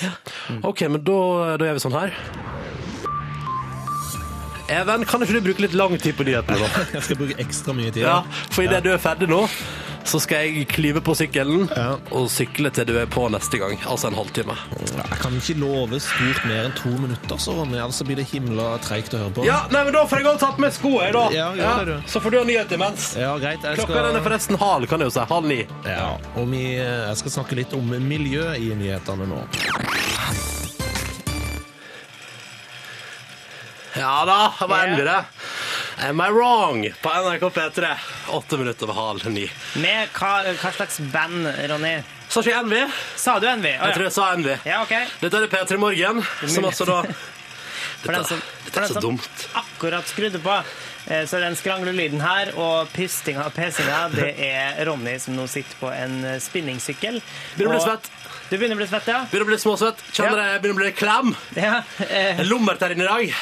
OK, 0.69 0.85
men 0.93 1.01
da, 1.07 1.21
da 1.57 1.71
gjør 1.71 1.81
vi 1.81 1.87
sånn 1.89 1.97
her. 2.03 2.13
Even, 4.69 5.05
kan 5.07 5.23
ikke 5.23 5.37
du 5.39 5.45
bruke 5.47 5.63
litt 5.63 5.75
lang 5.79 5.95
tid 6.03 6.17
på 6.19 6.25
nyhetene, 6.27 6.59
da? 6.59 6.85
Jeg 6.97 7.03
skal 7.07 7.19
bruke 7.21 7.37
ekstra 7.43 7.75
mye 7.77 7.93
tid. 7.95 8.03
Ja, 8.07 8.21
for 8.51 8.67
idet 8.67 8.83
du 8.87 8.91
er 8.91 8.99
ferdig 9.03 9.29
nå, 9.31 9.45
så 10.07 10.21
skal 10.23 10.45
jeg 10.47 10.69
klyve 10.71 11.01
på 11.03 11.17
sykkelen 11.19 11.65
Ja. 11.75 11.97
og 12.15 12.29
sykle 12.31 12.71
til 12.75 12.87
du 12.87 12.93
er 12.99 13.09
på 13.11 13.25
neste 13.35 13.59
gang. 13.59 13.75
Altså 13.91 14.07
en 14.11 14.15
halvtime. 14.19 14.55
Jeg 14.95 15.19
kan 15.23 15.35
ikke 15.39 15.57
love 15.59 15.99
stort 16.03 16.45
mer 16.47 16.69
enn 16.69 16.77
to 16.79 16.93
minutter, 16.95 17.41
så 17.43 17.57
Ronny, 17.59 17.75
ellers 17.83 17.99
blir 18.07 18.19
det 18.21 18.27
himla 18.31 18.69
treigt 18.87 19.15
å 19.19 19.23
høre 19.25 19.35
på. 19.39 19.47
Ja, 19.49 19.65
nei, 19.75 19.83
men 19.89 19.97
Da 19.99 20.05
får 20.07 20.23
jeg 20.23 20.29
godt 20.29 20.43
tatt 20.45 20.63
med 20.63 20.75
skoene, 20.79 21.11
da. 21.17 21.25
Ja, 21.35 21.49
gjør 21.59 21.83
det, 21.91 21.97
du. 22.05 22.11
Så 22.15 22.23
får 22.23 22.35
du 22.37 22.39
ha 22.39 22.45
nyhet 22.53 22.77
imens. 22.79 23.09
Ja, 23.19 23.33
greit. 23.43 23.67
Jeg 23.67 23.81
Klokka 23.83 23.99
skal... 23.99 24.21
er 24.21 24.27
forresten 24.29 24.61
halv, 24.63 24.87
kan 24.91 25.03
jeg 25.03 25.11
jo 25.11 25.17
si. 25.19 25.27
Halv 25.35 25.51
ni. 25.51 25.61
ja, 25.91 26.13
og 26.37 26.47
vi, 26.55 26.63
jeg 26.79 27.19
skal 27.23 27.37
snakke 27.41 27.59
litt 27.63 27.75
om 27.79 27.91
miljø 28.07 28.47
i 28.63 28.71
nyhetene 28.79 29.27
nå. 29.31 29.43
Ja 33.97 34.25
da, 34.29 34.53
det 34.61 34.67
var 34.69 34.87
det. 34.87 35.25
Am 36.09 36.21
I 36.21 36.29
wrong? 36.31 36.83
På 37.03 37.09
NRK 37.15 37.47
P3. 37.55 37.95
Åtte 38.29 38.59
minutter 38.61 38.85
over 38.91 38.95
halv 39.01 39.27
ni. 39.33 39.47
Med 39.81 40.09
hva, 40.19 40.35
hva 40.61 40.73
slags 40.77 40.99
band, 41.13 41.47
Ronny? 41.71 41.95
Sa 42.29 42.43
ikke 42.43 42.59
Envy? 42.59 42.83
Sa 43.17 43.39
du 43.41 43.47
Envy? 43.49 43.71
ja. 43.73 43.87
Jeg 43.89 43.97
tror 43.97 44.05
jeg 44.09 44.13
sa 44.19 44.27
Envy. 44.35 44.57
ja, 44.67 44.83
OK. 44.85 44.93
Dette 45.23 45.41
er 45.41 45.49
P3 45.55 45.79
Morgen, 45.81 46.21
som 46.45 46.69
altså 46.69 46.85
da 46.91 47.01
For 48.07 48.13
den 48.13 48.27
som, 48.29 48.41
for 48.69 48.77
den 48.83 48.89
så 48.91 48.95
som 48.99 49.03
dumt. 49.03 49.47
akkurat 49.57 50.07
skrudde 50.07 50.39
på, 50.45 50.53
eh, 51.11 51.25
så 51.27 51.41
den 51.43 51.57
skranglelyden 51.59 52.21
her 52.23 52.53
og 52.61 52.91
pistinga 52.93 53.47
og 53.49 53.55
pesinga, 53.57 54.03
det 54.13 54.29
er 54.51 54.77
Ronny 54.87 55.17
som 55.23 55.35
nå 55.39 55.47
sitter 55.51 55.81
på 55.81 55.89
en 55.91 56.19
eh, 56.29 56.37
spinningsykkel. 56.45 57.17
Begynner 57.57 57.73
å 57.73 57.79
bli 57.81 57.87
svett. 57.89 58.11
Du 58.51 58.55
begynner 58.61 58.77
å 58.77 58.83
bli 58.83 58.91
svett, 58.93 59.09
ja? 59.11 59.23
Begynner 59.33 59.49
å 59.49 59.51
bli 59.55 59.59
småsvett. 59.65 60.05
Kjenner 60.13 60.43
Ja. 60.43 60.51
jeg 60.53 60.63
begynner 60.67 60.79
å 60.79 60.85
bli 60.85 60.93
klam. 61.01 61.33
ja. 61.57 61.81
Eh, 62.07 62.45
Lommert 62.47 62.85
her 62.85 62.95
inne 62.95 63.09
i 63.09 63.11
dag. 63.11 63.35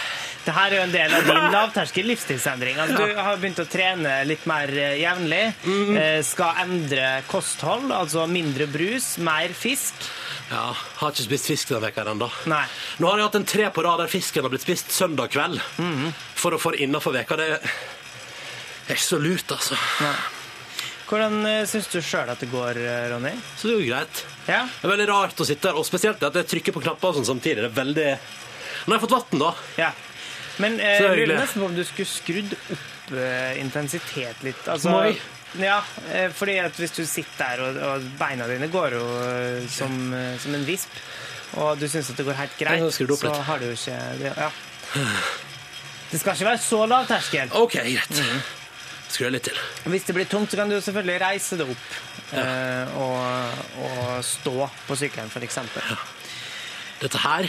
Det 0.45 0.53
her 0.53 0.73
er 0.73 0.77
jo 0.77 0.83
en 0.85 0.93
del 0.93 1.15
av 1.17 1.25
din 1.29 1.47
lavterskel 1.55 2.07
livsstilsendring. 2.11 2.77
Altså, 2.83 3.07
du 3.09 3.17
har 3.17 3.39
begynt 3.41 3.63
å 3.63 3.67
trene 3.71 4.17
litt 4.29 4.45
mer 4.51 4.69
eh, 4.73 4.99
jevnlig. 5.01 5.43
Mhm. 5.65 5.97
eh, 6.01 6.21
Skal 6.27 6.61
endre 6.65 7.09
kosthold, 7.31 7.91
altså 7.95 8.27
mindre 8.31 8.67
brus, 8.71 9.15
mer 9.25 9.55
fisk. 9.57 9.95
Ja, 10.51 10.75
Har 11.01 11.15
ikke 11.15 11.25
spist 11.25 11.49
fisk 11.49 11.73
denne 11.73 11.87
veka 11.89 12.05
ennå. 12.05 12.29
Nå 12.51 13.09
har 13.11 13.19
jeg 13.19 13.29
hatt 13.31 13.41
en 13.41 13.49
tre 13.49 13.71
på 13.73 13.85
rad 13.87 14.03
der 14.05 14.13
fisken 14.13 14.45
har 14.45 14.53
blitt 14.53 14.67
spist 14.67 14.93
søndag 14.93 15.33
kveld. 15.33 15.61
Mhm. 15.81 16.13
For 16.37 16.53
å 16.57 16.61
få 16.61 16.75
det 16.77 16.85
innafor 16.85 17.17
veka. 17.17 17.41
Det 17.41 17.49
er 17.55 18.99
ikke 18.99 19.09
så 19.09 19.21
lurt, 19.23 19.49
altså. 19.55 19.79
Hvordan 21.09 21.41
uh, 21.45 21.65
syns 21.69 21.89
du 21.93 21.99
sjøl 22.05 22.31
at 22.33 22.41
det 22.41 22.49
går, 22.53 22.79
eh, 22.81 23.09
Ronny? 23.13 23.33
Så 23.61 23.69
det 23.69 23.75
jo 23.77 23.89
greit. 23.91 24.23
Ja? 24.49 24.63
Det 24.69 24.89
er 24.89 24.93
veldig 24.95 25.09
rart 25.11 25.41
å 25.41 25.47
sitte 25.49 25.71
her, 25.71 25.77
og 25.81 25.85
spesielt 25.89 26.23
at 26.25 26.37
jeg 26.41 26.49
trykker 26.53 26.77
på 26.77 26.83
knapper 26.85 27.17
sånn 27.19 27.29
samtidig. 27.29 27.61
Det 27.65 27.71
er 27.73 27.79
veldig 27.81 28.09
Nå 28.85 28.93
har 28.93 28.99
jeg 28.99 29.05
fått 29.05 29.15
vann, 29.15 29.41
da. 29.41 29.51
Ja. 29.81 29.91
Men 30.63 30.77
eh, 30.81 31.01
jeg 31.03 31.17
lurer 31.25 31.39
nesten 31.41 31.63
på 31.65 31.69
om 31.71 31.75
du 31.77 31.83
skulle 31.87 32.11
skrudd 32.11 32.53
opp 32.55 33.15
eh, 33.19 33.57
intensitet 33.63 34.43
litt. 34.47 34.69
Altså, 34.71 34.93
Må? 34.95 35.01
Ja, 35.63 35.81
eh, 36.11 36.29
fordi 36.35 36.57
at 36.63 36.75
hvis 36.79 36.95
du 36.97 37.05
sitter 37.07 37.57
der, 37.59 37.63
og, 37.63 37.77
og 38.03 38.07
beina 38.19 38.47
dine 38.51 38.67
går 38.73 38.97
jo 38.99 39.05
eh, 39.23 39.67
som, 39.71 39.95
eh, 40.15 40.35
som 40.43 40.55
en 40.57 40.65
visp, 40.67 40.91
og 41.59 41.79
du 41.79 41.87
syns 41.91 42.09
at 42.11 42.19
det 42.19 42.27
går 42.27 42.35
helt 42.39 42.57
Jeg 42.59 42.67
greit, 42.81 42.95
skrur 42.97 43.07
du 43.13 43.15
opp 43.15 43.21
så 43.23 43.31
litt. 43.31 43.45
har 43.47 43.63
du 43.63 43.67
jo 43.69 43.77
ikke 43.77 43.99
det, 44.19 44.33
ja. 44.35 44.49
det 46.11 46.21
skal 46.23 46.35
ikke 46.39 46.49
være 46.49 46.63
så 46.65 46.81
lav 46.91 47.07
terskel. 47.11 47.53
OK, 47.61 47.77
greit. 47.79 48.23
Skrur 49.15 49.29
jeg 49.29 49.35
litt 49.37 49.47
til. 49.47 49.61
Hvis 49.93 50.07
det 50.09 50.17
blir 50.17 50.27
tungt, 50.31 50.51
så 50.51 50.59
kan 50.59 50.71
du 50.71 50.75
jo 50.79 50.83
selvfølgelig 50.83 51.21
reise 51.23 51.59
det 51.61 51.69
opp. 51.71 51.87
eh, 52.35 52.97
og, 52.99 53.63
og 53.87 54.25
stå 54.27 54.55
på 54.89 54.97
sykkelen, 54.99 55.31
f.eks. 55.31 55.61
Dette 57.05 57.21
her 57.23 57.47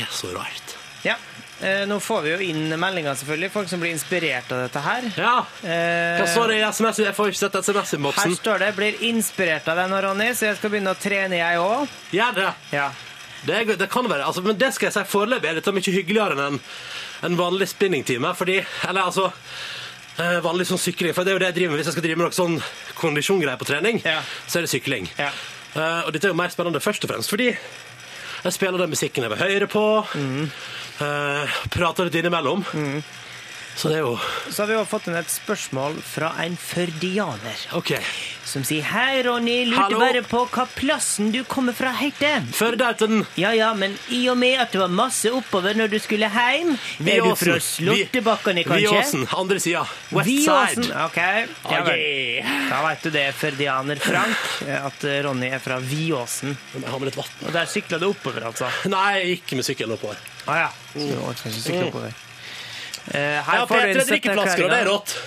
er 0.00 0.08
så 0.14 0.32
rart. 0.36 0.76
Ja. 1.04 1.18
Eh, 1.64 1.86
Nå 1.88 1.96
får 2.00 2.22
vi 2.24 2.32
jo 2.34 2.38
inn 2.44 2.74
meldinger, 2.80 3.16
selvfølgelig. 3.16 3.50
Folk 3.54 3.70
som 3.70 3.80
blir 3.80 3.94
inspirert 3.94 4.50
av 4.52 4.64
dette 4.66 4.82
her. 4.84 5.06
Ja. 5.16 5.34
Eh, 5.64 6.20
Hva 6.20 6.26
står 6.28 6.52
det 6.52 6.58
i 6.58 6.64
SMS? 6.68 7.00
Jeg 7.06 7.16
får 7.16 7.32
ikke 7.32 7.40
sett 7.40 7.56
Her 7.56 7.64
SMS-innboksen. 7.64 8.36
står 8.36 8.58
det 8.58 8.70
'blir 8.76 9.00
inspirert 9.08 9.68
av 9.68 9.76
deg 9.80 9.88
nå, 9.90 10.02
Ronny', 10.02 10.34
så 10.36 10.50
jeg 10.50 10.56
skal 10.56 10.70
begynne 10.70 10.92
å 10.92 11.00
trene, 11.00 11.40
jeg 11.40 11.58
òg. 11.58 11.88
Gjør 12.12 12.34
det. 12.34 12.52
Ja. 12.72 12.90
Det, 13.46 13.78
det 13.78 13.90
kan 13.90 14.08
være, 14.08 14.24
altså, 14.24 14.42
men 14.42 14.56
det 14.56 14.72
skal 14.74 14.86
jeg 14.88 14.92
si 14.94 15.10
foreløpig 15.10 15.48
er 15.50 15.54
dette 15.54 15.72
mye 15.72 15.92
hyggeligere 15.92 16.32
enn 16.32 16.54
en, 16.54 16.60
en 17.22 17.36
vanlig 17.36 17.68
spinningtime. 17.68 18.34
Fordi, 18.34 18.64
eller 18.88 19.02
altså 19.02 19.32
eh, 20.18 20.40
vanlig 20.44 20.66
sånn 20.68 20.80
sykling, 20.80 21.14
for 21.14 21.24
det 21.24 21.32
er 21.32 21.38
jo 21.38 21.42
det 21.42 21.50
jeg 21.52 21.58
driver 21.58 21.70
med 21.74 21.80
hvis 21.82 21.90
jeg 21.90 21.96
skal 21.98 22.06
drive 22.06 22.20
med 22.20 22.26
noe 22.28 22.36
sånn 22.36 22.62
kondisjongreier 23.00 23.60
på 23.60 23.68
trening, 23.68 24.00
så 24.46 24.58
er 24.58 24.66
det 24.66 24.72
sykling. 24.72 25.08
Ja. 25.18 25.30
Uh, 25.74 26.06
og 26.06 26.12
dette 26.14 26.28
er 26.28 26.30
jo 26.30 26.38
mer 26.38 26.52
spennende 26.54 26.78
først 26.78 27.02
og 27.02 27.10
fremst 27.10 27.32
fordi 27.32 27.48
jeg 28.44 28.52
spiller 28.54 28.78
den 28.78 28.92
musikken 28.92 29.24
jeg 29.24 29.30
vil 29.32 29.40
høre 29.40 29.66
på, 29.66 29.82
eh, 31.00 31.48
prater 31.68 32.04
litt 32.04 32.14
innimellom. 32.14 32.64
Så 33.76 33.88
det 33.90 33.96
er 33.98 34.04
jo 34.04 34.18
Så 34.50 34.62
har 34.62 34.68
vi 34.70 34.74
også 34.78 34.90
fått 34.92 35.08
inn 35.10 35.16
et 35.18 35.30
spørsmål 35.32 35.96
fra 36.06 36.28
en 36.44 36.54
førdianer. 36.56 37.58
OK. 37.74 37.90
Som 38.46 38.62
sier 38.62 38.84
'Hei, 38.86 39.22
Ronny. 39.26 39.64
Lurte 39.66 39.82
Hallo. 39.82 39.98
bare 39.98 40.22
på 40.22 40.44
hva 40.52 40.66
plassen 40.76 41.32
du 41.32 41.42
kommer 41.44 41.72
fra 41.74 41.90
heter'. 41.92 42.44
Førdeheiten. 42.54 43.26
Ja 43.36 43.50
ja, 43.52 43.72
men 43.74 43.98
i 44.10 44.28
og 44.30 44.36
med 44.38 44.60
at 44.60 44.70
det 44.72 44.78
var 44.80 44.88
masse 44.92 45.26
oppover 45.32 45.74
når 45.74 45.90
du 45.90 45.98
skulle 45.98 46.28
hjem 46.30 46.74
Er 46.74 47.20
du 47.20 47.30
Viåsen. 47.32 47.36
fra 47.36 47.58
Slåttebakkene, 47.60 48.64
kanskje? 48.64 48.90
Viåsen, 48.92 49.26
andre 49.36 49.58
sida. 49.60 49.86
Westside. 50.12 50.44
Viåsen, 50.44 51.04
ok. 51.06 51.16
Ja, 51.72 51.82
vel. 51.82 52.44
Da 52.70 52.82
vet 52.88 53.02
du 53.02 53.10
det, 53.10 53.34
førdianer 53.34 53.98
Frank, 53.98 54.68
at 54.68 55.04
Ronny 55.24 55.48
er 55.50 55.58
fra 55.58 55.78
Viåsen. 55.80 56.56
Jeg 56.74 56.88
har 56.90 56.98
med 56.98 57.06
litt 57.10 57.16
vann. 57.16 57.32
Og 57.46 57.52
der 57.52 57.66
sykla 57.66 57.98
du 57.98 58.06
oppover, 58.12 58.44
altså? 58.44 58.68
Nei, 58.88 59.18
jeg 59.18 59.26
gikk 59.40 59.56
med 59.56 59.64
sykkelen 59.64 59.92
oppover. 59.98 60.16
Ah, 60.46 60.56
ja. 60.58 60.68
Så 60.94 61.08
du 61.10 61.18
orker 61.24 61.50
ikke 61.50 61.64
sykle 61.64 61.88
oppover. 61.88 62.12
Eh, 63.12 63.40
her 63.44 63.58
Ja, 63.60 63.66
får 63.66 63.80
Petre 63.80 64.06
drikkeflasker, 64.08 64.64
og 64.64 64.70
det 64.72 64.78
er 64.78 64.88
rått. 64.88 65.18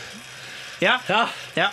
Ja. 0.82 0.96
Ja. 1.10 1.28
ja. 1.58 1.68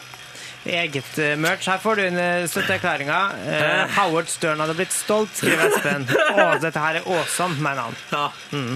Eget 0.65 1.19
eh, 1.21 1.35
merch. 1.37 1.67
Her 1.69 1.81
får 1.81 1.99
du 2.01 2.05
inn 2.07 2.17
uh, 2.17 2.47
støtteerklæringa. 2.49 3.19
Eh, 3.53 3.97
Howard 3.99 4.31
Stern 4.33 4.63
hadde 4.65 4.77
blitt 4.79 4.95
stolt, 4.97 5.33
skriver 5.37 5.69
Espen. 5.69 6.07
Å, 6.41 6.47
dette 6.63 6.81
her 6.81 7.01
er 7.01 7.09
awesome, 7.09 7.59
mener 7.61 7.91
han. 7.91 7.99
Ja. 8.13 8.71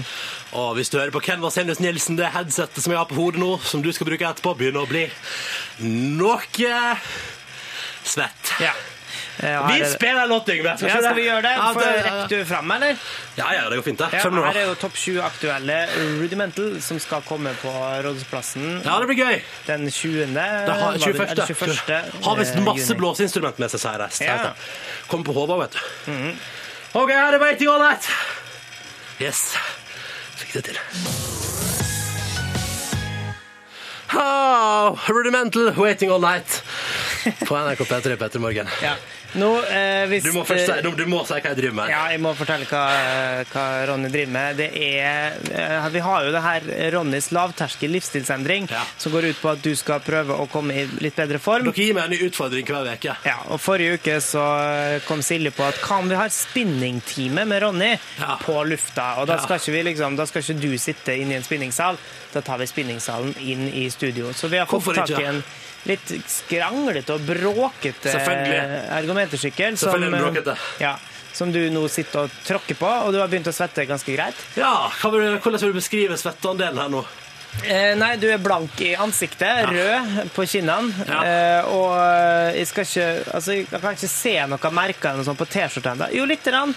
Og 0.59 0.75
hvis 0.77 0.93
du 0.93 0.99
hører 0.99 1.13
på 1.13 1.23
Ken 1.25 1.41
Vasenius 1.41 1.81
Nilsen, 1.81 2.17
det 2.19 2.29
headsetet 2.35 2.83
som 2.83 2.93
jeg 2.93 3.01
har 3.01 3.09
på 3.09 3.17
hodet 3.17 3.41
nå, 3.41 3.55
som 3.65 3.81
du 3.85 3.89
skal 3.93 4.09
bruke 4.09 4.29
etterpå, 4.29 4.53
begynner 4.59 4.85
å 4.85 4.89
bli 4.89 5.07
noe 6.19 6.37
svett. 8.05 8.53
Ja. 8.61 8.73
Eh, 9.41 9.67
Vi 9.67 9.73
er 9.79 9.83
det- 9.83 9.91
spiller 9.93 10.27
låt, 10.27 10.49
Yngve. 10.49 10.69
Ja, 10.69 10.75
skal 10.77 11.15
vi 11.15 11.23
gjøre 11.23 11.41
det? 11.41 11.51
Ja, 11.55 11.71
For 11.73 11.79
det- 11.79 12.03
Rekker 12.05 12.27
du 12.27 12.45
fram, 12.45 12.71
eller? 12.71 12.95
Ja, 13.37 13.53
ja, 13.53 13.69
det 13.69 13.75
går 13.77 13.83
fint, 13.83 13.97
det. 13.99 14.09
Ja, 14.13 14.29
her 14.29 14.57
er 14.57 14.65
jo 14.67 14.75
topp 14.75 14.95
sju 14.97 15.19
aktuelle 15.21 15.87
Rudimental 16.19 16.81
som 16.81 16.99
skal 16.99 17.21
komme 17.21 17.53
på 17.61 17.71
Rådhusplassen 18.03 18.81
Ja, 18.85 18.99
det 18.99 19.07
blir 19.07 19.15
gøy. 19.25 19.41
den 19.67 19.89
20. 19.91 20.33
Det 20.33 20.75
har, 20.75 20.97
21. 20.97 21.35
det- 21.35 21.47
21. 21.47 21.73
21. 21.75 22.23
Har 22.23 22.35
visst 22.35 22.55
eh, 22.55 22.61
masse 22.61 22.95
blåseinstrument 22.95 23.59
med 23.59 23.69
seg, 23.71 23.79
sier 23.79 24.09
jeg. 24.27 24.39
Ja. 24.43 24.51
Kommer 25.07 25.25
på 25.25 25.33
hodet, 25.33 25.59
vet 25.59 25.71
du. 25.71 26.99
OK, 26.99 27.09
her 27.11 27.33
er 27.33 27.39
Waiting 27.39 27.69
All 27.69 27.79
Night. 27.79 28.09
Yes. 29.21 29.55
Fikk 30.37 30.53
det 30.53 30.63
til. 30.65 30.77
Oh, 34.13 34.97
rudimental 35.07 35.71
Waiting 35.77 36.09
All 36.11 36.19
Night 36.21 36.63
på 37.45 37.55
NRK 37.55 37.85
P3 37.85 38.15
Petter 38.17 38.39
Morgen. 38.39 38.67
Ja. 38.81 38.95
Nå, 39.37 39.49
eh, 39.69 40.05
hvis, 40.09 40.23
Du 40.23 40.31
må 40.33 40.41
først 40.47 40.65
si, 40.65 40.75
du, 40.81 40.89
du 40.97 41.05
må 41.05 41.19
si 41.27 41.35
hva 41.35 41.51
jeg 41.51 41.57
driver 41.59 41.75
med. 41.83 41.91
Ja, 41.93 41.99
jeg 42.09 42.21
må 42.23 42.31
fortelle 42.33 42.65
hva, 42.65 42.81
hva 43.51 43.65
Ronny 43.89 44.09
driver 44.09 44.31
med. 44.33 44.57
Det 44.57 44.69
er, 44.73 45.35
eh, 45.53 45.89
vi 45.93 45.99
har 46.01 46.25
jo 46.25 46.31
det 46.33 46.41
her 46.41 46.65
Ronnys 46.95 47.27
lavterskel 47.35 47.93
livsstilsendring, 47.93 48.65
som 48.97 49.13
går 49.13 49.29
ut 49.29 49.41
på 49.43 49.51
at 49.53 49.61
du 49.61 49.71
skal 49.77 50.01
prøve 50.05 50.33
å 50.33 50.47
komme 50.49 50.73
i 50.81 50.87
litt 51.03 51.15
bedre 51.19 51.37
form. 51.43 51.69
Dere 51.69 51.85
gir 51.85 51.93
meg 51.97 52.07
en 52.09 52.15
ny 52.15 52.21
utfordring 52.29 52.65
hver 52.65 52.89
uke. 52.95 53.15
Ja, 53.27 53.37
og 53.53 53.61
Forrige 53.61 53.99
uke 53.99 54.17
så 54.23 54.43
kom 55.05 55.21
Silje 55.25 55.53
på 55.53 55.67
at 55.67 55.77
kan 55.83 56.09
vi 56.09 56.17
ha 56.17 56.25
spinningtime 56.33 57.45
med 57.45 57.61
Ronny 57.63 57.93
på 58.43 58.57
lufta? 58.65 59.11
Og 59.21 59.27
da 59.27 59.37
Ja. 59.37 59.43
skal, 59.45 59.57
ikke 59.61 59.71
vi 59.77 59.83
liksom, 59.91 60.15
da 60.17 60.25
skal 60.25 60.41
ikke 60.41 60.59
du 60.61 60.77
sitte 60.77 61.13
inne 61.15 61.33
i 61.33 61.39
en 61.39 61.43
spinningsal, 61.43 61.97
da 62.33 62.41
tar 62.41 62.57
vi 62.57 62.65
spinningsalen 62.67 63.35
inn 63.39 63.67
i 63.73 63.89
studio. 63.89 64.33
Så 64.33 64.47
vi 64.49 64.57
har 64.57 64.65
fått 64.65 64.95
tak 64.95 65.09
i 65.19 65.23
en 65.23 65.43
litt 65.87 66.11
skranglete 66.27 67.15
og 67.15 67.23
bråkete 67.27 68.15
ergometersykkel. 68.17 69.77
Selvfølgelig 69.79 70.19
er 70.19 70.25
bråkete. 70.27 70.57
ja, 70.83 70.97
som 71.33 71.53
du 71.53 71.61
nå 71.71 71.85
sitter 71.91 72.25
og 72.25 72.37
tråkker 72.43 72.75
på, 72.79 72.89
og 73.05 73.13
du 73.13 73.21
har 73.21 73.31
begynt 73.31 73.47
å 73.47 73.55
svette 73.55 73.85
ganske 73.87 74.11
greit. 74.15 74.45
Ja, 74.59 74.89
Hvordan 74.99 75.39
vil 75.39 75.71
du 75.71 75.79
beskrive 75.79 76.17
svetteandelen 76.19 76.81
her 76.81 76.91
nå? 76.91 77.05
Eh, 77.65 77.95
nei, 77.97 78.11
du 78.21 78.27
er 78.29 78.37
blank 78.39 78.77
i 78.85 78.91
ansiktet, 78.99 79.65
rød 79.73 80.29
på 80.35 80.45
kinnene. 80.47 80.93
Ja. 81.09 81.19
Eh, 81.25 81.69
og 81.73 81.95
jeg 82.55 82.67
skal 82.69 82.85
ikke 82.85 83.07
Altså, 83.35 83.55
jeg 83.57 83.81
kan 83.81 83.97
ikke 83.97 84.09
se 84.11 84.35
noe 84.51 84.71
merker 84.77 85.17
noe 85.17 85.25
sånt 85.27 85.39
på 85.41 85.47
T-skjorta 85.49 85.95
ennå. 85.95 86.09
Jo, 86.15 86.27
lite 86.29 86.53
grann. 86.53 86.75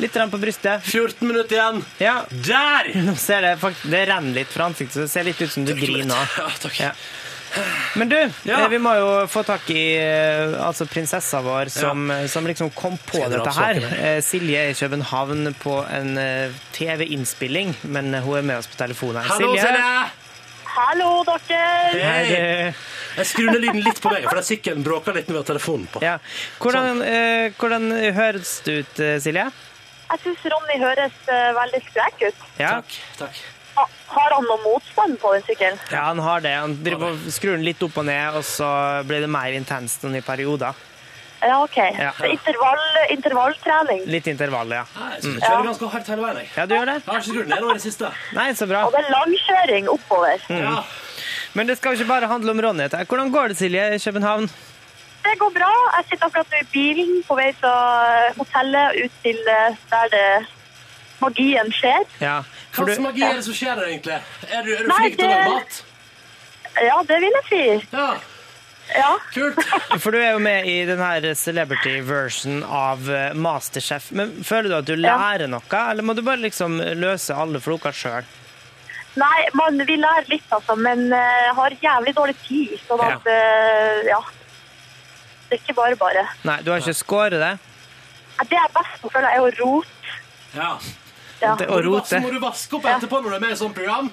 Litt 0.00 0.14
grann 0.14 0.30
på 0.32 0.40
brystet. 0.40 0.86
14 0.86 1.26
minutter 1.26 1.58
igjen. 1.58 1.82
Ja. 2.00 2.14
Der! 2.30 2.92
Nå 3.02 3.16
ser 3.20 3.44
det 3.44 3.56
faktisk 3.60 3.90
Det 3.92 4.04
renner 4.12 4.38
litt 4.40 4.54
fra 4.54 4.70
ansiktet, 4.70 4.94
så 4.94 5.04
det 5.04 5.12
ser 5.12 5.28
litt 5.28 5.42
ut 5.42 5.52
som 5.52 5.66
du 5.68 5.74
griner. 5.76 6.38
Ja, 6.38 6.48
takk. 6.62 6.80
Ja. 7.56 7.64
Men 8.00 8.08
du, 8.08 8.16
Ja. 8.48 8.60
eh, 8.62 8.68
vi 8.72 8.78
må 8.80 8.94
jo 8.96 9.08
få 9.28 9.42
tak 9.44 9.68
i 9.74 9.82
eh, 10.00 10.54
altså 10.64 10.86
prinsessa 10.88 11.42
vår 11.44 11.68
som, 11.72 12.06
som 12.28 12.46
liksom 12.48 12.70
kom 12.74 12.96
på 12.98 13.20
Skal 13.20 13.34
dette 13.36 13.52
her. 13.58 13.80
Eh, 13.98 14.18
Silje 14.24 14.62
er 14.66 14.72
i 14.72 14.78
København 14.78 15.52
på 15.60 15.76
en 15.92 16.16
eh, 16.18 16.54
TV-innspilling, 16.72 17.74
men 17.92 18.14
hun 18.24 18.38
er 18.40 18.42
med 18.52 18.58
oss 18.62 18.70
på 18.72 18.78
telefonen. 18.80 19.22
Hallo, 19.28 19.52
Silje! 19.56 20.10
Hallo, 20.72 21.08
dere! 21.28 21.58
Hei! 22.00 22.72
Jeg 23.18 23.26
skrur 23.28 23.50
ned 23.52 23.60
lyden 23.60 23.82
litt 23.84 23.98
på 24.00 24.08
meg, 24.08 24.24
for 24.24 24.38
det 24.40 24.46
sykkelen 24.48 24.80
bråker 24.86 25.12
litt 25.18 25.28
når 25.28 25.36
vi 25.36 25.40
har 25.42 25.48
telefonen 25.50 25.84
på. 25.92 26.00
Ja. 26.00 26.14
Hvordan, 26.62 27.02
eh, 27.04 27.50
hvordan 27.60 27.90
høres 28.16 28.54
det 28.64 28.78
ut, 28.86 29.02
eh, 29.04 29.18
Silje? 29.20 29.50
Jeg 30.12 30.20
syns 30.24 30.46
Ronny 30.52 30.78
høres 30.80 31.18
eh, 31.28 31.50
veldig 31.56 31.82
sprek 31.90 32.24
ut. 32.30 32.46
Ja. 32.60 32.72
Takk. 32.80 32.96
Ha, 33.20 33.28
har 33.74 34.34
han 34.36 34.44
noe 34.44 34.60
motstand 34.66 35.18
på 35.22 35.32
den 35.34 35.44
sykkelen? 35.48 35.78
Ja, 35.90 36.06
han 36.10 36.18
har 36.22 36.40
det. 36.44 36.52
Han 36.60 36.74
driver 36.84 37.12
og 37.14 37.28
skrur 37.32 37.56
den 37.56 37.64
litt 37.66 37.82
opp 37.82 37.96
og 38.02 38.04
ned, 38.08 38.38
og 38.40 38.44
så 38.46 38.68
blir 39.08 39.24
det 39.24 39.30
mer 39.32 39.54
intenst 39.56 40.04
enn 40.04 40.16
i 40.18 40.24
perioder. 40.24 40.76
Ja, 41.42 41.56
OK. 41.64 41.76
Ja. 41.98 42.12
Så 42.14 42.28
Intervall, 42.30 42.82
intervalltrening. 43.10 44.04
Litt 44.06 44.28
intervall, 44.30 44.70
ja. 44.76 44.84
Jeg 44.94 45.22
synes 45.24 45.40
jeg 45.40 45.48
kjører 45.48 45.64
ganske 45.72 45.88
hardt 45.94 46.10
hele 46.12 46.22
veien. 46.22 46.36
jeg. 46.38 46.50
Ja, 46.56 46.66
du 46.70 46.74
gjør 46.76 46.86
det? 46.92 46.94
Jeg 47.00 47.08
har 47.08 47.18
ikke 47.18 47.30
skrudd 47.32 47.48
ned 47.50 47.64
over 47.64 47.72
i 47.72 47.80
det 47.80 47.86
siste. 47.86 48.10
Nei, 48.36 48.44
så 48.54 48.68
bra. 48.70 48.84
Og 48.86 48.94
det 48.94 49.00
er 49.02 49.10
langkjøring 49.16 49.88
oppover. 49.90 50.44
Mm. 50.52 50.76
Men 51.58 51.66
det 51.72 51.76
skal 51.80 51.96
jo 51.96 52.00
ikke 52.00 52.12
bare 52.12 52.30
handle 52.30 52.54
om 52.54 52.62
Ronny. 52.62 52.84
dette. 52.86 53.02
Hvordan 53.10 53.32
går 53.34 53.48
det, 53.52 53.56
Silje, 53.58 53.88
i 53.96 53.98
København? 53.98 54.46
Det 55.22 55.34
går 55.38 55.50
bra. 55.54 55.72
Jeg 55.96 56.04
sitter 56.12 56.26
akkurat 56.30 56.54
nå 56.54 56.62
i 56.62 56.68
bilen 56.72 57.10
på 57.26 57.34
vei 57.38 57.50
fra 57.58 57.74
hotellet 58.38 59.02
ut 59.04 59.18
til 59.22 59.38
eh, 59.50 59.76
der 59.90 60.08
det 60.14 60.26
magien 61.22 61.70
skjer. 61.74 62.06
Ja, 62.22 62.38
Hva 62.72 62.84
slags 62.86 63.02
magi 63.04 63.24
er 63.26 63.34
det 63.36 63.46
som 63.46 63.56
skjer 63.56 63.76
der, 63.76 63.88
egentlig? 63.90 64.18
Er 64.48 64.62
du, 64.64 64.70
er 64.72 64.84
du 64.84 64.90
Nei, 64.90 65.00
flink 65.04 65.18
til 65.18 65.26
å 65.26 65.32
lage 65.32 65.56
mat? 65.56 65.80
Ja, 66.80 67.00
det 67.08 67.18
vil 67.20 67.34
jeg 67.36 67.48
si. 67.48 67.64
Ja. 67.92 68.10
Ja. 68.92 69.10
Kult. 69.32 69.58
For 70.02 70.12
du 70.12 70.18
er 70.18 70.32
jo 70.34 70.42
med 70.42 70.66
i 70.68 70.76
den 70.88 71.00
her 71.00 71.26
celebrity 71.38 71.98
version 72.04 72.62
av 72.64 73.08
eh, 73.12 73.32
Masterchef. 73.36 74.10
Men 74.16 74.34
føler 74.44 74.72
du 74.72 74.76
at 74.80 74.88
du 74.88 74.94
lærer 74.98 75.48
noe, 75.52 75.82
eller 75.82 76.06
må 76.06 76.16
du 76.16 76.24
bare 76.24 76.42
liksom 76.42 76.80
løse 77.00 77.36
alle 77.36 77.60
floker 77.62 77.96
sjøl? 77.96 78.28
Nei, 79.20 79.38
man, 79.58 79.76
vi 79.84 79.98
lærer 80.00 80.28
litt, 80.32 80.46
altså, 80.56 80.72
men 80.80 81.10
uh, 81.12 81.50
har 81.58 81.74
jævlig 81.84 82.14
dårlig 82.16 82.36
tid. 82.46 82.72
Sånn 82.86 83.02
at, 83.04 83.26
uh, 83.28 84.00
ja. 84.08 84.20
Det 85.50 85.58
er 85.58 85.60
ikke 85.60 85.76
bare 85.76 85.98
bare. 86.00 86.24
Nei, 86.48 86.56
du 86.64 86.72
har 86.72 86.80
ikke 86.80 86.96
skåret 86.96 87.36
det? 87.42 87.52
Det 88.40 88.56
jeg 88.56 88.64
er 88.64 88.72
best 88.72 89.02
på, 89.02 89.10
føler 89.12 89.28
jeg, 89.28 89.36
er 89.36 89.44
å 89.44 89.52
rote. 89.60 90.14
Ja. 90.56 90.70
Ja. 91.42 91.54
Det- 91.58 91.66
du, 91.68 91.88
rote. 91.90 92.20
må 92.22 92.30
du 92.30 92.38
vaske 92.40 92.76
opp 92.78 92.84
etterpå 92.86 93.18
når 93.22 93.30
du 93.30 93.34
er 93.36 93.40
med 93.40 93.52
i 93.52 93.58
sånt 93.58 93.74
program? 93.74 94.12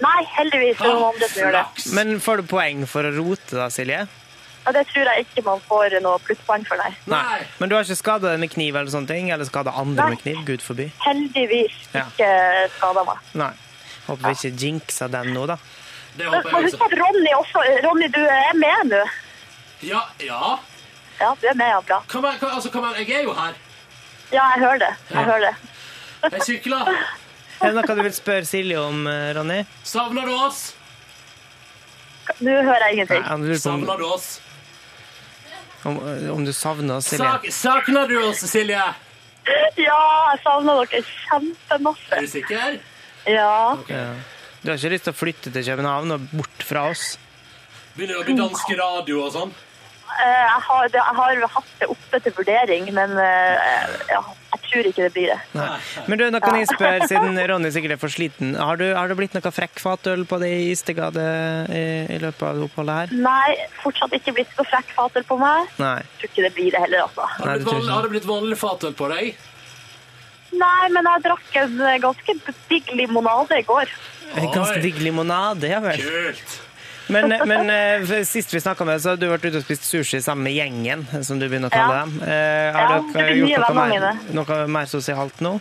Nei, 0.00 0.20
heldigvis 0.38 0.80
er 0.80 0.88
noen 0.88 1.10
andre 1.12 1.28
som 1.28 1.42
gjør 1.42 1.52
det. 1.58 1.92
Men 1.92 2.20
får 2.24 2.36
du 2.40 2.42
poeng 2.48 2.86
for 2.88 3.04
å 3.04 3.12
rote, 3.18 3.50
da, 3.52 3.66
Silje? 3.68 4.06
Ja, 4.64 4.72
det 4.76 4.86
tror 4.88 5.04
jeg 5.08 5.26
ikke 5.26 5.42
man 5.44 5.60
får 5.68 6.00
noe 6.04 6.18
plusspoeng 6.24 6.64
for, 6.68 6.76
nei. 6.80 6.90
Nei. 7.06 7.40
Men 7.58 7.68
du 7.68 7.74
har 7.76 7.84
ikke 7.84 7.96
skada 7.96 8.30
deg 8.32 8.40
med 8.40 8.50
kniv 8.52 8.76
eller 8.76 8.90
sånne 8.92 9.08
ting? 9.08 9.30
Eller 9.30 9.44
skada 9.48 9.72
andre 9.76 10.04
Nei. 10.04 10.10
med 10.14 10.22
kniv? 10.22 10.40
Gud 10.46 10.62
forby. 10.64 10.90
Heldigvis 11.04 11.76
Ja. 11.94 12.04
ikke 12.08 12.30
skada 12.78 13.04
meg. 13.04 13.18
Nei. 13.34 13.52
Håper 14.06 14.28
vi 14.28 14.34
ikke 14.48 14.56
jinxa 14.64 15.08
den 15.10 15.32
nå, 15.34 15.46
da. 15.46 15.56
Det 16.16 16.26
håper 16.26 16.50
jeg 16.50 16.64
huske 16.70 16.84
at 16.84 16.98
Ronny 16.98 17.32
også 17.36 17.84
Ronny, 17.84 18.08
du 18.08 18.20
er 18.24 18.54
med 18.56 18.90
nå. 18.92 19.04
Ja, 19.82 20.00
ja. 20.20 20.58
Ja, 21.20 21.34
du 21.40 21.46
er 21.46 21.54
med, 21.54 21.68
ja. 21.68 21.80
Bra. 21.80 22.02
Kom, 22.08 22.24
her, 22.24 22.38
kom, 22.38 22.48
altså, 22.50 22.70
kom 22.72 22.84
her. 22.84 22.96
Jeg 23.04 23.10
er 23.20 23.22
jo 23.28 23.32
her. 23.34 23.52
Ja, 24.32 24.44
jeg 24.56 24.60
hører 24.64 24.78
det. 24.78 24.94
Jeg 25.10 25.24
hører 25.24 25.40
det. 25.40 25.54
Jeg 26.34 26.42
sykler. 26.46 26.90
Er 27.60 27.72
det 27.74 27.76
noe 27.76 27.96
du 27.96 28.02
vil 28.06 28.14
spørre 28.16 28.46
Silje 28.48 28.78
om, 28.80 29.02
eh, 29.10 29.30
Ronny? 29.36 29.58
Savner 29.84 30.28
du 30.28 30.34
oss? 30.36 30.62
Du 32.38 32.48
hører 32.50 32.86
ingenting. 32.94 33.22
Nei, 33.26 33.56
Savner 33.60 33.98
du 34.00 34.06
oss? 34.06 34.28
om, 35.88 35.96
om 36.36 36.44
du 36.44 36.52
savner 36.52 36.98
oss, 37.00 37.08
Silje. 37.10 37.24
Sak, 37.24 37.46
savner 37.56 38.08
du 38.08 38.18
oss, 38.22 38.42
Silje? 38.50 38.80
Ja, 39.80 40.00
jeg 40.30 40.42
savner 40.44 40.82
dere 40.84 41.00
kjempemasse. 41.08 42.12
Er 42.16 42.26
du 42.26 42.30
sikker? 42.30 42.76
Ja. 43.28 43.52
Okay. 43.80 44.04
Du 44.60 44.68
har 44.70 44.76
ikke 44.78 44.92
lyst 44.92 45.06
til 45.08 45.14
å 45.14 45.16
flytte 45.16 45.52
til 45.54 45.64
København 45.70 46.12
og 46.16 46.28
bort 46.36 46.64
fra 46.68 46.86
oss? 46.92 47.14
Begynner 47.96 48.20
å 48.20 48.26
bli 48.28 48.36
dansk 48.38 48.70
radio 48.78 49.22
og 49.24 49.32
sånn. 49.34 49.52
Eh, 50.10 50.44
Jeg 50.44 50.60
har, 50.68 50.88
jeg 50.92 51.16
har 51.20 51.42
hatt 51.56 51.72
det 51.80 51.88
oppe 51.92 52.20
til 52.24 52.34
vurdering, 52.36 52.88
men 52.96 53.16
jeg 53.16 53.98
ja, 54.12 54.20
jeg 54.50 54.62
tror 54.66 54.88
ikke 54.90 55.04
det 55.04 55.12
blir 55.14 55.28
det. 55.30 55.38
Nei. 55.54 55.66
Men 56.10 56.18
du, 56.20 56.24
nå 56.34 56.40
kan 56.42 56.56
jeg 56.58 56.68
spørre, 56.70 57.06
siden 57.10 57.38
Ronny 57.50 57.70
sikkert 57.74 57.94
er 57.94 58.00
for 58.02 58.12
sliten, 58.12 58.56
har, 58.58 58.80
du, 58.80 58.86
har 58.96 59.10
det 59.10 59.16
blitt 59.20 59.36
noe 59.36 59.52
frekk 59.54 59.82
fatøl 59.82 60.24
på 60.30 60.40
det 60.42 60.50
i 60.56 60.64
Istegade 60.72 61.26
i, 61.70 61.84
i 62.16 62.18
løpet 62.22 62.42
av 62.48 62.64
oppholdet 62.66 62.98
her? 62.98 63.14
Nei, 63.26 63.68
fortsatt 63.84 64.16
ikke 64.18 64.34
blitt 64.40 64.56
noe 64.58 64.66
frekk 64.70 64.90
fatøl 64.96 65.26
på 65.28 65.38
meg. 65.40 65.70
Nei. 65.82 65.98
Jeg 66.02 66.22
tror 66.22 66.32
ikke 66.32 66.46
det 66.48 66.52
blir 66.58 66.74
det 66.74 66.82
heller, 66.86 67.06
altså. 67.06 67.28
Har 67.36 67.52
det 67.62 67.68
vanlig, 67.70 67.92
har 67.94 68.08
det 68.08 68.14
blitt 68.16 68.28
vanlig 68.30 68.58
fatøl 68.60 68.96
på 68.98 69.10
deg? 69.14 69.46
Nei, 70.60 70.88
men 70.90 71.06
jeg 71.06 71.22
drakk 71.28 71.60
en 71.62 71.76
eh, 71.86 72.00
ganske 72.02 72.34
digg 72.72 72.90
limonade 72.98 73.60
i 73.60 73.66
går. 73.68 73.94
En 74.34 74.50
ganske 74.54 74.82
digg 74.82 74.98
limonade, 75.02 75.70
ja 75.70 75.78
vel. 75.84 76.02
Kult. 76.02 76.58
Men, 77.10 77.32
men 77.50 77.70
eh, 77.74 78.04
sist 78.28 78.52
vi 78.54 78.60
snakka 78.62 78.84
med 78.86 78.94
deg, 78.96 79.02
så 79.02 79.12
har 79.14 79.18
du 79.20 79.26
vært 79.30 79.44
ute 79.48 79.58
og 79.60 79.64
spist 79.66 79.84
sushi 79.88 80.20
sammen 80.22 80.46
med 80.46 80.54
gjengen, 80.54 81.02
som 81.26 81.40
du 81.40 81.48
begynner 81.48 81.70
å 81.70 81.74
kalle 81.74 81.96
Ja. 81.96 82.04
dem. 82.06 82.16
Eh, 82.22 82.70
Ja, 82.70 82.86
har 82.86 83.00
det 83.00 83.12
dere 83.16 83.36
gjort 83.40 83.68
noe 83.74 83.86
mer, 83.90 84.18
noe 84.38 84.58
mer 84.78 84.86
sosialt 84.90 85.40
nå? 85.42 85.56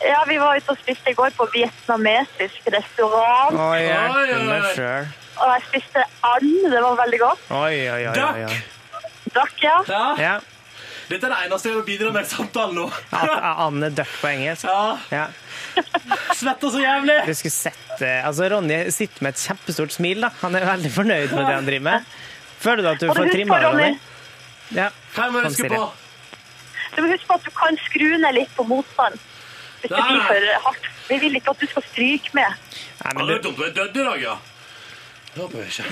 Ja, 0.00 0.20
vi 0.28 0.36
var 0.38 0.56
ute 0.56 0.70
og 0.72 0.78
spiste 0.78 1.10
i 1.10 1.16
går 1.18 1.32
på 1.36 1.46
vietnamesisk 1.52 2.68
restaurant. 2.70 3.56
Oi, 3.58 3.82
oi, 3.90 4.36
oi. 4.38 5.06
Og 5.38 5.50
jeg 5.54 5.64
spiste 5.68 6.04
and, 6.26 6.70
det 6.72 6.80
var 6.82 6.96
veldig 7.02 7.18
godt. 7.22 7.42
Oi, 7.50 7.74
oi, 7.90 8.06
oi. 8.06 8.14
oi, 8.14 8.44
oi. 8.46 8.62
Drakk, 9.34 9.58
ja. 9.62 9.76
Ja. 10.18 10.36
Dette 11.08 11.24
er 11.24 11.32
det 11.32 11.36
eneste 11.46 11.70
jeg 11.70 11.76
vil 11.78 11.84
bidra 11.88 12.10
med 12.12 12.26
i 12.26 12.28
samtalen 12.28 12.74
nå. 12.76 12.86
Anne 13.66 13.90
Duck 13.96 14.10
på 14.20 14.28
engelsk? 14.30 14.66
Ja. 15.12 15.26
Svetter 16.38 16.72
så 16.74 16.80
jævlig! 16.82 17.16
Du 17.26 17.34
skulle 17.34 17.54
sett 17.54 18.02
eh, 18.04 18.26
Altså, 18.26 18.48
Ronny 18.52 18.78
sitter 18.94 19.24
med 19.26 19.34
et 19.36 19.42
kjempestort 19.46 19.94
smil, 19.94 20.20
da. 20.24 20.30
Han 20.42 20.58
er 20.58 20.66
veldig 20.68 20.92
fornøyd 20.94 21.32
med 21.34 21.42
det 21.44 21.54
han 21.54 21.66
driver 21.68 21.86
med. 21.88 22.12
Føler 22.58 22.82
du 22.84 22.90
at 22.92 23.02
du 23.02 23.08
får 23.12 23.32
trimma 23.32 23.58
deg, 23.62 23.66
Ronny? 23.68 23.90
Ja. 24.76 24.90
Hva 25.14 25.30
må 25.32 25.42
huske 25.46 25.70
på? 25.72 25.80
Du 26.96 27.02
må 27.04 27.10
huske 27.12 27.28
på 27.28 27.36
at 27.38 27.44
du 27.46 27.50
kan 27.54 27.78
skru 27.86 28.06
ned 28.18 28.34
litt 28.36 28.54
på 28.56 28.66
motstand. 28.68 29.18
Hvis 29.80 29.92
det 29.94 30.04
blir 30.08 30.22
for 30.26 30.46
hardt. 30.66 30.88
Vi 31.08 31.18
vil 31.22 31.38
ikke 31.38 31.54
at 31.54 31.60
du 31.62 31.66
skal 31.70 31.84
stryke 31.86 32.34
med. 32.36 32.50
Nei, 33.04 33.12
men 33.14 33.22
Ja, 33.22 33.26
det 33.28 33.34
er 33.36 33.42
du, 33.42 33.48
dumt 33.48 33.60
å 33.60 33.62
være 33.62 33.76
dødd 33.78 33.96
i 33.96 34.06
dag, 34.08 34.22
ja. 34.22 34.34
Det 34.38 34.38
håper 34.38 34.46
jeg 34.48 35.27
ikke. 35.27 35.27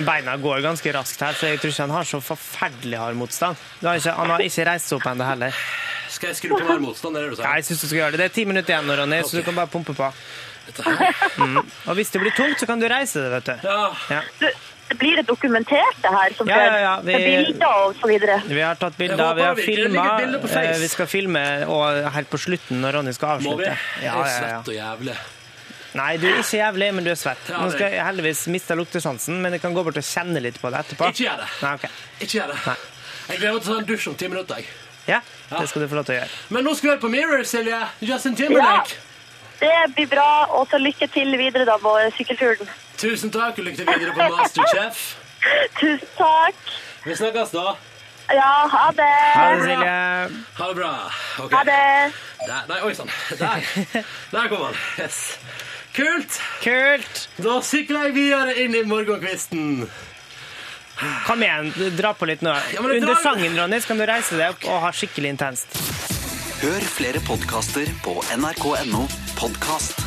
Beina 0.05 0.37
går 0.41 0.61
ganske 0.65 0.93
raskt 0.95 1.21
her, 1.25 1.33
så 1.37 1.51
jeg 1.51 1.61
tror 1.61 1.73
ikke 1.73 1.85
han 1.87 1.95
har 1.97 2.07
så 2.09 2.19
forferdelig 2.23 2.97
hard 3.01 3.19
motstand. 3.19 3.57
Du 3.81 3.87
har 3.87 3.99
ikke, 3.99 4.15
han 4.19 4.33
har 4.35 4.43
ikke 4.45 4.65
reist 4.69 4.91
seg 4.91 4.99
opp 4.99 5.09
ennå 5.13 5.27
heller. 5.27 5.61
Skal 6.09 6.31
jeg 6.31 6.39
skru 6.39 6.55
på 6.55 6.63
hard 6.67 6.83
motstand? 6.83 7.17
Er 7.17 7.27
det 7.27 7.35
du 7.35 7.39
sier? 7.39 7.47
Ja, 7.47 7.55
jeg 7.59 7.67
synes 7.69 7.81
du 7.83 7.87
skal 7.87 7.99
gjøre 8.03 8.15
det. 8.15 8.21
Det 8.23 8.29
er 8.31 8.35
ti 8.37 8.45
minutter 8.49 8.75
igjen, 8.75 8.93
Ronny, 9.01 9.19
okay. 9.21 9.29
så 9.29 9.41
du 9.41 9.43
kan 9.47 9.59
bare 9.59 9.71
pumpe 9.71 9.97
på. 9.97 10.11
Mm. 11.37 11.61
Og 11.87 11.93
hvis 11.95 12.09
det 12.11 12.19
blir 12.23 12.33
tungt, 12.35 12.59
så 12.59 12.67
kan 12.67 12.81
du 12.81 12.87
reise 12.91 13.21
det, 13.23 13.29
vet 13.37 13.45
du. 13.45 13.69
Ja. 13.69 13.85
ja. 14.11 14.51
det 14.89 14.97
blir 14.99 15.15
det 15.19 15.27
dokumentert, 15.27 15.97
det 16.03 16.11
her, 16.11 16.35
som 16.35 16.49
Ja, 16.49 16.57
ja, 16.63 16.77
ja, 16.81 16.93
vi- 17.03 17.15
bilder 17.23 17.67
og 17.67 17.95
så 18.01 18.07
videre. 18.07 18.41
Vi 18.47 18.61
har 18.61 18.75
tatt 18.75 18.97
bilder, 18.97 19.33
vi 19.35 19.41
har 19.41 19.55
filma. 19.55 20.05
Face. 20.47 20.79
Vi 20.81 20.87
skal 20.87 21.07
filme 21.07 21.43
og 21.67 22.11
helt 22.13 22.29
på 22.29 22.37
slutten, 22.39 22.81
når 22.81 22.99
Ronny 22.99 23.15
skal 23.15 23.41
Må 23.41 23.57
vi? 23.57 23.65
avslutte. 23.67 24.03
Ja, 24.03 24.13
er 24.13 24.27
ja, 24.27 24.27
ja. 24.27 24.37
svett 24.39 24.71
og 24.73 24.79
jævlig. 24.79 25.17
Nei, 25.95 26.17
du 26.19 26.27
er 26.27 26.41
ikke 26.41 26.57
jævlig, 26.59 26.89
men 26.93 27.03
du 27.07 27.11
er 27.11 27.15
svett. 27.19 27.47
Ja, 27.49 27.61
Nå 27.63 27.71
skal 27.71 27.93
jeg 27.95 28.03
heldigvis 28.05 28.43
miste 28.51 28.75
luktesansen, 28.75 29.39
men 29.41 29.55
jeg 29.55 29.61
kan 29.63 29.73
gå 29.73 29.83
bort 29.87 29.97
og 29.97 30.03
kjenne 30.03 30.41
litt 30.43 30.59
på 30.61 30.69
det 30.73 30.83
etterpå. 30.83 31.07
Ikke 31.13 31.23
gjør 31.23 31.39
det. 31.43 31.47
Nei, 31.63 31.71
ok. 31.79 31.87
Ikke 32.19 32.33
gjør 32.39 32.51
det. 32.53 32.59
Nei. 32.67 32.75
Jeg 33.27 33.39
gleder 33.41 33.53
meg 33.57 33.63
til 33.63 33.71
å 33.71 33.73
ta 33.73 33.79
en 33.81 33.87
dusj 33.91 34.07
om 34.11 34.15
ti 34.19 34.27
minutter. 34.27 34.55
jeg. 34.61 34.67
Ja, 35.07 35.21
det 35.49 35.69
skal 35.71 35.81
du 35.81 35.87
få 35.87 35.95
lov 35.95 36.05
til 36.09 36.17
å 36.17 36.19
gjøre. 36.19 36.29
Men 36.51 36.65
nå 36.67 36.73
skal 36.75 36.87
vi 36.87 36.91
høre 36.91 37.01
på 37.05 37.09
Mirror, 37.11 37.43
Silje. 37.47 37.79
Justin 38.03 38.35
Timberlake. 38.35 38.97
Det 39.59 39.73
blir 39.95 40.09
bra, 40.11 40.29
og 40.53 40.67
så 40.69 40.77
lykke 40.77 41.07
til 41.09 41.31
videre 41.39 41.65
da 41.65 41.77
på 41.81 41.93
sykkelturen. 42.17 42.67
Tusen 42.99 43.31
takk, 43.33 43.57
og 43.57 43.65
lykke 43.65 43.77
til 43.79 43.87
videre 43.87 44.13
på 44.13 44.27
Masterchef. 44.35 44.99
Tusen 45.79 46.11
takk. 46.17 46.59
Vi 47.07 47.15
snakkes 47.15 47.55
da. 47.55 47.75
Ja, 48.35 48.51
ha 48.67 48.85
det. 48.91 49.07
Ha 49.39 49.45
det, 49.55 49.63
Silje. 49.63 49.95
Ha 50.59 50.67
det 50.67 50.75
bra. 50.75 50.91
Ok. 51.45 51.53
Ha 51.55 51.63
det. 51.63 51.81
Der, 52.43 52.65
nei, 52.67 52.79
oi 52.83 52.93
sann. 52.97 53.11
Der. 53.39 53.69
Der 54.33 54.49
kom 54.51 54.65
han. 54.67 54.75
Yes. 54.99 55.21
Kult. 55.97 56.35
Kult. 56.61 57.23
Da 57.41 57.55
sykler 57.65 58.07
jeg 58.09 58.13
videre 58.17 58.53
inn 58.61 58.75
i 58.77 58.83
morgenkvisten. 58.85 59.87
Kom 61.27 61.41
igjen, 61.45 61.71
dra 61.97 62.11
på 62.17 62.25
litt 62.29 62.41
nå. 62.45 62.53
Ja, 62.73 62.81
men 62.81 62.95
Under 62.97 63.13
drar- 63.15 63.23
sangen, 63.23 63.57
Ronny, 63.57 63.79
så 63.81 63.91
kan 63.91 63.99
du 64.01 64.05
reise 64.09 64.37
deg 64.37 64.53
opp 64.55 64.65
og 64.69 64.79
ha 64.85 64.91
skikkelig 64.93 65.29
intenst. 65.35 65.77
Hør 66.61 66.85
flere 66.89 67.21
podkaster 67.25 67.89
på 68.05 68.15
nrk.no 68.37 69.03
podkast. 69.37 70.05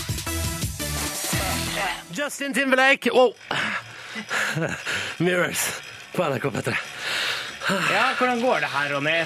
Justin 2.14 2.54
Timberlake. 2.54 3.10
Wow. 3.14 3.34
Mirrors 5.22 5.62
på 6.16 6.26
NRK 6.26 6.50
P3. 6.56 6.74
Ja, 7.94 8.08
hvordan 8.18 8.40
går 8.42 8.64
det 8.66 8.70
her, 8.72 8.90
Ronny? 8.96 9.18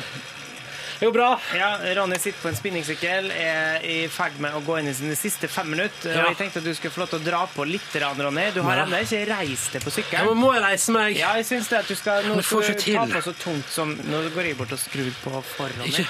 Jo, 1.04 1.10
bra. 1.12 1.26
Ja, 1.52 1.74
Ronny 1.98 2.16
sitter 2.22 2.40
på 2.40 2.48
en 2.48 2.56
spinningsykkel, 2.56 3.26
er 3.36 3.82
i 3.84 3.96
ferd 4.08 4.38
med 4.40 4.54
å 4.56 4.62
gå 4.64 4.78
inn 4.80 4.88
i 4.88 4.94
sine 4.96 5.16
siste 5.18 5.50
fem 5.52 5.68
minutter. 5.74 6.14
Ja. 6.16 6.22
Jeg 6.30 6.38
tenkte 6.38 6.62
at 6.62 6.64
du 6.64 6.72
skulle 6.78 6.94
få 6.94 7.02
lov 7.04 7.10
til 7.12 7.20
å 7.20 7.24
dra 7.26 7.42
på 7.52 7.66
litt, 7.68 7.90
Ronny. 8.00 8.46
Du 8.56 8.62
har 8.64 8.76
Ja. 8.80 8.86
ennå 8.86 9.02
ikke 9.04 9.20
reist 9.28 9.72
deg 9.76 9.82
på 9.84 9.92
Ja, 9.92 9.96
sykkelen. 9.98 10.26
men 10.32 10.40
må 10.40 10.54
jeg 10.54 10.62
reise 10.64 10.90
meg? 10.96 11.16
Ja, 11.18 11.34
jeg 11.36 11.44
syns 11.50 11.68
det 11.68 11.78
at 11.82 11.88
du 11.88 11.94
skal 11.94 12.22
Nå 12.24 12.40
skal 12.42 12.62
du 12.62 12.74
ta 12.80 13.04
på 13.06 13.22
så 13.22 13.34
tungt 13.36 13.68
som 13.68 13.94
Nå 13.96 14.22
går 14.34 14.44
jeg 14.48 14.56
bort 14.56 14.72
og 14.72 14.78
skrur 14.78 15.12
på 15.22 15.42
for 15.44 15.68
Ronny. 15.76 15.92
Ikke, 15.92 16.06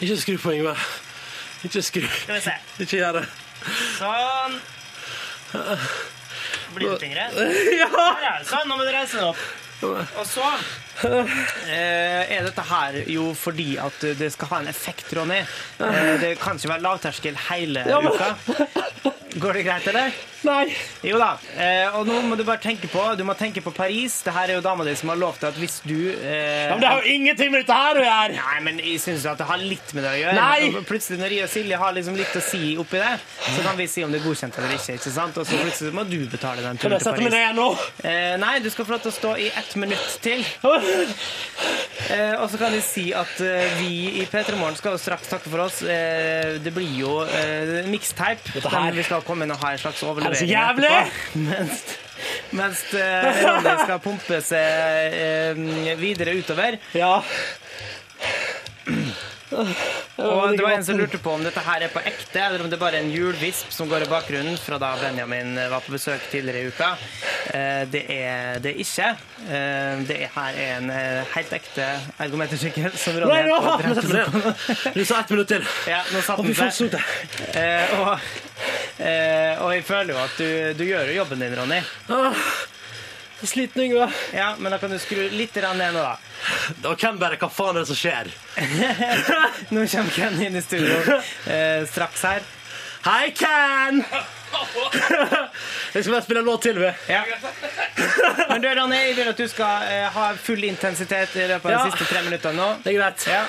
ikke 0.00 0.16
skru 0.24 0.38
på, 0.38 0.54
Ingvar. 0.56 0.78
Ikke 1.64 1.82
skru. 1.82 2.08
Skal 2.08 2.34
vi 2.34 2.40
se. 2.40 2.54
Ikke 2.80 2.96
gjør 3.02 3.12
det. 3.20 3.28
Sånn. 3.98 4.60
Blir 6.74 6.90
det 6.94 7.00
tyngre? 7.02 7.28
Ja. 7.76 7.88
Sånn, 8.48 8.68
nå 8.68 8.76
må 8.78 8.84
du 8.86 8.92
reise 8.94 9.18
deg 9.18 9.28
opp. 9.28 9.36
Og 9.82 10.24
så 10.26 10.44
er 11.06 12.44
dette 12.48 12.64
her 12.70 12.98
jo 13.12 13.30
fordi 13.38 13.76
at 13.80 14.04
det 14.18 14.32
skal 14.34 14.50
ha 14.52 14.60
en 14.62 14.70
effekt, 14.72 15.12
Ronny. 15.16 15.40
Eh, 15.78 16.14
det 16.22 16.34
kan 16.42 16.58
ikke 16.58 16.72
være 16.72 16.84
lavterskel 16.86 17.38
hele 17.48 17.84
uka. 17.86 18.32
Går 19.38 19.52
det 19.58 19.62
greit, 19.66 19.86
eller? 19.90 20.12
Nei. 20.46 20.68
Jo 21.02 21.18
da. 21.18 21.32
Eh, 21.58 21.96
og 21.98 22.06
nå 22.06 22.20
må 22.28 22.36
du 22.38 22.44
bare 22.46 22.60
tenke 22.62 22.86
på 22.92 23.02
Du 23.18 23.24
må 23.26 23.34
tenke 23.34 23.58
på 23.64 23.72
Paris. 23.74 24.20
Det 24.22 24.30
her 24.36 24.52
er 24.52 24.58
jo 24.58 24.62
dama 24.62 24.84
di 24.86 24.92
som 24.98 25.10
har 25.10 25.18
lovt 25.18 25.42
at 25.48 25.56
hvis 25.58 25.80
du 25.82 25.96
eh, 26.14 26.68
Ja, 26.68 26.76
men 26.76 26.80
det 26.84 26.90
har 26.92 27.02
jo 27.02 27.14
ingenting 27.16 27.50
med 27.50 27.64
dette 27.64 27.74
her 27.74 27.98
å 27.98 28.04
gjøre! 28.04 28.36
Nei, 28.36 28.60
men 28.68 28.78
jeg 28.84 29.00
syns 29.02 29.26
at 29.26 29.40
det 29.42 29.48
har 29.50 29.58
litt 29.58 29.90
med 29.96 30.06
det 30.06 30.12
å 30.12 30.20
gjøre. 30.20 30.36
Nei! 30.38 30.70
Og 30.78 30.86
Plutselig 30.88 31.18
når 31.24 31.34
jeg 31.34 31.48
og 31.48 31.52
Silje 31.56 31.80
har 31.82 31.96
liksom 31.98 32.18
litt 32.20 32.38
å 32.38 32.44
si 32.44 32.62
oppi 32.78 33.02
det, 33.02 33.10
så 33.48 33.64
kan 33.66 33.76
vi 33.80 33.88
si 33.90 34.04
om 34.06 34.14
det 34.14 34.20
er 34.22 34.26
godkjent 34.28 34.60
eller 34.62 34.76
ikke. 34.78 34.96
ikke 35.00 35.14
sant? 35.18 35.40
Og 35.42 35.48
så 35.50 35.58
plutselig 35.64 35.92
må 35.98 36.06
du 36.08 36.16
betale 36.30 36.62
den 36.64 36.78
turen 36.78 36.78
til 36.78 36.88
Paris. 36.88 36.88
Kan 36.88 36.94
jeg 36.94 37.08
sette 37.08 37.26
meg 37.26 37.34
ned 37.34 37.58
nå? 37.58 37.68
Eh, 38.12 38.36
nei, 38.44 38.54
du 38.62 38.70
skal 38.74 38.86
få 38.88 38.94
lov 38.94 39.02
til 39.08 39.12
å 39.14 39.16
stå 39.18 39.34
i 39.42 39.50
ett 39.58 39.74
minutt 39.82 40.18
til. 40.24 40.46
Eh, 42.08 42.34
og 42.40 42.46
så 42.52 42.56
kan 42.60 42.72
vi 42.72 42.78
si 42.84 43.08
at 43.16 43.40
eh, 43.44 43.74
vi 43.82 44.20
i 44.22 44.26
P3 44.30 44.54
Morgen 44.56 44.76
skal 44.78 44.94
jo 44.94 45.00
straks 45.02 45.28
takke 45.28 45.50
for 45.50 45.64
oss. 45.66 45.80
Eh, 45.82 46.56
det 46.62 46.72
blir 46.76 46.94
jo 47.02 47.18
eh, 47.26 47.82
mixtape. 47.90 48.54
Dette 48.54 48.70
her- 48.72 48.86
Den 48.88 48.96
vi 49.02 49.04
skal 49.04 49.24
komme 49.28 49.46
inn 49.46 49.54
og 49.54 49.60
ha 49.62 49.74
en 49.76 49.82
slags 49.84 50.02
overlevering 50.08 50.50
Er 50.50 50.80
etterpå. 50.80 51.40
Mens, 51.46 51.84
mens 52.56 52.84
eh, 52.96 53.28
Ronny 53.44 53.74
skal 53.84 54.02
pumpe 54.04 54.40
seg 54.48 55.18
eh, 55.22 55.96
videre 56.00 56.34
utover. 56.40 56.80
Ja. 56.96 57.12
Og 59.52 60.56
det 60.56 60.62
var 60.62 60.74
en 60.76 60.84
som 60.84 60.98
lurte 60.98 61.18
på 61.22 61.32
om 61.32 61.42
dette 61.44 61.62
her 61.64 61.84
er 61.86 61.92
på 61.92 62.02
ekte, 62.04 62.40
eller 62.42 62.60
om 62.64 62.68
det 62.70 62.78
bare 62.80 62.98
er 62.98 63.04
en 63.06 63.12
hjulvisp 63.12 63.70
som 63.72 63.88
går 63.88 64.04
i 64.04 64.08
bakgrunnen 64.10 64.58
fra 64.60 64.78
da 64.82 64.90
Benjamin 65.00 65.54
var 65.72 65.80
på 65.86 65.94
besøk 65.94 66.26
tidligere 66.32 66.62
i 66.66 66.68
uka. 66.72 66.90
Eh, 67.54 67.84
Det 67.90 68.02
er 68.12 68.58
det 68.64 68.74
ikke. 68.84 69.08
Eh, 69.48 70.02
Det 70.08 70.18
er 70.26 70.32
her 70.34 70.52
er 70.58 70.76
en 70.78 70.90
eh, 70.90 71.24
helt 71.34 71.52
ekte 71.56 71.86
ergometersykkel 72.18 72.92
som 72.98 73.16
Ronny 73.22 73.34
Nei, 73.34 73.42
nå. 73.48 73.58
Du 74.94 75.04
sa 75.04 75.20
ett 75.20 75.30
minutt 75.30 75.48
til. 75.48 75.64
Ja, 75.88 76.02
nå 76.12 76.20
satt 76.26 76.42
den 76.44 76.54
seg. 76.54 76.98
Og, 77.98 78.18
og 79.64 79.70
jeg 79.74 79.84
føler 79.86 80.12
jo 80.14 80.18
at 80.24 80.34
du, 80.40 80.48
du 80.78 80.84
gjør 80.88 81.08
jo 81.12 81.20
jobben 81.22 81.40
din, 81.46 81.54
Ronny. 81.58 81.80
Jeg 83.40 83.48
sliten, 83.52 83.82
Yngve. 83.84 84.08
Ja, 84.34 84.48
men 84.58 84.72
da 84.74 84.78
kan 84.82 84.90
du 84.90 84.98
skru 84.98 85.28
litt 85.30 85.54
ned 85.54 85.94
nå, 85.94 86.02
da. 86.02 86.16
Og 86.90 86.98
hvem 86.98 87.18
bare 87.20 87.36
Hva 87.38 87.48
faen 87.52 87.76
er 87.78 87.84
det 87.84 87.90
som 87.92 87.98
skjer? 87.98 88.30
Nå 89.74 89.84
kommer 89.92 90.14
Ken 90.16 90.40
inn 90.42 90.56
i 90.58 90.62
studio 90.64 90.96
eh, 91.46 91.84
straks 91.86 92.24
her. 92.26 92.42
Hei, 93.06 93.30
Ken! 93.38 94.00
Vi 95.92 96.02
skal 96.02 96.12
bare 96.16 96.22
spille 96.24 96.40
en 96.42 96.48
låt 96.48 96.62
til, 96.66 96.80
vi. 96.82 96.90
Ja. 97.12 97.20
Men 98.48 98.60
du, 98.64 98.68
Ronny, 98.74 98.98
jeg 99.06 99.14
vil 99.20 99.30
at 99.30 99.38
du 99.38 99.46
skal 99.48 99.86
eh, 99.86 100.08
ha 100.16 100.32
full 100.42 100.66
intensitet 100.66 101.36
i 101.38 101.46
løpet 101.52 101.70
av 101.70 101.76
Ja. 101.76 101.84
de 101.84 101.92
siste 101.92 102.08
tre 102.10 102.24
minuttene 102.26 102.58
nå. 102.58 102.68
Det 102.82 102.90
er 102.92 102.98
greit. 102.98 103.28
Ja. 103.30 103.44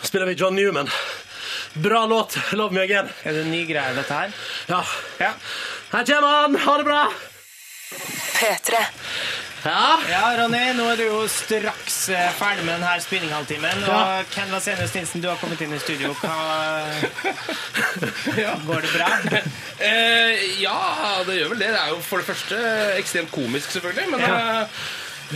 Da 0.00 0.10
spiller 0.10 0.26
vi 0.32 0.34
John 0.40 0.58
Newman. 0.58 0.90
Bra 1.86 2.02
låt. 2.10 2.34
Love 2.58 2.74
me 2.74 2.82
again. 2.88 3.08
Er 3.22 3.38
det 3.38 3.46
ny 3.52 3.62
greie, 3.70 3.94
dette 3.96 4.18
her? 4.18 4.34
Ja. 4.72 4.82
Ja. 5.22 5.32
Her 5.94 6.04
kommer 6.10 6.36
han. 6.42 6.58
Ha 6.66 6.76
det 6.82 6.88
bra. 6.90 7.00
P3. 8.36 8.80
Ja. 9.66 9.96
Ja, 10.10 10.20
Ronny, 10.38 10.60
nå 10.78 10.84
er 10.92 11.00
du 11.00 11.04
jo 11.08 11.22
straks 11.32 11.96
eh, 12.14 12.28
ferdig 12.38 12.62
med 12.68 12.76
denne 12.76 12.92
spinninghalvtimen. 13.02 13.80
Ja. 13.88 14.22
Ken 14.30 14.52
Vasenius 14.54 14.92
Nilsen, 14.94 15.24
du 15.24 15.26
har 15.30 15.40
kommet 15.40 15.60
inn 15.64 15.72
i 15.74 15.80
studio. 15.82 16.12
Hva 16.20 16.36
Går 18.68 18.86
det 18.86 18.92
bra? 18.94 19.10
Eh, 19.76 20.38
ja, 20.62 20.76
det 21.28 21.34
gjør 21.36 21.50
vel 21.52 21.58
det. 21.60 21.66
Det 21.74 21.80
er 21.82 21.90
jo 21.92 21.98
for 22.00 22.22
det 22.22 22.24
første 22.30 22.60
ekstremt 22.96 23.28
komisk, 23.34 23.74
selvfølgelig. 23.74 24.06
Men 24.14 24.22
Ja. 24.24 24.38
eh, 24.62 24.86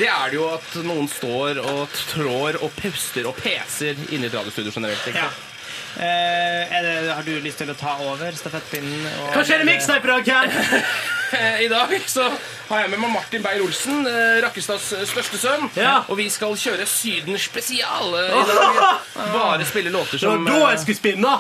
det 0.01 0.07
er 0.09 0.31
det 0.33 0.39
jo 0.39 0.47
at 0.55 0.79
noen 0.87 1.09
står 1.13 1.59
og 1.61 1.93
trår 2.15 2.57
og 2.65 2.71
puster 2.79 3.27
og 3.29 3.37
peser 3.37 3.99
inne 4.15 4.25
i 4.25 4.31
et 4.31 4.35
radiostudio 4.39 4.73
generelt. 4.73 5.05
Ikke? 5.11 5.27
Ja. 5.27 5.29
Eh, 6.01 6.73
er 6.79 6.87
det, 6.87 6.95
har 7.19 7.27
du 7.27 7.35
lyst 7.45 7.59
til 7.61 7.69
å 7.69 7.77
ta 7.77 7.99
over 8.07 8.33
stafettpinnen? 8.39 9.05
og- 9.27 9.35
Hva 9.35 9.45
skjer 9.45 9.67
i 9.67 9.81
dag, 9.91 10.25
Ken? 10.25 10.55
I 11.61 11.69
dag 11.69 12.01
så 12.07 12.31
har 12.71 12.85
jeg 12.85 12.91
med 12.93 13.01
meg 13.03 13.11
Martin 13.11 13.43
Beyer-Olsen, 13.43 14.05
eh, 14.07 14.37
Rakkestads 14.45 14.93
største 15.11 15.39
sønn. 15.41 15.67
Ja. 15.75 16.05
Og 16.11 16.19
vi 16.21 16.29
skal 16.31 16.55
kjøre 16.59 16.85
Syden 16.87 17.39
spesial 17.41 18.15
eh, 18.15 18.35
i 18.35 18.43
dag. 18.47 18.79
Bare 19.33 19.67
spille 19.67 19.91
låter 19.91 20.19
som 20.23 20.45
Det 20.47 20.53
var 20.55 20.61
som 20.61 20.61
da 20.61 20.69
eh, 20.69 20.71
jeg 20.71 20.83
skulle 20.85 21.01
spinne! 21.01 21.33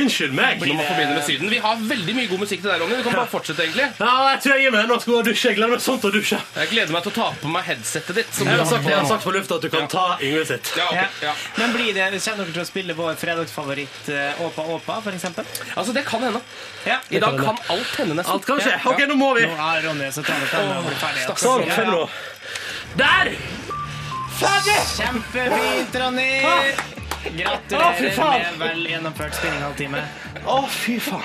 Unnskyld 0.00 0.36
meg! 0.36 0.60
Når 0.60 0.74
man 0.76 0.88
forbinder 0.90 1.14
med 1.16 1.24
Syden. 1.28 1.52
Vi 1.52 1.60
har 1.64 1.80
veldig 1.92 2.16
mye 2.18 2.30
god 2.32 2.42
musikk 2.44 2.64
til 2.64 2.70
deg, 2.72 2.84
Ronny. 2.84 2.98
Du 3.00 3.06
kan 3.08 3.16
bare 3.16 3.32
fortsette, 3.32 3.64
egentlig. 3.64 3.88
Ja, 4.00 4.12
jeg 4.34 4.42
tror 4.44 4.54
jeg 4.54 4.66
gir 4.66 4.74
meg 4.76 4.90
Nå 4.90 4.98
skal 5.00 5.16
jeg 5.16 5.28
dusje. 5.30 5.48
Jeg 5.48 5.58
gleder 5.60 5.72
meg 5.72 5.84
sånn 5.86 6.02
til 6.02 6.10
å 6.10 6.14
dusje. 6.18 6.40
Jeg 6.60 6.72
gleder 6.74 6.96
meg 6.96 7.06
til 7.06 7.14
å 7.14 7.16
ta 7.16 7.28
på 7.40 7.54
meg 7.54 7.66
headsetet 7.70 8.20
ditt. 8.20 8.34
som 8.36 8.50
Jeg 8.50 8.60
du 8.60 8.64
har 8.64 8.70
sagt, 8.74 8.90
jeg 8.90 8.98
har 9.00 9.08
sagt 9.14 9.24
på 9.24 9.34
lufta 9.38 9.58
at 9.60 9.64
du 9.64 9.70
kan 9.72 9.88
ta 9.94 10.04
Yngve 10.20 10.44
sitt. 10.48 10.72
Ja, 10.76 10.90
okay. 10.90 11.08
Ja. 11.24 11.32
ja. 11.32 11.34
Men 11.60 11.76
blir 11.76 11.92
det, 11.96 12.10
Kommer 12.24 12.44
dere 12.44 12.54
til 12.56 12.62
å 12.62 12.68
spille 12.68 12.94
vår 12.96 13.16
fredagsfavoritt 13.20 14.08
eh, 14.12 14.44
Åpa 14.44 14.64
Åpa, 14.76 15.00
for 15.04 15.16
eksempel? 15.16 15.48
Altså, 15.74 15.92
det 15.96 16.04
kan 16.08 16.22
hende. 16.24 16.40
Ja. 16.84 17.00
I 17.08 17.20
dag 17.22 17.36
kan 17.40 17.58
alt 17.72 17.96
hende, 17.98 18.16
nesten. 18.18 18.32
Alt 18.32 18.46
kan 18.48 18.60
skje. 18.60 18.76
Ja. 18.76 18.92
Ok, 18.92 19.04
nå 19.08 19.16
må 19.18 19.33
vi. 19.36 19.46
Nå 19.50 19.58
har 19.60 19.82
Ronny 19.86 20.10
så 20.14 20.22
tar 20.26 20.40
det 20.42 20.50
den 20.54 20.72
og 20.78 20.88
blir 20.88 20.98
ferdig. 21.02 21.22
stakkars 21.26 21.44
Sånn, 21.46 21.66
Ja, 21.68 21.78
følg 21.78 21.90
nå. 21.94 22.02
Der! 23.00 23.32
Ferdig! 24.40 24.78
Kjempefint, 24.96 25.98
Ronny! 26.02 26.30
Gratulerer 27.24 28.10
faen. 28.12 28.42
med 28.58 28.60
vel 28.60 28.86
gjennomført 28.90 29.36
spinninghalvtime. 29.38 30.02
Å, 30.44 30.58
fy 30.68 30.98
faen. 31.00 31.24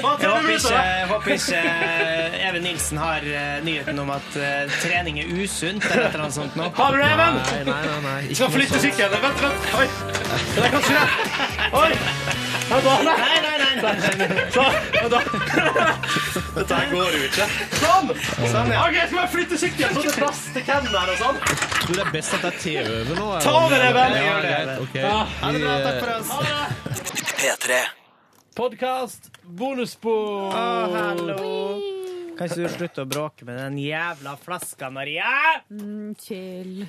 Jeg 0.00 0.06
håper 0.30 0.54
ikke, 0.54 0.70
jeg 0.80 1.08
håper 1.10 1.32
ikke 1.34 1.58
eh, 1.60 2.36
Even 2.48 2.62
Nilsen 2.64 3.00
har 3.02 3.24
eh, 3.26 3.58
nyheten 3.66 3.98
om 4.00 4.12
at 4.14 4.36
eh, 4.38 4.70
trening 4.80 5.18
er 5.20 5.28
usunt 5.42 5.84
eller 5.90 6.06
et 6.06 6.14
eller 6.14 6.24
annet 6.24 6.36
sånt 6.38 6.56
nå. 6.56 6.70
Har 6.78 6.94
du 6.96 7.02
det, 7.02 7.10
Even? 7.10 7.36
Nei, 7.36 7.58
nei, 7.68 7.80
nei. 7.84 7.98
nei. 8.06 8.14
ikke 8.30 8.38
Skal 8.40 8.54
flytte 8.54 8.80
sykkelen. 8.86 9.26
Vent, 9.26 9.44
vent. 9.44 9.68
Oi. 9.76 9.88
Det 10.54 10.64
er 10.64 10.72
kanskje 10.78 10.96
det. 10.96 11.04
Oi. 11.82 12.49
Nei, 12.70 13.38
nei, 13.42 13.56
nei. 13.58 13.70
Sånn. 14.54 14.74
Dette 16.54 16.76
her 16.76 16.90
går 16.92 17.14
jo 17.16 17.22
ikke. 17.26 17.46
Sånn. 17.80 18.10
Sånn, 18.52 18.70
ja. 18.70 18.84
Ok, 18.84 18.98
skal 19.08 19.18
jeg 19.18 19.30
flytte 19.32 19.58
sykkelen 19.58 19.96
sånn 19.96 20.06
det 20.06 20.12
er 20.12 20.18
plass 20.20 20.42
til 20.54 20.64
Ken 20.68 20.86
her 20.92 21.10
og 21.10 21.18
sånn? 21.18 21.40
Jeg 21.40 21.86
tror 21.88 21.98
det 21.98 22.04
er 22.04 22.12
best 22.14 22.36
at 22.36 22.44
det 22.46 22.50
er 22.52 22.58
te 22.62 22.74
over 22.84 23.18
nå. 23.18 23.28
Ta 23.42 23.54
over. 23.64 23.86
Ja, 23.86 23.90
det. 23.96 24.22
greit, 24.46 24.72
ok. 24.84 24.94
Ja. 25.02 25.16
Ha 25.40 25.52
det 25.56 25.62
bra, 25.64 25.74
takk 25.86 25.98
for 26.04 26.10
oss. 26.18 26.28
P3. 27.40 27.80
Podcast 28.60 29.30
bonusspor. 29.60 30.54
Hallo. 30.54 31.38
Kan 32.38 32.48
ikke 32.48 32.62
du 32.62 32.72
slutte 32.72 33.02
å 33.02 33.08
bråke 33.10 33.44
med 33.48 33.58
den 33.60 33.78
jævla 33.82 34.36
flaska, 34.40 34.88
Maria? 34.94 35.30
Mm, 35.74 36.14
chill. 36.22 36.84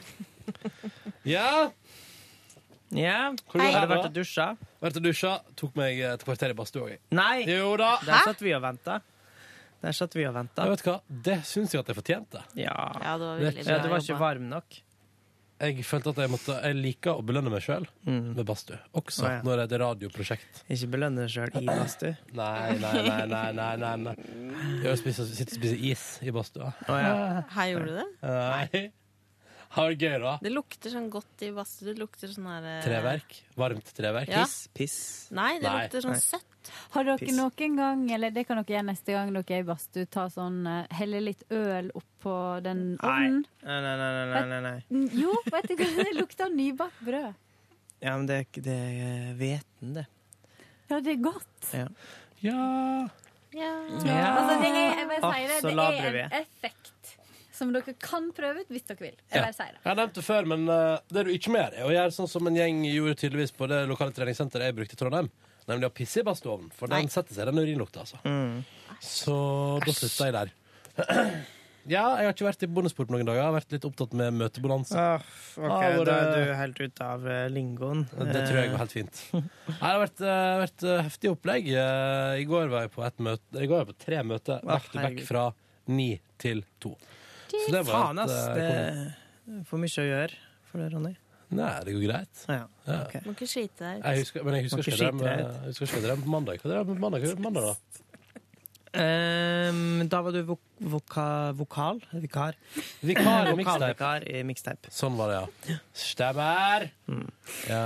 Ja. 1.28 1.70
Ja, 2.92 3.32
Hvor 3.48 3.62
Har 3.64 3.86
du 3.86 3.94
vært 3.96 4.10
og 4.10 4.16
dusja? 4.16 4.52
Vært 4.82 4.98
og 4.98 5.04
dusja. 5.06 5.36
Tok 5.60 5.76
meg 5.78 6.00
et 6.10 6.24
kvarter 6.26 6.54
i 6.54 6.58
badstua. 6.58 6.96
Nei, 7.14 7.44
Jo 7.48 7.76
da. 7.78 7.96
der 8.06 8.24
satt 8.28 8.42
vi 8.42 8.54
og 8.58 8.62
venta. 8.66 9.00
Der 9.82 9.96
satt 9.98 10.14
vi 10.18 10.26
og 10.30 10.34
venta. 10.38 10.66
Vet 10.70 10.82
vet 10.82 10.88
hva, 10.90 11.00
Det 11.30 11.40
syns 11.50 11.74
jeg 11.74 11.82
at 11.82 11.88
jeg 11.90 11.98
fortjente. 11.98 12.42
Ja. 12.58 12.76
Ja, 13.02 13.18
det 13.18 13.28
var 13.28 13.44
veldig 13.46 13.66
bra 13.66 13.76
ja, 13.76 13.82
du 13.84 13.90
var 13.90 14.00
ikke 14.04 14.14
jobba. 14.16 14.26
varm 14.28 14.50
nok. 14.52 14.80
Jeg 15.62 15.84
følte 15.86 16.10
at 16.10 16.18
jeg 16.24 16.30
måtte 16.34 16.54
Jeg 16.66 16.74
liker 16.74 17.20
å 17.20 17.22
belønne 17.22 17.52
meg 17.54 17.62
sjøl 17.62 17.84
Mm. 18.10 18.32
med 18.36 18.46
badstue. 18.50 18.80
Også 18.98 19.26
oh, 19.28 19.30
ja. 19.30 19.42
når 19.46 19.60
det 19.60 19.62
er 19.62 19.76
et 19.76 19.82
radioprosjekt. 19.84 20.62
Ikke 20.74 20.88
belønne 20.96 21.22
deg 21.22 21.30
sjøl 21.30 21.52
i 21.62 21.66
badstue. 21.68 22.16
Nei, 22.40 22.78
nei, 22.82 22.94
nei, 23.06 23.26
nei, 23.30 23.52
nei, 23.54 23.76
nei, 23.78 23.92
nei. 24.08 24.16
Jeg 24.88 24.98
spiser, 25.04 25.30
sitter 25.30 25.54
og 25.54 25.60
spiser 25.62 25.86
is 25.92 26.06
i 26.26 26.34
badstua. 26.34 26.72
Oh, 26.90 26.98
ja. 26.98 27.44
Her 27.54 27.70
gjorde 27.76 27.86
du 27.86 28.00
det? 28.02 28.08
Nei. 28.26 28.82
Har 29.72 29.94
det 29.94 30.04
gøy, 30.04 30.18
da. 30.20 30.32
Det 30.44 30.52
lukter 30.52 30.92
sånn 30.92 31.06
godt 31.12 31.44
i 31.48 31.50
badstue. 31.56 31.94
Det 31.94 32.02
lukter 32.02 32.32
sånn 32.34 32.48
her 32.50 32.66
eh, 32.68 32.80
Treverk. 32.84 33.36
Varmt 33.60 33.92
treverk. 33.96 34.32
Ja. 34.32 34.42
Piss. 34.44 34.56
Piss. 34.76 34.96
Nei, 35.32 35.54
det 35.62 35.70
Nei. 35.70 35.86
lukter 35.86 36.04
sånn 36.04 36.18
Nei. 36.18 36.24
søtt. 36.26 36.72
Har 36.94 37.08
dere 37.08 37.22
Piss. 37.22 37.38
noen 37.38 37.78
gang, 37.80 38.02
eller 38.12 38.34
det 38.36 38.44
kan 38.50 38.60
dere 38.60 38.76
gjøre 38.76 38.88
neste 38.90 39.16
gang 39.16 39.32
dere 39.34 39.56
er 39.56 39.64
i 39.64 39.68
badstue, 39.70 40.10
ta 40.12 40.26
sånn 40.34 40.60
eh, 40.68 40.92
Helle 41.00 41.22
litt 41.24 41.46
øl 41.56 41.88
oppå 41.98 42.36
den 42.66 42.84
ovnen? 43.00 43.40
Nei, 43.64 43.80
nei, 43.86 43.96
nei, 44.02 44.12
nei, 44.12 44.26
nei, 44.34 44.44
nei, 44.52 44.60
nei. 44.68 45.08
Jo, 45.24 45.38
vet 45.48 45.72
du 45.72 45.76
hva, 45.80 45.90
det 46.02 46.18
lukter 46.20 46.52
nybakt 46.52 47.00
brød. 47.08 47.32
Ja, 48.02 48.18
men 48.18 48.28
det 48.28 48.36
er 48.36 48.46
ikke 48.50 48.66
det 48.66 48.78
er 48.82 49.34
hveten, 49.40 49.96
det. 50.02 50.06
Ja, 50.92 51.00
det 51.00 51.16
er 51.16 51.24
godt. 51.24 51.72
Ja. 51.72 51.88
Ja. 52.44 52.62
Ja. 53.56 53.72
Ja. 54.04 54.22
Altså, 54.36 54.60
det 54.60 54.70
er, 54.70 55.00
jeg 55.00 55.08
vil 55.08 55.26
si 55.26 55.42
det, 55.48 55.58
det 55.64 56.12
er 56.12 56.22
en 56.26 56.38
effekt 56.42 57.18
som 57.62 57.72
dere 57.76 57.94
kan 58.02 58.32
prøve 58.36 58.66
ut 58.66 58.74
hvis 58.74 58.88
dere 58.90 59.06
vil. 59.06 59.16
Jeg 59.30 59.38
Ja. 59.38 59.46
bare 59.46 59.54
sier 59.60 59.72
det. 59.78 59.82
Jeg 59.86 59.90
har 59.92 60.00
nevnt 60.02 60.18
det 60.18 60.26
før, 60.26 60.50
men 60.56 60.68
eh, 60.74 60.98
det 61.14 61.26
du 61.30 61.32
ikke 61.38 61.54
mer 61.54 61.72
er 61.78 61.86
å 61.88 61.94
gjøre 61.94 62.12
sånn 62.18 62.30
som 62.34 62.50
en 62.50 62.58
gjeng 62.58 62.82
gjorde 62.90 63.16
tydeligvis 63.22 63.54
på 63.56 63.70
det 63.72 63.84
lokale 63.90 64.12
treningssenteret 64.18 64.72
jeg 64.72 64.78
brukte 64.82 64.98
i 64.98 65.02
Trondheim. 65.04 65.30
Nemlig 65.70 65.88
å 65.88 65.94
pisse 65.94 66.20
i 66.20 66.26
badstueovnen. 66.26 66.72
For 66.74 66.90
den 66.90 67.08
setter 67.14 67.38
seg, 67.38 67.46
den 67.52 67.62
urinlukta, 67.62 68.02
altså. 68.04 68.18
Mm. 68.26 68.64
Så 69.00 69.36
da 69.86 69.94
slutta 69.94 70.26
jeg 70.28 70.34
der. 70.40 70.52
Ja, 71.90 72.04
jeg 72.22 72.28
har 72.28 72.34
ikke 72.36 72.46
vært 72.46 72.62
i 72.62 72.68
bondesport 72.70 73.10
noen 73.10 73.26
dager. 73.26 73.40
Jeg 73.42 73.48
har 73.48 73.56
vært 73.56 73.72
litt 73.74 73.86
opptatt 73.88 74.12
med 74.14 74.36
møtebonanza. 74.38 75.02
Ah, 75.02 75.24
ok, 75.58 75.66
Ah, 75.66 75.96
var 75.98 76.06
Da 76.06 76.18
er 76.28 76.46
du 76.46 76.52
helt 76.60 76.78
ute 76.84 77.02
av 77.08 77.24
eh, 77.26 77.48
lingoen. 77.50 78.04
Det 78.06 78.44
tror 78.46 78.60
jeg 78.60 78.70
går 78.70 78.82
helt 78.84 78.94
fint. 78.94 79.22
Nei, 79.34 79.42
Det 79.66 79.80
har 79.82 79.98
vært, 80.04 80.22
eh, 80.22 80.52
vært 80.62 80.86
eh, 80.92 81.02
heftig 81.08 81.32
opplegg. 81.34 81.72
Eh, 81.74 82.36
I 82.44 82.46
går 82.46 82.70
var 82.70 82.86
jeg 82.86 82.94
på, 82.94 83.02
et 83.08 83.18
møte, 83.26 83.58
I 83.58 83.66
går 83.66 83.74
var 83.80 83.86
jeg 83.88 83.90
på 83.96 83.98
tre 84.06 84.22
møter 84.30 84.62
back 84.62 84.86
to 84.92 85.00
back 85.00 85.08
herregud. 85.10 85.26
fra 85.32 85.48
ni 85.88 86.22
til 86.38 86.62
to. 86.80 86.94
Så 87.52 87.72
det 87.76 87.82
var 87.86 87.94
Faen, 88.08 88.20
et, 88.20 88.30
ass. 88.30 88.48
eh, 88.48 88.56
Det 88.56 89.60
er 89.60 89.64
for 89.68 89.78
mye 89.84 90.02
å 90.02 90.08
gjøre 90.08 90.36
for 90.72 90.78
deg, 90.84 90.94
Ronny. 90.96 91.14
Nei, 91.52 91.72
det 91.84 91.94
går 91.98 92.04
greit. 92.08 92.44
Ja, 92.48 92.62
Ja. 92.88 93.00
ok. 93.04 93.16
Må 93.26 93.34
ikke 93.36 93.48
skite 93.52 93.80
deg 93.84 94.04
Jeg 94.04 94.14
ut. 94.14 94.20
husker, 94.24 94.44
men 94.48 94.54
jeg 94.56 94.64
husker 94.70 94.80
ikke 94.80 94.92
ikke 94.92 95.88
skite 95.92 96.08
deg 96.08 96.18
med 96.18 96.24
på 96.26 96.32
mandag. 96.32 96.62
Hva 96.62 96.70
drev 96.72 96.78
jeg 96.80 96.88
med 96.88 96.96
på 96.96 97.04
mandag? 97.04 97.20
Hva 97.20 97.28
gjorde 97.28 97.36
jeg 97.36 97.44
på 97.44 97.48
mandag 97.50 97.64
da? 97.68 97.76
Ehm, 98.94 100.08
da 100.12 100.20
var 100.22 100.32
du 100.36 100.42
vok 100.44 100.60
voka 100.82 101.26
vokal? 101.56 102.02
Vikar? 102.14 102.56
Vikar 103.04 103.48
i 103.52 103.56
mixtape. 103.56 103.94
Vokalvikar 103.96 104.26
i 104.28 104.42
mixtape. 104.44 104.92
Sånn 104.92 105.16
var 105.20 105.32
det, 105.32 105.38
ja. 105.70 105.78
Stemmer! 105.94 106.90
Ja. 107.70 107.84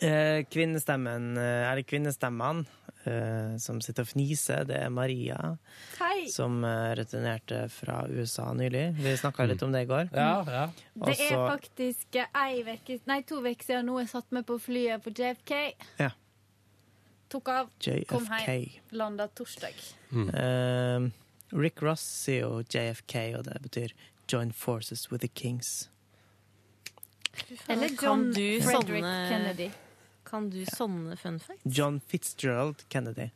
Eh, 0.00 0.44
kvinnestemmen, 0.50 1.36
eh, 1.38 1.70
eller 1.70 1.82
kvinnestemmene, 1.86 2.64
eh, 3.10 3.56
som 3.62 3.80
sitter 3.84 4.02
og 4.06 4.08
fniser, 4.10 4.64
det 4.68 4.76
er 4.82 4.90
Maria, 4.94 5.38
Hei! 6.00 6.26
som 6.32 6.58
eh, 6.64 6.94
returnerte 6.98 7.62
fra 7.72 8.02
USA 8.08 8.50
nylig. 8.56 8.84
Vi 8.98 9.14
snakka 9.20 9.46
litt 9.50 9.62
om 9.66 9.72
det 9.74 9.84
i 9.84 9.88
går. 9.90 10.10
Ja, 10.12 10.44
ja. 10.46 10.64
Det 11.06 11.16
er 11.28 11.36
faktisk 11.48 12.18
ei 12.22 12.62
veke, 12.66 12.98
nei, 13.10 13.20
to 13.28 13.40
uker 13.44 13.64
siden 13.68 13.86
nå 13.90 13.98
jeg 14.02 14.12
satt 14.14 14.30
meg 14.34 14.46
på 14.48 14.58
flyet 14.62 15.02
på 15.04 15.12
JFK. 15.14 15.54
Ja. 16.02 16.10
Tok 17.34 17.48
av, 17.48 17.70
kom 18.06 18.26
hjem, 18.30 18.68
landa 18.94 19.26
torsdag. 19.28 19.74
Eh, 20.14 21.08
Rick 21.54 21.82
Ross 21.82 22.02
sier 22.02 22.44
jo 22.46 22.62
JFK, 22.62 23.16
og 23.38 23.44
det 23.48 23.58
betyr 23.64 23.94
Join 24.30 24.52
Forces 24.52 25.08
with 25.10 25.20
the 25.22 25.28
Kings. 25.28 25.88
Eller 27.68 27.90
John 28.00 28.28
Frederick 28.34 28.64
sånne- 29.04 29.28
Kennedy. 29.28 29.70
Kan 30.34 30.48
du 30.50 30.64
sånne 30.66 31.14
fun 31.14 31.36
facts? 31.38 31.62
John 31.76 32.00
Fitzgerald 32.10 32.80
Kennedy. 32.90 33.28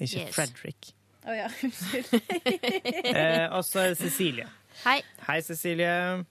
Ikke 0.00 0.22
Yes. 0.22 0.30
Frederick. 0.32 0.94
Å 1.28 1.34
ja, 1.36 1.48
unnskyld. 1.66 2.08
Eh, 3.16 3.44
og 3.52 3.60
så 3.66 3.82
er 3.82 3.90
det 3.92 3.98
Cecilie. 4.00 4.46
Hei. 4.86 5.02
Hei, 5.26 5.36
Cecilie. 5.44 6.24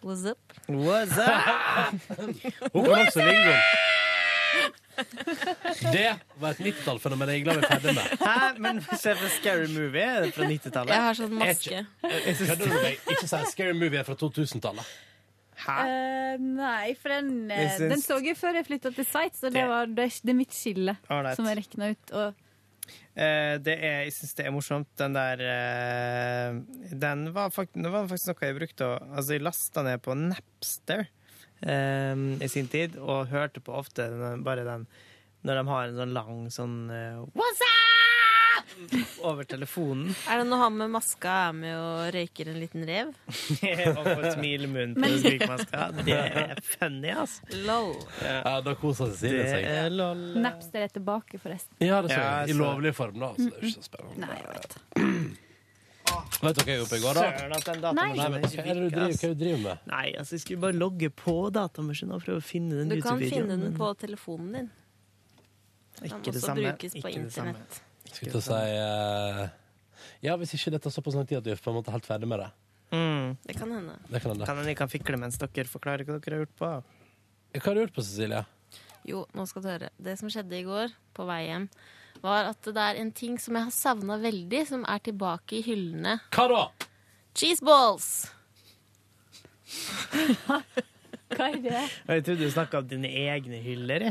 What's 0.00 0.24
up? 0.24 0.54
What's 0.68 1.18
up? 1.20 2.00
Hun 2.72 2.84
kan 2.86 3.02
også 3.02 3.20
lingoen. 3.20 3.60
Det 5.92 6.06
var 6.40 6.54
et 6.54 6.62
90-tallfenomen 6.64 7.32
jeg 7.34 7.42
er 7.42 7.44
glad 7.50 7.60
vi 7.60 7.66
er 7.66 7.72
ferdig 7.74 7.94
med. 7.98 8.14
Hæ? 8.22 8.36
Men 8.64 8.80
se 8.96 9.12
på 9.20 9.28
Scary 9.36 9.68
Movie. 9.74 10.06
Er 10.06 10.24
det 10.24 10.32
fra 10.38 10.48
90-tallet? 10.48 10.94
Jeg 10.96 11.04
har 11.08 11.18
sånn 11.20 11.36
maske. 11.36 11.84
Ikke 13.12 13.28
si 13.28 13.42
Scary 13.52 13.76
Movie 13.76 14.00
er 14.00 14.08
fra 14.08 14.16
2000-tallet. 14.24 14.96
Hæ? 15.56 15.76
Uh, 15.88 16.42
nei, 16.58 16.94
for 17.00 17.12
den, 17.14 17.30
uh, 17.48 17.76
den 17.80 18.02
så 18.04 18.18
jeg 18.24 18.36
før 18.36 18.58
jeg 18.58 18.66
flytta 18.68 18.90
til 18.92 19.06
Sveits, 19.08 19.40
og 19.46 19.54
det, 19.54 19.62
var, 19.70 19.88
det, 19.88 20.04
er- 20.10 20.18
det 20.28 20.34
er 20.34 20.36
mitt 20.36 20.52
skille 20.56 20.96
right. 21.08 21.32
som 21.38 21.48
jeg 21.50 21.62
rekna 21.62 21.94
ut. 21.94 22.12
Og 22.16 22.42
Uh, 23.16 23.56
det 23.64 23.72
er, 23.80 24.02
jeg 24.04 24.12
syns 24.14 24.34
det 24.38 24.44
er 24.46 24.52
morsomt. 24.54 24.86
Den 25.00 25.14
der 25.16 25.40
Den 27.00 27.24
var, 27.34 27.48
faktisk, 27.50 27.80
det 27.82 27.90
var 27.90 28.04
faktisk 28.10 28.28
noe 28.30 28.46
jeg 28.50 28.56
brukte 28.60 28.86
å 28.86 28.98
Altså, 29.08 29.32
jeg 29.32 29.42
lasta 29.42 29.82
ned 29.82 30.02
på 30.04 30.14
Napster 30.20 31.06
i 31.64 32.48
sin 32.52 32.68
tid, 32.68 32.98
og 33.00 33.32
hørte 33.32 33.62
på 33.64 33.72
ofte 33.74 34.04
den, 34.12 34.44
bare 34.44 34.66
den 34.68 34.84
når 35.48 35.56
de 35.62 35.64
har 35.70 35.88
en 35.88 35.98
sånn 36.02 36.14
lang 36.14 36.44
sånn 36.52 36.76
What's 37.32 37.64
up? 37.64 37.75
Over 39.26 39.44
telefonen. 39.48 40.10
Er 40.30 40.40
det 40.42 40.46
når 40.50 40.60
han 40.64 40.76
med 40.78 40.90
maska 40.94 41.34
er 41.48 41.54
med 41.56 41.74
og 41.78 42.10
røyker 42.14 42.50
en 42.52 42.58
liten 42.60 42.84
rev? 42.88 43.12
og 43.96 44.02
får 44.04 44.26
smilemunn 44.36 44.94
på 44.98 45.10
strykmaska. 45.22 45.86
Det 46.06 46.18
er 46.18 46.60
funny, 46.66 47.14
altså. 47.14 47.48
Lol. 47.66 47.94
Ja, 48.22 48.56
da 48.66 48.74
koser 48.80 49.10
Cecilie 49.14 49.42
Det 49.42 49.48
seg. 49.54 49.70
er 49.86 49.90
lol. 49.96 50.22
Napster 50.44 50.84
er 50.86 50.92
tilbake, 50.94 51.40
forresten. 51.42 51.74
Ja, 51.82 52.02
det 52.04 52.12
så 52.14 52.20
Ja, 52.20 52.28
jeg. 52.44 52.54
I 52.54 52.58
lovlig 52.60 52.94
form, 52.98 53.18
da. 53.24 53.32
Så 53.38 53.48
det 53.48 53.56
er 53.56 53.66
ikke 53.70 53.80
så 53.80 53.88
spennende. 53.90 54.26
Nei, 54.26 54.38
jeg 54.42 54.54
vet. 54.54 54.78
Vet 56.06 56.54
dere 56.54 56.64
hva 56.66 56.70
jeg 56.70 56.78
gjorde 56.78 56.96
i 56.96 57.02
går, 57.02 57.16
da? 57.18 57.22
Søren 57.34 57.54
at 57.56 57.64
den 57.66 57.80
Nei. 57.96 58.04
Nei, 58.14 58.26
men 58.30 58.44
hva 58.44 58.62
er 58.62 58.66
det 58.68 58.74
du 58.76 58.90
driver, 58.94 59.00
hva 59.00 59.06
er 59.10 59.16
det 59.16 59.30
du 59.32 59.40
driver 59.40 59.62
med? 59.64 59.86
Nei, 59.90 60.04
altså, 60.20 60.36
jeg 60.36 60.42
skulle 60.44 60.62
bare 60.62 60.76
logge 60.78 61.08
på 61.10 61.34
datamaskinen 61.56 62.14
og 62.14 62.22
prøve 62.22 62.38
å 62.42 62.44
finne 62.46 62.78
den 62.78 62.92
Du 62.92 63.00
kan 63.02 63.18
finne 63.24 63.56
den 63.58 63.74
på 63.74 63.88
telefonen 63.98 64.52
din. 64.60 64.68
Den 65.96 66.06
Ikke 66.12 66.20
det 66.28 66.34
også 66.36 66.44
samme. 66.46 66.62
brukes 66.68 66.94
på 67.00 67.10
Ikke 67.10 67.24
det 67.24 67.32
samme. 67.34 67.54
internett. 67.56 67.80
Skulle 68.10 68.32
til 68.32 68.40
å 68.40 68.44
si 68.44 68.60
eh, 68.76 69.42
Ja, 70.24 70.36
hvis 70.40 70.54
ikke 70.56 70.72
dette 70.74 70.86
tar 70.88 70.94
såpass 70.94 71.16
lang 71.18 71.26
tid 71.28 71.40
at 71.40 71.46
du 71.46 71.52
er 71.52 71.60
på 71.62 71.72
en 71.72 71.78
måte 71.78 71.94
helt 71.94 72.06
ferdig 72.08 72.28
med 72.30 72.42
det. 72.42 72.50
Mm. 72.94 73.36
Det 73.42 73.56
kan 73.58 73.72
hende. 73.72 73.96
Det 74.06 74.20
kan 74.22 74.32
hende. 74.32 74.46
Kan 74.46 74.60
hende 74.60 74.70
jeg 74.72 74.78
kan 74.78 74.92
fikle 74.92 75.18
mens 75.20 75.38
dere 75.42 75.70
forklarer 75.70 76.06
hva 76.06 76.18
dere 76.18 76.38
har 76.38 76.44
gjort 76.46 76.58
på. 76.60 76.70
Hva 77.56 77.64
har 77.66 77.76
du 77.76 77.82
gjort 77.82 77.96
på, 77.96 78.04
Cecilie? 78.06 78.42
Jo, 79.06 79.22
nå 79.36 79.46
skal 79.46 79.62
du 79.62 79.70
høre. 79.70 79.92
Det 80.02 80.16
som 80.20 80.30
skjedde 80.32 80.58
i 80.58 80.66
går, 80.66 80.94
på 81.16 81.26
vei 81.28 81.42
hjem, 81.46 81.68
var 82.22 82.50
at 82.50 82.66
det 82.66 82.82
er 82.82 82.98
en 83.02 83.12
ting 83.14 83.36
som 83.42 83.58
jeg 83.58 83.68
har 83.68 83.74
savna 83.74 84.18
veldig, 84.22 84.62
som 84.68 84.86
er 84.88 85.04
tilbake 85.04 85.60
i 85.60 85.64
hyllene. 85.66 86.18
Hva 86.34 86.48
da? 86.52 86.64
Cheeseballs! 87.36 88.10
Hva 91.34 91.48
er 91.50 91.58
det? 91.62 91.82
Jeg 92.08 92.24
trodde 92.26 92.46
du 92.46 92.52
snakka 92.54 92.80
om 92.82 92.88
dine 92.90 93.10
egne 93.10 93.58
hyller. 93.62 94.04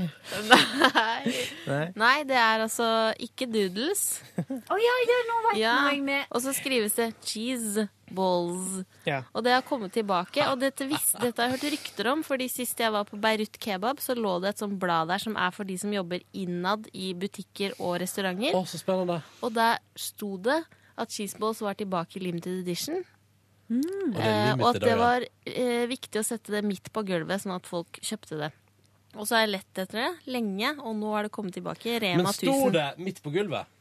Nei. 0.49 1.33
Nei. 1.69 1.83
Nei, 1.95 2.15
det 2.27 2.35
er 2.35 2.63
altså 2.65 2.87
ikke 3.23 3.47
doodles. 3.47 4.01
Å 4.43 4.79
ja, 4.81 4.95
ja, 5.07 5.19
nå 5.29 5.37
veit 5.47 5.59
Ja, 5.61 5.75
jeg 5.93 6.01
med. 6.05 6.25
Og 6.35 6.43
så 6.43 6.51
skrives 6.55 6.97
det 6.99 7.07
cheese 7.23 7.87
balls. 8.11 8.83
Ja. 9.07 9.21
Og 9.33 9.45
det 9.47 9.55
har 9.55 9.63
kommet 9.65 9.95
tilbake. 9.95 10.43
Og 10.51 10.59
dette, 10.61 10.87
visste, 10.91 11.21
dette 11.23 11.41
har 11.41 11.49
jeg 11.53 11.55
hørt 11.55 11.67
rykter 11.77 12.11
om, 12.11 12.23
fordi 12.27 12.49
sist 12.51 12.83
jeg 12.83 12.93
var 12.93 13.07
på 13.07 13.19
Beirut 13.21 13.59
Kebab, 13.63 14.03
så 14.03 14.17
lå 14.17 14.37
det 14.43 14.53
et 14.53 14.63
sånt 14.65 14.77
blad 14.81 15.09
der 15.13 15.23
som 15.23 15.39
er 15.39 15.55
for 15.55 15.67
de 15.67 15.79
som 15.81 15.93
jobber 15.95 16.23
innad 16.35 16.89
i 16.93 17.13
butikker 17.17 17.77
og 17.79 17.99
restauranter. 18.03 18.55
Å, 18.55 18.65
så 18.69 18.81
spennende. 18.81 19.21
Og 19.45 19.55
der 19.55 19.79
sto 19.99 20.35
det 20.37 20.61
at 20.95 21.11
cheeseballs 21.11 21.63
var 21.63 21.75
tilbake 21.79 22.19
i 22.19 22.23
limited 22.27 22.61
edition. 22.61 23.03
Og 23.69 24.19
er 24.21 24.25
Eh, 24.25 24.51
og 24.59 24.67
at 24.69 24.81
det 24.83 24.97
var 24.99 25.25
eh, 25.49 25.85
viktig 25.89 26.21
å 26.21 26.25
sette 26.25 26.53
det 26.53 26.61
midt 26.65 26.91
på 26.93 27.01
gulvet, 27.07 27.41
sånn 27.41 27.55
at 27.55 27.65
folk 27.69 27.99
kjøpte 28.01 28.37
det. 28.43 28.51
Og 29.15 29.23
så 29.25 29.37
har 29.37 29.45
jeg 29.45 29.53
lett 29.55 29.79
etter 29.79 30.01
det 30.01 30.33
lenge, 30.35 30.75
og 30.83 30.97
nå 30.99 31.13
har 31.15 31.25
det 31.25 31.31
kommet 31.33 31.55
tilbake. 31.55 31.99
Rema 32.03 32.19
1000. 32.19 32.27
Men 32.27 32.35
sto 32.35 32.57
1000. 32.67 32.75
det 32.75 33.05
midt 33.07 33.23
på 33.23 33.33
gulvet? 33.33 33.71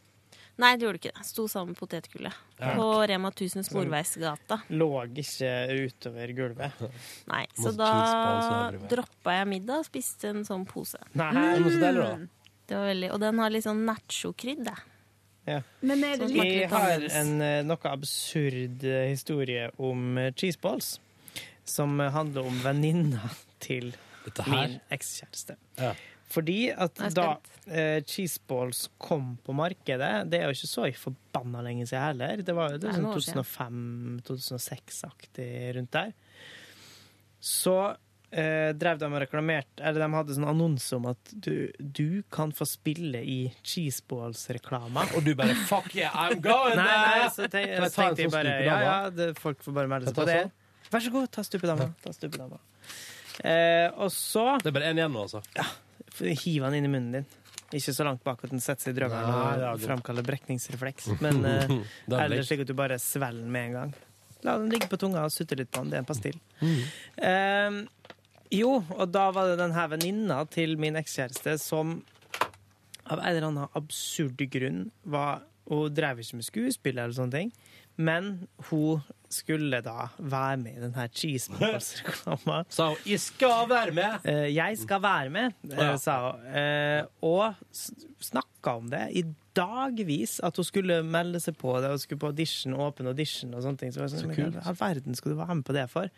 Nei, 0.62 0.76
det 0.78 0.86
gjorde 0.86 0.98
det 1.00 1.02
ikke. 1.02 1.18
det. 1.18 1.26
Sto 1.26 1.46
sammen 1.50 1.72
med 1.72 1.78
potetgullet. 1.80 2.36
Ja. 2.60 2.74
På 2.78 2.86
Rema 3.10 3.32
1000 3.34 3.66
Sporveisgata. 3.66 4.60
Lå 4.70 4.88
ikke 5.10 5.50
utover 5.82 6.32
gulvet. 6.36 6.84
Nei, 7.32 7.42
så 7.58 7.74
da 7.74 7.90
droppa 8.90 9.34
jeg 9.40 9.50
middag 9.50 9.82
og 9.82 9.88
spiste 9.88 10.30
en 10.30 10.46
sånn 10.46 10.62
pose. 10.70 11.02
Nei. 11.18 11.32
Men 11.34 11.66
så 11.66 11.80
deilig, 11.82 12.06
da. 12.06 12.50
Det 12.64 12.78
var 12.78 12.86
veldig, 12.88 13.08
Og 13.12 13.20
den 13.20 13.42
har 13.42 13.52
litt 13.52 13.66
sånn 13.66 13.82
nachokrydd. 13.88 14.62
det. 14.70 14.76
Ja. 15.44 15.60
Men 15.80 16.00
det 16.00 16.14
litt 16.22 16.30
smaker 16.32 16.56
Jeg 16.56 16.70
har 16.72 17.04
en 17.20 17.32
eh, 17.44 17.58
noe 17.66 17.90
absurd 17.90 18.84
eh, 18.88 19.10
historie 19.12 19.68
om 19.76 20.18
eh, 20.20 20.32
cheeseballs. 20.32 20.98
Som 21.64 22.00
handler 22.00 22.48
om 22.48 22.58
venninna 22.64 23.28
til 23.64 23.92
min 24.48 24.78
ekskjæreste. 24.92 25.56
Ja. 25.80 25.92
Fordi 26.34 26.72
at 26.72 26.96
da 27.14 27.36
eh, 27.68 28.02
cheeseballs 28.08 28.88
kom 28.98 29.36
på 29.44 29.52
markedet 29.56 30.30
Det 30.30 30.38
er 30.40 30.44
jo 30.48 30.52
ikke 30.56 30.70
så 30.70 30.82
forbanna 30.98 31.62
lenge 31.64 31.86
siden 31.86 32.04
heller. 32.08 32.36
Det 32.44 32.54
var 32.56 32.70
jo 32.74 32.78
det 32.82 32.94
sånn 32.96 33.14
2005-2006-aktig 33.14 35.50
rundt 35.76 35.92
der. 35.94 36.10
Så 37.44 37.76
eh, 38.34 38.70
drev 38.76 38.98
de 38.98 39.06
og 39.08 39.20
reklamerte 39.22 39.84
Eller 39.84 40.04
de 40.04 40.08
hadde 40.14 40.36
sånn 40.36 40.48
annonse 40.50 40.96
om 40.96 41.06
at 41.12 41.32
du, 41.32 41.70
du 41.78 42.22
kan 42.34 42.52
få 42.54 42.66
spille 42.68 43.22
i 43.22 43.38
cheeseballs-reklama. 43.62 45.06
Og 45.14 45.24
du 45.26 45.32
bare 45.38 45.56
fuck 45.68 45.94
yeah, 45.96 46.14
I'm 46.26 46.42
going 46.44 46.76
Nei, 46.80 46.90
nei, 46.90 47.30
så 47.34 47.48
tenk, 47.48 47.76
så 47.78 47.90
tenkte 47.94 48.26
jeg 48.26 48.30
sånn 48.30 48.36
bare? 48.36 48.58
Ja, 48.66 48.78
ja, 48.82 48.98
det, 49.14 49.32
folk 49.40 49.62
får 49.64 49.78
bare 49.78 49.92
melde 49.94 50.10
seg 50.10 50.18
på 50.18 50.28
det. 50.28 50.42
Vær 50.90 51.02
så 51.06 51.14
god, 51.14 51.30
ta 51.34 51.44
stupedama. 51.46 51.88
Ta 52.02 52.12
stupedama. 52.14 52.60
Eh, 53.42 53.88
og 53.98 54.12
så 54.14 54.44
Det 54.62 54.70
er 54.70 54.76
bare 54.76 54.92
én 54.92 55.00
igjen 55.00 55.14
nå, 55.14 55.24
altså. 55.26 55.42
Ja. 55.56 55.66
hiv 56.44 56.62
han 56.62 56.76
inn 56.76 56.86
i 56.86 56.90
munnen 56.92 57.18
din. 57.18 57.32
Ikke 57.74 57.94
så 57.96 58.04
langt 58.06 58.22
bak 58.26 58.44
at 58.46 58.52
den 58.52 58.62
setter 58.62 58.90
seg 58.90 58.98
i 59.00 59.06
er 59.08 59.64
og 59.72 59.82
framkaller 59.82 60.26
brekningsrefleks. 60.26 61.14
Men 61.24 61.42
eh, 61.50 61.78
er 62.10 62.26
eller 62.26 62.46
slik 62.46 62.62
at 62.62 62.70
du 62.70 62.76
bare 62.78 63.00
svelger 63.02 63.42
den 63.42 63.50
med 63.54 63.70
en 63.70 63.78
gang. 63.78 63.94
La 64.44 64.58
den 64.60 64.68
ligge 64.70 64.90
på 64.92 65.00
tunga 65.00 65.24
og 65.24 65.32
sutte 65.32 65.56
litt 65.56 65.72
på 65.72 65.82
den. 65.82 65.90
Det 65.90 65.98
er 65.98 66.04
en 66.04 66.08
pastill. 66.08 66.36
Eh, 66.60 67.80
jo, 68.54 68.78
og 68.94 69.08
da 69.12 69.28
var 69.34 69.50
det 69.50 69.60
denne 69.60 69.86
venninna 69.94 70.42
til 70.52 70.76
min 70.80 70.98
ekskjæreste 71.00 71.56
som 71.62 71.98
av 73.04 73.18
en 73.20 73.26
eller 73.28 73.48
annen 73.50 73.76
absurd 73.76 74.40
grunn 74.52 74.86
var 75.02 75.44
Hun 75.64 75.94
drev 75.96 76.18
ikke 76.20 76.36
med 76.36 76.44
skuespill 76.44 76.98
eller 76.98 77.14
sånne 77.16 77.32
ting, 77.32 77.50
men 77.96 78.26
hun 78.68 79.00
skulle 79.32 79.78
da 79.80 80.10
være 80.18 80.58
med 80.60 80.76
i 80.76 80.82
den 80.82 80.92
her 80.92 81.08
cheeseballs-reklama. 81.08 82.58
Sa 82.76 82.90
hun 82.90 82.98
'jeg 83.06 83.20
skal 83.20 83.64
være 83.70 83.94
med'? 83.96 84.26
Eh, 84.28 84.54
jeg 84.54 84.78
skal 84.78 85.00
være 85.02 85.30
med, 85.30 85.52
eh, 85.72 85.96
sa 85.96 86.32
hun. 86.32 86.44
Eh, 86.52 87.06
og 87.22 87.54
snakka 88.20 88.76
om 88.76 88.90
det 88.90 89.08
i 89.16 89.24
dagvis, 89.56 90.40
at 90.44 90.56
hun 90.56 90.64
skulle 90.64 91.02
melde 91.02 91.40
seg 91.40 91.56
på 91.56 91.80
det. 91.80 91.90
og 91.90 92.00
skulle 92.00 92.18
på 92.18 92.26
audition, 92.26 92.74
åpen 92.74 93.06
audition 93.06 93.54
og 93.54 93.62
sånne 93.62 93.78
ting. 93.78 93.92
Så, 93.92 94.00
var 94.00 94.08
jeg 94.08 94.18
Så 94.18 94.26
sånn, 94.26 94.34
kult. 94.34 94.54
Hva 94.54 94.60
i 94.60 94.68
all 94.68 94.76
verden 94.80 95.14
skal 95.14 95.32
du 95.32 95.36
være 95.38 95.54
med 95.54 95.64
på 95.64 95.72
det 95.72 95.90
for? 95.90 96.10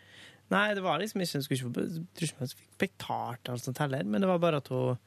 Nei, 0.53 0.65
det 0.77 0.83
var 0.85 1.01
liksom 1.01 1.21
ikke 1.23 1.41
skulle 1.43 1.59
ikke 1.67 2.31
hun 2.39 2.51
fikk 2.53 2.77
betalt 2.79 3.49
eller 3.49 3.59
sånt 3.59 3.81
heller, 3.83 4.05
men 4.07 4.23
det 4.23 4.29
var 4.29 4.39
bare 4.39 4.61
at 4.63 4.69
hun 4.71 4.97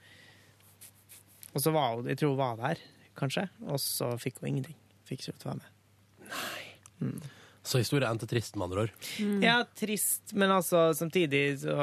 Og 1.55 1.61
så 1.64 1.72
var 1.74 1.97
hun 1.97 2.09
Jeg 2.11 2.20
tror 2.20 2.34
hun 2.34 2.43
var 2.43 2.57
der, 2.61 2.82
kanskje, 3.16 3.49
og 3.66 3.80
så 3.82 4.12
fikk 4.20 4.41
hun 4.41 4.53
ingenting. 4.53 4.76
Fikk 5.09 5.22
ikke 5.24 5.32
lov 5.32 5.38
til 5.41 5.49
å 5.49 5.53
være 5.55 5.61
med. 5.62 7.28
Så 7.70 7.78
historien 7.82 8.09
endte 8.09 8.26
trist, 8.28 8.57
med 8.57 8.70
andre 8.70 8.86
ord. 8.86 8.93
Ja, 9.45 9.59
trist, 9.76 10.32
men 10.32 10.53
altså 10.55 10.91
samtidig 10.97 11.59
så 11.61 11.76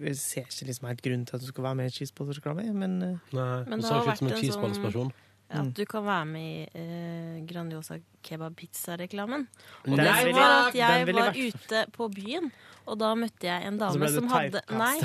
jeg 0.00 0.16
ser 0.16 0.46
ikke 0.48 0.68
liksom 0.70 0.88
helt 0.88 1.02
grunn 1.04 1.26
til 1.28 1.36
at 1.36 1.44
du 1.44 1.48
skal 1.50 1.66
være 1.66 1.78
med 1.82 1.90
i 1.90 1.96
cheeseballs-reklame, 1.98 2.64
men 2.72 2.94
eh, 3.04 3.34
Nei, 3.36 3.48
Men 3.68 3.76
Hun 3.76 3.84
så 3.84 3.98
har 3.98 4.06
ikke 4.06 4.14
ut 4.16 4.22
som 4.22 4.30
en 4.30 4.38
cheeseballsperson. 4.40 5.12
Ja, 5.48 5.62
at 5.62 5.70
du 5.76 5.84
kan 5.88 6.04
være 6.04 6.24
med 6.28 6.48
i 6.48 6.80
eh, 6.80 7.36
Grandiosa 7.48 7.98
kebab-pizza-reklamen. 8.24 9.46
Og 9.86 9.94
det 9.96 10.08
var 10.36 10.68
at 10.68 10.76
jeg 10.76 11.06
var 11.12 11.36
ute 11.36 11.84
på 11.94 12.08
byen, 12.16 12.50
og 12.88 12.98
da 13.00 13.12
møtte 13.18 13.48
jeg 13.48 13.68
en 13.68 13.78
dame 13.80 14.10
som 14.12 14.28
hadde. 14.32 14.62
Nei, 14.72 14.96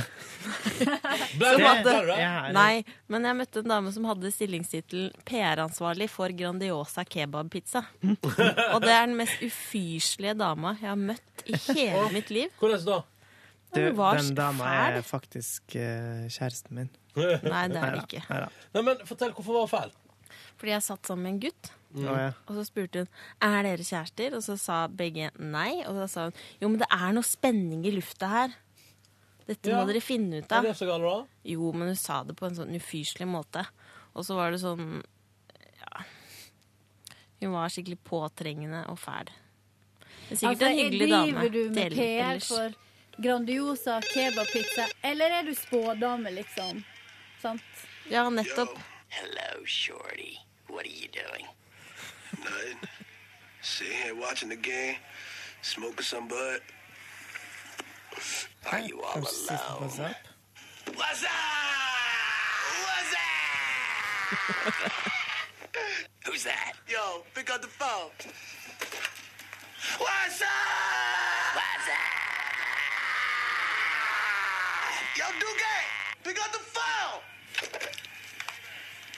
som 1.40 1.64
hadde, 1.68 1.96
nei, 2.56 2.84
men 3.12 3.28
jeg 3.30 3.40
møtte 3.40 3.64
en 3.64 3.74
dame 3.74 3.94
som 3.96 4.08
hadde 4.08 4.32
stillingstittelen 4.34 5.12
PR-ansvarlig 5.28 6.10
for 6.12 6.34
Grandiosa 6.38 7.06
kebab-pizza. 7.08 7.84
Og 8.04 8.80
det 8.84 8.94
er 8.94 9.08
den 9.08 9.18
mest 9.20 9.44
ufyselige 9.44 10.38
dama 10.40 10.78
jeg 10.80 10.90
har 10.90 11.00
møtt 11.00 11.48
i 11.48 11.60
hele 11.74 12.08
mitt 12.16 12.32
liv. 12.34 12.54
Hvordan 12.62 12.88
da? 12.88 13.02
Du, 13.74 13.82
den 13.82 14.36
dama 14.38 14.70
er 14.70 15.02
faktisk 15.02 15.74
uh, 15.74 16.28
kjæresten 16.30 16.78
min. 16.78 16.92
Nei, 17.18 17.66
det 17.70 17.80
er 17.82 17.96
det 17.96 18.04
ikke. 18.06 18.22
Nei, 18.76 18.84
men 18.86 19.02
Fortell, 19.08 19.34
hvorfor 19.34 19.58
var 19.58 19.66
hun 19.66 19.72
feil? 19.72 19.94
Fordi 20.64 20.72
jeg 20.78 20.84
satt 20.86 21.10
sammen 21.10 21.26
med 21.28 21.34
en 21.34 21.40
gutt. 21.44 21.70
Å, 21.94 22.04
ja. 22.16 22.28
Og 22.48 22.56
så 22.56 22.62
spurte 22.64 23.02
hun 23.04 23.10
er 23.44 23.66
dere 23.68 23.84
kjærester, 23.84 24.38
og 24.38 24.44
så 24.46 24.56
sa 24.58 24.78
begge 24.88 25.28
nei. 25.44 25.82
Og 25.84 25.98
så 25.98 26.06
sa 26.08 26.24
hun 26.30 26.38
jo, 26.62 26.70
men 26.72 26.80
det 26.80 26.88
er 26.96 27.12
noe 27.18 27.28
spenning 27.28 27.82
i 27.84 27.92
lufta 27.92 28.30
her. 28.32 28.54
Dette 29.44 29.68
Ja. 29.74 29.82
må 29.82 29.90
dere 29.92 30.00
finne 30.00 30.40
ut 30.40 30.48
av. 30.56 30.64
Er 30.64 30.70
det 30.72 30.78
så 30.80 30.88
galt, 30.88 31.04
da? 31.04 31.28
Jo, 31.52 31.74
men 31.76 31.90
hun 31.92 32.00
sa 32.00 32.22
det 32.24 32.38
på 32.40 32.48
en 32.48 32.56
sånn 32.56 32.72
ufyselig 32.80 33.28
måte. 33.28 33.66
Og 34.16 34.24
så 34.24 34.38
var 34.40 34.52
det 34.56 34.62
sånn 34.64 35.04
Ja. 35.84 36.06
Hun 37.42 37.52
var 37.52 37.68
skikkelig 37.68 38.00
påtrengende 38.08 38.86
og 38.88 38.96
fæl. 39.04 39.28
Det 40.30 40.32
er 40.32 40.40
sikkert 40.40 40.48
Altså, 40.48 40.70
en 40.72 40.78
hyggelig 40.80 41.10
dame. 41.10 41.28
Driver 41.34 41.50
du 41.52 41.70
med 41.76 41.92
PR 41.92 42.32
ellers. 42.32 42.48
for 42.48 42.74
Grandiosa 43.22 44.00
kebabpizza, 44.02 44.88
eller 45.04 45.30
er 45.30 45.44
du 45.44 45.52
spådame, 45.54 46.32
liksom? 46.34 46.86
Sant? 47.42 47.62
Ja, 48.10 48.30
nettopp. 48.30 48.80
Hello, 49.10 49.66
Shorty. 49.66 50.38
What 50.74 50.88
are 50.88 50.90
you 50.90 51.08
doing? 51.10 51.46
Nothing. 52.40 52.78
Sitting 53.62 53.94
here 53.94 54.16
watching 54.16 54.50
the 54.50 54.56
game, 54.56 54.96
smoking 55.62 56.02
some 56.02 56.28
bud. 56.28 56.62
Are 58.72 58.80
you 58.80 59.00
all 59.04 59.14
Kanskje 59.14 59.28
siste 59.30 59.70
alone? 59.70 59.90
pass 59.90 60.00
opp? 60.00 60.16
What's 60.96 61.24
up? 61.24 61.30
What's 62.88 63.14
up? 63.14 63.54
Who's 66.26 66.44
that? 66.44 66.74
Yo, 66.90 67.24
pick 67.36 67.52
up 67.54 67.62
the 67.62 67.68
phone. 67.68 68.10
What's 70.00 70.42
up? 70.42 70.48
What's 71.54 71.88
up? 71.88 72.10
Yo, 75.20 75.26
Duque, 75.40 75.76
pick 76.24 76.40
up 76.44 76.52
the 76.52 76.66
phone. 76.76 77.22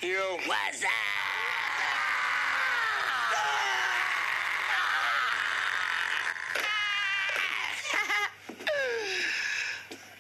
Yo. 0.02 0.38
What's 0.48 0.84
up? 0.84 1.35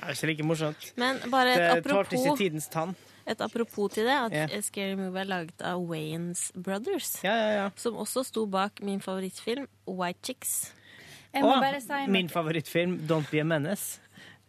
Det 0.06 0.14
er 0.14 0.22
ikke 0.22 0.32
like 0.32 0.48
morsomt. 0.48 0.88
Men 1.02 1.20
bare 1.32 1.56
Det 1.56 1.66
et 1.66 1.84
tålte 1.84 2.16
ikke 2.16 2.30
apropos, 2.30 2.40
tidens 2.40 2.68
tann. 2.70 2.96
et 3.28 3.42
apropos 3.42 3.92
til 3.92 4.06
det, 4.06 4.18
at 4.32 4.52
eh, 4.54 4.62
Scary 4.62 4.96
Movie 4.96 5.22
er 5.22 5.30
laget 5.32 5.62
av 5.62 5.82
Wayans 5.82 6.52
Brothers. 6.54 7.24
Ja, 7.24 7.34
ja, 7.34 7.52
ja. 7.64 7.70
Som 7.76 7.98
også 7.98 8.24
sto 8.24 8.46
bak 8.46 8.82
min 8.82 9.02
favorittfilm, 9.02 9.68
White 9.88 10.20
Chicks. 10.24 10.74
Jeg 11.34 11.44
må 11.44 11.52
oh, 11.52 11.60
bare 11.60 11.82
si 11.82 12.06
min 12.08 12.30
favorittfilm, 12.30 13.00
'Don't 13.08 13.30
Be 13.32 13.42
a 13.42 13.44
Menace'. 13.44 14.00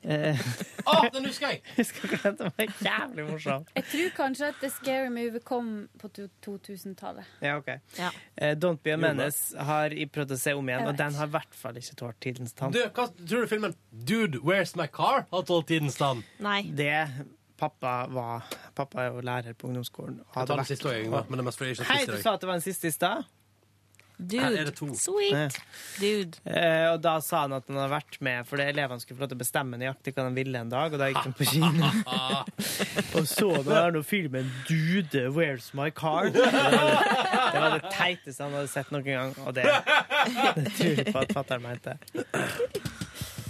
Eh, 0.07 0.39
Å, 0.87 0.93
den 1.11 1.24
husker 1.27 1.51
jeg! 1.51 1.62
husker 1.81 2.07
ikke 2.07 2.31
den 2.39 2.53
var 2.55 2.74
jævlig 2.85 3.24
morsom. 3.27 3.65
Jeg 3.74 3.87
tror 3.91 4.12
kanskje 4.15 4.51
at 4.53 4.61
The 4.62 4.70
Scary 4.70 5.09
Movie 5.11 5.43
kom 5.43 5.70
på 5.99 6.11
2000-tallet. 6.47 7.27
Ja, 7.43 7.57
ok. 7.59 7.73
Ja. 7.99 8.11
Eh, 8.37 8.55
'Don't 8.55 8.78
Be 8.85 8.95
a. 8.95 9.01
Menace' 9.03 9.57
har 9.59 9.91
jeg 9.91 10.11
prøvd 10.15 10.37
å 10.37 10.39
se 10.39 10.55
om 10.55 10.69
igjen, 10.70 10.87
og 10.87 10.99
den 10.99 11.15
har 11.19 11.27
i 11.27 11.35
hvert 11.35 11.59
fall 11.59 11.81
ikke 11.81 11.97
tålt 11.99 12.20
tidens 12.23 12.55
tann. 12.55 12.70
Du, 12.77 12.83
hva 12.87 13.09
tror 13.19 13.47
du 13.47 13.51
filmen 13.51 13.74
'Dude, 13.91 14.39
Where's 14.47 14.77
My 14.78 14.87
Car' 14.87 15.27
har 15.33 15.43
tålt 15.49 15.66
tidens 15.73 15.99
tann? 15.99 16.23
Nei. 16.39 16.62
Det 16.70 16.95
Pappa 17.57 18.07
var 18.12 18.45
Pappa 18.77 19.01
er 19.07 19.15
jo 19.15 19.23
lærer 19.24 19.55
på 19.57 19.66
ungdomsskolen. 19.70 20.20
Hadde 20.35 20.41
Jeg 20.45 20.49
tar 20.49 20.57
den 20.61 20.69
siste 20.69 20.91
òg, 20.93 21.31
men 21.31 21.39
det 21.39 21.43
er 21.43 21.49
mest 21.49 21.59
fordi 21.59 21.70
jeg 21.73 21.78
ikke 21.81 21.93
Hei, 21.93 22.05
du 22.05 22.12
i 22.12 22.15
dag. 22.15 22.23
sa 22.23 22.35
at 22.37 22.41
det 22.45 22.49
var 22.51 22.59
den 22.61 22.66
siste 22.66 22.87
i 22.87 22.91
stad. 22.93 23.24
Dude. 24.17 24.41
Her 24.41 24.55
er 24.57 24.69
det 24.71 24.73
to. 24.79 24.87
Sweet. 24.97 25.59
Dude. 26.01 26.39
Eh, 26.49 26.87
og 26.89 27.03
da 27.05 27.19
sa 27.21 27.43
han 27.45 27.53
at 27.59 27.67
han 27.69 27.77
hadde 27.77 27.93
vært 27.93 28.17
med 28.25 28.49
fordi 28.49 28.65
elevene 28.71 29.03
skulle 29.03 29.19
få 29.19 29.27
lov 29.27 29.33
til 29.35 29.37
å 29.37 29.43
bestemme 29.43 29.81
nøyaktig 29.81 30.15
hva 30.17 30.25
de 30.25 30.39
ville 30.39 30.63
en 30.65 30.73
dag. 30.73 30.95
Og 30.97 31.03
da 31.03 31.11
gikk 31.11 31.27
de 31.27 31.33
på 31.37 31.49
kino. 31.51 31.91
og 33.21 33.29
så 33.29 33.51
da 33.67 33.83
nå 33.93 34.03
filmen 34.07 34.49
'Dude, 34.65 35.27
Where's 35.37 35.69
My 35.77 35.91
Car'? 35.93 36.33
Det 36.37 37.61
var 37.61 37.77
det, 37.77 37.91
teiteste 37.93 38.43
han 38.43 38.57
hadde 38.57 38.71
sett 38.73 38.91
noen 38.93 39.07
gang, 39.07 39.35
og 39.47 39.55
det, 39.57 39.65
det 40.57 40.73
tror 40.77 40.99
jeg 40.99 41.13
på 41.15 41.23
at 41.23 41.33
fatter'n 41.37 41.63
mente. 41.63 41.95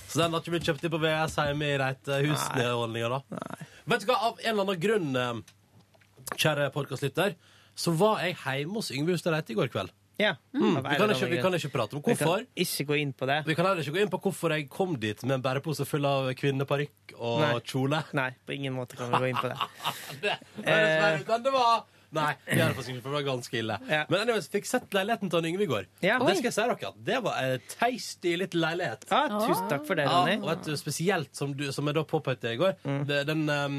Så 0.07 0.21
den 0.21 0.35
har 0.35 0.43
ikke 0.43 0.53
blitt 0.55 0.69
kjøpt 0.69 0.85
inn 0.87 0.93
på 0.93 1.01
VS 1.03 1.37
hjemme 1.41 1.71
i 1.71 1.79
Reitehusene-ordninga, 1.81 3.17
da? 3.17 3.57
Vet 3.91 4.05
du 4.05 4.11
hva, 4.11 4.19
av 4.29 4.43
en 4.43 4.53
eller 4.53 4.67
annen 4.67 4.83
grunn, 4.83 5.11
eh, 5.19 6.37
kjære 6.37 6.69
podkastlytter, 6.77 7.35
så 7.77 7.95
var 7.99 8.23
jeg 8.25 8.37
hjemme 8.43 8.81
hos 8.81 8.93
Yngve 8.95 9.17
Hustad 9.17 9.35
Reite 9.35 9.55
i 9.55 9.59
går 9.59 9.73
kveld. 9.73 9.95
Ja. 10.17 10.35
Mm. 10.57 10.77
Vi, 10.81 10.97
kan 10.97 11.11
ikke, 11.13 11.29
vi 11.31 11.41
kan 11.45 11.57
ikke 11.59 11.73
prate 11.75 11.97
om 11.99 12.03
hvorfor. 12.05 12.39
Vi 12.41 12.47
kan 12.47 12.65
ikke 12.67 12.87
gå 12.89 13.01
inn 13.03 13.13
på 13.17 13.29
det. 13.29 13.41
Vi 13.47 13.57
kan 13.59 13.69
heller 13.69 13.83
ikke 13.85 13.97
gå 13.99 14.05
inn 14.05 14.13
på 14.13 14.21
hvorfor 14.27 14.55
jeg 14.57 14.69
kom 14.73 14.95
dit 15.01 15.25
med 15.27 15.39
en 15.39 15.45
bærepose 15.45 15.85
full 15.89 16.07
av 16.09 16.31
kvinneparykk 16.39 17.17
og 17.19 17.43
Nei. 17.43 17.51
kjole. 17.69 18.01
Nei, 18.17 18.31
på 18.47 18.57
ingen 18.57 18.77
måte 18.77 18.97
kan 18.99 19.13
vi 19.13 19.21
gå 19.27 19.31
inn 19.33 19.43
på 19.43 19.53
det. 19.53 19.59
det, 20.25 20.39
men 20.65 21.45
det 21.45 21.53
var 21.55 21.85
Nei, 22.17 22.33
det 22.47 22.61
er 22.63 22.71
det 22.71 22.77
for 22.79 23.11
det 23.11 23.15
var 23.17 23.25
ganske 23.27 23.59
ille. 23.59 23.77
Ja. 23.91 24.05
Men 24.09 24.23
anyways, 24.23 24.47
fikk 24.53 24.69
sett 24.69 24.95
leiligheten 24.95 25.31
til 25.33 25.49
Yngve 25.51 25.67
i 25.67 25.69
går. 25.71 25.89
Ja. 26.07 26.21
Og 26.21 26.29
det 26.31 26.37
skal 26.39 26.49
jeg 26.49 26.57
si 26.57 26.67
dere 26.71 26.93
det 27.09 27.19
var 27.25 27.41
en 27.43 27.67
tasty 27.73 28.37
liten 28.39 28.63
leilighet. 28.63 29.09
Ja, 29.11 29.25
tusen 29.43 29.67
takk 29.73 29.85
for 29.89 29.99
det, 29.99 30.07
Ja, 30.07 30.21
Ronny. 30.23 30.39
og 30.41 30.53
et 30.55 30.71
spesielt, 30.81 31.33
som, 31.37 31.53
du, 31.59 31.67
som 31.75 31.91
jeg 31.91 31.99
da 31.99 32.07
påpekte 32.07 32.55
i 32.55 32.61
går, 32.61 32.79
Mm. 32.87 33.03
det, 33.09 33.21
den 33.27 33.49
um, 33.51 33.77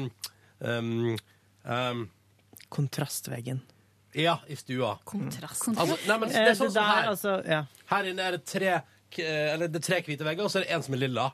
um, 0.60 1.16
um, 1.64 2.04
Kontrastveggen. 2.68 3.62
Ja, 4.18 4.38
i 4.50 4.56
stua. 4.58 4.96
Kontrast. 5.08 5.68
Altså, 5.74 5.96
nei, 6.08 6.18
men 6.18 6.28
det 6.28 6.36
Eh, 6.36 6.48
er 6.50 6.54
sånn 6.58 6.68
det 6.72 6.74
som 6.74 6.84
her. 6.84 7.08
altså, 7.12 7.34
ja. 7.46 7.60
Her 7.92 8.04
inne 8.10 8.26
er 8.28 8.36
det 8.36 8.44
tre 8.50 8.72
k- 9.10 9.22
eller 9.24 9.68
det 9.68 9.78
er 9.80 9.86
tre 9.86 10.00
hvite 10.02 10.24
vegger, 10.26 10.44
og 10.44 10.50
så 10.52 10.58
er 10.60 10.64
det 10.66 10.72
en 10.74 10.82
som 10.82 10.94
er 10.94 10.98
lilla. 11.04 11.28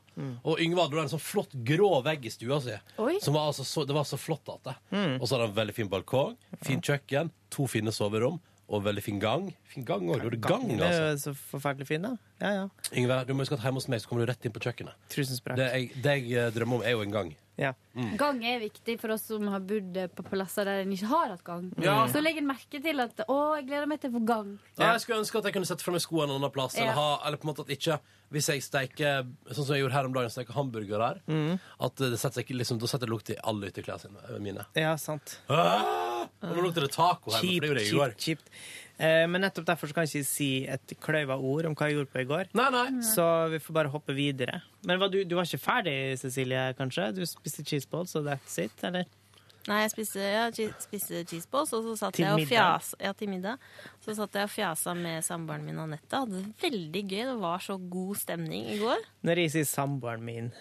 Og 0.44 0.60
Yngve 0.62 0.84
hadde 0.84 0.94
da 1.00 1.02
en 1.02 1.12
sånn 1.16 1.24
flott 1.24 1.54
grå 1.64 1.88
vegg 2.04 2.26
i 2.28 2.30
stua 2.30 2.60
si. 2.62 2.76
Oi. 3.02 3.16
Som 3.24 3.34
var 3.34 3.48
altså 3.50 3.64
så, 3.66 3.86
det 3.88 3.94
var 3.96 4.04
så 4.04 4.18
flott 4.20 4.46
at 4.52 4.62
det. 4.68 4.76
Og 5.20 5.26
så 5.26 5.34
hadde 5.34 5.48
han 5.48 5.50
en 5.50 5.60
veldig 5.62 5.74
fin 5.74 5.88
balkong, 5.88 6.36
fint 6.62 6.84
kjøkken, 6.84 7.30
to 7.50 7.66
fine 7.66 7.90
soverom 7.90 8.38
og 8.68 8.82
veldig 8.84 9.02
fin 9.04 9.18
gang. 9.20 9.50
Fin 9.68 9.84
gang 9.84 10.06
òg. 10.08 10.22
Du 10.22 10.28
hadde 10.30 10.40
gang, 10.40 10.66
Det 10.68 10.80
er 10.80 11.12
altså. 11.12 11.30
jo 11.30 11.34
så 11.34 11.36
forferdelig 11.52 11.86
fin, 11.86 12.02
da. 12.02 12.16
Ja, 12.40 12.50
ja. 12.62 12.68
Yngve, 12.96 13.26
du 13.28 13.34
må 13.34 13.44
huske 13.44 13.54
at 13.58 13.60
hjemme 13.64 13.80
hos 13.80 13.88
meg 13.88 14.00
så 14.00 14.08
kommer 14.08 14.24
du 14.26 14.32
rett 14.32 14.44
inn 14.44 14.52
på 14.52 14.60
kjøkkenet. 14.64 14.94
Tusen 15.12 15.36
sprakk. 15.36 15.56
Det 15.60 15.70
jeg, 15.72 15.90
det 16.02 16.14
jeg 16.24 16.32
eh, 16.46 16.50
drømmer 16.54 16.80
om, 16.80 16.82
er 16.82 16.96
jo 16.96 17.02
en 17.04 17.12
gang. 17.14 17.34
Ja. 17.56 17.70
Gang 18.18 18.40
er 18.42 18.58
viktig 18.58 18.96
for 18.98 19.12
oss 19.14 19.28
som 19.30 19.46
har 19.46 19.60
bodd 19.62 19.94
på 20.16 20.24
plasser 20.26 20.66
der 20.66 20.80
en 20.82 20.90
ikke 20.90 21.06
har 21.06 21.28
hatt 21.30 21.44
gang. 21.46 21.68
Ja. 21.78 22.00
Så 22.10 22.18
legg 22.24 22.40
en 22.40 22.48
merke 22.48 22.80
til 22.82 22.98
at 23.04 23.14
'Å, 23.28 23.36
jeg 23.60 23.68
gleder 23.68 23.86
meg 23.86 24.00
til 24.00 24.10
å 24.10 24.16
få 24.18 24.24
gang'. 24.26 24.58
Ja, 24.76 24.90
jeg 24.96 25.02
skulle 25.04 25.20
ønske 25.22 25.38
at 25.38 25.44
jeg 25.44 25.54
kunne 25.54 25.68
sette 25.70 25.84
fra 25.86 25.92
meg 25.94 26.02
skoene 26.02 26.34
en 26.34 26.40
annen 26.42 26.50
plass. 26.50 26.74
Eller, 26.74 26.92
ha, 26.98 27.20
eller 27.24 27.36
på 27.38 27.46
en 27.46 27.54
måte 27.54 27.62
at 27.62 27.70
ikke 27.70 28.00
Hvis 28.34 28.48
jeg 28.48 28.62
steiker 28.64 29.28
sånn 29.52 29.64
som 29.64 29.74
jeg 29.76 29.84
gjorde 29.84 29.92
her 29.94 30.04
om 30.06 30.12
dagen, 30.12 30.30
steiker 30.30 30.54
hamburger 30.54 30.98
her, 30.98 31.20
Mm. 31.28 31.60
at 31.78 31.94
det 31.94 32.18
setter 32.18 32.42
liksom, 32.42 32.80
da 32.80 32.86
setter 32.86 33.06
det 33.06 33.12
lukt 33.14 33.30
i 33.30 33.36
alle 33.44 33.70
ytterklærne 33.70 34.40
mine. 34.40 34.66
ja, 34.74 34.96
sant. 34.96 35.38
Ah! 35.48 36.13
Og 36.42 36.56
nå 36.56 36.62
lukter 36.68 36.86
det 36.86 36.92
taco 36.94 37.30
her, 37.34 37.40
for 37.40 37.46
det 37.46 37.68
gjorde 37.70 37.84
jeg 37.84 37.92
i 37.92 37.98
går. 37.98 38.14
kjipt, 38.16 38.24
kjipt. 38.26 38.50
Eh, 38.96 39.24
men 39.26 39.42
nettopp 39.42 39.64
derfor 39.66 39.90
så 39.90 39.94
kan 39.96 40.06
jeg 40.06 40.20
ikke 40.22 40.28
si 40.30 40.48
et 40.70 40.92
kløyva 41.02 41.34
ord 41.42 41.66
om 41.66 41.74
hva 41.74 41.88
jeg 41.90 41.96
gjorde 41.98 42.12
på 42.12 42.20
i 42.22 42.28
går. 42.30 42.52
Nei, 42.54 42.68
nei. 42.70 42.86
Så 43.02 43.24
vi 43.50 43.58
får 43.58 43.74
bare 43.74 43.90
hoppe 43.90 44.14
videre. 44.14 44.60
Men 44.86 45.00
var 45.02 45.08
du, 45.10 45.24
du 45.24 45.34
var 45.34 45.44
ikke 45.48 45.58
ferdig, 45.64 45.96
Cecilie, 46.20 46.68
kanskje? 46.78 47.08
Du 47.16 47.24
spiste 47.26 47.64
cheese 47.66 47.88
balls, 47.90 48.14
og 48.14 48.24
that's 48.28 48.58
it, 48.62 48.72
eller? 48.86 49.04
Nei, 49.66 49.78
jeg 49.86 49.90
spiste, 49.94 50.20
ja, 50.20 50.44
che- 50.52 50.74
spiste 50.78 51.24
cheese 51.26 51.48
balls, 51.50 51.72
og 51.72 51.82
så 51.88 51.94
satt 51.96 52.14
Til 52.18 52.26
jeg 52.26 52.32
og 52.34 52.38
middag? 52.42 52.52
fjasa 52.84 52.96
Ja, 53.00 53.12
til 53.16 53.28
middag. 53.32 53.58
Så 54.04 54.14
satt 54.14 54.34
jeg 54.36 54.44
og 54.44 54.50
fjasa 54.52 54.94
med 54.94 55.24
samboeren 55.24 55.64
min 55.64 55.78
Anette. 55.80 56.12
Hadde 56.20 56.42
det 56.42 56.52
veldig 56.62 57.02
gøy. 57.08 57.22
Det 57.32 57.38
var 57.40 57.58
så 57.64 57.78
god 57.90 58.16
stemning 58.20 58.66
i 58.74 58.78
går. 58.78 59.00
Når 59.24 59.40
jeg 59.40 59.50
sier 59.56 59.64
samboeren 59.64 60.22
min, 60.22 60.52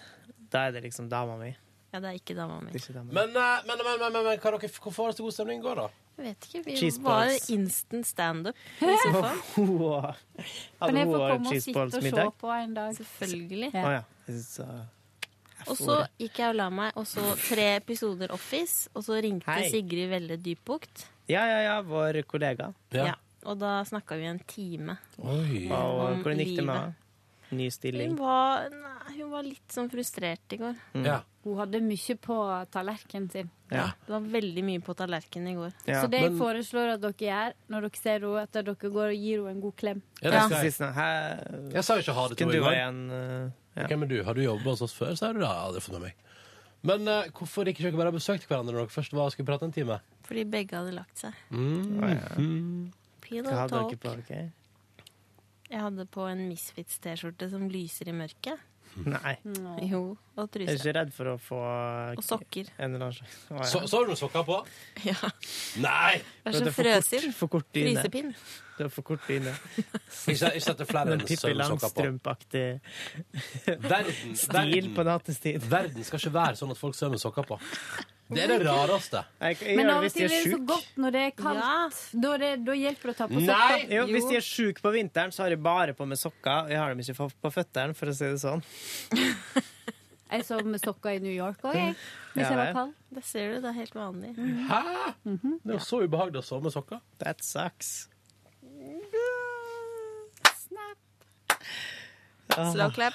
da 0.50 0.66
er 0.68 0.72
det 0.78 0.82
liksom 0.88 1.10
dama 1.12 1.36
mi. 1.36 1.52
Ja, 1.94 2.00
det 2.02 2.08
er 2.10 2.16
ikke 2.18 2.34
dama 2.34 2.56
mi. 2.58 2.72
Men, 2.74 3.36
eh, 3.38 3.60
men, 3.68 3.78
men, 3.78 3.84
men, 3.86 4.00
men, 4.02 4.16
men 4.16 4.40
hva 4.42 4.50
dere, 4.56 4.70
hvorfor 4.82 5.04
var 5.06 5.12
det 5.12 5.18
så 5.20 5.26
god 5.28 5.34
stemning 5.36 5.60
i 5.60 5.62
går, 5.62 5.78
da? 5.78 5.84
Jeg 6.14 6.24
vet 6.28 6.46
ikke. 6.48 6.60
Vi 6.66 6.88
var 7.02 7.30
instant 7.54 8.06
standup 8.06 8.58
i 8.82 8.96
sofaen. 9.02 9.38
Wow. 9.78 10.10
Kan 10.34 10.44
Hadde 10.82 10.98
jeg 11.00 11.08
få 11.08 11.14
hun 11.14 11.24
komme 11.32 11.54
og 11.54 11.64
sitte 11.64 11.84
og 11.84 11.94
se 11.94 12.26
på 12.42 12.52
en 12.54 12.74
dag? 12.76 12.92
Selvfølgelig. 12.98 13.70
Å 13.78 13.92
ja. 13.96 14.02
Så, 14.42 14.66
Og 15.70 15.78
så 15.80 15.96
gikk 16.20 16.38
jeg 16.42 16.52
og 16.52 16.58
la 16.60 16.68
meg, 16.74 16.94
og 17.00 17.06
så 17.08 17.24
tre 17.40 17.66
episoder 17.80 18.34
Office, 18.34 18.88
og 18.94 19.06
så 19.06 19.18
ringte 19.24 19.50
Hei. 19.54 19.66
Sigrid 19.72 20.10
Velle 20.12 20.38
Dypbukt. 20.38 21.06
ja, 21.30 21.42
ja, 21.50 21.60
ja, 21.66 21.76
vår 21.86 22.20
kollega. 22.30 22.72
Ja. 22.94 23.14
Og 23.44 23.58
da 23.60 23.76
snakka 23.84 24.16
vi 24.16 24.26
en 24.30 24.38
time. 24.48 24.98
Oi. 25.18 25.66
Og 25.68 26.02
Om 26.08 26.22
hvordan 26.24 26.40
gikk 26.42 26.56
det 26.58 26.64
med 26.64 26.74
livet. 26.74 26.74
henne? 26.78 27.58
Ny 27.58 27.66
stilling. 27.70 28.14
Hun 28.14 28.18
var, 28.22 28.70
nei, 28.72 29.18
hun 29.20 29.30
var 29.34 29.44
litt 29.46 29.74
sånn 29.74 29.90
frustrert 29.92 30.54
i 30.56 30.62
går. 30.62 30.78
Ja. 31.04 31.18
Hun 31.44 31.58
hadde 31.58 31.80
mye 31.84 32.14
på 32.24 32.34
tallerkenen 32.72 33.26
sin. 33.30 33.50
Ja. 33.70 33.90
Det 34.06 34.12
var 34.14 34.20
veldig 34.32 34.62
mye 34.64 34.80
på 34.80 34.94
tallerkenen 34.96 35.50
i 35.50 35.54
går. 35.58 35.72
Ja. 35.86 35.98
Så 36.02 36.08
det 36.10 36.20
jeg 36.22 36.30
Men- 36.32 36.38
foreslår 36.40 36.92
at 36.94 37.00
dere 37.02 37.12
gjør 37.26 37.52
når 37.68 37.80
dere 37.88 38.00
ser 38.00 38.20
henne, 38.24 38.42
at 38.42 38.52
dere 38.52 38.74
går 38.80 39.08
og 39.10 39.18
gir 39.18 39.38
henne 39.42 39.50
en 39.50 39.60
god 39.60 39.76
klem. 39.76 40.02
Ja, 40.22 40.30
det 40.30 40.42
skal 40.44 40.64
jeg. 40.64 40.72
sånn, 40.72 41.72
Jeg 41.74 41.84
sa 41.84 41.94
jo 41.96 42.00
ikke 42.02 42.14
ha 42.16 42.28
det 42.28 42.38
til 42.38 42.46
henne 42.48 42.56
i 42.56 42.64
går. 42.64 42.72
igjen 42.72 43.10
uh, 43.10 43.50
ja. 43.76 43.86
Hvem 43.88 44.02
er 44.02 44.06
du? 44.06 44.16
Har 44.24 44.34
du 44.34 44.42
jobbet 44.42 44.64
hos 44.64 44.82
oss 44.82 44.94
før? 44.96 45.14
Sa 45.16 45.32
du 45.32 45.44
har 45.44 45.72
jeg 45.72 45.82
fått 45.82 46.00
med 46.00 46.02
meg. 46.08 46.14
Men 46.82 47.08
uh, 47.08 47.24
hvorfor 47.32 47.68
ikke 47.68 47.82
dere 47.84 47.96
bare 47.96 48.12
besøkte 48.12 48.46
hverandre 48.48 48.72
når 48.72 48.84
dere 48.86 48.94
først 48.96 49.12
var 49.12 49.26
og 49.28 49.32
skulle 49.32 49.46
prate 49.46 49.64
en 49.68 49.72
time? 49.72 50.00
Fordi 50.24 50.44
begge 50.48 50.76
hadde 50.76 50.92
lagt 50.96 51.18
seg. 51.18 51.32
Mm. 51.50 52.00
Mm. 52.38 52.92
Hva 53.20 53.52
hadde 53.52 53.68
talk. 53.68 53.90
dere 53.90 54.00
på? 54.00 54.18
ok? 54.20 54.52
Jeg 55.70 55.80
hadde 55.80 56.04
på 56.06 56.26
en 56.30 56.48
Misfits-T-skjorte 56.48 57.50
som 57.50 57.68
lyser 57.68 58.08
i 58.08 58.12
mørket. 58.12 58.60
Nei. 58.94 59.32
Jo, 59.88 60.00
og 60.38 60.54
Jeg 60.54 60.68
er 60.70 60.76
ikke 60.78 60.92
redd 60.94 61.08
for 61.16 61.30
å 61.32 61.38
få 61.42 61.56
Og 62.14 62.22
sokker. 62.22 62.68
en 62.78 62.94
eller 62.94 63.08
annen 63.08 63.16
slags 63.16 63.38
Å, 63.50 63.56
ja. 63.58 63.64
Så, 63.66 63.80
så 63.90 63.96
har 63.98 64.04
du 64.06 64.12
noen 64.12 64.20
sokker 64.20 64.44
på? 64.46 64.58
Ja. 65.04 65.16
Nei! 65.82 66.20
Vær 66.44 66.52
Det 66.54 66.60
så 66.60 66.68
er 66.68 67.32
for 67.34 67.48
kort- 67.56 67.72
dyne. 67.74 67.96
Frysepinn. 67.98 68.30
Det 68.78 68.86
er 68.86 68.92
for 68.94 69.02
kort 69.06 69.26
dyne. 69.28 69.52
Ikke, 70.30 70.52
ikke 70.54 70.62
sette 70.68 70.86
flere 70.86 71.14
enn 71.16 71.24
Pippi 71.26 71.52
Langstrump-aktig 71.58 72.64
stil 73.64 73.82
verden, 73.82 74.94
på 74.96 75.04
nattestid. 75.06 75.62
verden 75.70 76.04
skal 76.06 76.18
ikke 76.22 76.34
være 76.34 76.58
sånn 76.58 76.72
at 76.74 76.80
folk 76.80 76.94
sover 76.98 77.14
med 77.16 77.22
sokker 77.22 77.46
på. 77.50 77.58
Det 78.24 78.40
er 78.40 78.48
det 78.54 78.64
rareste. 78.64 79.20
Jeg, 79.40 79.58
jeg 79.60 79.76
Men 79.76 79.90
av 79.92 80.04
og 80.06 80.12
til 80.14 80.24
er 80.24 80.32
det 80.32 80.52
så 80.54 80.58
godt 80.64 80.94
når 80.96 81.12
det 81.12 81.22
er 81.26 81.32
kaldt. 81.36 81.98
Da, 82.16 82.30
er 82.32 82.40
det, 82.40 82.52
da 82.64 82.76
hjelper 82.78 83.10
det 83.10 83.14
å 83.14 83.18
ta 83.18 83.26
på 83.28 83.42
sokker. 83.44 83.84
Jo, 83.92 84.06
hvis 84.08 84.28
de 84.30 84.38
er 84.38 84.46
sjuke 84.46 84.84
på 84.84 84.92
vinteren, 84.94 85.34
så 85.34 85.44
har 85.44 85.52
de 85.52 85.58
bare 85.60 85.92
på 85.98 86.06
med 86.08 86.20
sokker. 86.20 86.70
Jeg 86.72 86.80
har 86.80 86.94
dem 86.94 87.02
ikke 87.04 87.18
på, 87.18 87.28
på 87.44 87.52
føttene, 87.58 87.96
for 87.98 88.08
å 88.08 88.16
si 88.16 88.30
det 88.32 88.40
sånn. 88.42 88.64
Jeg 90.34 90.46
sov 90.48 90.64
med 90.66 90.80
sokker 90.82 91.14
i 91.14 91.20
New 91.22 91.30
York 91.30 91.60
òg, 91.62 91.76
jeg. 91.76 91.92
Hvis 92.32 92.42
Ja 92.42 92.48
jeg 92.48 92.58
var 92.58 92.70
kald. 92.74 92.94
Det 93.14 93.22
ser 93.28 93.52
du, 93.52 93.58
det 93.62 93.68
er 93.70 93.76
helt 93.76 93.94
vanlig. 93.94 94.32
Hæ? 94.66 94.80
Det 95.22 95.68
er 95.68 95.76
jo 95.76 95.84
så 95.84 96.00
ubehagelig 96.02 96.40
å 96.40 96.46
sove 96.48 96.66
med 96.66 96.74
sokker. 96.74 97.02
That 97.22 97.44
sucks. 97.44 97.92
Slow 102.72 102.90
clap. 102.96 103.14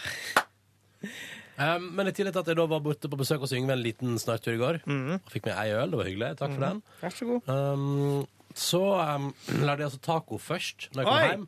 Um, 1.60 1.90
men 1.98 2.08
i 2.08 2.14
tillegg 2.16 2.32
til 2.36 2.40
at 2.46 2.50
jeg 2.54 2.56
da 2.56 2.66
var 2.72 2.80
borte 2.86 3.10
på 3.12 3.18
besøk 3.20 3.42
hos 3.44 3.52
Yngve 3.58 3.74
en 3.76 3.82
liten 3.84 4.14
snartur 4.22 4.54
i 4.56 4.60
går, 4.62 4.78
og 4.88 5.32
fikk 5.34 5.50
meg 5.50 5.58
ei 5.60 5.74
øl, 5.76 5.92
det 5.92 6.00
var 6.00 6.08
hyggelig, 6.08 6.30
takk 6.40 6.54
for 6.56 6.64
den, 6.64 6.78
Vær 7.02 7.16
så 7.18 7.28
god. 7.28 7.50
um, 7.52 8.28
så 8.56 8.80
um, 8.96 9.26
lærte 9.60 9.84
jeg 9.84 9.90
altså 9.90 10.00
taco 10.08 10.40
først 10.42 10.88
når 10.96 11.02
jeg 11.04 11.10
kom 11.10 11.18
Oi! 11.20 11.28
hjem. 11.34 11.48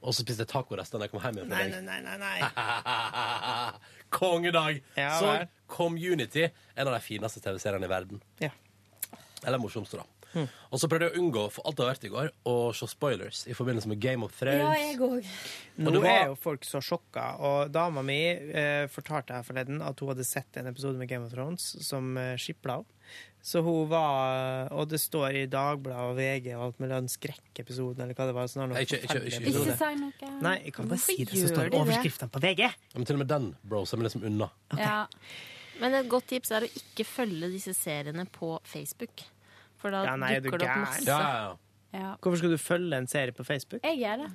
Og 0.00 0.14
så 0.16 0.22
spiste 0.24 0.44
jeg 0.46 0.48
tacorester 0.52 0.96
når 1.00 1.08
jeg 1.08 1.12
kom 1.12 1.24
hjem 1.26 1.40
igjen 1.40 1.50
Nei, 1.52 1.64
nei, 1.72 1.80
nei, 1.84 1.98
nei, 2.04 2.18
nei. 2.20 2.38
Kongedag! 4.20 4.78
Ja, 4.96 5.10
så 5.18 5.26
vel. 5.32 5.48
Community, 5.70 6.46
en 6.76 6.88
av 6.88 6.94
de 6.96 7.00
fineste 7.04 7.42
TV-seriene 7.44 7.86
i 7.86 7.90
verden. 7.90 8.22
Ja. 8.42 8.50
Eller 9.46 9.60
morsomste, 9.62 10.00
da. 10.00 10.19
Og 10.34 10.78
så 10.78 10.86
prøvde 10.88 11.08
jeg 11.08 11.16
å 11.16 11.20
unngå, 11.22 11.50
for 11.50 11.66
alt 11.66 11.76
det 11.76 11.84
har 11.86 11.94
vært 11.94 12.04
i 12.06 12.12
går, 12.12 12.30
å 12.46 12.54
se 12.74 12.86
spoilers 12.86 13.46
i 13.50 13.54
forbindelse 13.58 13.88
med 13.90 13.98
Game 14.00 14.22
of 14.24 14.32
Thrones. 14.38 14.60
Ja, 14.62 14.72
jeg. 14.74 15.24
Nå 15.78 15.90
var- 16.00 16.06
er 16.10 16.26
jo 16.28 16.36
folk 16.36 16.62
så 16.64 16.78
sjokka, 16.80 17.40
og 17.40 17.72
dama 17.72 18.02
mi 18.02 18.20
eh, 18.30 18.86
fortalte 18.86 19.34
her 19.34 19.42
forleden 19.42 19.82
at 19.82 19.98
hun 20.00 20.08
hadde 20.12 20.24
sett 20.24 20.56
en 20.56 20.66
episode 20.70 20.96
med 20.96 21.08
Game 21.08 21.24
of 21.26 21.32
Thrones 21.32 21.76
som 21.86 22.16
eh, 22.16 22.36
skipla 22.36 22.76
henne. 22.80 22.86
Så 23.42 23.62
hun 23.64 23.88
var 23.88 24.68
Og 24.70 24.86
det 24.90 25.00
står 25.00 25.34
i 25.34 25.46
Dagbladet 25.46 25.96
og 26.10 26.14
VG 26.18 26.54
og 26.54 26.62
alt 26.66 26.78
mulig 26.78 26.92
om 26.98 27.06
skrekkepisoden, 27.08 28.02
eller 28.04 28.14
hva 28.14 28.26
det 28.28 28.34
var. 28.36 28.44
Sånn, 28.52 28.70
ikke- 28.76 29.00
ikke- 29.02 29.24
ikke- 29.26 29.40
Ikke 29.40 29.76
si 29.78 29.94
noe. 29.96 30.40
Nei, 30.42 30.56
jeg 30.64 30.72
kan 30.74 30.86
bare 30.88 30.98
si 30.98 31.16
det, 31.24 31.32
så 31.34 31.48
står 31.48 31.70
det? 31.70 31.80
overskriftene 31.80 32.30
på 32.30 32.40
VG. 32.40 32.58
Ja, 32.60 32.70
Men 32.94 33.04
til 33.06 33.14
og 33.16 33.18
med 33.18 33.28
den 33.28 33.56
broser 33.66 33.96
vi 33.96 34.04
liksom 34.04 34.22
unna. 34.24 34.50
Ja. 34.76 35.06
Men 35.80 35.94
et 35.94 36.08
godt 36.10 36.26
tips 36.28 36.50
er 36.52 36.60
å 36.60 36.68
ikke 36.70 37.06
følge 37.06 37.50
disse 37.50 37.72
seriene 37.74 38.26
på 38.30 38.60
Facebook. 38.62 39.22
For 39.80 39.90
da 39.90 40.04
Ja, 40.04 40.14
nei, 40.20 40.34
er 40.36 40.40
du 40.44 40.50
dukker 40.50 40.58
det 40.62 40.68
opp 40.68 40.84
masse. 40.84 41.06
Ja, 41.08 41.56
ja. 41.96 42.14
Hvorfor 42.20 42.36
skal 42.38 42.50
du 42.54 42.60
følge 42.60 42.96
en 43.00 43.06
serie 43.10 43.32
på 43.32 43.44
Facebook? 43.44 43.82
Jeg 43.82 43.98
gjør 43.98 44.24
det. 44.26 44.30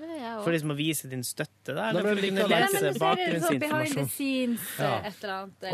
Det 0.00 0.44
For 0.44 0.50
liksom 0.54 0.70
å 0.72 0.76
vise 0.78 1.08
din 1.10 1.20
støtte, 1.22 1.74
da? 1.76 1.90
Eller 1.90 2.00
for 2.00 2.16
å 2.16 2.20
kunne 2.24 2.44
lese 2.48 2.80
det 2.80 2.92
sånn 2.94 3.16
behind 3.16 3.44
the 3.52 3.58
bakgrunnsinformasjon? 3.60 4.06
eh. 4.80 5.10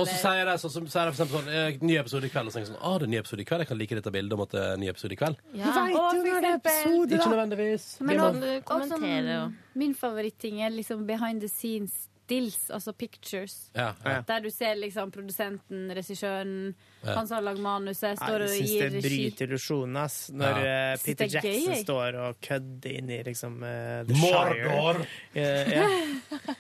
Og 0.01 0.07
så 0.07 0.11
eller- 0.11 0.19
sier 0.19 0.47
jeg 0.51 0.59
så, 0.59 0.69
så, 0.69 0.81
så 0.83 1.05
for 1.05 1.13
eksempel 1.15 1.37
sånn 1.39 1.49
eh, 1.55 1.79
Ny 1.81 1.97
episode 2.01 2.25
i 2.27 2.31
kveld. 2.35 2.47
Og 2.47 2.53
så 2.53 2.59
tenker 2.59 2.73
sånn 2.73 2.83
Å, 2.83 2.99
det 2.99 3.07
er 3.07 3.13
ny 3.15 3.19
episode 3.23 3.41
i 3.41 3.45
kveld. 3.47 3.61
Jeg 3.63 3.69
kan 3.69 3.79
like 3.79 3.95
dette 4.01 4.13
bildet 4.13 4.33
om 4.35 4.41
at 4.43 4.51
det 4.51 4.63
er 4.67 4.77
ny 4.83 4.89
episode 4.91 5.13
i 5.13 5.17
kveld. 5.21 5.37
Ja. 5.55 5.71
Å, 5.71 6.11
for 6.11 6.27
eksempel. 6.27 7.07
Ikke 7.07 7.31
nødvendigvis. 7.37 7.87
Men 8.01 8.17
Det 8.17 8.19
må- 8.19 8.41
du 8.41 8.61
kommentere 8.67 9.45
og- 9.45 9.53
Min 9.75 9.95
favoritting 9.95 10.61
er 10.61 10.71
liksom 10.71 11.07
behind 11.07 11.41
the 11.41 11.49
scenes 11.49 12.09
stills, 12.27 12.59
altså 12.75 12.93
pictures. 12.93 13.71
Ja, 13.73 13.93
ja. 14.05 14.21
Der 14.27 14.41
du 14.43 14.51
ser 14.51 14.75
liksom 14.77 15.11
produsenten, 15.15 15.87
regissøren, 15.95 16.75
Ja. 17.07 17.15
han 17.15 17.27
som 17.29 17.37
har 17.39 17.45
lagd 17.47 17.61
manuset, 17.63 18.19
står 18.19 18.43
og 18.43 18.51
jeg 18.51 18.67
syns 18.67 18.93
det 18.97 19.03
bryter 19.07 19.47
illusjonen, 19.47 19.97
ass. 20.03 20.17
Når 20.35 20.59
Ja. 20.59 20.93
eh, 20.93 20.97
Peter 21.05 21.25
er 21.25 21.29
gøy, 21.29 21.43
Jackson 21.43 21.73
jeg. 21.73 21.85
står 21.85 22.15
og 22.27 22.41
kødder 22.43 22.97
inni 22.99 23.23
liksom 23.25 23.63
uh, 23.63 24.03
The 24.09 24.17
Mordor! 24.19 25.07
Shire. 25.33 25.47
Eh. 25.47 25.87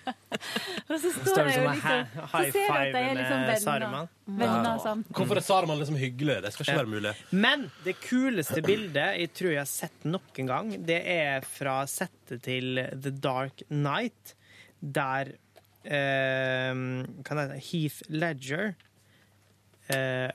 Og 0.86 1.00
så 1.00 1.10
Står 1.10 1.26
står 1.32 1.46
det 1.46 1.52
det 1.52 1.56
jo 1.56 1.70
liksom 1.70 2.28
high 2.32 2.50
five 2.52 3.00
er 3.00 3.14
liksom 3.16 3.40
med 3.40 3.48
venner. 3.48 3.60
Saruman. 3.64 4.08
Venner 4.26 4.78
sammen. 4.82 5.04
Hvorfor 5.16 5.40
er 5.40 5.44
Saruman 5.46 5.80
liksom 5.80 5.96
hyggelig? 6.00 6.36
Det 6.44 6.52
skal 6.54 6.64
ikke 6.66 6.72
Ja. 6.76 6.82
være 6.82 6.92
mulig. 6.92 7.14
Men 7.32 7.64
det 7.84 7.94
kuleste 8.04 8.62
bildet 8.62 9.18
jeg 9.20 9.32
tror 9.34 9.50
jeg 9.50 9.58
har 9.64 9.70
sett 9.70 10.04
noen 10.04 10.46
gang, 10.46 10.70
det 10.86 11.00
er 11.06 11.40
fra 11.48 11.80
settet 11.90 12.42
til 12.46 12.76
The 13.02 13.10
Dark 13.10 13.62
Night, 13.70 14.34
der 14.80 15.32
eh, 15.86 17.60
Heath 17.70 18.02
Ledger 18.10 18.74
eh, 19.88 20.30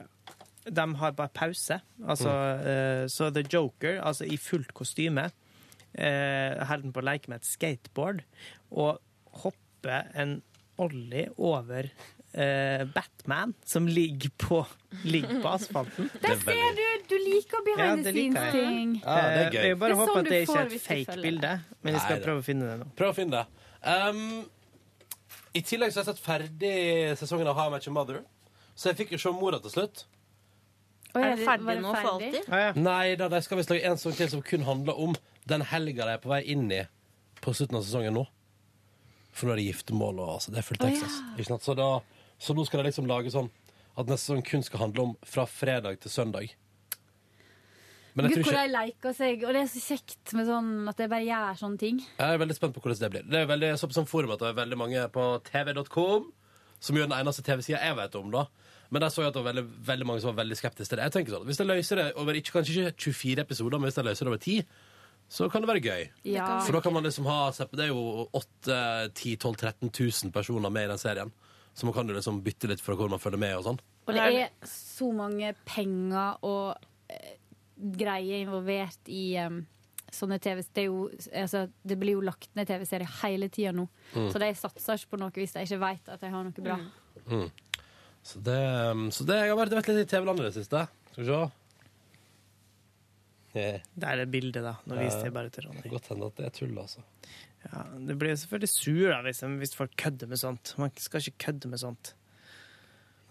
De 0.66 0.86
har 1.00 1.14
bare 1.18 1.32
pause. 1.34 1.80
Altså, 2.06 2.32
eh, 2.62 3.04
så 3.10 3.30
The 3.34 3.44
Joker, 3.52 4.00
altså 4.02 4.24
i 4.24 4.36
fullt 4.40 4.72
kostyme, 4.74 5.30
eh, 5.94 6.62
holder 6.62 6.86
den 6.86 6.94
på 6.94 7.02
å 7.02 7.08
leke 7.10 7.32
med 7.32 7.42
et 7.42 7.50
skateboard 7.50 8.22
og 8.70 9.00
hopper 9.42 10.08
en 10.14 10.40
ollie 10.80 11.28
over 11.36 11.90
eh, 12.32 12.84
Batman, 12.94 13.54
som 13.64 13.86
ligger 13.86 14.30
på, 14.38 14.62
ligger 15.04 15.42
på 15.42 15.50
asfalten. 15.52 16.10
Der 16.22 16.38
ser 16.40 16.78
du! 16.78 16.86
Du 17.12 17.18
liker 17.18 17.60
behind 17.66 18.06
the 18.06 18.12
scenes-ting. 18.14 18.92
Ja, 19.02 19.14
det 19.28 19.40
er 19.42 19.50
gøy. 19.52 19.64
Jeg 19.66 19.78
bare 19.82 19.92
er 19.92 19.98
håper 20.00 20.12
sånn 20.14 20.22
at 20.22 20.30
det 20.30 20.38
du 20.38 20.46
ikke 20.46 20.60
er 20.62 20.70
et 20.70 20.84
fake 20.86 21.16
bilde, 21.20 21.50
men 21.82 21.96
jeg 21.96 22.04
skal 22.06 22.22
prøve 22.24 22.40
å 22.40 22.46
finne 22.46 22.68
det 22.70 22.76
nå. 22.80 22.86
Prøv 22.96 23.10
å 23.12 23.16
finne 23.18 23.42
det. 23.42 23.66
Um, 23.82 24.22
I 25.52 25.60
tillegg 25.60 25.92
så 25.92 26.00
har 26.00 26.06
jeg 26.06 26.14
sett 26.16 26.24
ferdig 26.24 26.76
sesongen 27.20 27.48
av 27.50 27.58
How 27.58 27.68
I 27.68 27.74
Met 27.74 27.86
Your 27.86 27.94
Mother. 27.96 28.22
Så 28.74 28.88
jeg 28.90 29.02
fikk 29.02 29.14
jo 29.16 29.20
se 29.20 29.32
mora 29.36 29.58
til 29.60 29.74
slutt. 29.74 30.04
Oi, 31.12 31.20
Er 31.20 31.34
det 31.36 31.44
ferdig 31.44 31.68
det 31.68 31.82
nå 31.84 31.90
for 31.92 32.10
alltid? 32.14 32.38
Ah, 32.48 32.62
ja. 32.62 32.70
Nei 32.80 33.16
da, 33.20 33.28
de 33.28 33.40
skal 33.44 33.60
visst 33.60 33.72
lage 33.72 33.84
en 33.84 34.00
sånn 34.00 34.16
til 34.16 34.30
som 34.32 34.44
kun 34.46 34.64
handler 34.64 34.96
om 34.96 35.16
den 35.50 35.64
helga 35.68 36.06
de 36.08 36.14
er 36.16 36.22
på 36.22 36.30
vei 36.32 36.40
inn 36.54 36.70
i 36.72 36.80
på 37.44 37.52
slutten 37.52 37.76
av 37.76 37.84
sesongen 37.84 38.16
nå. 38.16 38.22
For 39.32 39.48
nå 39.48 39.54
er 39.54 39.60
det 39.60 39.66
giftermål 39.68 40.22
og 40.22 40.30
altså, 40.38 40.54
det 40.54 40.62
er 40.62 40.66
fullt 40.70 40.84
Texas. 40.86 41.18
Oh, 41.20 41.42
ja. 41.42 41.58
Så, 41.66 41.76
da, 41.76 41.90
så 42.40 42.56
nå 42.56 42.64
skal 42.68 42.80
de 42.80 42.88
liksom 42.88 43.10
lage 43.10 43.32
sånn 43.34 43.50
at 43.92 44.08
neste 44.08 44.30
sesong 44.30 44.44
kun 44.48 44.64
skal 44.64 44.86
handle 44.86 45.08
om 45.10 45.14
fra 45.28 45.44
fredag 45.48 46.00
til 46.00 46.14
søndag. 46.14 46.54
Men 48.12 48.28
jeg 48.28 48.36
Gud, 48.36 48.44
tror 48.44 48.52
hvor 48.58 48.60
de 48.60 48.72
leker 48.74 49.14
seg. 49.16 49.44
Og 49.46 49.54
det 49.56 49.62
er 49.62 49.70
så 49.72 49.82
kjekt 49.86 50.34
med 50.36 50.48
sånn 50.48 50.70
at 50.90 50.98
de 51.00 51.08
bare 51.08 51.24
gjør 51.24 51.60
sånne 51.62 51.80
ting. 51.80 52.02
Jeg 52.18 52.36
er 52.36 52.42
veldig 52.42 52.56
spent 52.58 52.76
på 52.76 52.82
hvordan 52.84 53.00
det 53.00 53.10
blir. 53.14 53.24
Det 53.32 53.40
er 53.40 53.48
veldig, 53.48 53.70
jeg 53.72 53.80
så 53.80 53.88
på 53.88 53.96
sånn 53.96 54.10
forum 54.10 54.34
at 54.34 54.44
det 54.44 54.50
er 54.50 54.58
veldig 54.60 54.78
mange 54.80 55.06
på 55.14 55.26
tv.com, 55.48 56.28
som 56.82 56.98
jo 56.98 57.04
er 57.04 57.08
den 57.08 57.18
eneste 57.18 57.44
TV-sida 57.46 57.80
jeg 57.80 57.98
vet 58.02 58.18
om, 58.20 58.32
da. 58.34 58.46
Men 58.92 59.00
der 59.06 59.12
så 59.14 59.22
jeg 59.24 59.32
at 59.32 59.36
det 59.38 59.40
var 59.40 59.54
veldig, 59.54 59.66
veldig 59.88 60.06
mange 60.10 60.20
som 60.20 60.34
var 60.34 60.42
veldig 60.42 60.58
skeptiske 60.60 60.92
til 60.92 61.00
det. 61.00 61.06
Jeg 61.08 61.14
tenker 61.16 61.36
sånn, 61.36 61.46
Hvis 61.48 61.60
de 61.62 61.68
løser 61.68 62.00
det 62.02 62.08
over 62.20 62.36
ikke, 62.36 62.58
kanskje 62.58 62.90
ikke 62.90 63.14
24 63.16 63.44
episoder, 63.46 63.80
men 63.80 63.88
hvis 63.88 63.96
de 63.96 64.04
løser 64.04 64.28
det 64.28 64.32
over 64.34 64.42
10, 64.42 64.66
så 65.32 65.48
kan 65.48 65.64
det 65.64 65.70
være 65.70 65.80
gøy. 65.86 66.02
Ja. 66.28 66.50
For 66.66 66.76
da 66.76 66.82
kan 66.84 66.92
man 66.92 67.06
liksom 67.06 67.24
ha 67.24 67.38
Det 67.56 67.86
er 67.86 67.88
jo 67.88 68.28
8 68.36 69.14
10 69.16 69.36
12 69.40 69.56
13 69.56 69.88
000 69.88 70.34
personer 70.34 70.68
med 70.68 70.84
i 70.84 70.92
den 70.92 71.00
serien. 71.00 71.32
Så 71.72 71.86
man 71.88 71.94
kan 71.96 72.08
jo 72.08 72.12
liksom 72.12 72.42
bytte 72.44 72.68
litt 72.68 72.82
for 72.84 72.98
hvor 73.00 73.08
man 73.08 73.22
følger 73.22 73.40
med 73.40 73.56
og 73.56 73.64
sånn. 73.64 73.80
Og 74.02 74.12
det 74.12 74.24
er 74.28 74.50
så 74.68 75.08
mange 75.14 75.54
penger 75.64 76.42
og 76.44 76.76
greier 77.82 78.42
involvert 78.44 79.10
i 79.10 79.24
um, 79.42 79.62
sånne 80.12 80.38
TV 80.42 80.60
det, 80.62 80.84
er 80.84 80.88
jo, 80.88 81.06
altså, 81.42 81.64
det 81.82 81.96
blir 82.00 82.18
jo 82.18 82.24
lagt 82.24 82.50
ned 82.58 82.68
TV-serier 82.68 83.10
hele 83.22 83.48
tida 83.52 83.72
nå. 83.76 83.86
Mm. 84.14 84.28
Så 84.32 84.42
de 84.42 84.50
satser 84.58 85.00
ikke 85.00 85.14
på 85.14 85.22
noe 85.22 85.34
hvis 85.34 85.56
de 85.56 85.64
ikke 85.66 85.80
vet 85.82 86.12
at 86.12 86.22
de 86.22 86.32
har 86.34 86.46
noe 86.46 86.66
bra. 86.66 86.78
Mm. 87.26 87.48
Så 88.22 88.42
det, 88.46 88.60
så 89.16 89.26
det 89.26 89.40
jeg 89.40 89.50
har 89.50 89.58
vært, 89.58 89.74
litt 89.90 90.04
i 90.04 90.10
TV-landet 90.12 90.44
i 90.44 90.50
det 90.50 90.56
siste. 90.60 90.86
Skal 91.10 91.24
vi 91.24 91.28
se. 91.30 91.42
Yeah. 93.52 93.82
er 94.08 94.22
er 94.22 94.28
bildet, 94.32 94.62
da. 94.64 94.78
Nå 94.88 94.96
viste 94.96 95.26
jeg 95.26 95.34
bare 95.34 95.50
til 95.52 95.66
Ronny. 95.66 95.84
Godt 95.92 96.06
hende 96.08 96.28
at 96.30 96.38
det 96.38 96.46
er 96.48 96.54
tull, 96.56 96.72
altså. 96.80 97.02
Ja, 97.66 97.82
det 98.08 98.16
blir 98.18 98.32
selvfølgelig 98.38 98.70
sur 98.72 99.10
da, 99.12 99.20
hvis, 99.26 99.42
hvis 99.60 99.76
folk 99.76 99.92
kødder 100.00 100.30
med 100.30 100.40
sånt. 100.40 100.72
Man 100.80 100.94
skal 100.96 101.20
ikke 101.20 101.50
kødde 101.50 101.68
med 101.72 101.82
sånt. 101.82 102.14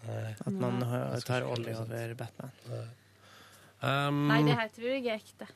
At 0.06 0.50
man 0.50 0.80
Nei. 0.82 1.20
tar 1.26 1.46
olje 1.46 1.74
over 1.78 2.14
Batman. 2.18 2.54
Um, 3.82 4.28
Nei, 4.30 4.42
det 4.46 4.54
her 4.54 4.68
tror 4.70 4.92
jeg 4.92 5.06
er 5.10 5.18
ekte. 5.18 5.48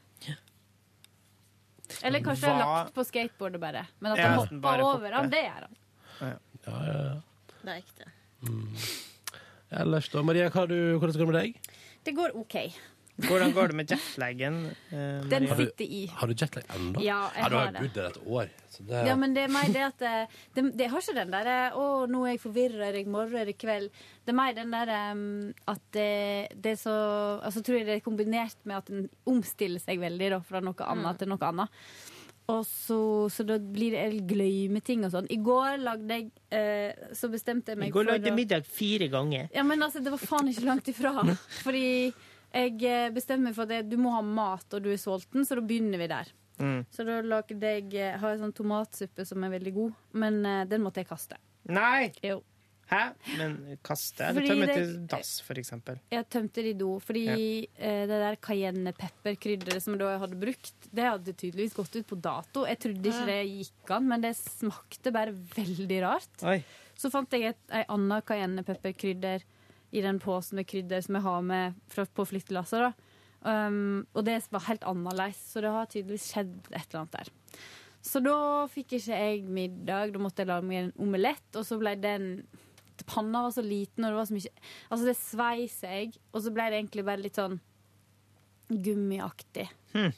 Eller 2.03 2.21
kanskje 2.25 2.51
Hva- 2.51 2.59
lagt 2.59 2.95
på 2.97 3.05
skateboardet 3.07 3.61
bare. 3.63 3.85
Men 4.03 4.13
at 4.13 4.19
Ja, 4.19 4.29
han 4.33 4.39
hoppa 4.41 4.73
over 4.83 5.13
han, 5.15 5.31
det 5.31 5.45
gjør 5.45 5.67
han. 5.69 5.77
Ja, 6.21 6.33
ja, 6.67 6.97
ja. 6.97 7.21
Det 7.63 7.71
er 7.71 7.79
ekte. 7.79 8.11
Ellers 9.77 10.09
da, 10.11 10.23
Maria, 10.23 10.49
hva 10.51 10.67
du, 10.69 10.77
hvordan 10.99 11.13
går 11.15 11.27
det 11.27 11.33
med 11.33 11.39
deg? 11.43 11.71
Det 12.07 12.15
går 12.15 12.35
OK. 12.39 12.57
Hvordan 13.17 13.53
går 13.57 13.71
det 13.73 13.77
med 13.79 13.91
jetlagen? 13.91 14.57
eh, 14.93 15.23
Den? 15.31 15.47
Har 15.49 15.57
du, 15.57 15.65
sitter 15.65 15.85
i. 15.85 16.03
har 16.13 16.29
du 16.29 16.35
jetlag 16.37 16.65
ennå? 16.77 17.01
Ja, 17.01 17.31
jeg 17.33 17.51
du 17.51 17.57
har 17.57 17.67
har 17.71 17.79
bodd 17.81 17.95
der 17.95 18.09
et 18.11 18.19
år. 18.27 18.51
Så 18.69 18.85
det, 18.85 19.05
Ja, 19.09 19.15
men 19.17 19.33
det 19.35 19.47
er 19.47 19.53
mer 19.55 19.71
det 19.73 19.85
at 19.87 20.03
eh, 20.05 20.35
det, 20.55 20.65
det 20.77 20.91
har 20.93 21.01
ikke 21.01 21.15
den 21.17 21.33
derre 21.33 21.55
'Å, 21.73 21.87
nå 22.13 22.25
er 22.27 22.35
jeg 22.35 22.43
forvirra, 22.43 22.91
er 22.91 22.99
morrer 23.07 23.11
morgen, 23.15 23.41
er 23.41 23.45
det 23.47 23.57
kveld?' 23.59 23.91
Det 24.27 24.35
er 24.35 24.37
mer 24.37 24.53
den 24.59 24.75
derre 24.75 24.99
um, 25.13 25.55
at 25.67 25.81
det, 25.93 26.49
det 26.61 26.73
er 26.75 26.77
så 26.83 26.97
Altså 27.41 27.63
tror 27.63 27.79
jeg 27.79 27.87
det 27.87 27.95
er 27.97 28.05
kombinert 28.05 28.57
med 28.65 28.77
at 28.77 28.91
en 28.91 29.09
omstiller 29.25 29.81
seg 29.81 29.99
veldig 30.01 30.31
da, 30.31 30.41
fra 30.41 30.61
noe 30.61 30.75
annet 30.93 31.19
til 31.19 31.29
noe 31.29 31.41
annet. 31.41 31.69
Og 32.49 32.63
så, 32.63 33.27
så 33.33 33.43
da 33.43 33.57
blir 33.59 33.91
det 33.97 34.03
jeg 34.05 34.21
glemmer 34.31 34.83
ting 34.85 35.03
og 35.05 35.11
sånn. 35.11 35.27
I 35.35 35.39
går 35.43 35.81
lagde 35.83 36.15
jeg 36.15 36.29
eh, 36.55 36.93
Så 37.17 37.27
bestemte 37.33 37.73
jeg 37.73 37.81
meg 37.81 37.91
for 37.91 37.97
I 38.03 38.05
går 38.05 38.11
lagde 38.13 38.29
jeg 38.31 38.37
middag 38.39 38.69
fire 38.71 39.09
ganger. 39.11 39.49
ja, 39.55 39.65
men 39.67 39.83
altså, 39.83 39.99
det 40.05 40.13
var 40.15 40.23
faen 40.23 40.53
ikke 40.53 40.67
langt 40.69 40.87
ifra. 40.93 41.25
Fordi 41.65 42.13
jeg 42.57 42.81
eh, 42.89 43.13
bestemmer 43.15 43.51
meg 43.51 43.59
for 43.59 43.77
at 43.77 43.89
du 43.89 43.97
må 44.01 44.15
ha 44.17 44.25
mat, 44.25 44.67
og 44.73 44.83
du 44.85 44.91
er 44.93 45.01
sulten, 45.01 45.47
så 45.47 45.59
da 45.59 45.65
begynner 45.67 46.01
vi 46.03 46.11
der. 46.11 46.33
Mm. 46.57 46.83
Så 46.91 47.05
da 47.05 47.21
lagde 47.21 47.57
jeg 47.61 47.89
eh, 47.95 48.17
har 48.17 48.35
jeg 48.35 48.43
sånn 48.43 48.57
tomatsuppe 48.57 49.27
som 49.29 49.45
er 49.45 49.57
veldig 49.59 49.73
god, 49.77 49.97
men 50.23 50.43
eh, 50.49 50.67
den 50.71 50.85
måtte 50.85 51.03
jeg 51.03 51.11
kaste. 51.11 51.41
Nei! 51.69 52.13
Jo. 52.25 52.41
Hæ? 52.87 53.01
Men 53.35 53.55
kaste? 53.83 54.29
Du 54.37 54.45
tømmer 54.47 54.71
til 54.71 54.93
dass, 55.11 55.41
for 55.43 55.59
eksempel? 55.59 55.99
Jeg 56.15 56.29
tømte 56.31 56.63
det 56.63 56.77
i 56.77 56.79
do, 56.79 56.93
fordi 57.03 57.27
eh, 57.75 58.05
det 58.07 58.21
der 58.23 58.39
cayennepepperkrydderet 58.47 59.83
som 59.83 59.99
jeg 59.99 60.21
hadde 60.23 60.39
brukt, 60.39 60.89
det 60.95 61.09
hadde 61.09 61.35
tydeligvis 61.35 61.75
gått 61.75 61.99
ut 61.99 62.09
på 62.13 62.21
dato. 62.23 62.63
Jeg 62.71 62.79
trodde 62.85 63.11
ikke 63.11 63.27
det 63.27 63.41
gikk 63.51 63.95
an, 63.99 64.07
men 64.13 64.23
det 64.23 64.37
smakte 64.39 65.13
bare 65.15 65.35
veldig 65.35 65.99
rart. 66.07 66.47
Oi. 66.47 66.61
Så 66.97 67.11
fant 67.13 67.35
jeg 67.35 67.51
et 67.51 67.75
ei 67.75 67.83
anna 67.93 68.23
cayennepepperkrydder 68.25 69.43
i 69.97 70.05
den 70.05 70.21
posen 70.23 70.61
med 70.61 70.69
krydder 70.69 71.05
som 71.05 71.19
jeg 71.19 71.27
har 71.27 71.45
med 71.47 71.79
fra, 71.93 72.05
på 72.07 72.27
flyttelasset. 72.29 73.07
Um, 73.47 74.07
og 74.17 74.25
det 74.27 74.41
var 74.51 74.67
helt 74.67 74.85
annerledes, 74.89 75.41
så 75.53 75.63
det 75.63 75.73
har 75.73 75.89
tydeligvis 75.91 76.31
skjedd 76.33 76.55
et 76.73 76.81
eller 76.83 77.03
annet 77.03 77.19
der. 77.19 77.33
Så 78.07 78.23
da 78.23 78.39
fikk 78.71 78.97
ikke 78.99 79.19
jeg 79.19 79.43
middag, 79.51 80.13
da 80.15 80.23
måtte 80.23 80.45
jeg 80.45 80.51
lage 80.51 80.67
meg 80.67 80.83
en 80.83 80.93
omelett, 81.07 81.49
og 81.59 81.67
så 81.67 81.79
ble 81.81 81.97
den 82.01 82.31
Panna 83.07 83.43
var 83.45 83.53
så 83.53 83.61
liten, 83.61 84.07
og 84.07 84.15
det 84.15 84.17
var 84.17 84.27
så 84.27 84.35
mye 84.35 84.53
Altså, 84.89 85.03
det 85.05 85.17
svei 85.21 85.67
seg, 85.69 86.15
og 86.33 86.41
så 86.43 86.53
ble 86.55 86.71
det 86.73 86.79
egentlig 86.81 87.05
bare 87.07 87.23
litt 87.23 87.37
sånn 87.39 87.59
gummiaktig. 88.67 89.67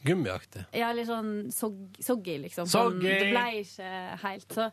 Gummiaktig. 0.07 0.63
Ja, 0.79 0.89
litt 0.97 1.09
sånn 1.11 1.51
sog, 1.53 1.77
soggy, 2.01 2.39
liksom. 2.47 2.69
Sånn, 2.71 2.97
Soggy! 2.97 3.11
det 3.11 3.29
ble 3.35 3.45
ikke 3.61 3.91
helt 4.23 4.57
Så 4.57 4.69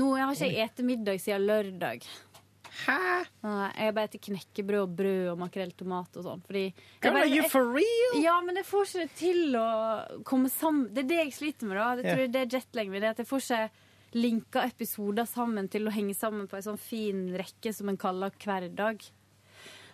nå 0.00 0.14
jeg 0.16 0.24
har 0.24 0.38
ikke 0.38 0.48
jeg 0.54 0.72
spist 0.72 0.86
middag 0.88 1.20
siden 1.22 1.44
lørdag. 1.50 2.06
Nei, 3.42 3.68
jeg 3.76 3.94
bare 3.96 4.08
spiser 4.10 4.24
knekkebrød 4.28 4.80
og 4.84 4.96
brød 4.96 5.28
og 5.32 5.38
makrell 5.42 5.72
tomat 5.78 6.16
og 6.20 6.26
sånn. 6.26 6.42
Fordi 6.46 6.64
Girl, 7.02 7.12
bare- 7.14 7.22
are 7.26 7.34
you 7.36 7.48
for 7.48 7.66
real? 7.74 8.16
Ja, 8.22 8.40
men 8.40 8.56
jeg 8.56 8.66
får 8.68 8.86
ikke 8.86 9.04
det 9.04 9.14
til 9.20 9.56
å 9.60 10.24
komme 10.24 10.50
sammen. 10.50 10.88
Det 10.94 11.04
er 11.04 11.08
det 11.08 11.20
jeg 11.24 11.32
sliter 11.38 11.66
med, 11.70 11.76
da. 11.76 11.94
Jeg 11.96 12.04
yeah. 12.04 12.16
tror 12.16 12.32
det 12.32 12.40
er 12.40 12.58
jetlag 12.58 12.90
med 12.90 13.02
det. 13.02 13.10
At 13.10 13.22
jeg 13.24 13.26
får 13.26 13.40
ikke 13.46 13.70
linka 14.12 14.64
episoder 14.66 15.26
sammen 15.26 15.68
til 15.70 15.86
å 15.86 15.94
henge 15.94 16.14
sammen 16.18 16.48
på 16.50 16.56
en 16.58 16.62
sånn 16.62 16.78
fin 16.82 17.28
rekke 17.38 17.72
som 17.74 17.88
en 17.88 17.96
kaller 18.00 18.30
hver 18.42 18.68
dag. 18.74 19.02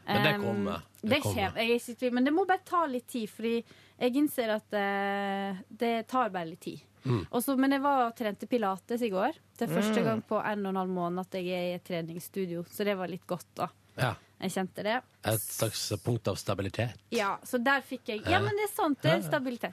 Men 0.07 0.23
det 0.23 0.35
kommer. 0.41 0.83
Det 1.03 1.11
Det 1.11 1.23
kommer. 1.23 1.51
kommer. 1.51 1.63
Jeg 1.67 1.97
er. 2.03 2.11
Men 2.15 2.25
det 2.25 2.33
må 2.33 2.47
bare 2.47 2.65
ta 2.65 2.87
litt 2.87 3.09
tid, 3.09 3.29
fordi 3.29 3.65
jeg 3.99 4.15
innser 4.15 4.53
at 4.55 4.73
uh, 4.73 5.63
det 5.69 6.07
tar 6.07 6.31
bare 6.31 6.47
litt 6.53 6.61
tid. 6.61 6.81
Mm. 7.07 7.23
Og 7.31 7.59
men 7.59 7.71
jeg 7.77 7.83
var 7.87 8.07
og 8.09 8.17
trente 8.19 8.47
pilates 8.51 9.03
i 9.03 9.11
går. 9.13 9.33
Det 9.57 9.69
er 9.69 9.75
første 9.75 10.01
Mm. 10.03 10.05
gang 10.05 10.23
på 10.27 10.41
en 10.45 10.67
og 10.67 10.71
en 10.75 10.77
halv 10.83 10.91
måned 10.91 11.21
at 11.27 11.35
jeg 11.39 11.47
er 11.55 11.73
i 11.73 11.75
et 11.79 11.85
treningsstudio, 11.87 12.65
så 12.69 12.85
det 12.85 12.97
var 12.99 13.07
litt 13.09 13.27
godt, 13.27 13.47
da. 13.55 13.69
Ja. 13.97 14.15
Jeg 14.39 14.51
kjente 14.53 14.83
det. 14.85 14.97
Et 15.25 15.41
slags 15.41 15.93
punkt 16.05 16.29
av 16.29 16.37
stabilitet. 16.37 16.93
Ja, 17.11 17.39
så 17.43 17.57
der 17.65 17.81
fikk 17.81 18.03
jeg 18.11 18.21
Ja, 18.29 18.39
men 18.45 18.53
det 18.59 18.67
er 18.69 18.75
sant. 18.75 18.99
Det 19.01 19.11
er 19.15 19.23
stabilitet. 19.25 19.73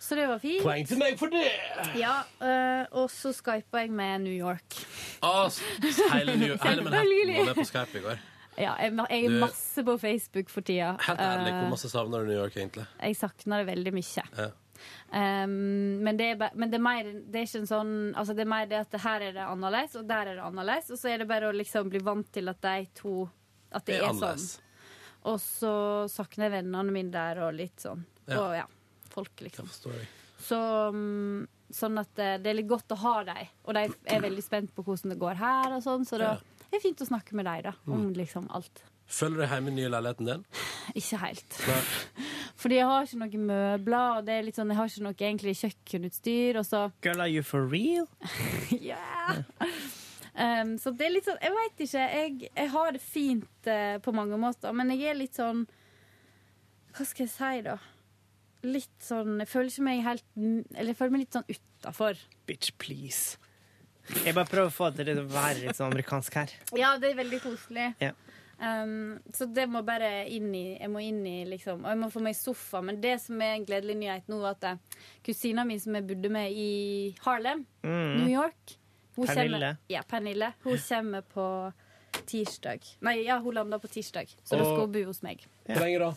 Så 0.00 0.16
det 0.18 0.26
var 0.26 0.40
fint. 0.42 0.64
Poeng 0.64 0.84
til 0.88 0.98
meg 0.98 1.16
for 1.20 1.30
det! 1.30 1.44
Ja, 1.94 2.24
øh, 2.42 2.86
og 2.90 3.06
så 3.08 3.30
skypa 3.32 3.84
jeg 3.84 3.92
med 3.92 4.22
New 4.22 4.34
York. 4.34 4.80
Å, 5.22 5.46
hele, 6.12 6.34
New- 6.40 6.56
hele 6.66 6.82
Manhattan 6.82 7.36
var 7.36 7.44
med 7.52 7.54
på 7.60 7.64
Skype 7.70 7.98
i 7.98 8.02
går. 8.08 8.18
Ja, 8.58 8.74
jeg, 8.82 8.96
jeg 9.10 9.24
er 9.30 9.38
masse 9.46 9.84
på 9.86 9.94
Facebook 10.00 10.50
for 10.50 10.60
tida. 10.66 10.96
Helt 11.06 11.20
ærlig, 11.20 11.52
hvor 11.54 11.64
Eh, 11.68 11.70
masse 11.70 11.88
savner 11.88 12.18
du 12.18 12.32
New 12.32 12.40
York, 12.42 12.56
egentlig? 12.58 12.86
jeg 13.00 13.16
savner 13.16 13.62
det 13.62 13.66
veldig 13.76 13.92
mye. 13.94 14.24
Ja. 14.36 14.48
Um, 15.10 16.00
men, 16.04 16.16
det 16.16 16.26
er, 16.34 16.50
men 16.54 16.70
det 16.70 16.78
er 16.78 16.84
mer 16.84 17.04
Det 17.26 17.40
er 17.40 17.46
ikke 17.48 17.60
en 17.64 17.66
sånn 17.66 17.92
Altså 18.14 18.34
det 18.38 18.44
er 18.44 18.50
mer 18.52 18.68
det 18.70 18.78
at 18.78 18.92
her 19.02 19.24
er 19.26 19.32
det 19.34 19.42
annerledes, 19.42 19.96
og 19.98 20.06
der 20.06 20.30
er 20.30 20.38
det 20.38 20.44
annerledes. 20.46 20.90
Og 20.94 21.00
så 21.00 21.10
er 21.10 21.18
det 21.22 21.28
bare 21.30 21.48
å 21.50 21.56
liksom 21.56 21.90
bli 21.90 21.98
vant 22.06 22.28
til 22.32 22.48
at 22.52 22.60
de 22.62 22.86
to 22.94 23.14
At 23.72 23.84
det, 23.86 23.98
Det 23.98 24.04
er 24.04 24.10
er, 24.10 24.20
sånn. 24.20 24.66
Og 25.30 25.40
så 25.42 25.72
savner 26.08 26.46
jeg 26.48 26.54
vennene 26.60 26.94
mine 26.94 27.10
der 27.12 27.42
og 27.44 27.52
litt 27.58 27.82
sånn. 27.82 28.04
Ja. 28.30 28.38
Og 28.40 28.54
ja, 28.56 28.66
folk, 29.12 29.34
liksom. 29.44 29.66
Så 30.40 30.60
um, 30.94 31.46
Sånn 31.70 31.98
at 32.00 32.18
eh, 32.18 32.38
det 32.42 32.50
er 32.50 32.56
litt 32.58 32.66
godt 32.70 32.90
å 32.90 32.96
ha 32.98 33.12
dem. 33.28 33.50
Og 33.68 33.76
de 33.76 33.82
er 34.10 34.22
veldig 34.24 34.42
spent 34.42 34.72
på 34.74 34.82
hvordan 34.82 35.12
det 35.12 35.18
går 35.20 35.36
her, 35.38 35.76
og 35.76 35.84
sånn, 35.84 36.02
så 36.08 36.18
det 36.18 36.30
er 36.74 36.82
fint 36.82 36.98
å 37.04 37.06
snakke 37.06 37.36
med 37.38 37.46
dem 37.46 37.68
da, 37.68 37.72
om 37.86 38.08
Mm. 38.08 38.14
liksom 38.16 38.48
alt. 38.50 38.82
Føler 39.10 39.36
du 39.36 39.42
deg 39.42 39.50
hjemme 39.50 39.70
i 39.70 39.72
den 39.72 39.78
nye 39.80 39.90
leiligheten 39.90 40.28
din? 40.28 40.44
Ikke 41.00 41.20
helt. 41.24 41.56
Nei. 41.66 41.80
Fordi 42.60 42.76
jeg 42.76 42.86
har 42.90 43.06
ikke 43.06 43.18
noen 43.22 43.46
møbler, 43.48 44.18
og 44.18 44.26
det 44.26 44.34
er 44.36 44.44
litt 44.44 44.58
sånn, 44.58 44.68
jeg 44.68 44.76
har 44.76 44.90
ikke 44.90 45.04
noe 45.06 45.16
egentlig 45.16 45.54
kjøkkenutstyr, 45.62 46.58
og 46.60 46.66
så 46.68 46.82
Girl, 47.06 47.22
are 47.24 47.30
you 47.32 47.44
for 47.46 47.64
real? 47.64 48.06
Ja. 48.76 49.32
Um, 50.30 50.76
så 50.78 50.92
det 50.94 51.08
er 51.08 51.14
litt 51.16 51.26
sånn 51.26 51.40
Jeg 51.42 51.54
veit 51.56 51.80
ikke. 51.82 52.02
Jeg, 52.14 52.50
jeg 52.54 52.70
har 52.74 52.92
det 52.94 53.00
fint 53.02 53.70
uh, 53.70 53.96
på 54.04 54.12
mange 54.14 54.38
måter, 54.40 54.76
men 54.76 54.92
jeg 54.94 55.10
er 55.10 55.18
litt 55.18 55.40
sånn 55.40 55.64
Hva 56.94 57.06
skal 57.08 57.26
jeg 57.26 57.32
si, 57.32 57.64
da? 57.66 57.74
Litt 58.62 59.02
sånn 59.02 59.40
Jeg 59.42 59.50
føler 59.50 59.72
ikke 59.72 59.86
meg 59.88 60.04
helt 60.06 60.26
Eller 60.38 60.92
jeg 60.92 61.00
føler 61.00 61.16
meg 61.16 61.24
litt 61.24 61.38
sånn 61.40 61.50
utafor. 61.50 62.22
Bitch, 62.46 62.70
please. 62.78 63.40
Jeg 64.22 64.36
bare 64.36 64.48
prøver 64.48 64.70
å 64.70 64.74
få 64.74 64.92
det 64.94 65.08
til 65.08 65.20
å 65.22 65.26
være 65.30 65.64
litt 65.64 65.78
sånn 65.78 65.90
amerikansk 65.90 66.38
her. 66.40 66.52
Ja, 66.78 66.94
det 67.00 67.12
er 67.12 67.20
veldig 67.20 67.40
koselig. 67.44 67.90
Ja. 68.02 68.14
Um, 68.60 69.18
så 69.32 69.46
det 69.48 69.64
må 69.72 69.80
bare 69.86 70.26
inn 70.28 70.50
i 70.52 70.76
Jeg 70.76 70.90
må 70.92 71.00
inn 71.00 71.22
i 71.24 71.46
liksom 71.48 71.78
Og 71.80 71.88
jeg 71.94 71.96
må 72.02 72.10
få 72.12 72.20
meg 72.20 72.34
sofa. 72.36 72.82
Men 72.84 72.98
det 73.00 73.14
som 73.22 73.40
er 73.40 73.54
en 73.56 73.64
gledelig 73.64 73.94
nyhet 73.96 74.28
nå, 74.28 74.42
er 74.44 74.50
at 74.52 74.66
eh, 74.68 74.98
kusina 75.24 75.64
mi 75.64 75.78
som 75.80 75.96
jeg 75.96 76.04
bodde 76.10 76.28
med 76.28 76.52
i 76.52 77.14
Harlem, 77.24 77.64
Mm. 77.82 78.18
New 78.18 78.28
York 78.28 78.76
hun 79.16 79.26
Pernille. 79.26 79.56
Kommer, 79.56 79.76
ja, 79.88 80.02
Pernille. 80.08 80.52
Hun 80.62 80.76
kommer 80.88 81.24
på 81.32 81.46
tirsdag. 82.28 82.84
Nei, 83.00 83.16
ja, 83.24 83.38
hun 83.40 83.54
lander 83.56 83.80
på 83.80 83.88
tirsdag, 83.88 84.28
så 84.44 84.56
da 84.60 84.64
skal 84.64 84.84
hun 84.84 84.92
bo 84.94 85.02
hos 85.08 85.22
meg. 85.24 85.42
Hvor 85.66 85.80
lenge 85.82 85.98
da? 86.04 86.12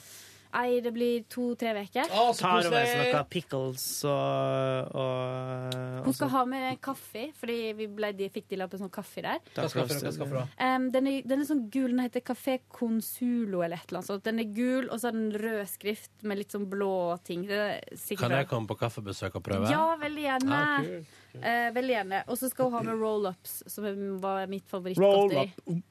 Nei, 0.53 0.79
det 0.85 0.91
blir 0.93 1.23
to-tre 1.33 1.71
uker. 1.79 2.11
Tar 2.37 2.59
hun 2.61 2.69
med 2.75 2.87
seg 2.91 3.13
noe 3.15 3.23
pickles 3.31 3.85
og, 4.05 4.91
og 4.93 5.62
Hun 6.05 6.13
skal 6.13 6.29
ha 6.33 6.43
med 6.45 6.81
kaffe, 6.83 7.23
fordi 7.39 7.57
vi 7.77 7.87
ble, 7.87 8.11
de 8.17 8.27
fikk 8.33 8.47
de 8.51 8.59
la 8.59 8.67
på 8.67 8.79
sånn 8.81 8.91
kaffe 8.93 9.21
der. 9.25 9.39
Hva 9.55 9.69
skal 9.69 9.87
du 9.87 10.35
ha? 10.37 10.45
Um, 10.75 10.89
den, 10.93 11.07
er, 11.07 11.21
den 11.29 11.41
er 11.43 11.49
sånn 11.49 11.63
gul, 11.73 11.89
den 11.93 12.03
heter 12.03 12.23
Café 12.25 12.59
Consulo 12.69 13.61
eller 13.63 13.77
et 13.81 13.87
eller 13.89 14.01
annet 14.01 14.11
sånt. 14.11 14.23
Den 14.27 14.39
er 14.43 14.49
gul, 14.55 14.89
og 14.89 14.99
så 14.99 15.09
har 15.09 15.17
den 15.17 15.31
rød 15.31 15.63
skrift 15.71 16.11
med 16.23 16.41
litt 16.41 16.51
sånn 16.55 16.67
blå 16.69 16.91
ting. 17.23 17.47
Det 17.47 17.59
er 17.59 18.17
Kan 18.19 18.31
jeg 18.35 18.47
komme 18.51 18.67
på 18.67 18.77
kaffebesøk 18.83 19.39
og 19.39 19.43
prøve? 19.45 19.71
Ja, 19.71 19.85
veldig 20.01 20.27
gjerne. 20.27 20.59
Ah, 20.59 20.77
cool, 20.83 21.05
cool. 21.33 21.41
Uh, 21.43 21.69
veldig 21.79 21.97
gjerne. 21.97 22.23
Og 22.27 22.37
så 22.41 22.49
skal 22.51 22.69
hun 22.69 22.77
ha 22.79 22.83
med 22.91 23.01
roll-ups, 23.01 23.63
som 23.67 23.85
er- 23.85 24.03
var 24.23 24.47
mitt 24.47 24.67
favorittgodteri. 24.69 25.51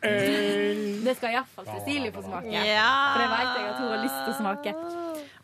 Det 0.00 1.14
skal 1.18 1.32
iallfall 1.34 1.66
Cecilie 1.66 2.12
få 2.14 2.22
smake. 2.22 2.52
Ja. 2.54 2.84
For 3.12 3.18
det 3.18 3.28
vet 3.32 3.48
jeg 3.48 3.64
at 3.66 3.78
hun 3.82 3.88
har 3.90 4.02
lyst 4.04 4.18
til 4.22 4.30
å 4.30 4.36
smake. 4.38 4.74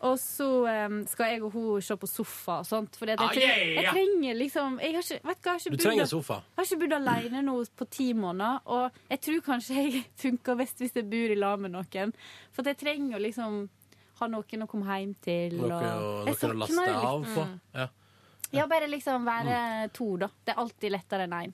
Og 0.04 0.18
så 0.20 0.46
um, 0.68 0.98
skal 1.08 1.30
jeg 1.32 1.42
og 1.46 1.52
hun 1.54 1.80
se 1.84 1.94
på 1.96 2.08
sofa 2.10 2.58
og 2.60 2.66
sånt. 2.68 2.96
For 3.00 3.08
jeg, 3.08 3.16
Ah, 3.24 3.30
yeah! 3.38 3.60
jeg 3.78 3.92
trenger 3.94 4.34
liksom 4.36 4.74
jeg 4.82 4.92
har 4.98 5.06
ikke, 5.06 5.20
vet 5.24 5.38
hva, 5.40 5.44
jeg 5.44 5.52
har 5.54 5.60
ikke 5.62 5.70
Du 5.70 5.76
bodd- 5.76 5.86
trenger 5.86 6.10
sofa. 6.10 6.34
Jeg 6.44 6.58
har 6.60 6.68
ikke 6.68 6.80
bodd 6.82 6.96
alene 6.98 7.42
nå 7.46 7.54
på 7.80 7.86
ti 7.90 8.08
måneder, 8.12 8.60
og 8.66 8.98
jeg 9.14 9.20
tror 9.24 9.40
kanskje 9.48 9.78
jeg 9.80 10.04
funker 10.26 10.58
best 10.60 10.78
hvis 10.84 10.94
jeg 11.00 11.08
bor 11.08 11.32
i 11.32 11.38
lag 11.40 11.58
med 11.64 11.72
noen. 11.72 12.12
For 12.52 12.60
at 12.66 12.74
jeg 12.74 12.80
trenger 12.84 13.22
liksom 13.24 13.56
ha 14.20 14.28
noen 14.30 14.62
å 14.66 14.68
komme 14.70 14.84
hjem 15.00 15.14
til. 15.24 15.56
Noe, 15.62 15.72
og- 15.72 16.28
å- 16.28 16.52
å 16.52 16.54
laste 16.60 16.88
av 17.00 17.24
på? 17.24 17.46
Mm. 17.48 17.60
Ja. 17.80 17.88
Ja, 18.54 18.66
bare 18.70 18.86
liksom 18.86 19.24
være 19.26 19.90
to, 19.96 20.16
da. 20.20 20.28
Det 20.44 20.52
er 20.54 20.60
alltid 20.62 20.92
lettere 20.92 21.24
enn 21.26 21.32
én. 21.40 21.52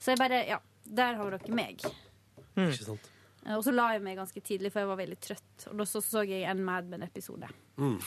Så 0.00 0.14
jeg 0.16 0.18
bare 0.18 0.40
Ja, 0.48 0.58
der 0.88 1.14
har 1.20 1.30
dere 1.36 1.54
meg. 1.54 1.84
Ikke 2.56 2.84
sant? 2.84 3.09
Eh, 3.46 3.56
Og 3.56 3.64
så 3.64 3.72
la 3.74 3.90
jeg 3.94 4.04
meg 4.04 4.18
ganske 4.20 4.42
tidlig, 4.44 4.72
for 4.72 4.82
jeg 4.82 4.90
var 4.90 5.00
veldig 5.00 5.18
trøtt. 5.24 5.66
Og 5.70 5.80
da 5.80 5.86
så, 5.88 6.02
så 6.04 6.24
jeg 6.28 6.44
en 6.50 6.62
Mad 6.64 6.90
Men-episode. 6.90 7.48
Mm. 7.80 7.98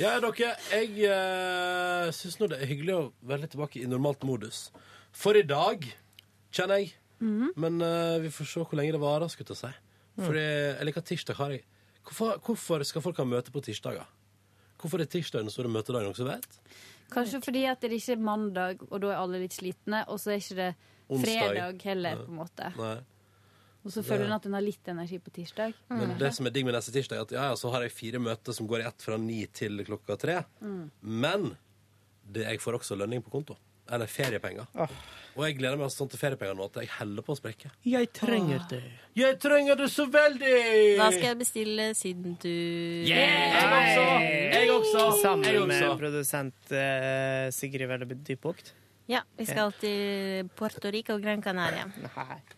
Ja, 0.00 0.16
dere, 0.22 0.54
jeg 0.72 1.06
uh, 1.06 2.10
syns 2.14 2.40
nå 2.40 2.48
det 2.50 2.58
er 2.62 2.70
hyggelig 2.70 2.96
å 2.96 3.04
være 3.22 3.44
litt 3.44 3.54
tilbake 3.54 3.82
i 3.82 3.88
normalt 3.90 4.24
modus. 4.26 4.66
For 5.14 5.38
i 5.38 5.44
dag, 5.46 5.84
kjenner 6.54 6.82
jeg. 6.82 6.94
Mhm. 7.20 7.52
Men 7.60 7.78
uh, 7.84 8.18
vi 8.24 8.32
får 8.34 8.50
se 8.50 8.64
hvor 8.64 8.78
lenge 8.80 8.96
det 8.96 9.02
varer, 9.02 9.30
skulle 9.30 9.54
jeg 9.54 9.62
si. 9.62 9.72
Fordi 10.14 10.42
jeg 10.42 10.86
liker 10.86 11.02
tirsdag 11.02 11.38
har 11.40 11.54
jeg 11.56 11.64
hvorfor, 12.06 12.36
hvorfor 12.46 12.84
skal 12.86 13.02
folk 13.02 13.16
ha 13.18 13.24
møte 13.26 13.50
på 13.54 13.62
tirsdager? 13.64 14.06
Hvorfor 14.78 15.02
er 15.02 15.08
tirsdag 15.10 15.42
den 15.42 15.50
store 15.50 15.70
møtedagen, 15.72 16.10
noen 16.10 16.18
som 16.18 16.28
vet? 16.28 16.58
Kanskje 17.14 17.40
fordi 17.44 17.64
at 17.70 17.82
det 17.82 17.94
ikke 17.96 18.14
er 18.16 18.22
mandag, 18.22 18.82
og 18.90 19.00
da 19.02 19.12
er 19.12 19.20
alle 19.22 19.40
litt 19.42 19.56
slitne. 19.56 20.04
Og 20.12 20.20
så 20.20 20.34
er 20.34 20.42
ikke 20.42 20.58
det 20.60 20.70
fredag 21.22 21.82
heller, 21.86 22.22
på 22.24 22.32
en 22.32 22.38
måte. 22.40 22.70
Nei. 22.78 22.96
Og 23.84 23.92
så 23.92 24.00
føler 24.04 24.24
hun 24.24 24.36
at 24.38 24.46
hun 24.48 24.56
har 24.56 24.64
litt 24.64 24.88
energi 24.88 25.18
på 25.20 25.32
tirsdag. 25.34 25.74
Men 25.92 26.14
det 26.20 26.30
som 26.32 26.48
er 26.48 26.54
digg 26.54 26.64
med 26.64 26.72
neste 26.76 26.94
tirsdag, 26.94 27.20
er 27.20 27.26
at 27.26 27.34
ja, 27.36 27.44
ja, 27.50 27.58
så 27.60 27.72
har 27.74 27.84
jeg 27.84 27.92
fire 27.92 28.20
møter 28.22 28.56
som 28.56 28.68
går 28.70 28.80
i 28.80 28.88
ett 28.88 29.04
fra 29.04 29.18
ni 29.20 29.42
til 29.52 29.84
klokka 29.84 30.16
tre. 30.20 30.40
Mm. 30.64 30.86
Men 31.24 31.50
det, 32.24 32.46
jeg 32.48 32.62
får 32.64 32.80
også 32.80 32.96
lønning 32.96 33.20
på 33.24 33.32
konto. 33.34 33.58
Eller 33.92 34.08
feriepenger. 34.08 34.64
Og 35.34 35.42
jeg 35.44 35.58
gleder 35.58 35.76
meg 35.76 35.90
sånn 35.92 36.08
til 36.08 36.16
feriepenger 36.16 36.56
nå 36.56 36.68
at 36.70 36.78
jeg 36.80 36.88
heller 36.94 37.24
på 37.26 37.34
å 37.34 37.36
sprekke. 37.36 37.68
Jeg 37.84 38.08
trenger 38.16 38.62
det. 38.70 38.80
Jeg 39.18 39.36
trenger 39.42 39.76
det 39.76 39.90
så 39.92 40.06
veldig! 40.08 40.54
Da 40.96 41.10
skal 41.12 41.26
jeg 41.26 41.38
bestille 41.42 41.90
siden 41.98 42.38
du 42.40 42.48
Yeah! 42.48 43.58
Jeg 43.58 43.68
også! 43.74 44.06
Jeg 44.54 44.72
også! 44.78 45.04
Sammen 45.20 45.50
Jeg 45.50 45.60
også. 45.60 45.68
med 45.74 46.00
produsent 46.00 46.72
uh, 46.72 47.52
Sigrid 47.52 47.90
Velle 47.92 48.08
Dypbukt. 48.14 48.72
Ja, 49.06 49.20
vi 49.36 49.44
skal 49.44 49.72
til 49.80 50.48
Puerto 50.56 50.88
Rico 50.88 51.12
og 51.18 51.22
Gran 51.22 51.42
Canaria. 51.44 51.84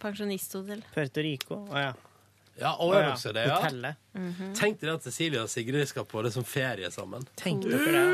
Pensjonisthotell. 0.02 0.84
Puerto 0.94 1.20
Rico. 1.24 1.64
Å 1.72 1.80
ja. 1.80 1.94
Ja, 2.56 2.70
og 2.80 2.94
jeg 2.94 3.02
ja, 3.04 3.10
også 3.12 3.32
det, 3.36 3.42
ja. 3.48 3.56
Hotellet. 3.60 3.96
-hmm. 4.14 4.54
Tenk 4.54 4.80
dere 4.80 4.94
at 4.94 5.02
Cecilie 5.02 5.42
og 5.42 5.48
Sigrid 5.50 5.86
skal 5.88 6.04
på 6.04 6.22
det 6.22 6.32
som 6.32 6.44
ferie 6.44 6.90
sammen. 6.90 7.26
Tenk 7.36 7.62
dere 7.64 7.92
det. 7.92 8.06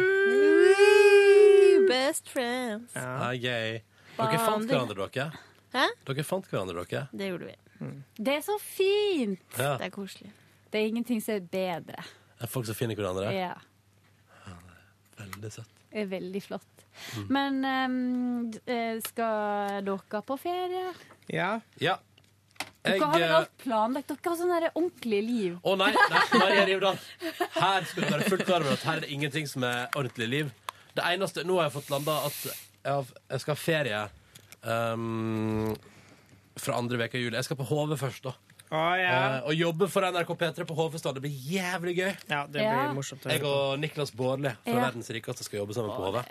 Best 1.88 2.28
friends. 2.28 2.94
Ja. 2.94 3.32
gøy. 3.32 3.82
Dere 4.16 4.38
fant 4.38 4.66
hverandre, 4.66 5.08
dere? 5.14 5.32
Hæ? 5.72 5.86
Dere 6.06 6.24
fant 6.24 6.46
hverandre, 6.46 6.84
dere? 6.84 7.08
Det 7.12 7.28
gjorde 7.28 7.44
vi. 7.44 7.54
Det 8.16 8.34
er 8.34 8.40
så 8.40 8.58
fint! 8.60 9.40
Ja. 9.58 9.76
Det 9.76 9.86
er 9.86 9.90
koselig. 9.90 10.32
Det 10.72 10.80
er 10.80 10.86
ingenting 10.86 11.22
som 11.22 11.34
er 11.34 11.40
bedre. 11.40 12.04
Er 12.40 12.46
folk 12.46 12.66
som 12.66 12.74
finner 12.74 12.94
hverandre? 12.94 13.32
Ja. 13.34 13.54
Veldig 15.18 15.52
søtt. 15.52 15.68
Det 15.92 16.00
er 16.00 16.06
veldig 16.06 16.42
flott. 16.42 16.81
Mm. 17.16 17.26
Men 17.32 17.58
um, 17.64 18.50
eh, 18.66 18.96
skal 19.06 19.82
dere 19.86 20.22
på 20.26 20.38
ferie? 20.40 20.92
Ja. 21.32 21.60
Ja. 21.82 21.98
Dere 22.82 22.98
har 23.06 23.14
vel 23.14 23.28
eh, 23.28 23.36
alt 23.36 23.52
planlagt? 23.62 24.10
Dere 24.10 24.32
har 24.32 24.38
sånn 24.40 24.54
ordentlig 24.72 25.20
liv. 25.26 25.58
Å 25.62 25.76
nei, 25.78 25.92
nei, 25.94 26.22
Maria 26.34 26.66
Rivdal. 26.66 26.98
Her 27.54 27.86
skal 27.86 28.06
du 28.06 28.10
være 28.10 28.30
fullt 28.32 28.46
klar 28.48 28.64
over 28.64 28.74
at 28.74 28.86
her 28.88 28.98
er 29.00 29.06
det 29.06 29.12
ingenting 29.14 29.46
som 29.50 29.66
er 29.68 29.86
ordentlig 29.94 30.28
liv. 30.32 30.52
Det 30.92 31.04
eneste, 31.08 31.46
Nå 31.48 31.60
har 31.60 31.70
jeg 31.70 31.76
fått 31.78 31.92
landa 31.92 32.18
at 32.26 32.40
jeg, 32.42 33.40
skal 33.44 33.54
ha 33.54 33.58
ferie 33.60 34.00
um, 34.66 35.70
fra 36.58 36.80
andre 36.80 37.06
uke 37.06 37.20
i 37.20 37.22
juli. 37.22 37.38
Jeg 37.38 37.48
skal 37.48 37.60
på 37.62 37.68
HV 37.70 37.94
først, 38.00 38.26
da. 38.26 38.34
Å 38.72 38.82
ja. 38.96 39.12
uh, 39.12 39.50
og 39.50 39.56
jobbe 39.56 39.86
for 39.92 40.04
NRK 40.08 40.30
P3 40.40 40.64
på 40.64 40.76
Hovestad. 40.76 41.16
Det 41.18 41.22
blir 41.26 41.34
jævlig 41.52 41.92
gøy. 41.98 42.12
Ja, 42.30 42.46
det 42.46 42.56
blir 42.56 42.64
Ja. 42.64 42.92
morsomt 42.96 43.26
Jeg 43.28 43.44
og 43.44 43.78
Niklas 43.78 44.14
Baarli 44.16 44.54
fra 44.64 44.72
Ja. 44.72 44.86
Verdens 44.88 45.10
rikeste 45.12 45.44
skal 45.44 45.60
jobbe 45.60 45.74
sammen 45.76 45.92
på 45.92 46.08
HV. 46.08 46.24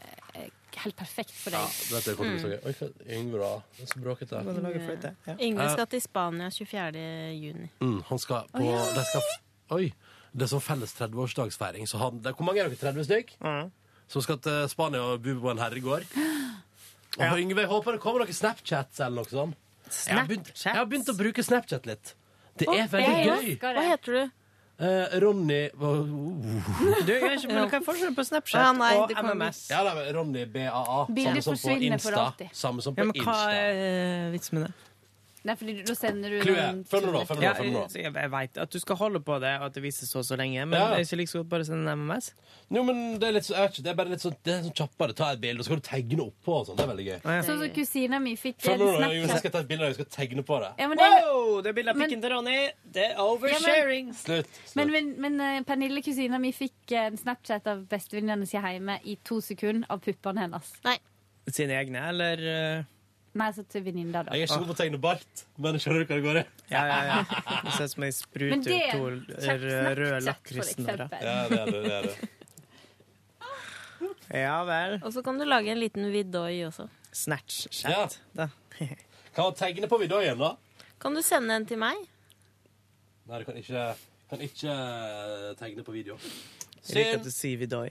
Helt 0.78 0.96
perfekt 0.96 1.32
for 1.36 1.52
Ja, 1.52 1.66
deg. 1.66 1.90
dette 1.92 2.14
å 2.16 2.18
bli 2.22 2.40
så 2.40 2.48
gøy. 2.52 2.60
Oi, 2.66 2.72
hva- 2.72 3.18
Yngve, 3.18 3.40
da. 3.40 3.50
Det 3.78 3.84
er 3.84 3.90
så 3.92 4.00
bråkete. 4.02 5.40
Yngve 5.40 5.66
Eh, 5.66 5.74
skal 5.74 5.86
til 5.88 6.02
Spania 6.02 6.50
24. 6.50 7.34
juni. 7.36 7.70
Mm, 7.82 8.04
han 8.08 8.20
skal 8.20 8.48
på 8.54 8.62
oh, 8.64 8.96
ja. 8.96 9.04
skal, 9.04 9.22
Oi! 9.72 9.94
Det 10.34 10.44
er 10.44 10.48
sånn 10.48 10.62
felles 10.64 10.94
30-årsdagsfeiring. 10.96 11.88
Så 11.88 11.98
han, 12.00 12.22
det, 12.22 12.34
hvor 12.38 12.46
mange 12.48 12.60
er 12.64 12.70
dere? 12.70 12.80
30 12.80 13.04
stykk? 13.04 13.34
Som 14.08 14.22
skal 14.22 14.38
til 14.38 14.68
Spania 14.72 15.02
og 15.04 15.22
bo 15.22 15.36
på 15.42 15.52
en 15.52 15.58
herregård? 15.60 16.06
Og 17.20 17.40
Yngve, 17.40 17.66
jeg 17.66 17.68
håper 17.72 17.92
det 17.98 18.02
kommer 18.04 18.24
noen 18.24 18.34
Snapchats 18.34 19.00
eller 19.04 19.22
noe 19.22 19.28
sånt. 19.28 19.56
Jeg 20.08 20.16
har, 20.16 20.26
begynt, 20.28 20.54
jeg 20.56 20.76
har 20.78 20.86
begynt 20.88 21.10
å 21.12 21.18
bruke 21.18 21.44
Snapchat 21.44 21.86
litt. 21.86 22.14
Det 22.56 22.68
er 22.72 22.88
veldig 22.88 23.26
gøy. 23.28 23.60
Hva 23.60 23.84
heter 23.90 24.14
du? 24.14 24.32
Eh, 24.82 25.20
Ronny 25.22 25.70
Du, 27.06 27.12
jeg 27.14 27.22
er 27.22 27.36
ikke, 27.38 27.48
men 27.54 27.68
hva 27.70 27.78
er 27.78 27.84
forskjellen 27.86 28.16
på 28.18 28.24
Snapchat 28.26 28.58
Ja, 28.64 28.72
nei, 28.74 28.94
og 28.98 29.10
det 29.12 29.16
kan- 29.18 29.26
MMS? 29.38 29.60
Ja, 29.70 29.84
er 29.86 30.14
Ronny 30.18 30.46
BAA. 30.46 31.06
Bildet 31.06 31.44
Samme 31.44 31.44
som 31.44 31.54
på 31.54 31.60
forsvinner 31.70 32.00
for 32.02 32.10
Insta. 32.10 32.26
alltid. 32.26 32.50
Samme 32.54 32.82
som 32.82 32.96
på 32.96 33.00
Ja, 33.00 33.04
men 33.06 33.14
hva 33.14 33.36
Insta. 33.36 33.52
er 33.54 34.32
vitsen 34.34 34.54
med 34.58 34.64
det? 34.68 34.74
Nei, 35.44 35.56
fordi 35.58 35.74
da 35.88 35.94
sender 35.98 36.30
du 36.36 36.40
Klue, 36.44 36.64
Følg 36.86 37.06
da. 37.08 37.12
nå. 37.16 37.22
følg 37.26 37.72
nå. 37.74 37.80
jeg 37.96 38.12
jeg 38.14 38.30
veit 38.30 38.58
at 38.62 38.70
du 38.70 38.78
skal 38.80 38.96
holde 39.00 39.20
på 39.26 39.40
det, 39.42 39.56
og 39.58 39.66
at 39.72 39.74
det 39.74 39.82
vises 39.82 40.10
så 40.12 40.20
og 40.22 40.26
så 40.28 40.38
lenge, 40.38 40.66
men 40.70 40.78
Ja. 40.78 40.90
det 40.92 41.00
er 41.00 41.06
ikke 41.08 41.18
like 41.18 41.32
så 41.32 41.40
godt 41.42 41.50
bare 41.50 41.66
å 41.66 41.70
sende 41.72 41.90
en 41.90 41.98
MMS. 42.04 42.28
Jo, 42.70 42.84
men 42.86 43.00
det 43.18 43.28
er, 43.28 43.34
litt 43.40 43.48
så, 43.48 43.56
jeg 43.58 43.72
ikke, 43.72 43.84
det 43.88 43.90
er 43.92 43.98
bare 43.98 44.10
litt 44.14 44.22
sånn, 44.22 44.36
det 44.46 44.54
er 44.54 44.62
sånn 44.68 44.76
kjappere. 44.78 45.16
Ta 45.18 45.32
et 45.34 45.42
bilde, 45.42 45.60
og 45.60 45.66
så 45.66 45.74
kan 45.74 45.82
du 45.82 45.88
tegne 45.88 46.22
oppå 46.28 46.54
og 46.60 46.68
sånn. 46.70 46.78
Det 46.78 46.86
er 46.86 46.92
veldig 46.92 47.08
gøy. 47.08 47.18
Sånn 47.50 47.60
som 47.64 47.74
kusina 47.76 48.20
mi 48.22 48.36
fikk 48.38 48.60
Følg 48.62 48.74
en 48.76 48.86
nå, 48.86 48.92
Jonas, 48.92 49.10
jeg 49.12 49.26
Snapchat. 49.26 49.40
skal 49.42 49.52
ta 49.52 49.60
et 49.66 49.68
bilde 49.74 49.84
og 49.84 49.90
jeg 49.90 49.98
skal 49.98 50.10
tegne 50.18 50.46
på 50.46 50.62
det. 50.62 50.72
Ja, 50.78 50.88
men 50.92 50.98
det, 51.02 51.10
Wow, 51.12 51.62
det 51.62 51.70
er 51.74 51.78
bilde 51.82 51.92
av 51.96 52.02
pikken 52.06 52.22
til 52.22 52.36
Ronny. 52.36 52.58
Det 52.86 53.06
er 53.10 53.20
oversharing. 53.26 54.14
Slutt. 54.14 54.62
men, 54.76 54.92
men, 54.92 55.12
men 55.26 55.42
eh, 55.42 55.62
Pernille, 55.68 56.02
kusina 56.06 56.38
mi, 56.40 56.54
fikk 56.54 56.96
en 57.02 57.18
Snapchat 57.18 57.68
av 57.68 57.84
bestevenninnen 57.90 58.46
si 58.48 58.58
hjemme 58.62 59.00
i 59.04 59.18
to 59.26 59.42
sekunder 59.42 59.90
av 59.90 60.00
puppene 60.06 60.46
hennes. 60.46 60.72
Nei. 60.86 60.98
Sine 61.50 61.74
egne, 61.82 62.04
eller 62.14 62.38
uh, 62.46 62.84
Nei, 63.40 63.48
så 63.56 63.64
til 63.64 63.84
venninna, 63.86 64.26
da. 64.28 64.34
Jeg 64.36 64.44
er 64.44 64.50
ikke 64.50 64.60
god 64.60 64.68
på 64.68 64.76
å 64.76 64.80
tegne 64.82 64.98
bart, 65.00 65.44
men 65.64 65.78
skjønner 65.80 66.04
du 66.04 66.10
hva 66.10 66.18
det 66.20 66.26
går 66.26 66.40
i? 66.42 66.44
Ja, 66.74 66.82
ja, 66.90 66.98
ja. 67.08 67.20
Det 67.64 67.76
ser 67.78 67.86
ut 67.88 67.94
som 67.94 68.04
jeg 68.04 68.16
spruter 68.18 68.52
Men 68.52 68.62
ut 68.66 68.92
to 68.92 69.06
røde 69.08 69.38
Snapchat, 69.46 70.26
lakrisnører. 70.28 71.08
Ja, 71.24 71.36
det 71.48 71.60
er 71.62 71.72
det. 71.72 71.84
det, 71.86 71.94
er 71.96 72.04
det. 72.10 72.16
Ja 74.42 74.58
vel. 74.68 74.98
Og 75.04 75.14
så 75.16 75.24
kan 75.24 75.40
du 75.40 75.46
lage 75.48 75.72
en 75.72 75.80
liten 75.80 76.12
Vidoi 76.12 76.64
også. 76.68 76.88
Snatch-chat. 77.16 78.20
Ja. 78.36 78.50
Kan 79.36 79.48
man 79.48 79.56
tegne 79.56 79.88
på 79.88 80.00
videoen, 80.02 80.40
da? 80.40 80.56
Kan 81.00 81.16
du 81.16 81.22
sende 81.24 81.56
en 81.56 81.66
til 81.68 81.80
meg? 81.80 82.00
Nei, 83.28 83.40
du 83.40 83.48
kan 83.48 83.58
ikke, 83.60 83.84
kan 84.32 84.44
ikke 84.44 84.72
eh, 84.76 85.52
tegne 85.60 85.84
på 85.88 85.96
video. 85.96 86.18
Jeg 86.82 86.98
liker 86.98 87.20
at 87.22 87.28
du 87.28 87.32
sier 87.32 87.60
Vidoi. 87.62 87.90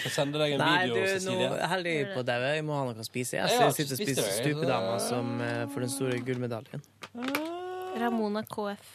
Skal 0.00 0.12
sende 0.14 0.38
deg 0.40 0.52
en 0.56 0.62
Nei, 0.62 0.74
video, 0.86 0.94
du, 0.94 1.00
nå 1.00 1.06
Cecilie. 1.14 1.48
holder 1.72 1.90
jeg 1.96 2.06
på 2.14 2.20
å 2.22 2.26
daue. 2.30 2.52
Jeg 2.56 2.64
må 2.68 2.76
ha 2.78 2.84
noe 2.88 3.04
å 3.04 3.06
spise. 3.06 3.36
Jeg, 3.36 3.42
Ja, 3.42 3.48
så 3.48 3.66
jeg 3.68 3.74
sitter 3.78 3.96
og 3.96 4.00
spiser 4.00 4.30
stupedama 4.38 4.94
som 5.04 5.34
uh, 5.40 5.66
får 5.74 5.86
den 5.86 5.92
store 5.96 6.20
gullmedaljen. 6.28 6.84
Ramona 8.00 8.42
KF 8.46 8.86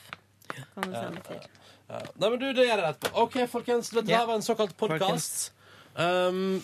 kan 0.73 0.87
du 0.87 0.95
sende 0.95 1.21
til. 1.27 1.43
Ja. 1.89 1.99
Nei, 2.17 2.29
men 2.31 2.39
du, 2.41 2.47
det 2.57 2.65
gjør 2.65 2.81
jeg 2.81 2.89
etterpå. 2.95 3.21
OK, 3.25 3.35
folkens. 3.51 3.91
Dette 3.93 4.09
Ja. 4.13 4.23
var 4.25 4.35
en 4.39 4.45
såkalt 4.45 4.75
podkast. 4.79 5.51
Um, 5.95 6.61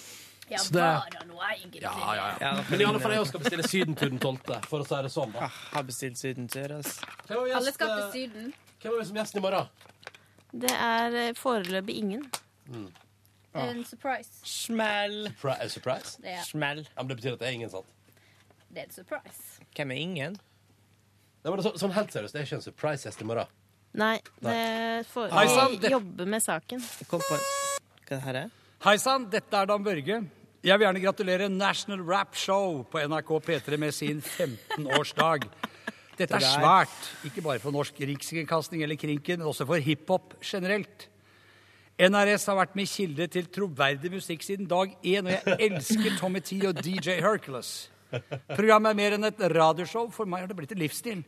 Ja, 0.51 0.57
så 0.59 0.73
det 0.75 0.81
bare 0.83 1.21
noe 1.29 1.45
egentlig? 1.53 1.79
ja, 1.81 1.91
ja, 1.95 2.13
ja. 2.15 2.31
Ja, 2.41 2.63
Men 2.69 2.81
i 2.81 2.83
alle 2.83 2.99
fall, 2.99 3.13
jeg 3.15 3.27
skal 3.29 3.39
bestille 3.39 3.63
Sydentur 3.63 4.09
den 4.11 4.19
12., 4.19 4.57
for 4.67 4.83
å 4.83 4.87
si 4.87 4.97
det 5.05 5.11
sånn. 5.13 5.31
da. 5.31 5.45
Ah, 5.47 5.59
har 5.77 5.83
bestilt 5.87 6.17
sydentur, 6.19 6.73
altså. 6.75 7.05
Alle 7.55 7.71
skal 7.71 7.87
til 7.87 8.01
eh, 8.03 8.11
Syden. 8.11 8.49
hvem 8.81 8.91
er 8.93 8.99
vi 8.99 9.05
som 9.07 9.15
gjest 9.21 9.37
i 9.39 9.43
morgen? 9.45 9.69
Det 10.51 10.73
er 10.75 11.15
eh, 11.21 11.31
foreløpig 11.39 11.95
ingen. 12.01 12.25
En 13.53 13.83
surprise. 13.85 14.29
Smell. 14.47 15.27
Pri- 15.41 15.57
eh, 15.61 15.67
surprise? 15.67 16.17
Det 16.21 16.29
er, 16.37 16.43
Smell. 16.47 16.85
Ja, 16.95 17.01
men 17.03 17.07
det 17.11 17.17
betyr 17.19 17.33
at 17.33 17.39
det 17.39 17.47
er 17.49 17.51
ingen, 17.57 17.69
sant? 17.69 17.85
det 18.71 18.79
er 18.79 18.83
en 18.87 18.91
surprise. 18.95 19.41
Hvem 19.75 19.91
er 19.91 19.95
ingen? 19.99 20.37
Nei, 21.43 21.51
men 21.51 21.63
så, 21.65 21.73
sånn 21.81 21.91
helt 21.91 22.13
seriøst, 22.13 22.31
det 22.31 22.39
er 22.41 22.45
ikke 22.45 22.55
en 22.61 22.61
surprise-gjest 22.69 23.21
i 23.21 23.25
morgen. 23.27 23.47
Nei, 23.93 24.19
det 24.39 25.05
får. 25.11 25.31
Hei 25.35 25.47
sann, 25.51 25.71
vi 25.73 25.77
det- 25.83 25.91
jobber 25.91 26.25
med 26.25 26.41
saken. 26.41 26.79
Kom 27.09 27.19
på 27.19 27.35
Hva 27.35 28.07
det 28.07 28.21
her 28.23 28.35
er? 28.45 28.51
Hei 28.85 28.95
sann, 28.97 29.25
dette 29.29 29.53
er 29.53 29.65
Dan 29.65 29.83
Børge. 29.83 30.21
Jeg 30.63 30.77
vil 30.79 30.85
gjerne 30.87 31.01
gratulere 31.03 31.49
National 31.49 32.05
Rap 32.05 32.35
Show 32.35 32.83
på 32.83 32.99
NRK 33.03 33.39
P3 33.43 33.77
med 33.77 33.91
sin 33.93 34.21
15-årsdag. 34.21 35.43
Dette 36.17 36.35
er 36.37 36.39
svært, 36.45 37.09
ikke 37.25 37.41
bare 37.41 37.59
for 37.59 37.71
norsk 37.71 37.97
rikskringkasting 37.99 38.83
eller 38.83 38.95
krinken, 38.95 39.39
men 39.39 39.47
også 39.47 39.65
for 39.65 39.75
hiphop 39.81 40.35
generelt. 40.43 41.07
NRS 41.99 42.47
har 42.49 42.57
vært 42.57 42.77
min 42.77 42.87
kilde 42.89 43.27
til 43.31 43.49
troverdig 43.53 44.11
musikk 44.13 44.45
siden 44.45 44.69
dag 44.69 44.93
én, 45.03 45.27
og 45.27 45.33
jeg 45.35 45.57
elsker 45.67 46.15
Tommy 46.19 46.41
T 46.45 46.57
og 46.69 46.79
DJ 46.81 47.19
Hercules. 47.21 47.89
Programmet 48.55 48.91
er 48.91 48.97
mer 48.97 49.17
enn 49.17 49.27
et 49.29 49.43
radioshow. 49.53 50.09
For 50.11 50.29
meg 50.29 50.45
har 50.45 50.51
det 50.51 50.57
blitt 50.57 50.73
en 50.75 50.81
livsstil. 50.81 51.21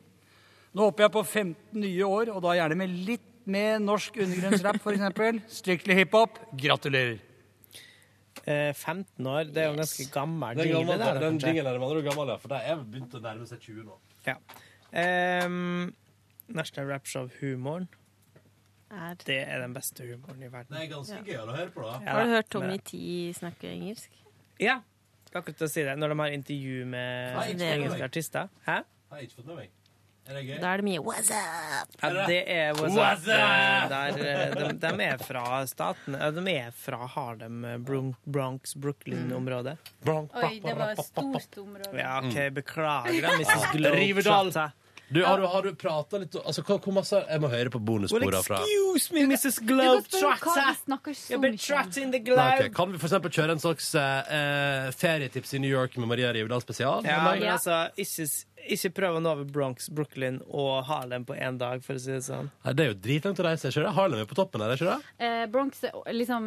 Nå 0.74 0.88
håper 0.90 1.06
jeg 1.06 1.14
på 1.14 1.24
15 1.24 1.84
nye 1.84 2.08
år, 2.08 2.32
og 2.34 2.42
da 2.44 2.56
gjerne 2.58 2.80
med 2.80 2.96
litt 3.08 3.30
mer 3.46 3.78
norsk 3.84 4.18
undergrunnsrapp, 4.24 4.80
f.eks. 4.82 5.60
Strictly 5.60 5.98
hiphop. 6.00 6.40
Gratulerer. 6.60 7.22
Eh, 8.44 8.74
15 8.74 9.28
år. 9.30 9.52
Det 9.54 9.62
er 9.62 9.70
jo 9.70 9.76
en 9.76 9.84
ganske 9.84 10.06
gammel 10.12 10.58
Den, 10.58 10.72
jingle. 10.74 10.98
der, 11.00 11.20
den 11.22 11.40
jinglen 11.40 11.70
er 11.70 11.80
var 11.80 12.02
gammel, 12.08 12.32
ja, 12.34 12.38
for 12.42 12.52
de 12.52 12.60
er 12.60 12.82
begynt 12.82 13.14
å 13.16 13.22
nærme 13.24 13.48
seg 13.48 13.62
20 13.64 13.86
nå. 13.88 14.00
Ja. 14.28 14.36
Ehm, 14.92 15.94
National 16.52 16.90
Rap 16.90 17.08
Show-humoren. 17.08 17.88
Er... 18.94 19.20
Det 19.26 19.40
er 19.42 19.62
den 19.64 19.74
beste 19.76 20.06
humoren 20.08 20.42
i 20.44 20.50
verden. 20.54 20.74
Det 20.76 20.82
er 20.86 20.90
ganske 20.92 21.22
gøy 21.26 21.38
å 21.42 21.48
høre 21.50 21.70
på, 21.74 21.86
da. 21.86 22.00
Ja, 22.06 22.18
Har 22.18 22.26
du 22.28 22.34
hørt 22.38 22.50
Tommy 22.54 22.80
T 22.86 22.98
snakke 23.38 23.72
engelsk? 23.74 24.20
Ja. 24.62 24.82
Akkurat 25.34 25.58
til 25.58 25.66
å 25.66 25.72
si 25.72 25.86
det. 25.86 25.96
Når 25.98 26.14
de 26.14 26.20
har 26.22 26.36
intervju 26.36 26.84
med 26.90 27.56
engelske 27.58 28.04
artister. 28.06 28.52
Hæ? 28.68 28.84
Har 29.10 29.24
ikke 29.24 29.42
fått 29.42 29.50
med 29.50 29.64
meg. 29.64 29.72
Er 30.24 30.38
det 30.38 30.44
gøy? 30.48 30.60
Da 30.62 30.70
er 30.72 30.80
det 30.80 30.86
mye 30.88 31.00
What's 31.04 31.32
up? 31.36 31.96
Ja, 32.00 32.12
det 32.30 32.38
er 32.48 32.78
What's 32.78 32.96
What's 32.96 33.26
Up. 33.28 33.34
up? 33.34 33.90
Der, 33.92 34.20
eh, 34.24 34.54
de, 34.56 34.70
de 34.80 35.08
er 35.10 35.18
fra 35.20 35.44
staten. 35.68 36.16
De 36.38 36.54
er 36.54 36.70
fra 36.72 37.10
Harlem, 37.16 37.58
eh, 37.68 37.76
Bronx, 38.24 38.78
Brooklyn-området. 38.80 39.76
Oi, 40.08 40.54
det 40.64 40.78
var 40.80 40.94
et 40.94 41.04
stort 41.10 41.60
område. 41.60 41.92
Ja, 42.00 42.22
OK, 42.22 42.40
beklager 42.56 43.20
da, 43.28 43.36
Mrs. 43.42 43.68
Riverdal. 43.98 44.54
Du, 45.10 45.24
har 45.24 45.40
du, 45.40 45.46
har 45.46 45.64
du 45.64 45.76
prata 45.76 46.18
litt 46.18 46.36
Altså, 46.40 46.64
hva, 46.66 46.78
hvor 46.82 46.94
masse 46.96 47.20
Jeg 47.28 47.42
må 47.44 47.50
høre 47.52 47.70
på 47.74 47.78
Well, 47.78 47.88
bonussporene 48.08 48.40
fra 48.46 48.60
excuse 48.64 49.14
me, 49.14 49.26
Mrs. 49.30 49.60
Globetrotter. 49.68 50.40
Kan 52.74 52.94
vi 52.94 53.02
for 53.02 53.08
eksempel 53.10 53.34
kjøre 53.34 53.58
en 53.58 53.62
slags 53.62 53.92
eh, 54.00 54.90
ferietips 54.98 55.54
i 55.54 55.62
New 55.62 55.72
York 55.72 55.98
med 56.00 56.10
Maria 56.12 56.32
Rivedal 56.34 56.64
spesial? 56.64 57.06
Ja, 57.08 57.20
men 57.28 57.44
altså, 57.52 57.84
ikke, 58.00 58.26
ikke 58.78 58.94
prøv 59.02 59.20
å 59.20 59.24
nå 59.24 59.36
over 59.36 59.50
Bronx, 59.50 59.90
Brooklyn 59.94 60.40
og 60.48 60.86
Harlem 60.90 61.28
på 61.28 61.38
én 61.38 61.60
dag, 61.62 61.84
for 61.86 62.00
å 62.00 62.02
si 62.02 62.14
det 62.16 62.24
sånn. 62.26 62.50
Nei, 62.64 62.74
det 62.78 62.86
er 62.86 62.90
jo 62.94 63.00
dritlangt 63.04 63.44
å 63.44 63.48
reise. 63.50 63.74
Harlem 64.00 64.24
er 64.24 64.30
på 64.30 64.40
toppen 64.40 64.64
her, 64.64 64.74
er 64.74 64.82
ikke 64.82 64.96
det? 64.96 65.14
Eh, 65.28 65.46
Bronx 65.54 65.86
er 65.90 65.94
liksom 66.16 66.44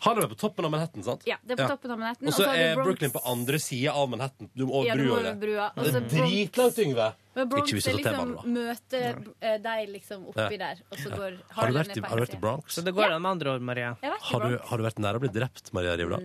Harlem 0.00 0.24
er 0.24 0.30
på 0.32 0.38
toppen 0.40 0.64
av 0.64 0.70
Manhattan, 0.72 1.02
sant? 1.04 1.22
Ja, 1.28 1.36
det 1.44 1.58
er 1.58 1.62
på 1.64 1.68
toppen 1.74 1.90
av 1.92 1.98
Manhattan. 2.00 2.28
Og 2.30 2.32
så 2.32 2.46
har 2.46 2.56
du 2.56 2.60
er 2.62 2.74
Bronx- 2.76 2.86
Brooklyn 2.86 3.10
på 3.12 3.20
andre 3.28 3.58
sida 3.60 3.92
av 3.92 4.08
Manhattan. 4.08 4.48
Du 4.56 4.64
må 4.66 4.72
over 4.80 4.86
Ja, 4.88 4.94
du 4.96 5.02
må 5.02 5.08
brua. 5.08 5.16
over 5.18 5.26
eller? 5.28 5.40
brua. 5.42 5.66
Og 5.76 5.84
Det 5.84 5.92
så 5.92 5.96
er 5.96 6.00
Bronx- 6.00 6.30
dritlangt, 6.30 6.78
Yngve. 6.84 7.08
Men 7.36 7.48
Bronx 7.52 7.66
Ikke 7.68 7.76
hvis 7.76 7.86
er 7.86 7.90
tar 7.90 7.98
liksom 8.00 8.32
T-banen, 8.34 8.54
møter 8.54 9.34
eh, 9.40 9.58
deg 9.58 9.88
liksom 9.92 10.24
oppi 10.32 10.56
der, 10.58 10.76
og 10.90 10.96
så 10.98 11.08
går 11.10 11.20
Har 11.20 11.30
du 11.30 11.54
Harlem 11.60 11.74
vært 11.82 11.96
i, 11.96 12.00
på 12.00 12.08
har 12.08 12.16
du 12.16 12.22
vært 12.24 12.34
i. 12.34 12.40
Bronx? 12.40 12.74
Så 12.74 12.84
det 12.84 12.94
går 12.94 13.12
an 13.12 13.22
med 13.22 13.30
andre 13.30 13.50
ord, 13.54 13.60
Maria. 13.62 13.90
Jeg 14.02 14.10
vet 14.10 14.20
vært 14.20 14.30
Har 14.32 14.40
du, 14.40 14.48
Bronx. 14.56 14.68
har 14.70 14.76
du 14.78 14.82
vært 14.88 14.98
nære 15.04 15.16
å 15.16 15.20
bli 15.20 15.28
drept, 15.36 15.72
Maria 15.72 15.96
Rivdal? 16.00 16.24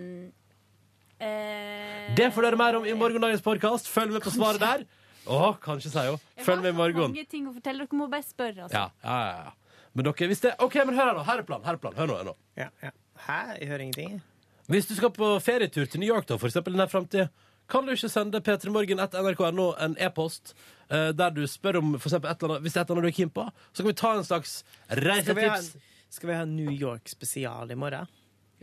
Eh, 1.20 2.16
Det 2.16 2.32
får 2.34 2.42
dere 2.48 2.58
mer 2.60 2.76
om 2.80 2.86
i 2.86 2.94
morgendagens 2.94 3.42
podkast. 3.42 3.88
Følg 3.92 4.12
med 4.16 4.22
på 4.26 4.32
svaret 4.36 4.60
der. 4.60 4.86
Å, 5.28 5.56
kanskje, 5.60 5.90
sier 5.92 6.12
hun. 6.14 6.20
Følg 6.46 6.62
med 6.62 6.74
i 6.74 6.78
morgen. 6.78 7.12
mange 7.12 7.28
ting 7.28 7.48
å 7.50 7.54
fortelle. 7.56 7.86
Dere 7.88 7.98
må 7.98 8.08
bare 8.12 8.24
spørre. 8.24 8.68
Altså. 8.68 8.74
Ja, 8.78 8.90
ja, 9.04 9.20
ja, 9.26 9.38
ja. 9.46 9.52
Men 9.96 10.06
dere, 10.06 10.28
hvis 10.30 10.42
det 10.44 10.52
OK, 10.60 10.76
men 10.86 10.94
hør 10.96 11.06
her 11.12 11.14
nå. 11.18 11.24
Her 11.26 11.40
er 11.40 11.44
planen. 11.48 11.66
Her 11.66 11.74
er 11.74 11.78
planen. 11.82 11.98
Hør 11.98 12.08
nå. 12.12 12.18
Hør 12.20 12.26
nå. 12.30 12.36
Ja, 12.60 12.70
ja. 12.84 12.92
Hæ? 13.28 13.40
Jeg 13.62 13.68
hører 13.70 13.80
ingenting. 13.86 14.22
Hvis 14.68 14.88
du 14.90 14.96
skal 14.98 15.12
på 15.14 15.40
ferietur 15.46 15.86
til 15.86 16.00
New 16.02 16.10
York, 16.10 16.28
da, 16.28 16.38
for 16.42 16.48
eksempel 16.50 16.74
i 16.74 16.78
nær 16.78 16.90
framtid, 16.92 17.28
kan 17.70 17.86
du 17.86 17.94
ikke 17.96 18.10
sende 18.10 18.42
P3morgen 18.46 19.02
etter 19.02 19.22
nrk.no 19.26 19.72
en 19.82 19.96
e-post 20.02 20.54
eh, 20.90 21.12
der 21.18 21.30
du 21.34 21.46
spør 21.50 21.80
om 21.82 21.96
for 22.00 22.10
eksempel 22.10 22.30
et 22.32 22.42
eller 22.44 22.56
annet, 22.58 22.66
hvis 22.66 22.74
det 22.76 22.82
er 22.82 22.86
et 22.86 22.90
eller 22.92 23.02
annet 23.02 23.10
du 23.10 23.14
er 23.14 23.20
keen 23.24 23.34
på, 23.34 23.46
så 23.74 23.82
kan 23.84 23.90
vi 23.92 23.98
ta 24.02 24.12
en 24.18 24.28
slags 24.28 24.52
Skal 24.62 25.02
reisetips. 25.08 25.72
skal 26.10 26.30
vi 26.30 26.36
ha 26.38 26.46
New 26.46 26.70
York-spesial 26.74 27.72
i 27.74 27.76
morgen? 27.80 28.06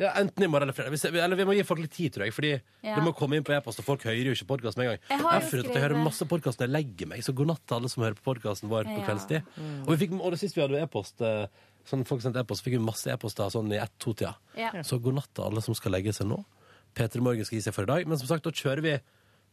Ja, 0.00 0.14
enten 0.16 0.42
i 0.42 0.48
morgen 0.48 0.62
eller 0.70 0.72
fredag. 0.72 0.94
Vi, 1.12 1.18
eller 1.20 1.36
vi 1.36 1.44
må 1.44 1.52
gi 1.54 1.64
folk 1.68 1.82
litt 1.82 1.92
tid, 1.92 2.14
tror 2.14 2.24
jeg. 2.24 2.32
Fordi 2.34 2.52
Ja. 2.82 2.94
det 2.96 3.02
må 3.04 3.12
komme 3.14 3.36
inn 3.36 3.44
på 3.44 3.52
e-post, 3.52 3.78
og 3.78 3.84
folk 3.84 4.02
hører 4.08 4.24
jo 4.24 4.32
ikke 4.32 4.46
podkast 4.48 4.78
med 4.78 4.86
en 4.86 4.90
gang. 4.94 5.02
Jeg 5.10 5.18
har 5.20 5.22
jo 5.22 5.40
Jeg 5.40 5.50
har 5.52 5.68
at 5.68 5.74
jeg 5.76 5.82
hører 5.82 6.04
masse 6.04 6.24
podkast 6.26 6.58
når 6.58 6.66
jeg 6.66 6.72
legger 6.72 7.06
meg, 7.10 7.20
så 7.22 7.34
god 7.36 7.46
natt 7.52 7.66
til 7.66 7.76
alle 7.76 7.88
som 7.92 8.02
hører 8.02 8.16
på 8.16 8.24
podkasten 8.34 8.70
vår 8.72 8.84
på 8.88 8.98
Ja. 8.98 9.04
kveldstid. 9.06 9.42
Mm. 9.58 9.82
Og, 9.86 9.90
vi 9.92 10.06
fikk, 10.06 10.14
og 10.20 10.30
det 10.32 10.40
siste 10.40 10.56
vi 10.56 10.62
hadde 10.66 10.80
e-post, 10.82 11.20
eh, 11.20 11.46
sånn 11.88 12.04
folk 12.08 12.22
sendte 12.24 12.40
e-post, 12.42 12.64
fikk 12.64 12.76
vi 12.78 12.82
masse 12.84 13.10
e-poster 13.12 13.50
sånn 13.52 13.72
i 13.74 13.80
ett-to-tida. 13.82 14.34
Ja. 14.58 14.70
Så 14.86 15.00
god 15.02 15.14
natt 15.20 15.32
til 15.34 15.44
alle 15.48 15.62
som 15.64 15.74
skal 15.78 15.92
legge 15.96 16.12
seg 16.16 16.28
nå. 16.30 16.42
P3 16.94 17.20
Morgen 17.24 17.44
skal 17.48 17.58
gi 17.58 17.64
seg 17.64 17.74
for 17.74 17.82
i 17.88 17.92
dag. 17.94 18.06
Men 18.06 18.18
som 18.20 18.28
sagt, 18.28 18.44
da 18.44 18.50
kjører 18.52 18.82
vi 18.84 18.92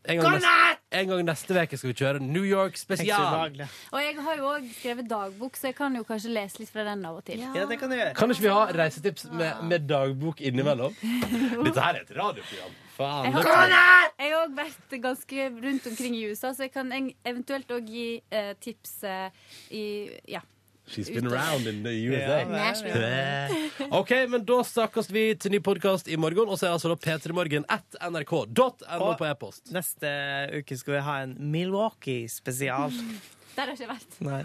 en 0.06 0.20
gang 0.22 0.38
neste- 0.40 0.76
En 0.92 1.08
gang 1.08 1.20
neste 1.26 1.54
uke 1.54 1.78
skal 1.78 1.92
vi 1.92 1.94
kjøre 1.94 2.20
New 2.22 2.42
York 2.44 2.76
spesial. 2.78 3.52
Og 3.94 4.00
jeg 4.02 4.16
har 4.16 4.36
jo 4.38 4.44
òg 4.50 4.64
skrevet 4.74 5.08
dagbok, 5.08 5.56
så 5.56 5.68
jeg 5.70 5.76
kan 5.76 5.94
jo 5.96 6.04
kanskje 6.04 6.32
lese 6.34 6.58
litt 6.60 6.70
fra 6.70 6.84
den 6.84 7.06
av 7.06 7.18
og 7.18 7.26
til. 7.26 7.38
Ja, 7.40 7.66
det 7.70 7.78
kan 7.80 7.90
du 7.92 7.96
gjøre. 7.96 8.16
Kan 8.16 8.30
ikke 8.32 8.42
vi 8.42 8.48
ha 8.48 8.66
reisetips 8.74 9.28
med, 9.32 9.64
med 9.70 9.86
dagbok 9.88 10.42
innimellom? 10.42 10.96
Dette 11.66 11.80
her 11.84 11.94
er 12.00 12.02
et 12.02 12.16
radioprogram. 12.18 12.74
Faen. 12.98 13.26
Jeg 13.26 13.34
har 13.34 14.10
jeg 14.20 14.32
har 14.34 14.50
vært 14.58 14.96
ganske 15.02 15.50
rundt 15.62 15.86
omkring 15.88 16.16
i 16.18 16.26
USA, 16.32 16.52
så 16.54 16.66
jeg 16.66 16.74
kan 16.74 16.90
eventuelt 17.24 17.70
òg 17.72 17.86
gi 17.88 18.22
eh, 18.32 18.54
tips 18.60 19.04
eh, 19.04 19.30
i 19.72 19.84
Ja. 20.28 20.42
She's 20.90 21.10
been 21.10 21.28
around 21.28 21.68
in 21.68 21.84
the 21.84 21.94
USA. 22.10 22.40
Ja, 22.50 23.48
OK, 23.92 24.12
men 24.30 24.46
da 24.46 24.60
snakkes 24.66 25.12
vi 25.14 25.36
til 25.38 25.54
ny 25.54 25.60
podkast 25.62 26.10
i 26.10 26.18
morgen. 26.18 26.50
Og 26.50 26.58
så 26.58 26.70
er 26.70 26.78
altså 26.78 26.90
da 26.90 26.98
p3morgen 26.98 27.68
at 27.70 28.00
nrk.no 28.10 29.12
på 29.20 29.28
e-post. 29.30 29.70
Neste 29.76 30.10
uke 30.58 30.78
skal 30.80 30.98
vi 30.98 31.04
ha 31.06 31.20
en 31.28 31.36
Milwaukee-spesial. 31.54 32.96
Der 33.56 33.68
har 33.68 33.76
ikke 33.76 33.84
jeg 33.84 33.92
vært. 33.92 34.20
Nei. 34.24 34.44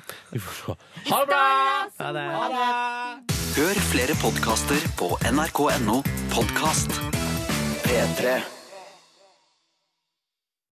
Ha 1.10 1.18
det 1.22 1.28
bra! 1.30 1.44
Ha 2.00 2.08
det. 2.16 2.24
Hør 3.54 3.80
flere 3.92 4.16
podkaster 4.18 4.90
på 4.98 5.12
nrk.no 5.30 6.00
podkast. 6.34 6.98
P3. 7.86 8.53